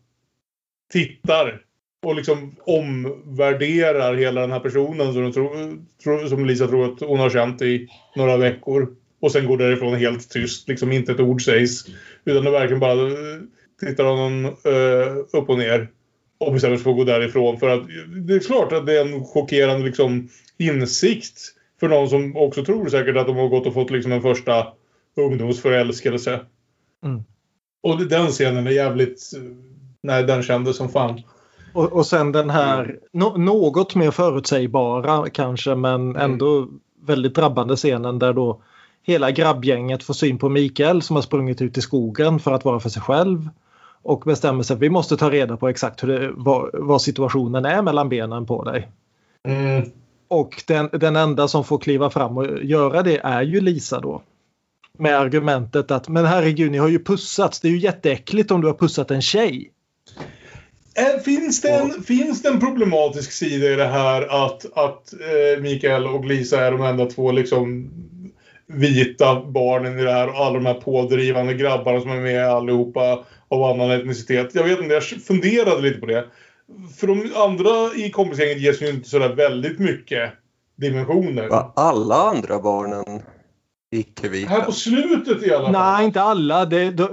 tittar. 0.92 1.62
Och 2.06 2.14
liksom 2.14 2.56
omvärderar 2.64 4.14
hela 4.14 4.40
den 4.40 4.52
här 4.52 4.60
personen 4.60 5.12
som, 5.12 5.32
tror, 6.02 6.28
som 6.28 6.46
Lisa 6.46 6.66
tror 6.66 6.92
att 6.92 7.00
hon 7.00 7.18
har 7.18 7.30
känt 7.30 7.62
i 7.62 7.88
några 8.16 8.36
veckor. 8.36 8.94
Och 9.20 9.32
sen 9.32 9.46
går 9.46 9.58
därifrån 9.58 9.94
helt 9.94 10.30
tyst, 10.30 10.68
liksom 10.68 10.92
inte 10.92 11.12
ett 11.12 11.20
ord 11.20 11.44
sägs. 11.44 11.84
Utan 12.24 12.44
det 12.44 12.50
verkligen 12.50 12.80
bara 12.80 13.06
eh, 13.06 13.40
tittar 13.80 14.04
honom 14.04 14.44
uh, 14.44 15.40
upp 15.40 15.48
och 15.48 15.58
ner. 15.58 15.88
Och 16.38 16.52
bestämmer 16.52 16.76
sig 16.76 16.84
för 16.84 16.90
att 16.90 16.96
gå 16.96 17.04
därifrån. 17.04 17.58
För 17.58 17.68
att 17.68 17.86
det 18.26 18.34
är 18.34 18.38
klart 18.38 18.72
att 18.72 18.86
det 18.86 18.98
är 18.98 19.00
en 19.00 19.24
chockerande 19.24 19.86
liksom, 19.86 20.28
insikt. 20.58 21.54
För 21.80 21.88
någon 21.88 22.08
som 22.08 22.36
också 22.36 22.64
tror 22.64 22.88
säkert 22.88 23.16
att 23.16 23.26
de 23.26 23.36
har 23.36 23.48
gått 23.48 23.66
och 23.66 23.74
fått 23.74 23.90
liksom 23.90 24.12
en 24.12 24.22
första 24.22 24.66
ungdomsförälskelse. 25.16 26.40
Mm. 27.04 27.22
Och 27.82 28.08
den 28.08 28.26
scenen 28.26 28.66
är 28.66 28.70
jävligt... 28.70 29.30
Nej, 30.02 30.22
den 30.22 30.42
kändes 30.42 30.76
som 30.76 30.88
fan. 30.88 31.22
Och, 31.72 31.92
och 31.92 32.06
sen 32.06 32.32
den 32.32 32.50
här 32.50 32.98
nå- 33.12 33.36
något 33.36 33.94
mer 33.94 34.10
förutsägbara 34.10 35.30
kanske 35.30 35.74
men 35.74 36.16
ändå 36.16 36.68
väldigt 37.02 37.34
drabbande 37.34 37.76
scenen 37.76 38.18
där 38.18 38.32
då 38.32 38.62
hela 39.02 39.30
grabbgänget 39.30 40.02
får 40.02 40.14
syn 40.14 40.38
på 40.38 40.48
Mikael 40.48 41.02
som 41.02 41.16
har 41.16 41.22
sprungit 41.22 41.62
ut 41.62 41.78
i 41.78 41.80
skogen 41.80 42.38
för 42.38 42.52
att 42.52 42.64
vara 42.64 42.80
för 42.80 42.88
sig 42.88 43.02
själv. 43.02 43.48
Och 44.02 44.20
bestämmer 44.20 44.62
sig 44.62 44.74
att 44.74 44.80
vi 44.80 44.90
måste 44.90 45.16
ta 45.16 45.30
reda 45.30 45.56
på 45.56 45.68
exakt 45.68 46.02
hur 46.02 46.08
det, 46.08 46.30
vad, 46.34 46.70
vad 46.72 47.02
situationen 47.02 47.64
är 47.64 47.82
mellan 47.82 48.08
benen 48.08 48.46
på 48.46 48.64
dig. 48.64 48.88
Mm. 49.44 49.90
Och 50.30 50.62
den, 50.66 50.88
den 50.92 51.16
enda 51.16 51.48
som 51.48 51.64
får 51.64 51.78
kliva 51.78 52.10
fram 52.10 52.38
och 52.38 52.64
göra 52.64 53.02
det 53.02 53.18
är 53.18 53.42
ju 53.42 53.60
Lisa 53.60 54.00
då. 54.00 54.22
Med 54.98 55.18
argumentet 55.18 55.90
att 55.90 56.08
men 56.08 56.26
herregud 56.26 56.70
ni 56.70 56.78
har 56.78 56.88
ju 56.88 57.04
pussats. 57.04 57.60
Det 57.60 57.68
är 57.68 57.72
ju 57.72 57.78
jätteäckligt 57.78 58.50
om 58.50 58.60
du 58.60 58.66
har 58.66 58.74
pussat 58.74 59.10
en 59.10 59.22
tjej. 59.22 59.70
Eh, 60.94 61.22
Finns 61.22 61.60
det, 61.60 61.68
en, 61.68 62.02
finns 62.02 62.42
det 62.42 62.48
en 62.48 62.60
problematisk 62.60 63.32
sida 63.32 63.72
i 63.72 63.76
det 63.76 63.86
här 63.86 64.46
att, 64.46 64.66
att 64.74 65.12
eh, 65.12 65.62
Mikael 65.62 66.06
och 66.06 66.24
Lisa 66.24 66.66
är 66.66 66.72
de 66.72 66.82
enda 66.82 67.06
två 67.06 67.32
liksom 67.32 67.90
vita 68.66 69.42
barnen 69.44 69.98
i 69.98 70.02
det 70.02 70.12
här 70.12 70.28
och 70.28 70.36
alla 70.36 70.54
de 70.54 70.66
här 70.66 70.74
pådrivande 70.74 71.54
grabbarna 71.54 72.00
som 72.00 72.10
är 72.10 72.20
med 72.20 72.48
allihopa 72.48 73.24
av 73.48 73.62
annan 73.62 73.90
etnicitet? 73.90 74.54
Jag 74.54 74.64
vet 74.64 74.80
inte, 74.80 74.94
jag 74.94 75.02
funderade 75.02 75.82
lite 75.82 76.00
på 76.00 76.06
det. 76.06 76.24
För 76.96 77.06
de 77.06 77.32
andra 77.36 77.94
i 77.94 78.10
kompisgänget 78.10 78.60
ges 78.60 78.82
ju 78.82 78.90
inte 78.90 79.08
sådär 79.08 79.34
väldigt 79.34 79.78
mycket 79.78 80.32
dimensioner. 80.76 81.48
Var 81.48 81.72
alla 81.76 82.14
andra 82.14 82.58
barnen 82.58 83.04
Här 83.08 83.22
icke-vita? 83.90 84.60
på 84.60 84.72
slutet 84.72 85.42
i 85.42 85.54
alla 85.54 85.64
fall. 85.64 85.72
Nej, 85.72 86.04
inte 86.04 86.22
alla. 86.22 86.66
Det, 86.66 86.90
det, 86.90 87.08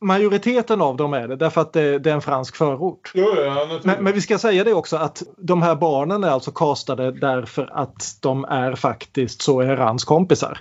majoriteten 0.00 0.80
av 0.80 0.96
dem 0.96 1.14
är 1.14 1.28
det 1.28 1.36
därför 1.36 1.60
att 1.60 1.72
det, 1.72 1.98
det 1.98 2.10
är 2.10 2.14
en 2.14 2.20
fransk 2.20 2.56
förort. 2.56 3.12
Jo, 3.14 3.34
ja, 3.36 3.54
naturligtvis. 3.54 3.84
Men, 3.84 4.04
men 4.04 4.12
vi 4.12 4.20
ska 4.20 4.38
säga 4.38 4.64
det 4.64 4.72
också 4.74 4.96
att 4.96 5.22
de 5.38 5.62
här 5.62 5.74
barnen 5.74 6.24
är 6.24 6.28
alltså 6.28 6.50
castade 6.50 7.12
därför 7.12 7.70
att 7.72 8.16
de 8.20 8.44
är 8.44 8.74
faktiskt 8.74 9.42
så 9.42 9.62
Erans 9.62 10.04
kompisar. 10.04 10.58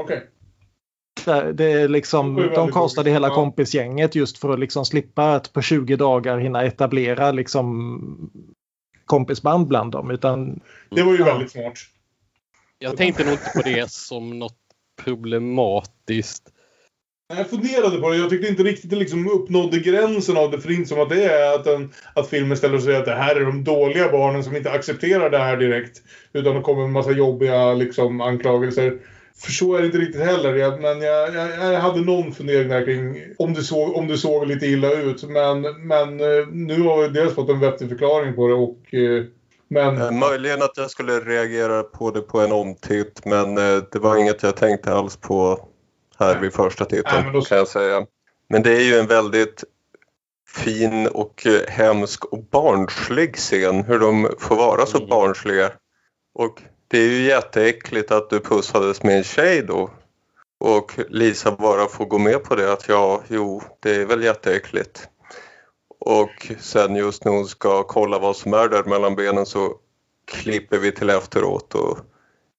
Okej. 0.00 0.30
Det 1.24 1.52
det 1.52 1.72
är 1.72 1.88
liksom, 1.88 2.36
de 2.36 2.70
logiskt, 2.70 3.06
hela 3.06 3.28
ja. 3.28 3.34
kompisgänget 3.34 4.14
just 4.14 4.38
för 4.38 4.52
att 4.52 4.58
liksom 4.58 4.84
slippa 4.84 5.34
att 5.34 5.52
på 5.52 5.62
20 5.62 5.96
dagar 5.96 6.38
hinna 6.38 6.64
etablera 6.64 7.32
liksom 7.32 8.30
kompisband 9.04 9.66
bland 9.66 9.92
dem. 9.92 10.10
Utan, 10.10 10.60
Det 10.90 11.02
var 11.02 11.12
ju 11.12 11.24
väldigt 11.24 11.50
smart. 11.50 11.78
Jag 12.78 12.96
tänkte 12.96 13.24
nog 13.24 13.32
inte 13.32 13.50
på 13.54 13.62
det 13.62 13.90
som 13.90 14.38
något 14.38 14.58
problematiskt. 15.04 16.52
Jag 17.36 17.50
funderade 17.50 18.00
på 18.00 18.10
det. 18.10 18.16
Jag 18.16 18.30
tyckte 18.30 18.48
inte 18.48 18.62
riktigt 18.62 18.90
det 18.90 18.96
liksom 18.96 19.30
uppnådde 19.30 19.78
gränsen 19.78 20.36
av 20.36 20.50
det. 20.50 20.60
För 20.60 20.68
det 20.68 20.74
är 20.74 20.76
inte 20.76 20.88
som 20.88 21.00
att 21.00 21.08
det 21.08 21.24
är 21.24 21.54
att, 21.54 21.66
en, 21.66 21.92
att 22.14 22.28
filmen 22.28 22.56
ställer 22.56 22.78
sig 22.78 22.96
att 22.96 23.04
det 23.04 23.14
här 23.14 23.36
är 23.36 23.44
de 23.44 23.64
dåliga 23.64 24.12
barnen 24.12 24.44
som 24.44 24.56
inte 24.56 24.70
accepterar 24.70 25.30
det 25.30 25.38
här 25.38 25.56
direkt. 25.56 26.02
Utan 26.32 26.54
det 26.54 26.60
kommer 26.60 26.84
en 26.84 26.92
massa 26.92 27.10
jobbiga 27.10 27.74
liksom, 27.74 28.20
anklagelser. 28.20 28.98
För 29.40 29.52
så 29.52 29.74
är 29.74 29.80
det 29.80 29.86
inte 29.86 29.98
riktigt 29.98 30.20
heller. 30.22 30.54
Jag, 30.54 30.80
men 30.80 31.00
jag, 31.02 31.34
jag, 31.34 31.72
jag 31.74 31.80
hade 31.80 32.00
någon 32.00 32.32
fundering 32.32 32.68
där 32.68 32.84
kring 32.84 33.22
om 33.38 33.54
det 33.54 33.62
såg, 33.62 33.96
om 33.96 34.06
det 34.08 34.18
såg 34.18 34.46
lite 34.46 34.66
illa 34.66 34.92
ut. 34.92 35.22
Men, 35.22 35.60
men 35.86 36.20
eh, 36.20 36.46
nu 36.50 36.82
har 36.82 37.02
vi 37.02 37.08
dels 37.08 37.34
fått 37.34 37.48
en 37.50 37.60
vettig 37.60 37.88
förklaring 37.88 38.34
på 38.34 38.48
det 38.48 38.54
och... 38.54 38.94
eh, 38.94 39.24
Men 39.68 40.00
Eh, 40.02 40.10
Möjligen 40.10 40.62
att 40.62 40.76
jag 40.76 40.90
skulle 40.90 41.20
reagera 41.20 41.82
på 41.82 42.10
det 42.10 42.20
på 42.20 42.40
en 42.40 42.52
omtitt 42.52 43.24
men 43.24 43.54
det 43.92 43.94
var 43.94 44.16
inget 44.16 44.42
jag 44.42 44.56
tänkte 44.56 44.92
alls 44.92 45.16
på 45.16 45.68
här 46.18 46.38
vid 46.40 46.52
första 46.52 46.84
titeln 46.84 47.24
men 47.24 47.32
då- 47.32 47.40
kan 47.42 47.58
jag 47.58 47.68
säga. 47.68 48.06
Men 48.48 48.62
det 48.62 48.76
är 48.76 48.80
ju 48.82 48.94
en 48.98 49.06
väldigt 49.06 49.64
fin 50.48 51.06
och 51.06 51.46
hemsk 51.68 52.24
och 52.24 52.44
barnslig 52.50 53.36
scen 53.36 53.84
hur 53.84 53.98
de 53.98 54.28
får 54.38 54.56
vara 54.56 54.86
så 54.86 55.06
barnsliga. 55.06 55.70
Och 56.34 56.62
det 56.90 56.98
är 56.98 57.08
ju 57.08 57.22
jätteäckligt 57.22 58.10
att 58.10 58.30
du 58.30 58.40
pussades 58.40 59.02
med 59.02 59.16
en 59.16 59.24
tjej 59.24 59.62
då. 59.62 59.90
Och 60.60 60.98
Lisa 61.08 61.56
bara 61.56 61.86
får 61.86 62.06
gå 62.06 62.18
med 62.18 62.44
på 62.44 62.54
det 62.54 62.72
att 62.72 62.88
ja, 62.88 63.22
jo, 63.28 63.62
det 63.80 63.94
är 63.94 64.06
väl 64.06 64.24
jätteäckligt. 64.24 65.08
Och 66.00 66.52
sen 66.58 66.96
just 66.96 67.24
när 67.24 67.32
hon 67.32 67.46
ska 67.46 67.82
kolla 67.82 68.18
vad 68.18 68.36
som 68.36 68.54
är 68.54 68.68
där 68.68 68.84
mellan 68.84 69.14
benen 69.14 69.46
så 69.46 69.74
klipper 70.24 70.78
vi 70.78 70.92
till 70.92 71.10
efteråt 71.10 71.74
och 71.74 71.98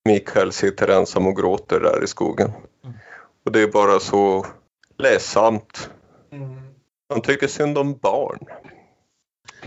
Mikael 0.06 0.52
sitter 0.52 0.88
ensam 0.88 1.28
och 1.28 1.36
gråter 1.36 1.80
där 1.80 2.04
i 2.04 2.08
skogen. 2.08 2.52
Och 3.46 3.52
det 3.52 3.62
är 3.62 3.68
bara 3.68 4.00
så 4.00 4.46
ledsamt. 4.98 5.90
Man 7.10 7.22
tycker 7.22 7.48
synd 7.48 7.78
om 7.78 7.98
barn. 7.98 8.40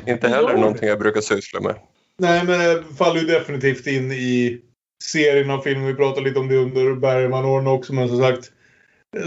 Inte 0.06 0.28
heller 0.28 0.56
någonting 0.56 0.88
jag 0.88 0.98
brukar 0.98 1.20
syssla 1.20 1.60
med. 1.60 1.76
Nej, 2.18 2.44
men 2.44 2.58
det 2.58 2.84
faller 2.98 3.20
ju 3.20 3.26
definitivt 3.26 3.86
in 3.86 4.12
i 4.12 4.60
serien 5.02 5.50
av 5.50 5.60
filmer. 5.60 5.86
Vi 5.86 5.94
pratade 5.94 6.28
lite 6.28 6.40
om 6.40 6.48
det 6.48 6.56
under 6.56 6.94
Bergman-åren 6.94 7.66
också, 7.66 7.92
men 7.92 8.08
som 8.08 8.18
sagt. 8.18 8.50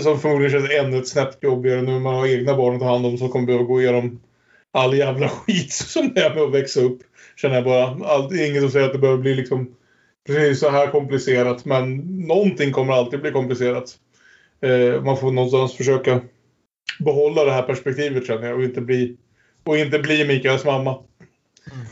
Som 0.02 0.20
förmodligen 0.20 0.52
känns 0.52 0.72
ännu 0.72 0.98
ett 0.98 1.08
snäpp 1.08 1.44
jobbigare 1.44 1.82
nu 1.82 1.92
när 1.92 2.00
man 2.00 2.16
har 2.16 2.28
egna 2.28 2.58
barn 2.58 2.74
att 2.74 2.80
ta 2.80 2.92
hand 2.92 3.06
om 3.06 3.18
som 3.18 3.30
kommer 3.30 3.46
behöva 3.46 3.66
gå 3.66 3.82
igenom 3.82 4.20
all 4.72 4.98
jävla 4.98 5.30
skit 5.30 5.74
som 5.74 6.14
det 6.14 6.22
är 6.22 6.36
med 6.36 6.44
att 6.44 6.54
växa 6.54 6.82
upp. 6.82 7.00
Känner 7.36 7.56
jag 7.56 7.64
bara. 7.64 8.08
Allt, 8.08 8.34
ingen 8.34 8.62
som 8.62 8.72
säger 8.72 8.86
att 8.86 8.94
det 8.94 9.00
behöver 9.00 9.22
bli 9.22 9.36
liksom 9.36 9.76
precis 10.28 10.60
så 10.60 10.70
här 10.70 10.88
komplicerat, 10.88 11.66
men 11.66 11.98
någonting 12.28 12.72
kommer 12.72 12.94
alltid 12.94 13.22
bli 13.22 13.32
komplicerat. 13.32 13.98
Eh, 14.62 15.04
man 15.04 15.18
får 15.18 15.32
någonstans 15.32 15.76
försöka 15.76 16.22
behålla 17.00 17.44
det 17.44 17.52
här 17.52 17.64
perspektivet 17.64 18.28
känner 18.28 18.48
jag 18.48 18.58
och 18.58 18.64
inte 18.64 18.82
bli, 18.82 19.18
och 19.64 19.78
inte 19.78 20.00
bli 20.00 20.28
Mikaels 20.28 20.66
mamma. 20.66 21.04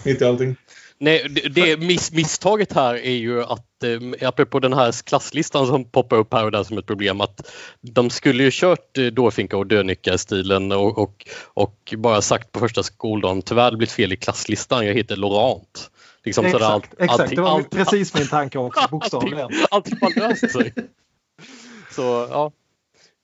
Mitt 0.06 0.22
i 0.22 0.26
allting. 0.26 0.56
Nej, 1.00 1.28
det, 1.30 1.50
det 1.50 1.78
miss, 1.78 2.12
misstaget 2.12 2.74
här 2.74 2.96
är 2.96 3.12
ju 3.16 3.44
att, 3.44 3.84
eh, 3.84 4.28
apropå 4.28 4.60
den 4.60 4.74
här 4.74 4.92
klasslistan 5.06 5.68
som 5.68 5.86
poppar 5.90 6.18
upp 6.18 6.34
här 6.34 6.46
och 6.46 6.52
där 6.52 6.64
som 6.64 6.78
ett 6.78 6.86
problem, 6.86 7.22
att 7.22 7.52
de 7.82 8.10
skulle 8.10 8.44
ju 8.44 8.50
kört 8.54 8.98
eh, 8.98 9.06
dårfinka 9.06 9.58
och 9.58 9.68
dödnycka-stilen 9.68 10.72
och, 10.72 10.98
och, 10.98 11.28
och 11.54 11.94
bara 11.98 12.22
sagt 12.22 12.52
på 12.52 12.60
första 12.60 12.84
skoldagen, 12.84 13.42
tyvärr 13.42 13.72
det 13.72 13.78
blivit 13.78 13.92
fel 13.92 14.14
i 14.14 14.16
klasslistan, 14.18 14.86
jag 14.86 14.94
heter 14.94 15.16
Laurent. 15.16 15.92
Liksom 16.24 16.46
exakt, 16.46 16.64
sådär 16.64 16.74
allt, 16.74 16.94
exakt. 17.00 17.20
allting- 17.20 17.36
det 17.36 17.42
var 17.42 17.50
allt- 17.50 17.70
precis 17.70 18.14
min 18.14 18.28
tanke 18.28 18.58
också, 18.58 18.88
bokstavligen. 18.92 19.50
Allting 19.72 19.98
har 20.02 20.30
löst 20.30 20.52
sig. 20.52 20.74
Så 21.92 22.28
ja, 22.30 22.52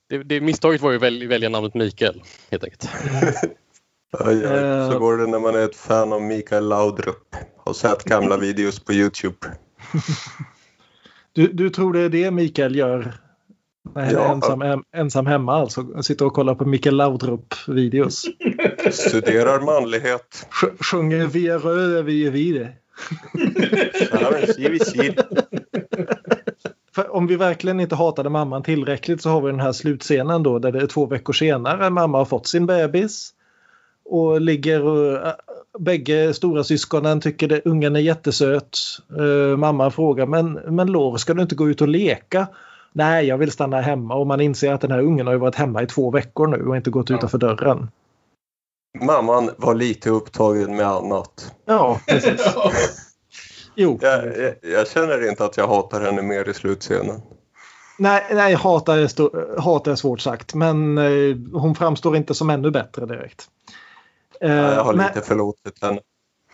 det, 0.10 0.23
det 0.23 0.41
misstaget 0.41 0.81
var 0.81 0.91
ju 0.91 0.95
att 0.98 1.03
väl, 1.03 1.27
välja 1.27 1.49
namnet 1.49 1.73
Mikael 1.73 2.22
helt 2.52 2.64
enkelt. 2.64 2.89
Aj, 4.19 4.45
aj. 4.45 4.57
Eh. 4.57 4.91
Så 4.91 4.99
går 4.99 5.17
det 5.17 5.27
när 5.27 5.39
man 5.39 5.55
är 5.55 5.65
ett 5.65 5.75
fan 5.75 6.13
av 6.13 6.21
Mikael 6.21 6.67
Laudrup. 6.67 7.35
Har 7.65 7.73
sett 7.73 8.03
gamla 8.03 8.38
videos 8.47 8.79
på 8.79 8.93
Youtube. 8.93 9.35
Du, 11.33 11.47
du 11.47 11.69
tror 11.69 11.93
det 11.93 11.99
är 11.99 12.09
det 12.09 12.31
Mikael 12.31 12.75
gör? 12.75 13.13
När 13.95 14.01
han 14.05 14.09
är 14.11 14.13
Ja. 14.19 14.31
ensam, 14.33 14.61
hem- 14.61 14.83
ensam 14.95 15.25
hemma 15.25 15.53
alltså. 15.55 16.03
Sitter 16.03 16.25
och 16.25 16.33
kollar 16.33 16.55
på 16.55 16.65
Mikael 16.65 16.95
Laudrup-videos. 16.95 18.25
Studerar 18.91 19.59
manlighet. 19.61 20.47
Sj- 20.51 20.83
Sjunger 20.83 21.27
röda 21.59 22.01
vide. 22.01 22.73
Ja, 24.11 24.31
men 24.31 24.53
si, 24.53 24.69
vi 24.69 24.79
si. 24.79 25.15
För 26.95 27.15
om 27.15 27.27
vi 27.27 27.35
verkligen 27.35 27.79
inte 27.79 27.95
hatade 27.95 28.29
mamman 28.29 28.63
tillräckligt 28.63 29.21
så 29.21 29.29
har 29.29 29.41
vi 29.41 29.51
den 29.51 29.59
här 29.59 29.71
slutscenen 29.71 30.43
då 30.43 30.59
där 30.59 30.71
det 30.71 30.79
är 30.81 30.88
två 30.88 31.05
veckor 31.05 31.33
senare 31.33 31.89
mamma 31.89 32.17
har 32.17 32.25
fått 32.25 32.47
sin 32.47 32.65
bebis. 32.65 33.29
Och 34.11 34.41
ligger 34.41 34.83
och, 34.83 35.33
bägge 35.79 36.33
stora 36.33 36.63
syskonen 36.63 37.21
tycker 37.21 37.47
det, 37.47 37.61
ungen 37.65 37.95
är 37.95 37.99
jättesöt. 37.99 38.79
Uh, 39.19 39.57
mamma 39.57 39.91
frågar 39.91 40.25
men, 40.25 40.53
men 40.53 40.88
Lår 40.88 41.17
ska 41.17 41.33
du 41.33 41.41
inte 41.41 41.55
gå 41.55 41.69
ut 41.69 41.81
och 41.81 41.88
leka? 41.88 42.47
Nej, 42.93 43.25
jag 43.25 43.38
vill 43.38 43.51
stanna 43.51 43.81
hemma 43.81 44.15
och 44.15 44.27
man 44.27 44.41
inser 44.41 44.73
att 44.73 44.81
den 44.81 44.91
här 44.91 44.99
ungen 44.99 45.27
har 45.27 45.33
ju 45.33 45.39
varit 45.39 45.55
hemma 45.55 45.83
i 45.83 45.88
två 45.88 46.11
veckor 46.11 46.47
nu 46.47 46.67
och 46.67 46.77
inte 46.77 46.89
gått 46.89 47.09
Ja. 47.09 47.15
utanför 47.15 47.38
dörren. 47.38 47.89
Mamman 49.01 49.49
var 49.57 49.75
lite 49.75 50.09
upptagen 50.09 50.75
med 50.75 50.88
annat. 50.88 51.55
Ja, 51.65 51.99
precis. 52.07 52.55
Jo. 53.75 53.99
Jag, 54.01 54.25
jag, 54.25 54.53
jag 54.61 54.88
känner 54.88 55.29
inte 55.29 55.45
att 55.45 55.57
jag 55.57 55.67
hatar 55.67 56.01
henne 56.01 56.21
mer 56.21 56.49
i 56.49 56.53
slutscenen. 56.53 57.21
Nej, 57.99 58.25
nej 58.31 58.53
hata, 58.53 58.95
är 58.95 59.61
hata 59.61 59.91
är 59.91 59.95
svårt 59.95 60.21
sagt 60.21 60.53
men 60.53 60.97
eh, 60.97 61.35
hon 61.53 61.75
framstår 61.75 62.15
inte 62.15 62.33
som 62.33 62.49
ännu 62.49 62.71
bättre 62.71 63.05
direkt. 63.05 63.47
Eh, 64.43 64.51
jag 64.51 64.84
har 64.84 64.93
men, 64.93 65.07
lite 65.07 65.22
förlåtit 65.27 65.81
henne. 65.84 65.99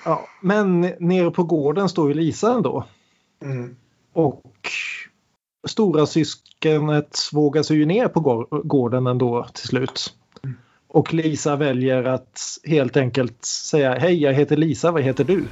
ja, 0.06 0.28
men 0.42 0.82
nere 1.00 1.32
på 1.32 1.44
gården 1.44 1.90
står 1.90 2.08
ju 2.08 2.14
Lisa 2.14 2.54
ändå. 2.54 2.84
Mm. 3.44 3.76
Och 4.14 4.44
stora 5.68 6.06
syskonet 6.06 7.30
vågar 7.34 7.64
sig 7.64 7.78
ju 7.78 7.86
ner 7.86 8.08
på 8.08 8.20
går- 8.20 8.64
gården 8.64 9.08
ändå 9.08 9.48
till 9.54 9.68
slut. 9.68 10.14
Och 10.88 11.14
Lisa 11.14 11.56
väljer 11.56 12.04
att 12.04 12.40
helt 12.64 12.98
enkelt 12.98 13.46
säga 13.46 13.96
hej 14.00 14.22
jag 14.22 14.34
heter 14.34 14.58
Lisa, 14.58 14.92
vad 14.92 15.02
heter 15.04 15.24
du? 15.24 15.46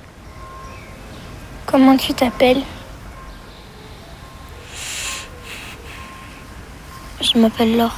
Comment 1.65 2.01
tu 2.01 2.13
t'appelles 2.13 2.63
Je 7.19 7.39
m'appelle 7.39 7.77
Laure. 7.77 7.91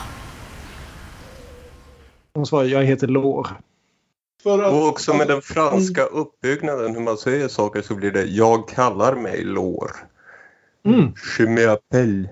Hon 2.33 2.45
svarar 2.45 2.65
jag 2.65 2.83
heter 2.83 3.07
Lår. 3.07 3.47
För 4.43 4.63
att, 4.63 4.73
Och 4.73 4.87
också 4.87 5.13
med 5.13 5.27
den 5.27 5.41
franska 5.41 6.03
uppbyggnaden 6.03 6.95
hur 6.95 7.01
man 7.01 7.17
säger 7.17 7.47
saker 7.47 7.81
så 7.81 7.95
blir 7.95 8.11
det 8.11 8.23
jag 8.23 8.69
kallar 8.69 9.15
mig 9.15 9.43
lår. 9.43 9.91
Mm. 10.85 11.13
Je 11.39 11.45
m'appelle. 11.45 12.27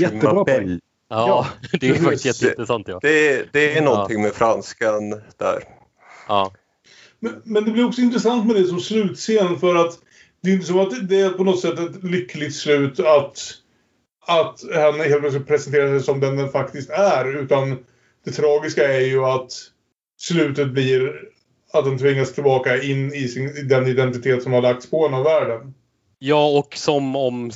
Jättebra 0.00 0.44
poäng. 0.44 0.44
m'appelle. 0.44 0.80
Ja, 1.08 1.46
det 1.80 1.88
är 1.88 1.94
faktiskt 1.94 2.42
jätteintressant. 2.42 2.88
Ja. 2.88 2.98
Det, 3.02 3.52
det 3.52 3.78
är 3.78 3.82
någonting 3.82 4.22
med 4.22 4.32
franskan 4.32 5.10
där. 5.36 5.64
Ja. 6.28 6.52
Men, 7.20 7.42
men 7.44 7.64
det 7.64 7.70
blir 7.70 7.86
också 7.86 8.00
intressant 8.00 8.46
med 8.46 8.56
det 8.56 8.66
som 8.66 8.80
slutscen 8.80 9.58
för 9.58 9.74
att 9.74 9.98
det 10.42 10.50
är 10.50 10.54
inte 10.54 10.66
som 10.66 10.78
att 10.78 11.08
det 11.08 11.20
är 11.20 11.30
på 11.30 11.44
något 11.44 11.60
sätt 11.60 11.78
ett 11.78 12.04
lyckligt 12.04 12.56
slut 12.56 13.00
att, 13.00 13.38
att 14.26 14.60
han 14.74 15.00
helt 15.00 15.20
plötsligt 15.20 15.46
presenterar 15.46 15.98
sig 15.98 16.02
som 16.02 16.20
den 16.20 16.36
den 16.36 16.48
faktiskt 16.48 16.90
är. 16.90 17.42
Utan 17.42 17.84
det 18.24 18.30
tragiska 18.30 18.92
är 18.92 19.00
ju 19.00 19.24
att 19.24 19.52
slutet 20.18 20.68
blir 20.68 21.12
att 21.72 21.84
den 21.84 21.98
tvingas 21.98 22.34
tillbaka 22.34 22.82
in 22.82 23.12
i, 23.14 23.28
sin, 23.28 23.68
den 23.68 23.86
identitet 23.86 24.42
som 24.42 24.52
har 24.52 24.62
lagts 24.62 24.90
på 24.90 25.02
honom 25.02 25.18
av 25.18 25.24
världen. 25.24 25.74
Ja, 26.26 26.46
och 26.58 26.76
som 26.76 27.16
om 27.16 27.50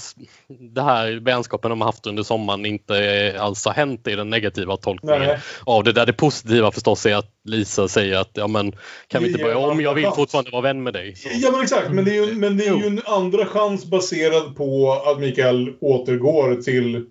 det 0.58 0.82
här 0.82 1.20
vänskapen 1.20 1.70
de 1.70 1.80
har 1.80 1.88
haft 1.88 2.06
under 2.06 2.22
sommaren 2.22 2.66
inte 2.66 3.36
alls 3.38 3.64
har 3.64 3.72
hänt 3.72 4.06
i 4.08 4.14
den 4.14 4.30
negativa 4.30 4.76
tolkningen 4.76 5.20
Nej. 5.20 5.38
av 5.64 5.84
det. 5.84 5.92
Där 5.92 6.06
det 6.06 6.12
positiva 6.12 6.72
förstås 6.72 7.06
är 7.06 7.16
att 7.16 7.30
Lisa 7.44 7.88
säger 7.88 8.16
att 8.16 8.30
ja, 8.34 8.46
men, 8.46 8.72
kan 9.06 9.22
vi 9.22 9.28
inte 9.28 9.42
börja 9.42 9.58
om? 9.58 9.80
Jag 9.80 9.94
vill 9.94 10.06
fortfarande 10.06 10.50
vara 10.50 10.62
vän 10.62 10.82
med 10.82 10.92
dig. 10.92 11.16
Så. 11.16 11.28
Ja 11.32 11.50
men 11.50 11.60
exakt, 11.60 11.90
men 11.90 12.04
det 12.04 12.16
är 12.16 12.26
ju, 12.26 12.34
men 12.34 12.56
det 12.56 12.66
är 12.66 12.76
ju 12.76 12.86
en 12.86 13.02
andra 13.06 13.46
chans 13.46 13.86
baserad 13.86 14.56
på 14.56 14.92
att 15.06 15.20
Mikael 15.20 15.72
återgår 15.80 16.62
till 16.62 17.06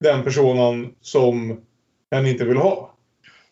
den 0.00 0.24
personen 0.24 0.88
som 1.00 1.60
han 2.10 2.26
inte 2.26 2.44
vill 2.44 2.56
ha. 2.56 2.89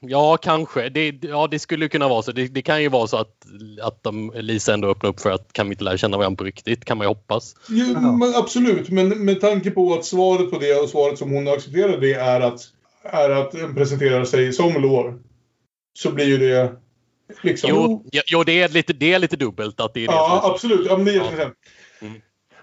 Ja, 0.00 0.36
kanske. 0.36 0.88
Det, 0.88 1.14
ja, 1.20 1.46
det 1.50 1.58
skulle 1.58 1.88
kunna 1.88 2.08
vara 2.08 2.22
så. 2.22 2.32
Det, 2.32 2.48
det 2.48 2.62
kan 2.62 2.82
ju 2.82 2.88
vara 2.88 3.06
så 3.06 3.16
att, 3.16 3.46
att 3.82 4.02
de, 4.02 4.32
Lisa 4.34 4.74
ändå 4.74 4.88
öppnar 4.88 5.10
upp 5.10 5.20
för 5.20 5.30
att 5.30 5.52
kan 5.52 5.68
vi 5.68 5.72
inte 5.72 5.84
lära 5.84 5.96
känna 5.96 6.16
varandra 6.16 6.36
på 6.36 6.44
riktigt? 6.44 6.84
Kan 6.84 6.98
man 6.98 7.04
ju 7.04 7.08
hoppas. 7.08 7.54
Jo, 7.68 8.00
men 8.00 8.34
absolut, 8.34 8.88
men 8.88 9.24
med 9.24 9.40
tanke 9.40 9.70
på 9.70 9.94
att 9.94 10.04
svaret 10.04 10.50
på 10.50 10.58
det 10.58 10.74
och 10.74 10.88
svaret 10.88 11.18
som 11.18 11.30
hon 11.30 11.48
accepterar 11.48 12.00
det 12.00 12.14
är 12.14 12.40
att, 12.40 12.60
är 13.02 13.30
att 13.30 13.52
den 13.52 13.74
presenterar 13.74 14.24
sig 14.24 14.52
som 14.52 14.82
lår. 14.82 15.18
Så 15.98 16.12
blir 16.12 16.26
ju 16.26 16.38
det 16.38 16.72
liksom... 17.42 17.70
Jo, 17.70 18.04
ja, 18.10 18.22
jo 18.26 18.44
det, 18.44 18.62
är 18.62 18.68
lite, 18.68 18.92
det 18.92 19.12
är 19.12 19.18
lite 19.18 19.36
dubbelt 19.36 19.80
att 19.80 19.94
det 19.94 20.04
är 20.04 20.06
det 20.06 20.14
ja, 20.14 20.40
absolut. 20.44 20.86
Ja, 20.88 20.96
men 20.96 21.04
det 21.04 21.10
är 21.10 21.14
jätteintressant. 21.14 21.54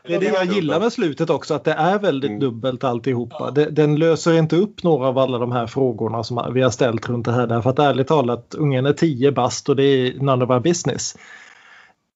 Det 0.07 0.15
är 0.15 0.19
det 0.19 0.25
jag 0.25 0.45
gillar 0.45 0.79
med 0.79 0.93
slutet 0.93 1.29
också, 1.29 1.53
att 1.53 1.63
det 1.63 1.71
är 1.71 1.99
väldigt 1.99 2.39
dubbelt 2.39 2.83
alltihopa. 2.83 3.51
Det, 3.51 3.65
den 3.65 3.95
löser 3.95 4.33
inte 4.33 4.55
upp 4.55 4.83
några 4.83 5.07
av 5.07 5.17
alla 5.17 5.37
de 5.37 5.51
här 5.51 5.67
frågorna 5.67 6.23
som 6.23 6.53
vi 6.53 6.61
har 6.61 6.69
ställt 6.69 7.09
runt 7.09 7.25
det 7.25 7.31
här. 7.31 7.47
Därför 7.47 7.69
att 7.69 7.79
ärligt 7.79 8.07
talat, 8.07 8.55
ungen 8.57 8.85
är 8.85 8.93
10 8.93 9.31
bast 9.31 9.69
och 9.69 9.75
det 9.75 9.83
är 9.83 10.13
none 10.13 10.45
of 10.45 10.49
our 10.49 10.59
business. 10.59 11.17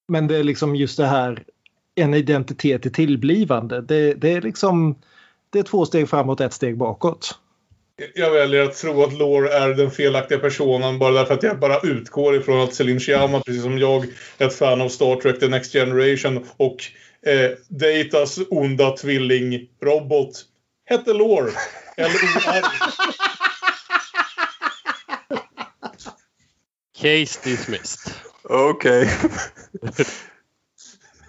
Men 0.08 0.28
det 0.28 0.38
är 0.38 0.44
liksom 0.44 0.76
just 0.76 0.98
det 0.98 1.06
här, 1.06 1.44
en 1.96 2.14
identitet 2.14 2.86
i 2.86 2.90
tillblivande. 2.90 3.82
Det, 3.82 4.14
det 4.14 4.34
är 4.34 4.42
liksom, 4.42 4.96
det 5.50 5.60
är 5.60 5.64
två 5.64 5.86
steg 5.86 6.10
framåt, 6.10 6.42
ett 6.42 6.54
steg 6.54 6.78
bakåt. 6.78 7.40
Jag 8.16 8.32
väljer 8.32 8.64
att 8.64 8.76
tro 8.76 9.04
att 9.04 9.14
Lore 9.14 9.54
är 9.54 9.70
den 9.70 9.92
felaktiga 9.92 10.40
personen 10.40 11.00
bara 11.00 11.12
därför 11.12 11.34
att 11.34 11.44
jag 11.44 11.60
bara 11.60 11.80
utgår 11.80 12.36
ifrån 12.36 12.62
att 12.62 12.74
Celine 12.74 13.00
Sciamma, 13.00 13.40
precis 13.40 13.64
som 13.64 13.78
jag, 13.78 14.06
är 14.38 14.48
ett 14.48 14.54
fan 14.54 14.82
av 14.82 14.90
Star 14.90 15.16
Trek 15.16 15.40
The 15.40 15.48
Next 15.48 15.74
Generation 15.74 16.46
och 16.58 16.78
eh, 17.26 17.52
Datas 17.68 18.40
onda 18.50 18.92
tvillingrobot 18.92 20.46
hette 20.86 21.14
Lore. 21.14 21.52
L-O-R. 21.98 22.64
Case 27.02 27.40
dismissed. 27.44 28.14
Okej. 28.44 29.10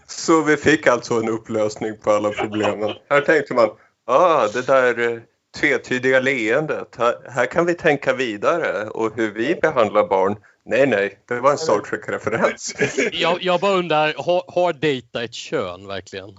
Så 0.06 0.42
vi 0.42 0.56
fick 0.56 0.86
alltså 0.86 1.14
en 1.14 1.28
upplösning 1.28 1.98
på 1.98 2.10
alla 2.10 2.30
problemen. 2.30 2.90
Här 3.10 3.20
tänkte 3.20 3.54
man, 3.54 3.68
ah, 4.06 4.48
det 4.48 4.66
där 4.66 4.98
eh, 4.98 5.20
tvetydiga 5.60 6.20
leendet, 6.20 6.96
här, 6.98 7.14
här 7.30 7.46
kan 7.46 7.66
vi 7.66 7.74
tänka 7.74 8.14
vidare 8.14 8.88
och 8.88 9.16
hur 9.16 9.30
vi 9.30 9.54
behandlar 9.54 10.08
barn. 10.08 10.36
Nej, 10.70 10.86
nej, 10.86 11.18
det 11.28 11.40
var 11.40 11.51
en 11.51 11.59
Star 11.59 11.78
Trek-referens. 11.80 12.74
Jag, 13.12 13.42
jag 13.42 13.60
bara 13.60 13.72
undrar, 13.72 14.14
har, 14.16 14.44
har 14.48 14.72
Data 14.72 15.24
ett 15.24 15.34
kön 15.34 15.86
verkligen? 15.86 16.30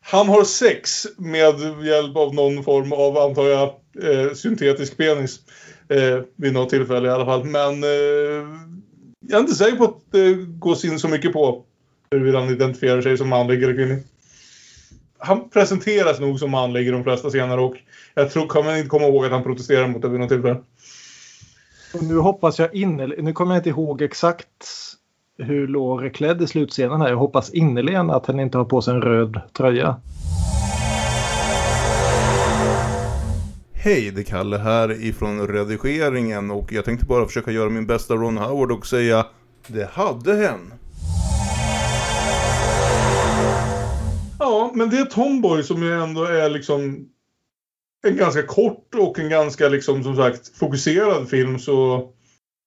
Han 0.00 0.28
har 0.28 0.44
sex 0.44 1.06
med 1.18 1.84
hjälp 1.84 2.16
av 2.16 2.34
någon 2.34 2.64
form 2.64 2.92
av, 2.92 3.18
antar 3.18 3.46
jag, 3.46 3.68
eh, 4.02 4.32
syntetisk 4.34 4.96
penis. 4.96 5.40
Eh, 5.90 6.22
vid 6.36 6.52
något 6.52 6.70
tillfälle 6.70 7.08
i 7.08 7.10
alla 7.10 7.24
fall. 7.24 7.44
Men 7.44 7.84
eh, 7.84 8.48
jag 9.26 9.36
är 9.36 9.40
inte 9.40 9.54
säker 9.54 9.76
på 9.76 9.84
att 9.84 10.12
det 10.12 10.34
gås 10.34 10.84
in 10.84 10.98
så 10.98 11.08
mycket 11.08 11.32
på 11.32 11.64
huruvida 12.10 12.38
han 12.38 12.50
identifierar 12.50 13.02
sig 13.02 13.18
som 13.18 13.28
manlig 13.28 13.62
eller 13.62 13.74
kvinnlig. 13.74 14.02
Han 15.18 15.50
presenteras 15.50 16.20
nog 16.20 16.38
som 16.38 16.50
manlig 16.50 16.88
i 16.88 16.90
de 16.90 17.04
flesta 17.04 17.28
scener 17.28 17.58
och 17.58 17.76
jag 18.14 18.30
tror, 18.30 18.48
kan 18.48 18.64
man 18.64 18.76
inte 18.76 18.88
komma 18.88 19.06
ihåg 19.06 19.24
att 19.24 19.32
han 19.32 19.42
protesterar 19.42 19.88
mot 19.88 20.02
det 20.02 20.08
vid 20.08 20.20
något 20.20 20.28
tillfälle. 20.28 20.60
Och 21.94 22.02
nu 22.02 22.18
hoppas 22.18 22.58
jag 22.58 22.74
innerligen, 22.74 23.24
nu 23.24 23.32
kommer 23.32 23.54
jag 23.54 23.60
inte 23.60 23.68
ihåg 23.68 24.02
exakt 24.02 24.46
hur 25.38 25.68
Lore 25.68 26.06
är 26.06 26.10
klädd 26.10 26.42
i 26.42 26.46
slutscenen 26.46 27.00
här. 27.00 27.08
Jag 27.08 27.16
hoppas 27.16 27.50
innerligen 27.50 28.10
att 28.10 28.26
han 28.26 28.40
inte 28.40 28.58
har 28.58 28.64
på 28.64 28.82
sig 28.82 28.94
en 28.94 29.02
röd 29.02 29.40
tröja. 29.52 29.96
Hej, 33.72 34.10
det 34.10 34.20
är 34.20 34.24
Kalle 34.24 34.58
här 34.58 35.04
ifrån 35.04 35.48
redigeringen 35.48 36.50
och 36.50 36.72
jag 36.72 36.84
tänkte 36.84 37.06
bara 37.06 37.26
försöka 37.26 37.50
göra 37.50 37.70
min 37.70 37.86
bästa 37.86 38.14
Ron 38.14 38.38
Howard 38.38 38.72
och 38.72 38.86
säga 38.86 39.26
Det 39.66 39.90
hade 39.90 40.34
hen. 40.36 40.72
Ja, 44.38 44.72
men 44.74 44.90
det 44.90 44.98
är 44.98 45.04
Tomboy 45.04 45.62
som 45.62 45.82
ju 45.82 45.92
ändå 45.92 46.24
är 46.24 46.50
liksom 46.50 47.08
en 48.02 48.16
ganska 48.16 48.42
kort 48.42 48.94
och 48.94 49.18
en 49.18 49.28
ganska 49.28 49.68
liksom 49.68 50.02
som 50.02 50.16
sagt 50.16 50.56
fokuserad 50.58 51.28
film 51.28 51.58
så 51.58 52.08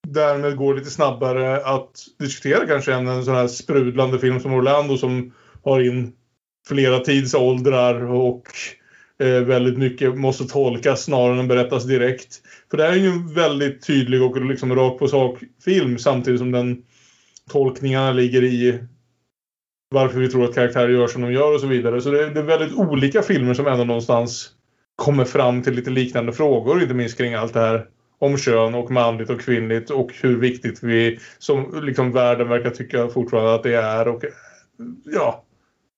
därmed 0.07 0.57
går 0.57 0.73
det 0.73 0.79
lite 0.79 0.91
snabbare 0.91 1.65
att 1.65 1.91
diskutera 2.19 2.67
kanske 2.67 2.93
än 2.93 3.07
en 3.07 3.25
sån 3.25 3.35
här 3.35 3.47
sprudlande 3.47 4.19
film 4.19 4.39
som 4.39 4.53
Orlando 4.53 4.97
som 4.97 5.33
har 5.63 5.81
in 5.81 6.13
flera 6.67 6.99
tidsåldrar 6.99 8.05
och 8.05 8.43
eh, 9.19 9.41
väldigt 9.41 9.77
mycket 9.77 10.17
måste 10.17 10.45
tolkas 10.45 11.03
snarare 11.03 11.39
än 11.39 11.47
berättas 11.47 11.83
direkt. 11.83 12.41
För 12.69 12.77
det 12.77 12.83
här 12.83 12.91
är 12.91 12.97
ju 12.97 13.07
en 13.07 13.33
väldigt 13.33 13.87
tydlig 13.87 14.23
och 14.23 14.45
liksom 14.45 14.75
rakt 14.75 14.99
på 14.99 15.07
sak 15.07 15.39
film 15.65 15.97
samtidigt 15.97 16.39
som 16.39 16.51
den 16.51 16.83
tolkningarna 17.49 18.11
ligger 18.11 18.43
i 18.43 18.83
varför 19.89 20.19
vi 20.19 20.29
tror 20.29 20.43
att 20.45 20.55
karaktärer 20.55 20.89
gör 20.89 21.07
som 21.07 21.21
de 21.21 21.33
gör 21.33 21.53
och 21.53 21.61
så 21.61 21.67
vidare. 21.67 22.01
Så 22.01 22.11
det 22.11 22.23
är, 22.23 22.29
det 22.29 22.39
är 22.39 22.43
väldigt 22.43 22.77
olika 22.77 23.21
filmer 23.21 23.53
som 23.53 23.67
ändå 23.67 23.83
någonstans 23.83 24.51
kommer 24.95 25.25
fram 25.25 25.61
till 25.63 25.73
lite 25.73 25.89
liknande 25.89 26.33
frågor, 26.33 26.81
inte 26.81 26.93
minst 26.93 27.17
kring 27.17 27.33
allt 27.33 27.53
det 27.53 27.59
här 27.59 27.87
om 28.19 28.37
kön 28.37 28.75
och 28.75 28.91
manligt 28.91 29.29
och 29.29 29.41
kvinnligt 29.41 29.89
och 29.89 30.11
hur 30.21 30.39
viktigt 30.39 30.83
vi 30.83 31.19
som 31.39 31.81
liksom 31.83 32.11
världen 32.11 32.49
verkar 32.49 32.69
tycka 32.69 33.07
fortfarande 33.07 33.53
att 33.53 33.63
det 33.63 33.75
är. 33.75 34.07
Och, 34.07 34.23
ja, 35.05 35.43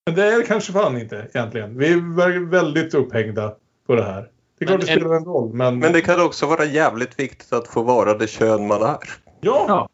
men 0.06 0.14
det 0.14 0.24
är 0.24 0.38
det 0.38 0.46
kanske 0.46 0.72
fan 0.72 0.98
inte 1.00 1.26
egentligen. 1.34 1.78
Vi 1.78 1.92
är 1.92 2.50
väldigt 2.50 2.94
upphängda 2.94 3.54
på 3.86 3.94
det 3.94 4.04
här. 4.04 4.28
Det 4.58 4.64
är 4.64 4.66
klart 4.66 4.80
det 4.80 4.86
spelar 4.86 5.16
en 5.16 5.24
roll, 5.24 5.52
men... 5.52 5.78
Men 5.78 5.92
det 5.92 6.00
kan 6.00 6.22
också 6.22 6.46
vara 6.46 6.64
jävligt 6.64 7.18
viktigt 7.20 7.52
att 7.52 7.68
få 7.68 7.82
vara 7.82 8.18
det 8.18 8.26
kön 8.26 8.66
man 8.66 8.82
är. 8.82 8.98
Ja! 9.40 9.88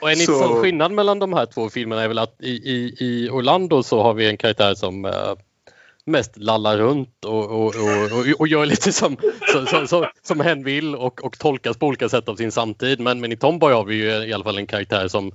Och 0.00 0.10
en 0.10 0.16
Så- 0.16 0.32
intressant 0.32 0.62
skillnad 0.62 0.92
mellan 0.92 1.18
de 1.18 1.32
här 1.32 1.46
två 1.46 1.68
filmerna 1.68 2.02
är 2.02 2.08
väl 2.08 2.18
att 2.18 2.36
i, 2.40 2.50
i, 2.50 2.96
i 2.98 3.30
Orlando 3.30 3.82
så 3.82 4.02
har 4.02 4.14
vi 4.14 4.28
en 4.30 4.36
karaktär 4.36 4.74
som 4.74 5.04
eh, 5.04 5.12
mest 6.06 6.36
lallar 6.36 6.78
runt 6.78 7.24
och, 7.24 7.44
och, 7.50 7.66
och, 7.66 8.18
och, 8.18 8.40
och 8.40 8.48
gör 8.48 8.66
lite 8.66 8.92
som, 8.92 9.16
som, 9.52 9.66
som, 9.66 9.86
som, 9.88 10.06
som 10.22 10.40
hen 10.40 10.64
vill 10.64 10.94
och, 10.94 11.24
och 11.24 11.38
tolkas 11.38 11.76
på 11.76 11.86
olika 11.86 12.08
sätt 12.08 12.28
av 12.28 12.36
sin 12.36 12.52
samtid. 12.52 13.00
Men, 13.00 13.20
men 13.20 13.32
i 13.32 13.36
Tomboy 13.36 13.72
har 13.72 13.84
vi 13.84 13.94
ju 13.94 14.10
i 14.26 14.32
alla 14.32 14.44
fall 14.44 14.58
en 14.58 14.66
karaktär 14.66 15.08
som 15.08 15.32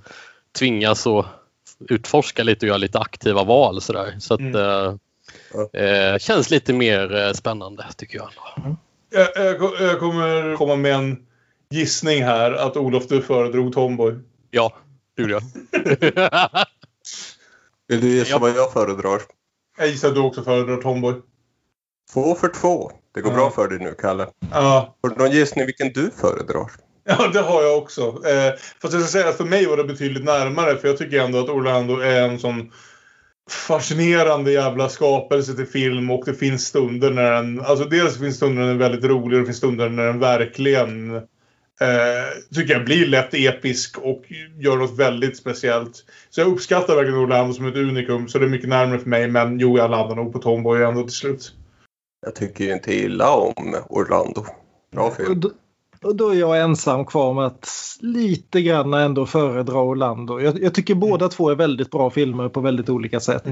tvingas 0.60 1.07
att 1.07 1.26
utforska 1.89 2.43
lite 2.43 2.65
och 2.65 2.68
göra 2.68 2.77
lite 2.77 2.99
aktiva 2.99 3.43
val. 3.43 3.81
Sådär. 3.81 4.15
Så 4.19 4.34
att, 4.34 4.39
Mm. 4.39 4.56
eh, 5.73 5.84
eh, 5.84 6.18
känns 6.18 6.49
lite 6.49 6.73
mer 6.73 7.15
eh, 7.15 7.34
spännande 7.34 7.85
tycker 7.98 8.18
jag. 8.18 8.30
Jag, 9.10 9.45
jag, 9.45 9.60
ko- 9.60 9.76
jag 9.80 9.99
kommer 9.99 10.56
komma 10.56 10.76
med 10.76 10.93
en 10.95 11.26
gissning 11.69 12.23
här 12.23 12.52
att 12.52 12.77
Olof 12.77 13.07
du 13.07 13.22
föredrog 13.22 13.73
Tomboy. 13.73 14.14
Ja, 14.52 14.73
det 15.15 15.22
gjorde 15.22 15.34
jag. 15.34 15.41
Vill 17.88 18.02
du 18.02 18.07
gissa 18.10 18.38
vad 18.38 18.49
jag 18.56 18.73
föredrar? 18.73 19.22
Jag 19.77 19.88
gissar 19.88 20.07
att 20.07 20.15
du 20.15 20.22
också 20.22 20.43
föredrar 20.43 20.77
Tomboy. 20.77 21.14
Två 22.14 22.35
för 22.35 22.48
två. 22.48 22.91
Det 23.14 23.22
går 23.22 23.31
Ja. 23.31 23.35
bra 23.38 23.49
för 23.49 23.68
dig 23.68 23.80
nu, 23.80 23.95
Kalle. 24.02 24.27
Ja. 24.52 24.95
Har 25.03 25.10
du 25.10 25.15
någon 25.15 25.31
gissning 25.31 25.65
vilken 25.65 25.93
du 25.93 26.11
föredrar? 26.22 26.72
Ja, 27.03 27.27
det 27.34 27.39
har 27.41 27.64
jag 27.64 27.77
också. 27.77 28.02
Eh, 28.02 28.53
fast 28.81 28.93
jag 28.93 29.03
ska 29.03 29.11
säga 29.11 29.30
att 29.30 29.38
för 29.38 29.45
mig 29.45 29.65
var 29.65 29.77
det 29.77 29.84
betydligt 29.84 30.23
närmare. 30.23 30.77
För 30.77 30.88
jag 30.88 30.98
tycker 30.98 31.19
ändå 31.19 31.39
att 31.39 31.49
Orlando 31.49 31.99
är 31.99 32.22
en 32.30 32.39
sån 32.39 32.72
fascinerande 33.49 34.52
jävla 34.52 34.89
skapelse 34.89 35.53
till 35.56 35.68
film. 35.68 36.11
Och 36.11 36.23
det 36.26 36.34
finns 36.34 36.65
stunder 36.68 37.11
när 37.11 37.31
den... 37.31 37.61
Alltså 37.61 37.85
dels 37.85 38.19
finns 38.19 38.35
stunder 38.35 38.61
när 38.61 38.68
den 38.68 38.76
är 38.81 38.89
väldigt 38.89 39.10
rolig 39.10 39.34
och 39.38 39.39
det 39.39 39.45
finns 39.45 39.57
stunder 39.57 39.89
när 39.89 40.06
den 40.06 40.19
verkligen 40.19 41.22
eh, 41.82 42.56
tycker 42.56 42.74
jag 42.74 42.86
blir 42.86 43.08
lätt 43.08 43.34
episk 43.34 43.98
och 43.98 44.24
gör 44.60 44.78
något 44.78 44.99
väldigt 44.99 45.38
speciellt. 45.38 46.06
Så 46.30 46.41
jag 46.41 46.48
uppskattar 46.48 46.95
verkligen 46.95 47.20
Orlando 47.20 47.53
som 47.53 47.66
ett 47.66 47.76
unikum. 47.76 48.28
Så 48.28 48.40
det 48.40 48.45
är 48.45 48.49
mycket 48.49 48.70
närmare 48.70 48.99
för 48.99 49.10
mig. 49.10 49.28
Men 49.28 49.60
jo, 49.60 49.78
jag 49.78 49.91
landar 49.91 50.16
nog 50.16 50.34
på 50.34 50.40
Tomboy 50.40 50.84
ändå 50.84 51.03
till 51.03 51.12
slut. 51.12 51.53
Jag 52.26 52.36
tycker 52.36 52.66
ju 52.66 52.74
inte 52.74 52.94
illa 52.95 53.32
om 53.36 53.76
Orlando. 53.90 54.45
Bra 54.91 55.03
Och 55.03 55.16
film. 55.16 55.40
då, 55.40 55.52
och 56.03 56.16
då 56.16 56.30
är 56.30 56.36
jag 56.36 56.62
ensam 56.62 57.06
kvar 57.06 57.34
med 57.34 57.45
att 57.45 57.70
lite 57.99 58.62
grann 58.62 58.94
ändå 58.94 59.26
föredra 59.26 59.82
Orlando. 59.82 60.40
Jag, 60.40 60.64
jag 60.64 60.74
tycker 60.74 60.95
båda 60.95 61.30
två 61.30 61.49
är 61.49 61.56
väldigt 61.56 61.91
bra 61.91 62.10
filmer 62.10 62.49
på 62.49 62.62
väldigt 62.62 62.90
olika 62.90 63.20
sätt. 63.20 63.48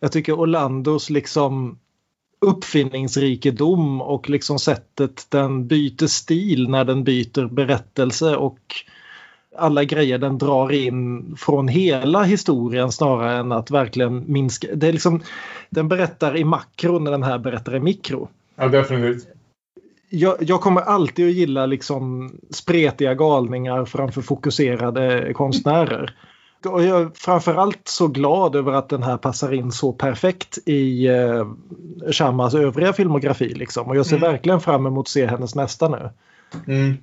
Jag 0.00 0.12
tycker 0.12 0.32
Orlandos 0.32 1.10
liksom 1.10 1.78
uppfinningsrikedom 2.40 4.00
och 4.00 4.30
liksom 4.30 4.58
sättet 4.58 5.26
den 5.28 5.66
byter 5.66 6.06
stil 6.06 6.68
när 6.68 6.84
den 6.84 7.04
byter 7.04 7.46
berättelse 7.46 8.36
och 8.36 8.58
alla 9.56 9.84
grejer 9.84 10.18
den 10.18 10.38
drar 10.38 10.72
in 10.72 11.36
från 11.38 11.68
hela 11.68 12.22
historien 12.22 12.92
snarare 12.92 13.38
än 13.38 13.52
att 13.52 13.70
verkligen 13.70 14.24
minska. 14.32 14.68
Det 14.74 14.88
är 14.88 14.92
liksom, 14.92 15.22
den 15.70 15.88
berättar 15.88 16.36
i 16.36 16.44
makro 16.44 16.98
när 16.98 17.10
den 17.10 17.22
här 17.22 17.38
berättar 17.38 17.76
i 17.76 17.80
mikro 17.80 18.28
Ja, 18.56 18.68
definitivt. 18.68 19.26
jag, 20.08 20.36
jag 20.40 20.60
kommer 20.60 20.80
alltid 20.80 21.28
att 21.28 21.34
gilla 21.34 21.66
liksom 21.66 22.32
spretiga 22.50 23.14
galningar 23.14 23.84
framför 23.84 24.22
fokuserade 24.22 25.32
konstnärer. 25.34 26.14
Och 26.66 26.82
jag 26.82 27.00
är 27.00 27.10
framförallt 27.14 27.88
så 27.88 28.08
glad 28.08 28.56
över 28.56 28.72
att 28.72 28.88
den 28.88 29.02
här 29.02 29.16
passar 29.16 29.52
in 29.54 29.72
så 29.72 29.92
perfekt 29.92 30.58
i 30.66 31.06
eh, 31.06 31.46
Shamas 32.12 32.54
övriga 32.54 32.92
filmografi. 32.92 33.54
Liksom. 33.54 33.86
Och 33.88 33.96
jag 33.96 34.06
ser 34.06 34.16
Mm. 34.16 34.30
verkligen 34.32 34.60
fram 34.60 34.86
emot 34.86 35.04
att 35.04 35.08
se 35.08 35.26
hennes 35.26 35.54
nästa 35.54 35.88
nu. 35.88 36.10
Mm. 36.66 36.96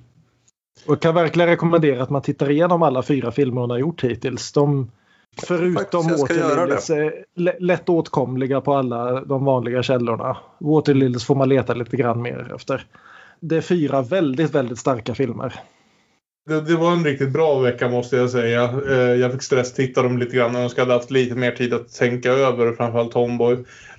Och 0.86 1.02
kan 1.02 1.14
verkligen 1.14 1.48
rekommendera 1.48 2.02
att 2.02 2.10
man 2.10 2.22
tittar 2.22 2.50
igenom 2.50 2.82
alla 2.82 3.02
fyra 3.02 3.32
filmer 3.32 3.60
hon 3.60 3.70
har 3.70 3.78
gjort 3.78 4.04
hittills. 4.04 4.52
De, 4.52 4.90
förutom 5.46 6.08
Waterlilies, 6.08 6.90
är 6.90 7.24
lä- 7.34 7.56
lätt 7.60 7.88
åtkomliga 7.88 8.60
på 8.60 8.74
alla 8.74 9.20
de 9.24 9.44
vanliga 9.44 9.82
källorna. 9.82 10.36
Waterlilies 10.58 11.24
får 11.24 11.34
man 11.34 11.48
leta 11.48 11.74
lite 11.74 11.96
grann 11.96 12.22
mer 12.22 12.52
efter. 12.56 12.86
Det 13.40 13.56
är 13.56 13.60
fyra 13.60 14.02
väldigt, 14.02 14.50
väldigt 14.54 14.78
starka 14.78 15.14
filmer. 15.14 15.54
Det, 16.46 16.60
det 16.60 16.76
var 16.76 16.92
en 16.92 17.04
riktigt 17.04 17.32
bra 17.32 17.58
vecka 17.58 17.88
måste 17.88 18.16
jag 18.16 18.30
säga. 18.30 18.80
Eh, 18.88 18.96
jag 18.96 19.32
fick 19.32 19.42
stresstitta 19.42 20.02
dem 20.02 20.18
lite 20.18 20.36
grann 20.36 20.56
och 20.56 20.62
önskade 20.62 20.82
hade 20.82 20.94
haft 20.94 21.10
lite 21.10 21.34
mer 21.34 21.52
tid 21.52 21.74
att 21.74 21.94
tänka 21.94 22.32
över 22.32 22.72
framförallt 22.72 23.12
Tomboy. 23.12 23.56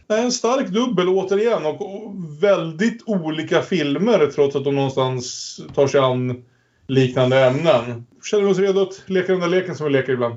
Nej, 0.08 0.24
en 0.24 0.32
stark 0.32 0.68
dubbel 0.68 1.10
återigen 1.10 1.66
och, 1.66 1.82
och 1.82 2.14
väldigt 2.42 3.04
olika 3.06 3.62
filmer 3.62 4.32
trots 4.36 4.56
att 4.56 4.64
de 4.64 4.76
någonstans 4.76 5.60
tar 5.76 5.88
sig 5.88 6.00
an 6.00 6.44
liknande 6.88 7.46
ämnen. 7.46 8.06
Känner 8.24 8.44
vi 8.44 8.52
oss 8.52 8.60
redo 8.60 8.82
att 8.82 9.04
leka 9.06 9.32
den 9.32 9.42
där 9.42 9.48
leken 9.48 9.76
som 9.76 9.86
vi 9.86 9.92
leker 9.92 10.14
ibland? 10.14 10.36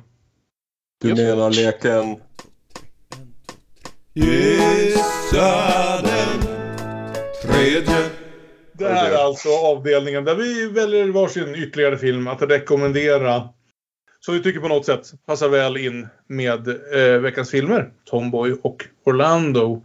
Du 1.02 1.14
menar 1.14 1.50
leken 1.50 2.16
Gissa 4.14 6.02
den 6.02 6.40
tredje. 7.42 8.19
Det 8.80 8.88
här 8.88 9.10
är 9.10 9.24
alltså 9.24 9.48
avdelningen 9.48 10.24
där 10.24 10.34
vi 10.34 10.68
väljer 10.68 11.08
varsin 11.08 11.54
ytterligare 11.54 11.98
film 11.98 12.28
att 12.28 12.42
rekommendera. 12.42 13.48
Som 14.20 14.34
vi 14.34 14.42
tycker 14.42 14.60
på 14.60 14.68
något 14.68 14.86
sätt 14.86 15.06
passar 15.26 15.48
väl 15.48 15.76
in 15.76 16.08
med 16.26 16.68
eh, 16.68 17.20
veckans 17.20 17.50
filmer. 17.50 17.92
Tomboy 18.04 18.52
och 18.62 18.84
Orlando. 19.04 19.84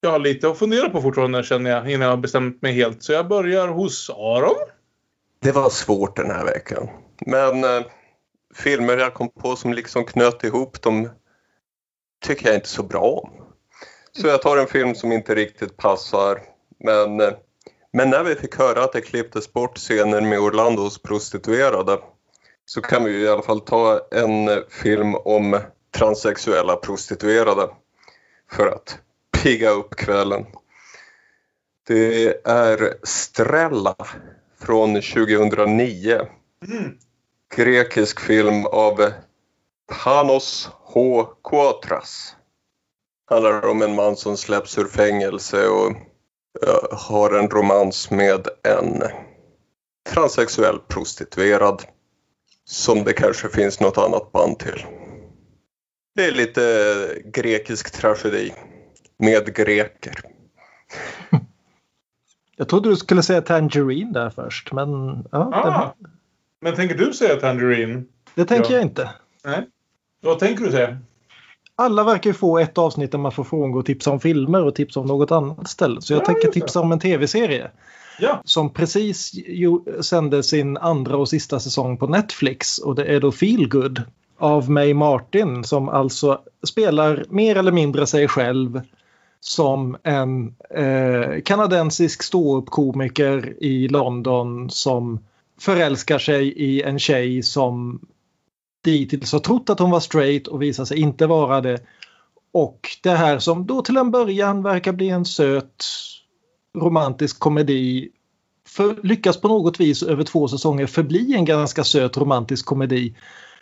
Jag 0.00 0.10
har 0.10 0.18
lite 0.18 0.48
att 0.48 0.58
fundera 0.58 0.90
på 0.90 1.02
fortfarande 1.02 1.42
känner 1.42 1.70
jag 1.70 1.90
innan 1.90 2.08
jag 2.08 2.20
bestämt 2.20 2.62
mig 2.62 2.72
helt. 2.72 3.02
Så 3.02 3.12
jag 3.12 3.28
börjar 3.28 3.68
hos 3.68 4.10
Aron. 4.10 4.56
Det 5.40 5.52
var 5.52 5.70
svårt 5.70 6.16
den 6.16 6.30
här 6.30 6.44
veckan. 6.44 6.88
Men 7.26 7.64
eh, 7.64 7.86
filmer 8.54 8.96
jag 8.96 9.14
kom 9.14 9.28
på 9.28 9.56
som 9.56 9.72
liksom 9.72 10.04
knöt 10.04 10.44
ihop 10.44 10.82
dem 10.82 11.10
tycker 12.26 12.46
jag 12.46 12.54
inte 12.54 12.68
så 12.68 12.82
bra 12.82 13.02
om. 13.02 13.30
Så 14.12 14.26
jag 14.26 14.42
tar 14.42 14.56
en 14.56 14.66
film 14.66 14.94
som 14.94 15.12
inte 15.12 15.34
riktigt 15.34 15.76
passar. 15.76 16.38
Men, 16.84 17.20
eh, 17.20 17.32
men 17.98 18.10
när 18.10 18.24
vi 18.24 18.34
fick 18.34 18.58
höra 18.58 18.84
att 18.84 18.92
det 18.92 19.00
klipptes 19.00 19.52
bort 19.52 19.78
scener 19.78 20.20
med 20.20 20.38
Orlandos 20.38 21.02
prostituerade 21.02 21.98
så 22.64 22.80
kan 22.80 23.04
vi 23.04 23.22
i 23.22 23.28
alla 23.28 23.42
fall 23.42 23.60
ta 23.60 24.00
en 24.10 24.64
film 24.68 25.14
om 25.14 25.60
transsexuella 25.96 26.76
prostituerade 26.76 27.68
för 28.50 28.66
att 28.66 28.98
pigga 29.42 29.70
upp 29.70 29.96
kvällen. 29.96 30.46
Det 31.86 32.46
är 32.46 32.94
Strella 33.02 33.94
från 34.60 34.94
2009. 34.94 36.20
Grekisk 37.56 38.20
film 38.20 38.66
av 38.66 39.12
Panos 40.04 40.70
H. 40.72 41.24
Quatras. 41.24 42.36
Handlar 43.30 43.66
om 43.66 43.82
en 43.82 43.94
man 43.94 44.16
som 44.16 44.36
släpps 44.36 44.78
ur 44.78 44.88
fängelse 44.88 45.68
och 45.68 45.92
har 46.92 47.38
en 47.38 47.48
romans 47.50 48.10
med 48.10 48.46
en 48.64 49.02
transsexuell 50.10 50.78
prostituerad. 50.78 51.82
Som 52.64 53.04
det 53.04 53.12
kanske 53.12 53.48
finns 53.48 53.80
något 53.80 53.98
annat 53.98 54.32
band 54.32 54.58
till. 54.58 54.84
Det 56.14 56.24
är 56.24 56.32
lite 56.32 57.22
grekisk 57.24 57.90
tragedi 57.90 58.52
med 59.18 59.54
greker. 59.54 60.20
Jag 62.56 62.68
trodde 62.68 62.88
du 62.88 62.96
skulle 62.96 63.22
säga 63.22 63.42
Tangerine 63.42 64.12
där 64.12 64.30
först. 64.30 64.72
Men 64.72 64.88
ja, 65.32 65.38
Ah, 65.54 65.94
men 66.60 66.74
tänker 66.74 66.94
du 66.94 67.12
säga 67.12 67.36
Tangerine? 67.40 67.94
det, 67.94 68.04
det 68.34 68.44
tänker 68.44 68.70
Ja. 68.70 68.76
jag 68.76 68.82
inte. 68.82 69.10
Nej. 69.44 69.68
Vad 70.20 70.38
tänker 70.38 70.64
du 70.64 70.70
säga? 70.70 70.98
Alla 71.80 72.04
verkar 72.04 72.30
ju 72.30 72.34
få 72.34 72.58
ett 72.58 72.78
avsnitt 72.78 73.12
där 73.12 73.18
man 73.18 73.32
får 73.32 73.44
frångå 73.44 73.78
och 73.78 73.86
tipsa 73.86 74.10
om 74.10 74.20
filmer 74.20 74.64
och 74.64 74.74
tipsa 74.74 75.00
om 75.00 75.06
något 75.06 75.32
annat 75.32 75.66
istället. 75.66 76.04
Så 76.04 76.12
jag 76.12 76.20
Ja, 76.20 76.24
tänker 76.24 76.48
tipsa 76.48 76.80
om 76.80 76.92
en 76.92 76.98
tv-serie. 76.98 77.70
Ja. 78.20 78.42
Som 78.44 78.72
precis 78.72 79.32
sände 80.00 80.42
sin 80.42 80.76
andra 80.76 81.16
och 81.16 81.28
sista 81.28 81.60
säsong 81.60 81.96
på 81.96 82.06
Netflix. 82.06 82.78
Och 82.78 82.94
det 82.94 83.04
är 83.04 83.20
då 83.20 83.32
Feel 83.32 83.68
Good 83.68 84.02
av 84.38 84.70
May 84.70 84.94
Martin 84.94 85.64
som 85.64 85.88
alltså 85.88 86.40
spelar 86.68 87.24
mer 87.28 87.56
eller 87.56 87.72
mindre 87.72 88.06
sig 88.06 88.28
själv 88.28 88.80
som 89.40 89.96
en 90.02 90.54
eh, 90.70 91.40
kanadensisk 91.44 92.22
ståuppkomiker 92.22 93.54
i 93.62 93.88
London 93.88 94.70
som 94.70 95.18
förälskar 95.60 96.18
sig 96.18 96.48
i 96.48 96.82
en 96.82 96.98
tjej 96.98 97.42
som 97.42 98.00
dittills 98.84 99.32
har 99.32 99.38
trott 99.38 99.70
att 99.70 99.78
hon 99.78 99.90
var 99.90 100.00
straight 100.00 100.46
och 100.46 100.62
visar 100.62 100.84
sig 100.84 101.00
inte 101.00 101.26
vara 101.26 101.60
det. 101.60 101.78
Och 102.52 102.88
det 103.02 103.10
här 103.10 103.38
som 103.38 103.66
då 103.66 103.82
till 103.82 103.96
en 103.96 104.10
början 104.10 104.62
verkar 104.62 104.92
bli 104.92 105.08
en 105.08 105.24
söt 105.24 105.84
romantisk 106.76 107.38
komedi 107.38 108.08
för, 108.66 108.96
lyckas 109.02 109.40
på 109.40 109.48
något 109.48 109.80
vis 109.80 110.02
över 110.02 110.24
två 110.24 110.48
säsonger 110.48 110.86
förbli 110.86 111.34
en 111.34 111.44
ganska 111.44 111.84
söt 111.84 112.16
romantisk 112.16 112.66
komedi 112.66 113.14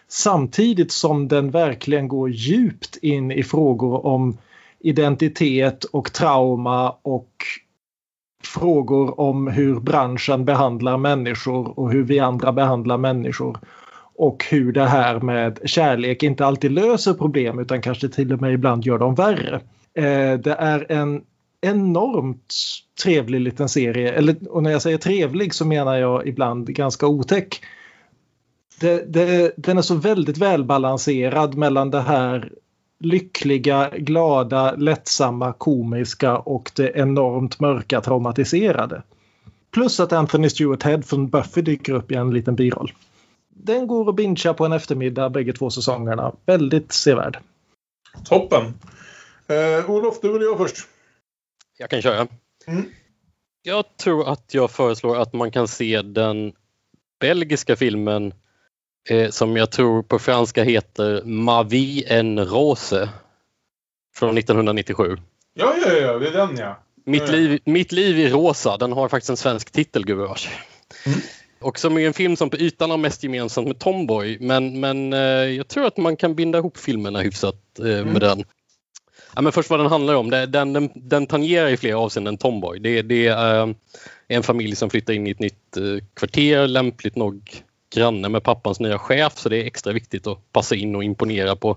samtidigt 0.09 0.93
som 0.93 1.29
den 1.29 1.51
verkligen 1.51 2.09
går 2.09 2.31
djupt 2.31 2.97
in 2.97 3.33
i 3.33 3.43
frågor 3.43 4.07
om 4.07 4.39
identitet 4.79 5.85
och 5.85 6.13
trauma 6.13 6.97
och 7.03 7.31
frågor 8.45 9.21
om 9.21 9.47
hur 9.47 9.81
branschen 9.81 10.45
behandlar 10.45 10.97
människor 10.97 11.79
och 11.79 11.93
hur 11.93 12.05
vi 12.05 12.19
andra 12.19 12.53
behandlar 12.53 12.99
människor 12.99 13.59
och 14.19 14.45
hur 14.51 14.73
det 14.73 14.87
här 14.87 15.21
med 15.21 15.59
kärlek 15.65 16.23
inte 16.23 16.47
alltid 16.47 16.73
löser 16.73 17.15
problem 17.15 17.59
utan 17.59 17.83
kanske 17.83 18.09
till 18.09 18.33
och 18.33 18.41
med 18.41 18.53
ibland 18.53 18.85
gör 18.85 18.99
dem 18.99 19.15
värre. 19.15 19.61
Eh, 19.95 20.39
det 20.39 20.57
är 20.59 20.93
en 20.93 21.23
enormt 21.61 22.55
trevlig 23.03 23.41
liten 23.41 23.69
serie. 23.69 24.13
Eller, 24.13 24.37
och 24.51 24.63
när 24.63 24.71
jag 24.71 24.83
säger 24.83 24.99
trevlig 24.99 25.55
så 25.55 25.65
menar 25.65 25.97
jag 25.97 26.27
ibland 26.29 26.67
ganska 26.67 27.07
otäck. 27.07 27.61
Det, 28.81 29.13
det, 29.13 29.53
den 29.57 29.79
är 29.79 29.83
så 29.83 29.95
väldigt 29.95 30.39
välbalanserad 30.39 31.55
mellan 31.55 31.91
det 31.91 32.01
här 32.01 32.53
lyckliga, 32.99 33.91
glada, 33.99 34.75
lättsamma, 34.77 35.53
komiska 35.53 36.39
och 36.39 36.71
det 36.77 36.93
enormt 36.95 37.61
mörka, 37.61 38.01
traumatiserade. 38.01 39.03
Plus 39.71 40.01
att 40.01 40.13
Anthony 40.13 40.51
Stewart 40.51 40.83
Head 40.83 41.03
från 41.03 41.29
Buffy 41.29 41.63
dyker 41.63 41.93
upp 41.93 42.13
i 42.13 42.15
en 42.15 42.31
liten 42.31 42.55
biroll. 42.55 42.93
Den 43.62 43.87
går 43.87 44.09
att 44.09 44.15
bingea 44.15 44.55
på 44.55 44.65
en 44.65 44.73
eftermiddag 44.73 45.31
bägge 45.31 45.53
två 45.53 45.70
säsongerna. 45.70 46.35
Väldigt 46.47 46.93
sevärd. 46.93 47.39
Toppen. 48.24 48.74
Eh, 49.47 49.91
Olof, 49.91 50.20
du 50.20 50.37
eller 50.37 50.45
jag 50.45 50.59
först? 50.59 50.77
Jag 51.78 51.91
kan 51.91 52.03
köra. 52.03 52.28
Mm. 52.66 52.85
Jag 53.62 53.97
tror 53.97 54.28
att 54.28 54.55
jag 54.55 54.70
föreslår 54.70 55.16
att 55.16 55.33
man 55.33 55.51
kan 55.51 55.69
se 55.69 56.03
den 56.03 56.53
belgiska 57.20 57.77
filmen 57.77 58.35
eh, 59.11 59.31
som 59.31 59.57
jag 59.57 59.70
tror 59.70 60.03
på 60.03 60.19
franska 60.19 60.65
heter 60.65 61.23
Ma 61.24 61.62
vie 61.62 62.19
en 62.19 62.47
rose 62.47 63.09
från 64.16 64.39
1997. 64.39 65.16
Ja, 65.55 65.74
ja, 65.87 65.93
ja, 65.93 66.19
det 66.19 66.28
är 66.28 66.33
den 66.33 66.57
ja. 66.57 66.83
Mitt 67.05 67.28
liv, 67.28 67.61
mitt 67.65 67.93
liv 67.93 68.19
i 68.19 68.28
rosa, 68.28 68.77
den 68.77 68.93
har 68.93 69.09
faktiskt 69.09 69.31
en 69.31 69.37
svensk 69.37 69.70
titel 69.70 70.05
gubevars. 70.05 70.49
Och 71.67 71.79
som 71.79 71.99
är 71.99 72.07
en 72.07 72.13
film 72.13 72.37
som 72.37 72.51
på 72.51 72.57
ytan 72.57 72.91
har 72.91 72.97
mest 72.97 73.23
gemensamt 73.23 73.69
med 73.69 73.79
Tomboy 73.79 74.39
men, 74.41 74.81
men 74.81 75.13
eh, 75.13 75.19
jag 75.57 75.69
tror 75.69 75.87
att 75.87 75.97
man 75.97 76.17
kan 76.17 76.35
binda 76.35 76.59
ihop 76.59 76.79
filmerna 76.79 77.21
hyfsat 77.21 77.79
eh, 77.79 78.05
med 78.05 78.21
den. 78.21 78.45
Ja, 79.35 79.43
men 79.43 79.53
först 79.53 79.71
vad 79.71 79.81
den 79.81 79.87
handlar 79.87 80.15
om. 80.15 80.31
Den, 80.31 80.73
den, 80.73 80.91
den 80.95 81.27
tangerar 81.27 81.69
i 81.69 81.77
flera 81.77 81.99
avseenden 81.99 82.39
Tomboy. 82.39 82.79
Det, 82.79 83.03
det 83.03 83.27
är 83.27 83.63
eh, 83.63 83.75
en 84.29 84.43
familj 84.43 84.77
som 84.77 84.91
flyttar 84.91 85.15
in 85.15 85.27
i 85.27 85.31
ett 85.31 85.39
nytt 85.39 85.77
eh, 85.77 86.05
kvarter, 86.15 86.67
lämpligt 86.67 87.17
nog 87.17 87.63
granne 87.95 88.29
med 88.29 88.43
pappans 88.43 88.81
nya 88.81 88.99
chef 88.99 89.39
så 89.39 89.49
det 89.49 89.57
är 89.57 89.67
extra 89.67 89.93
viktigt 89.93 90.27
att 90.27 90.53
passa 90.53 90.75
in 90.75 90.97
och 90.97 91.05
imponera 91.05 91.57
på, 91.57 91.77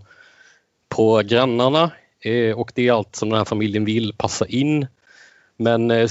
på 0.89 1.21
grannarna. 1.25 1.91
Och 2.55 2.71
det 2.75 2.87
är 2.87 2.91
allt 2.91 3.15
som 3.15 3.29
den 3.29 3.37
här 3.37 3.45
familjen 3.45 3.85
vill, 3.85 4.13
passa 4.17 4.45
in. 4.45 4.87
Men 5.57 6.09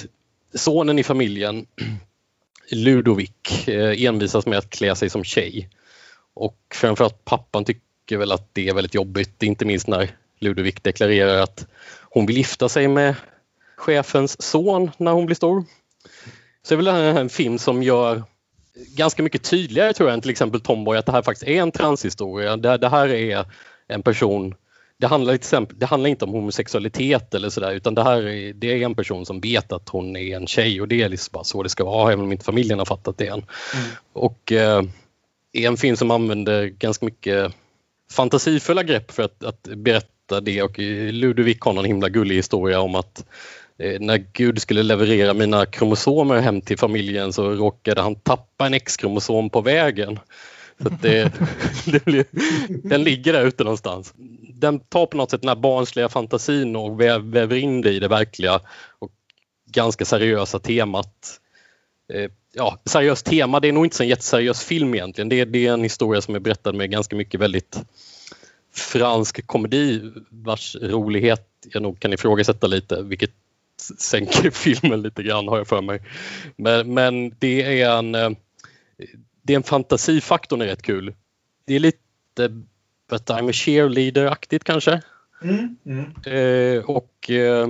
sonen 0.55 0.99
i 0.99 1.03
familjen, 1.03 1.67
Ludovic, 2.71 3.69
eh, 3.69 4.05
envisas 4.05 4.47
med 4.47 4.59
att 4.59 4.71
klä 4.71 4.95
sig 4.95 5.11
som 5.11 5.25
tjej. 5.25 5.69
Och 6.35 6.59
framförallt 6.75 7.25
pappan 7.25 7.65
tycker 7.65 8.17
väl 8.17 8.33
att 8.33 8.51
det 8.53 8.69
är 8.69 8.75
väldigt 8.75 8.95
jobbigt, 8.95 9.43
inte 9.43 9.65
minst 9.65 9.87
när 9.87 10.11
Ludovic 10.39 10.75
deklarerar 10.83 11.41
att 11.43 11.67
hon 12.11 12.27
vill 12.27 12.37
gifta 12.37 12.69
sig 12.69 12.89
med 12.89 13.15
chefens 13.77 14.43
son 14.43 14.91
när 14.99 15.13
hon 15.13 15.27
blir 15.27 15.37
stor. 15.37 15.65
Så 16.63 16.69
det 16.69 16.75
är 16.75 16.77
väl 16.77 16.85
det 16.85 16.93
här 16.93 17.21
en 17.21 17.29
film 17.29 17.59
som 17.59 17.83
gör 17.83 18.23
ganska 18.97 19.23
mycket 19.23 19.43
tydligare 19.43 19.93
tror 19.93 20.09
jag 20.09 20.15
än 20.15 20.21
till 20.21 20.31
exempel 20.31 20.61
Tomboy 20.61 20.99
att 20.99 21.07
det 21.07 21.13
här 21.13 21.23
faktiskt 21.23 21.49
är 21.49 21.63
en 21.63 21.73
transhistoria. 21.73 22.57
Det, 22.57 22.77
det 22.77 22.89
här 22.89 23.09
är 23.09 23.45
en 23.89 24.03
person 24.03 24.55
det 25.01 25.07
handlar, 25.07 25.33
till 25.33 25.41
exempel, 25.41 25.79
det 25.79 25.87
handlar 25.87 26.11
inte 26.11 26.25
om 26.25 26.31
homosexualitet 26.31 27.35
eller 27.35 27.51
sådär 27.51 27.73
utan 27.73 27.95
det 27.95 28.03
här 28.03 28.23
är, 28.23 28.53
det 28.53 28.73
är 28.73 28.85
en 28.85 28.95
person 28.95 29.27
som 29.27 29.41
vet 29.41 29.73
att 29.73 29.89
hon 29.89 30.17
är 30.17 30.37
en 30.37 30.47
tjej 30.47 30.81
och 30.81 30.89
det 30.89 31.03
är 31.03 31.09
liksom 31.09 31.31
bara 31.33 31.45
så 31.45 31.63
det 31.63 31.69
ska 31.69 31.85
vara 31.85 32.13
även 32.13 32.25
om 32.25 32.33
inte 32.33 32.45
familjen 32.45 32.79
har 32.79 32.87
fattat 32.87 33.19
det 33.19 33.27
än. 33.27 33.45
Och 34.13 34.53
eh, 34.53 34.83
en 35.53 35.77
film 35.77 35.97
som 35.97 36.11
använder 36.11 36.67
ganska 36.67 37.05
mycket 37.05 37.53
fantasifulla 38.11 38.83
grepp 38.83 39.11
för 39.11 39.23
att, 39.23 39.45
att 39.45 39.63
berätta 39.63 40.41
det 40.41 40.63
och 40.63 40.79
Ludovic 41.13 41.59
har 41.61 41.73
någon 41.73 41.85
himla 41.85 42.09
gullig 42.09 42.37
historia 42.37 42.81
om 42.81 42.95
att 42.95 43.25
eh, 43.79 44.01
när 44.01 44.25
Gud 44.33 44.63
skulle 44.63 44.83
leverera 44.83 45.35
mina 45.35 45.67
kromosomer 45.67 46.41
hem 46.41 46.61
till 46.61 46.79
familjen 46.79 47.33
så 47.33 47.51
råkade 47.51 48.01
han 48.01 48.15
tappa 48.15 48.67
en 48.67 48.75
X-kromosom 48.75 49.51
på 49.51 49.61
vägen. 49.61 50.19
Så 50.83 50.89
att 50.95 51.03
det, 51.03 51.33
det 51.87 52.05
blir, 52.05 52.25
den 52.89 53.05
ligger 53.05 53.33
där 53.33 53.45
ute 53.45 53.65
någonstans. 53.65 54.15
Den 54.55 54.81
tar 54.81 55.07
på 55.07 55.17
något 55.17 55.31
sätt 55.31 55.41
den 55.41 55.49
här 55.49 55.57
barnsliga 55.57 56.09
fantasin 56.09 56.77
och 56.77 57.01
väver 57.01 57.55
in 57.55 57.81
det 57.81 57.93
i 57.93 57.99
det 57.99 58.09
verkliga 58.09 58.61
och 58.99 59.11
ganska 59.71 60.05
seriösa 60.05 60.59
temat. 60.59 61.41
Eh, 62.13 62.31
ja, 62.53 62.79
seriöst 62.85 63.27
tema, 63.27 63.61
det 63.61 63.69
är 63.69 63.73
nog 63.73 63.87
inte 63.87 63.97
så 63.97 64.03
en 64.03 64.09
jätteseriös 64.09 64.65
film 64.65 64.95
egentligen. 64.95 65.29
Det 65.29 65.41
är, 65.41 65.47
det 65.47 65.67
är 65.67 65.73
en 65.73 65.83
historia 65.83 66.21
som 66.21 66.35
är 66.35 66.39
berättad 66.39 66.73
med 66.73 66.91
ganska 66.91 67.17
mycket 67.17 67.41
väldigt 67.41 67.83
fransk 68.75 69.47
komedi 69.47 70.13
vars 70.31 70.77
rolighet 70.77 71.45
jag 71.73 71.83
nog 71.83 72.01
kan 72.01 72.13
ifrågasätta 72.13 72.67
lite, 72.67 73.03
vilket 73.03 73.31
sänker 73.99 74.51
filmen 74.55 75.03
lite 75.03 75.23
grann 75.23 75.49
har 75.49 75.59
jag 75.59 75.69
för 75.69 75.83
mig. 75.83 76.03
Men, 76.57 76.95
men 76.95 77.35
det 77.39 77.83
är 77.83 77.99
en 77.99 78.15
eh, 78.15 78.31
det 79.49 79.55
är 79.55 79.57
en 79.57 79.63
fantasifaktorn 79.63 80.61
är 80.61 80.67
rätt 80.67 80.83
kul. 80.83 81.15
Det 81.65 81.75
är 81.75 81.81
lite 81.81 82.49
But 83.11 83.31
I'm 83.31 83.49
a 83.49 83.53
cheerleader-aktigt 83.53 84.65
kanske. 84.65 85.03
Mm. 85.43 85.77
Mm. 85.87 86.05
Eh, 86.27 86.85
och 86.85 87.31
eh, 87.31 87.69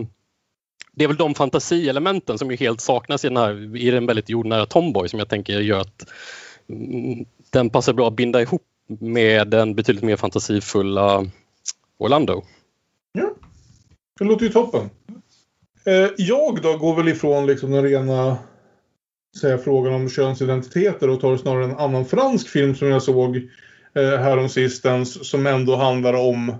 det 0.92 1.04
är 1.04 1.08
väl 1.08 1.16
de 1.16 1.34
fantasielementen 1.34 2.38
som 2.38 2.50
ju 2.50 2.56
helt 2.56 2.80
saknas 2.80 3.24
i 3.24 3.28
den 3.28 3.36
här 3.36 3.76
i 3.76 3.90
den 3.90 4.06
väldigt 4.06 4.28
jordnära 4.28 4.66
Tomboy 4.66 5.08
som 5.08 5.18
jag 5.18 5.28
tänker 5.28 5.60
gör 5.60 5.80
att 5.80 6.08
mm, 6.68 7.24
den 7.50 7.70
passar 7.70 7.92
bra 7.92 8.08
att 8.08 8.16
binda 8.16 8.42
ihop 8.42 8.66
med 8.86 9.48
den 9.48 9.74
betydligt 9.74 10.04
mer 10.04 10.16
fantasifulla 10.16 11.26
Orlando. 11.98 12.42
Det 14.18 14.24
låter 14.24 14.46
ju 14.46 14.52
toppen. 14.52 14.90
Eh, 15.84 16.08
jag 16.16 16.62
då 16.62 16.76
går 16.76 16.96
väl 16.96 17.08
ifrån 17.08 17.46
liksom 17.46 17.70
den 17.70 17.82
rena 17.82 18.38
säga, 19.40 19.58
frågan 19.58 19.94
om 19.94 20.08
könsidentiteter 20.08 21.10
och 21.10 21.20
tar 21.20 21.36
snarare 21.36 21.64
en 21.64 21.78
annan 21.78 22.04
fransk 22.04 22.48
film 22.48 22.74
som 22.74 22.88
jag 22.88 23.02
såg 23.02 23.36
eh, 23.94 24.18
häromsistens 24.18 25.28
som 25.30 25.46
ändå 25.46 25.76
handlar 25.76 26.14
om 26.14 26.54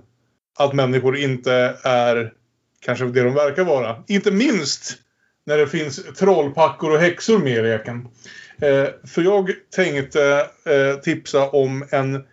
att 0.57 0.73
människor 0.73 1.17
inte 1.17 1.53
är 1.83 2.33
kanske 2.79 3.05
det 3.05 3.23
de 3.23 3.33
verkar 3.33 3.63
vara. 3.63 4.03
Inte 4.07 4.31
minst 4.31 4.97
när 5.45 5.57
det 5.57 5.67
finns 5.67 6.03
trollpackor 6.17 6.91
och 6.91 6.99
häxor 6.99 7.37
med 7.37 7.57
i 7.57 7.61
leken. 7.61 8.07
Eh, 8.61 8.87
för 9.07 9.21
jag 9.21 9.51
tänkte 9.75 10.47
eh, 10.65 11.01
tipsa 11.01 11.49
om 11.49 11.87
en 11.91 12.23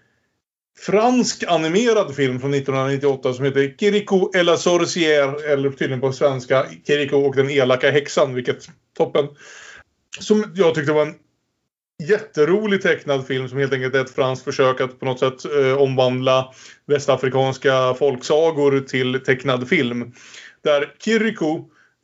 fransk 0.78 1.44
animerad 1.48 2.14
film 2.14 2.40
från 2.40 2.54
1998 2.54 3.32
som 3.32 3.44
heter 3.44 3.74
Kiriko 3.78 4.30
et 4.34 4.44
la 4.44 4.56
sorcière, 4.56 5.52
eller 5.52 5.70
tydligen 5.70 6.00
på 6.00 6.12
svenska 6.12 6.66
Kiriko 6.86 7.16
och 7.16 7.36
den 7.36 7.50
elaka 7.50 7.90
häxan, 7.90 8.34
vilket 8.34 8.68
toppen. 8.96 9.28
Som 10.20 10.52
jag 10.54 10.74
tyckte 10.74 10.92
var 10.92 11.06
en 11.06 11.14
jätterolig 12.08 12.82
tecknad 12.82 13.26
film 13.26 13.48
som 13.48 13.58
helt 13.58 13.72
enkelt 13.72 13.94
är 13.94 14.00
ett 14.00 14.14
franskt 14.14 14.44
försök 14.44 14.80
att 14.80 15.00
på 15.00 15.06
något 15.06 15.20
sätt 15.20 15.44
eh, 15.44 15.82
omvandla 15.82 16.52
västafrikanska 16.86 17.94
folksagor 17.94 18.80
till 18.80 19.20
tecknad 19.20 19.68
film. 19.68 20.12
Där 20.64 20.94
Kiriko 21.04 21.56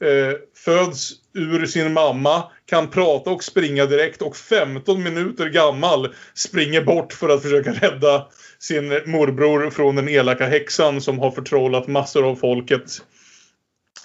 eh, 0.03 0.37
föds 0.65 1.13
ur 1.35 1.67
sin 1.67 1.93
mamma, 1.93 2.45
kan 2.67 2.91
prata 2.91 3.31
och 3.31 3.45
springa 3.45 3.87
direkt 3.87 4.23
och 4.23 4.37
15 4.37 5.03
minuter 5.03 5.49
gammal 5.49 6.15
springer 6.35 6.85
bort 6.85 7.13
för 7.13 7.29
att 7.29 7.43
försöka 7.43 7.73
rädda 7.73 8.27
sin 8.59 8.89
morbror 8.89 9.71
från 9.71 9.97
den 9.97 10.09
elaka 10.09 10.47
häxan 10.47 11.01
som 11.01 11.19
har 11.19 11.31
förtrollat 11.31 11.87
massor 11.87 12.31
av 12.31 12.37
folket 12.37 12.83
eh, 12.83 13.22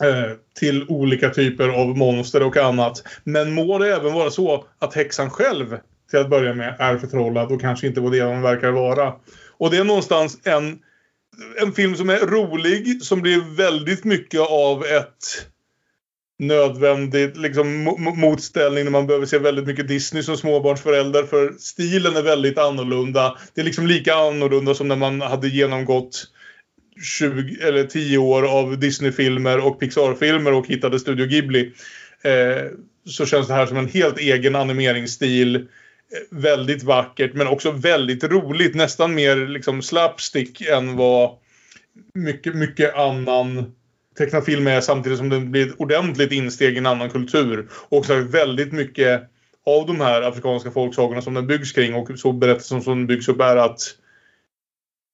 Eh, 0.02 0.32
till 0.60 0.86
olika 0.88 1.30
typer 1.30 1.70
av 1.70 1.98
monster 1.98 2.44
och 2.44 2.58
annat. 2.58 3.04
Men 3.24 3.54
må 3.54 3.78
det 3.78 3.96
även 3.96 4.14
vara 4.14 4.30
så 4.30 4.66
att 4.80 4.94
häxan 4.94 5.30
själv 5.30 5.78
till 6.10 6.20
att 6.20 6.30
börja 6.30 6.54
med 6.54 6.76
är 6.80 6.98
förtrollad 6.98 7.52
och 7.52 7.62
kanske 7.62 7.88
inte 7.88 8.02
var 8.02 8.12
det 8.12 8.24
hon 8.24 8.42
verkar 8.42 8.72
vara. 8.72 9.14
Och 9.58 9.72
det 9.72 9.78
är 9.78 9.84
någonstans 9.84 10.38
en, 10.44 10.80
en 11.62 11.74
film 11.74 11.96
som 11.96 12.10
är 12.10 12.20
rolig, 12.20 13.04
som 13.04 13.22
blir 13.22 13.56
väldigt 13.58 14.04
mycket 14.04 14.42
av 14.42 14.86
ett 14.86 15.48
nödvändigt 16.40 17.38
liksom, 17.38 17.84
motställning 18.18 18.84
när 18.84 18.92
man 18.92 19.08
behöver 19.08 19.26
se 19.26 19.38
väldigt 19.38 19.68
mycket 19.68 19.88
Disney 19.88 20.24
som 20.24 20.38
småbarnsförälder 20.38 21.24
för 21.24 21.54
stilen 21.60 22.16
är 22.16 22.22
väldigt 22.22 22.58
annorlunda. 22.58 23.38
Det 23.54 23.62
är 23.62 23.66
liksom 23.66 23.88
lika 23.88 24.16
annorlunda 24.16 24.74
som 24.74 24.88
när 24.88 24.96
man 24.96 25.22
hade 25.22 25.48
genomgått 25.48 26.26
20 27.04 27.58
eller 27.62 27.84
10 27.84 28.18
år 28.18 28.44
av 28.44 28.80
Disney-filmer 28.80 29.66
och 29.66 29.80
Pixar-filmer 29.80 30.54
och 30.54 30.68
hittade 30.68 31.00
Studio 31.00 31.26
Ghibli. 31.26 31.74
Eh, 32.22 32.72
så 33.06 33.26
känns 33.26 33.48
det 33.48 33.54
här 33.54 33.66
som 33.66 33.78
en 33.78 33.88
helt 33.88 34.20
egen 34.20 34.56
animeringsstil. 34.56 35.56
Eh, 35.56 35.62
Väldigt 36.30 36.84
vackert 36.84 37.34
men 37.34 37.48
också 37.48 37.72
väldigt 37.72 38.24
roligt. 38.24 38.76
Nästan 38.76 39.16
mer 39.16 39.36
liksom 39.36 39.82
slapstick 39.82 40.62
än 40.62 40.96
vad 40.96 41.38
mycket, 42.14 42.56
mycket 42.56 42.96
annan 42.96 43.76
tecknad 44.18 44.46
film 44.46 44.68
är 44.68 44.82
samtidigt 44.82 45.18
som 45.18 45.30
den 45.30 45.52
blir 45.52 45.68
ett 45.68 45.76
ordentligt 45.78 46.32
insteg 46.32 46.76
i 46.76 46.78
en 46.78 46.86
annan 46.86 47.10
kultur. 47.10 47.68
Och 47.72 47.98
också 47.98 48.16
väldigt 48.16 48.74
mycket 48.74 49.22
av 49.66 49.88
de 49.88 50.02
här 50.02 50.22
afrikanska 50.22 50.72
folksagorna 50.72 51.22
som 51.22 51.34
den 51.34 51.48
byggs 51.48 51.72
kring 51.72 51.96
och 51.96 52.20
så 52.20 52.32
berättelsen 52.32 52.82
som 52.82 52.98
den 52.98 53.08
byggs 53.08 53.28
upp 53.28 53.42
är 53.42 53.58
att 53.58 53.80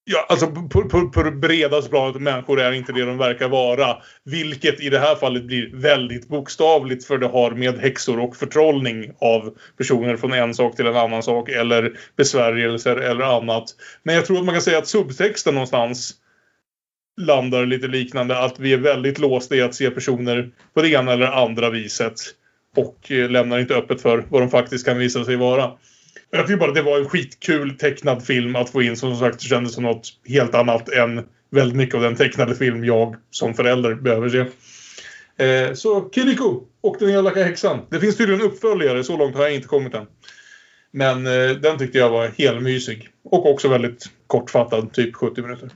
Ja, 0.05 0.25
alltså 0.29 0.47
på, 0.47 0.89
på, 0.89 1.09
på 1.09 1.23
det 1.23 1.31
bredaste 1.31 1.89
planet, 1.89 2.21
människor 2.21 2.59
är 2.59 2.71
inte 2.71 2.91
det 2.91 3.05
de 3.05 3.17
verkar 3.17 3.49
vara. 3.49 3.97
Vilket 4.25 4.81
i 4.81 4.89
det 4.89 4.99
här 4.99 5.15
fallet 5.15 5.43
blir 5.43 5.71
väldigt 5.73 6.27
bokstavligt 6.27 7.05
för 7.05 7.17
det 7.17 7.27
har 7.27 7.51
med 7.51 7.79
häxor 7.79 8.19
och 8.19 8.35
förtrollning 8.35 9.11
av 9.19 9.57
personer 9.77 10.17
från 10.17 10.33
en 10.33 10.53
sak 10.53 10.75
till 10.75 10.87
en 10.87 10.95
annan 10.95 11.23
sak 11.23 11.49
eller 11.49 11.97
besvärjelser 12.17 12.95
eller 12.95 13.37
annat. 13.37 13.65
Men 14.03 14.15
jag 14.15 14.25
tror 14.25 14.37
att 14.37 14.45
man 14.45 14.55
kan 14.55 14.61
säga 14.61 14.77
att 14.77 14.87
subtexten 14.87 15.53
någonstans 15.53 16.13
landar 17.21 17.65
lite 17.65 17.87
liknande. 17.87 18.39
Att 18.39 18.59
vi 18.59 18.73
är 18.73 18.77
väldigt 18.77 19.19
låsta 19.19 19.55
i 19.55 19.61
att 19.61 19.75
se 19.75 19.89
personer 19.89 20.51
på 20.73 20.81
det 20.81 20.89
ena 20.89 21.13
eller 21.13 21.27
andra 21.27 21.69
viset. 21.69 22.13
Och 22.75 23.11
eh, 23.11 23.29
lämnar 23.29 23.59
inte 23.59 23.75
öppet 23.75 24.01
för 24.01 24.25
vad 24.29 24.41
de 24.41 24.49
faktiskt 24.49 24.85
kan 24.85 24.97
visa 24.97 25.25
sig 25.25 25.35
vara. 25.35 25.71
Jag 26.35 26.47
tycker 26.47 26.59
bara 26.59 26.71
det 26.71 26.81
var 26.81 26.99
en 26.99 27.09
skitkul 27.09 27.77
tecknad 27.77 28.25
film 28.25 28.55
att 28.55 28.69
få 28.69 28.81
in 28.81 28.97
som 28.97 29.15
sagt 29.15 29.41
kändes 29.41 29.73
som 29.73 29.83
något 29.83 30.07
helt 30.27 30.55
annat 30.55 30.89
än 30.89 31.25
väldigt 31.49 31.77
mycket 31.77 31.95
av 31.95 32.01
den 32.01 32.15
tecknade 32.15 32.55
film 32.55 32.85
jag 32.85 33.15
som 33.31 33.53
förälder 33.53 33.95
behöver 33.95 34.29
se. 34.29 34.45
Eh, 35.45 35.73
så 35.73 36.09
Kiriko 36.09 36.61
och 36.81 36.95
den 36.99 37.09
elaka 37.09 37.43
häxan. 37.43 37.79
Det 37.89 37.99
finns 37.99 38.17
tydligen 38.17 38.41
uppföljare, 38.41 39.03
så 39.03 39.17
långt 39.17 39.35
har 39.35 39.43
jag 39.43 39.55
inte 39.55 39.67
kommit 39.67 39.93
än. 39.93 40.05
Men 40.91 41.27
eh, 41.27 41.49
den 41.49 41.77
tyckte 41.77 41.97
jag 41.97 42.09
var 42.09 42.27
helmysig. 42.37 43.09
Och 43.23 43.51
också 43.51 43.67
väldigt 43.67 44.05
kortfattad, 44.27 44.93
typ 44.93 45.15
70 45.15 45.41
minuter. 45.41 45.69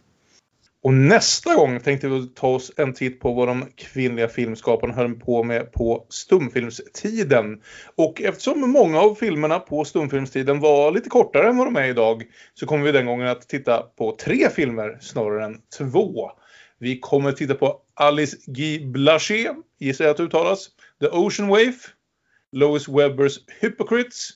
Och 0.87 0.93
nästa 0.93 1.55
gång 1.55 1.79
tänkte 1.79 2.07
vi 2.07 2.27
ta 2.27 2.47
oss 2.47 2.71
en 2.77 2.93
titt 2.93 3.19
på 3.19 3.33
vad 3.33 3.47
de 3.47 3.65
kvinnliga 3.75 4.27
filmskaparna 4.27 4.93
höll 4.93 5.15
på 5.15 5.43
med 5.43 5.71
på 5.71 6.05
stumfilmstiden. 6.09 7.61
Och 7.95 8.21
eftersom 8.21 8.71
många 8.71 8.99
av 8.99 9.15
filmerna 9.15 9.59
på 9.59 9.85
stumfilmstiden 9.85 10.59
var 10.59 10.91
lite 10.91 11.09
kortare 11.09 11.49
än 11.49 11.57
vad 11.57 11.67
de 11.67 11.75
är 11.75 11.87
idag 11.87 12.23
så 12.53 12.65
kommer 12.65 12.85
vi 12.85 12.91
den 12.91 13.05
gången 13.05 13.27
att 13.27 13.49
titta 13.49 13.81
på 13.81 14.17
tre 14.21 14.49
filmer 14.49 14.97
snarare 15.01 15.45
än 15.45 15.61
två. 15.77 16.31
Vi 16.79 16.99
kommer 16.99 17.31
titta 17.31 17.55
på 17.55 17.81
Alice 17.93 18.37
Guy 18.45 18.85
Blaché, 18.85 19.53
gissar 19.79 20.05
jag 20.05 20.11
att 20.11 20.17
det 20.17 20.23
uttalas, 20.23 20.67
The 21.01 21.07
Ocean 21.07 21.49
Wave, 21.49 21.77
Lois 22.51 22.89
Webbers 22.89 23.39
Hypocrites 23.59 24.29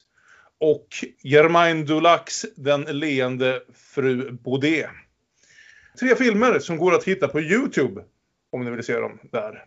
och 0.60 0.88
Germaine 1.24 1.86
Dulacs 1.86 2.46
Den 2.56 2.82
leende 2.82 3.62
fru 3.74 4.32
Baudet. 4.32 4.90
Tre 6.00 6.16
filmer 6.16 6.60
som 6.60 6.78
går 6.78 6.94
att 6.94 7.04
hitta 7.04 7.28
på 7.28 7.42
Youtube. 7.42 8.04
Om 8.52 8.66
ni 8.66 8.72
vill 8.72 8.84
se 8.84 9.00
dem 9.00 9.20
där. 9.32 9.66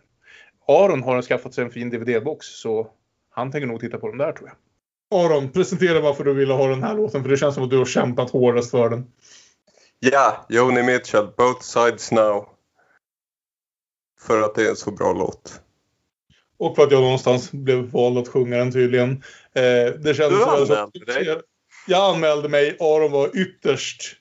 Aron 0.67 1.03
har 1.03 1.21
skaffat 1.21 1.53
sig 1.53 1.63
en 1.63 1.71
fin 1.71 1.89
DVD-box 1.91 2.39
så 2.41 2.87
han 3.29 3.51
tänker 3.51 3.67
nog 3.67 3.79
titta 3.79 3.97
på 3.97 4.07
dem 4.07 4.17
där 4.17 4.31
tror 4.31 4.49
jag. 4.49 4.57
Aron, 5.19 5.51
presentera 5.51 5.99
varför 5.99 6.23
du 6.23 6.33
ville 6.33 6.53
ha 6.53 6.67
den 6.67 6.83
här 6.83 6.95
låten 6.95 7.23
för 7.23 7.29
det 7.29 7.37
känns 7.37 7.55
som 7.55 7.63
att 7.63 7.69
du 7.69 7.77
har 7.77 7.85
kämpat 7.85 8.29
hårdast 8.29 8.71
för 8.71 8.89
den. 8.89 9.11
Ja, 9.99 10.45
Joni 10.49 10.83
Mitchell, 10.83 11.27
Both 11.37 11.61
Sides 11.61 12.11
Now. 12.11 12.49
För 14.19 14.41
att 14.41 14.55
det 14.55 14.65
är 14.65 14.69
en 14.69 14.75
så 14.75 14.91
bra 14.91 15.13
låt. 15.13 15.61
Och 16.57 16.75
för 16.75 16.83
att 16.83 16.91
jag 16.91 17.01
någonstans 17.01 17.51
blev 17.51 17.91
vald 17.91 18.17
att 18.17 18.27
sjunga 18.27 18.57
den 18.57 18.71
tydligen. 18.71 19.11
Eh, 19.53 19.93
det 19.99 20.17
kändes 20.17 20.39
Du 20.39 20.43
anmälde 20.43 21.05
dig. 21.05 21.41
Jag 21.87 22.15
anmälde 22.15 22.49
mig. 22.49 22.77
Aron 22.79 23.11
var 23.11 23.37
ytterst 23.37 24.15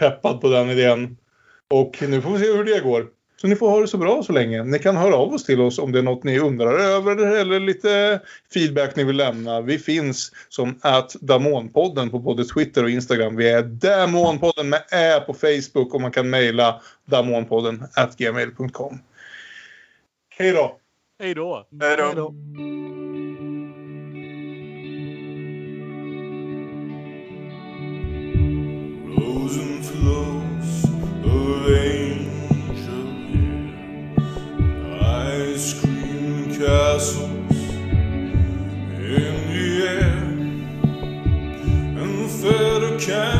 peppad 0.00 0.40
på 0.40 0.48
den 0.48 0.70
idén. 0.70 1.16
Och 1.70 2.02
nu 2.08 2.22
får 2.22 2.30
vi 2.30 2.38
se 2.38 2.52
hur 2.52 2.64
det 2.64 2.80
går. 2.80 3.06
Så 3.40 3.46
ni 3.46 3.56
får 3.56 3.70
ha 3.70 3.80
det 3.80 3.88
så 3.88 3.98
bra 3.98 4.22
så 4.22 4.32
länge. 4.32 4.64
Ni 4.64 4.78
kan 4.78 4.96
höra 4.96 5.16
av 5.16 5.34
oss 5.34 5.44
till 5.44 5.60
oss 5.60 5.78
om 5.78 5.92
det 5.92 5.98
är 5.98 6.02
något 6.02 6.24
ni 6.24 6.38
undrar 6.38 6.78
över 6.78 7.36
eller 7.36 7.60
lite 7.60 8.20
feedback 8.54 8.96
ni 8.96 9.04
vill 9.04 9.16
lämna. 9.16 9.60
Vi 9.60 9.78
finns 9.78 10.32
som 10.48 10.78
att 10.80 11.12
Damonpodden 11.12 12.10
på 12.10 12.18
både 12.18 12.44
Twitter 12.44 12.84
och 12.84 12.90
Instagram. 12.90 13.36
Vi 13.36 13.48
är 13.48 13.62
Damonpodden 13.62 14.68
med 14.68 14.82
Ä 14.90 15.20
på 15.20 15.34
Facebook 15.34 15.94
och 15.94 16.00
man 16.00 16.12
kan 16.12 16.30
mejla 16.30 16.80
damonpodden 17.04 17.84
at 17.94 18.16
gmail.com. 18.16 18.98
Hej 20.28 20.52
då! 20.52 20.76
Hej 21.18 21.34
då! 21.34 21.66
Hej 21.80 21.96
då! 21.96 22.34
Yeah. 43.06 43.35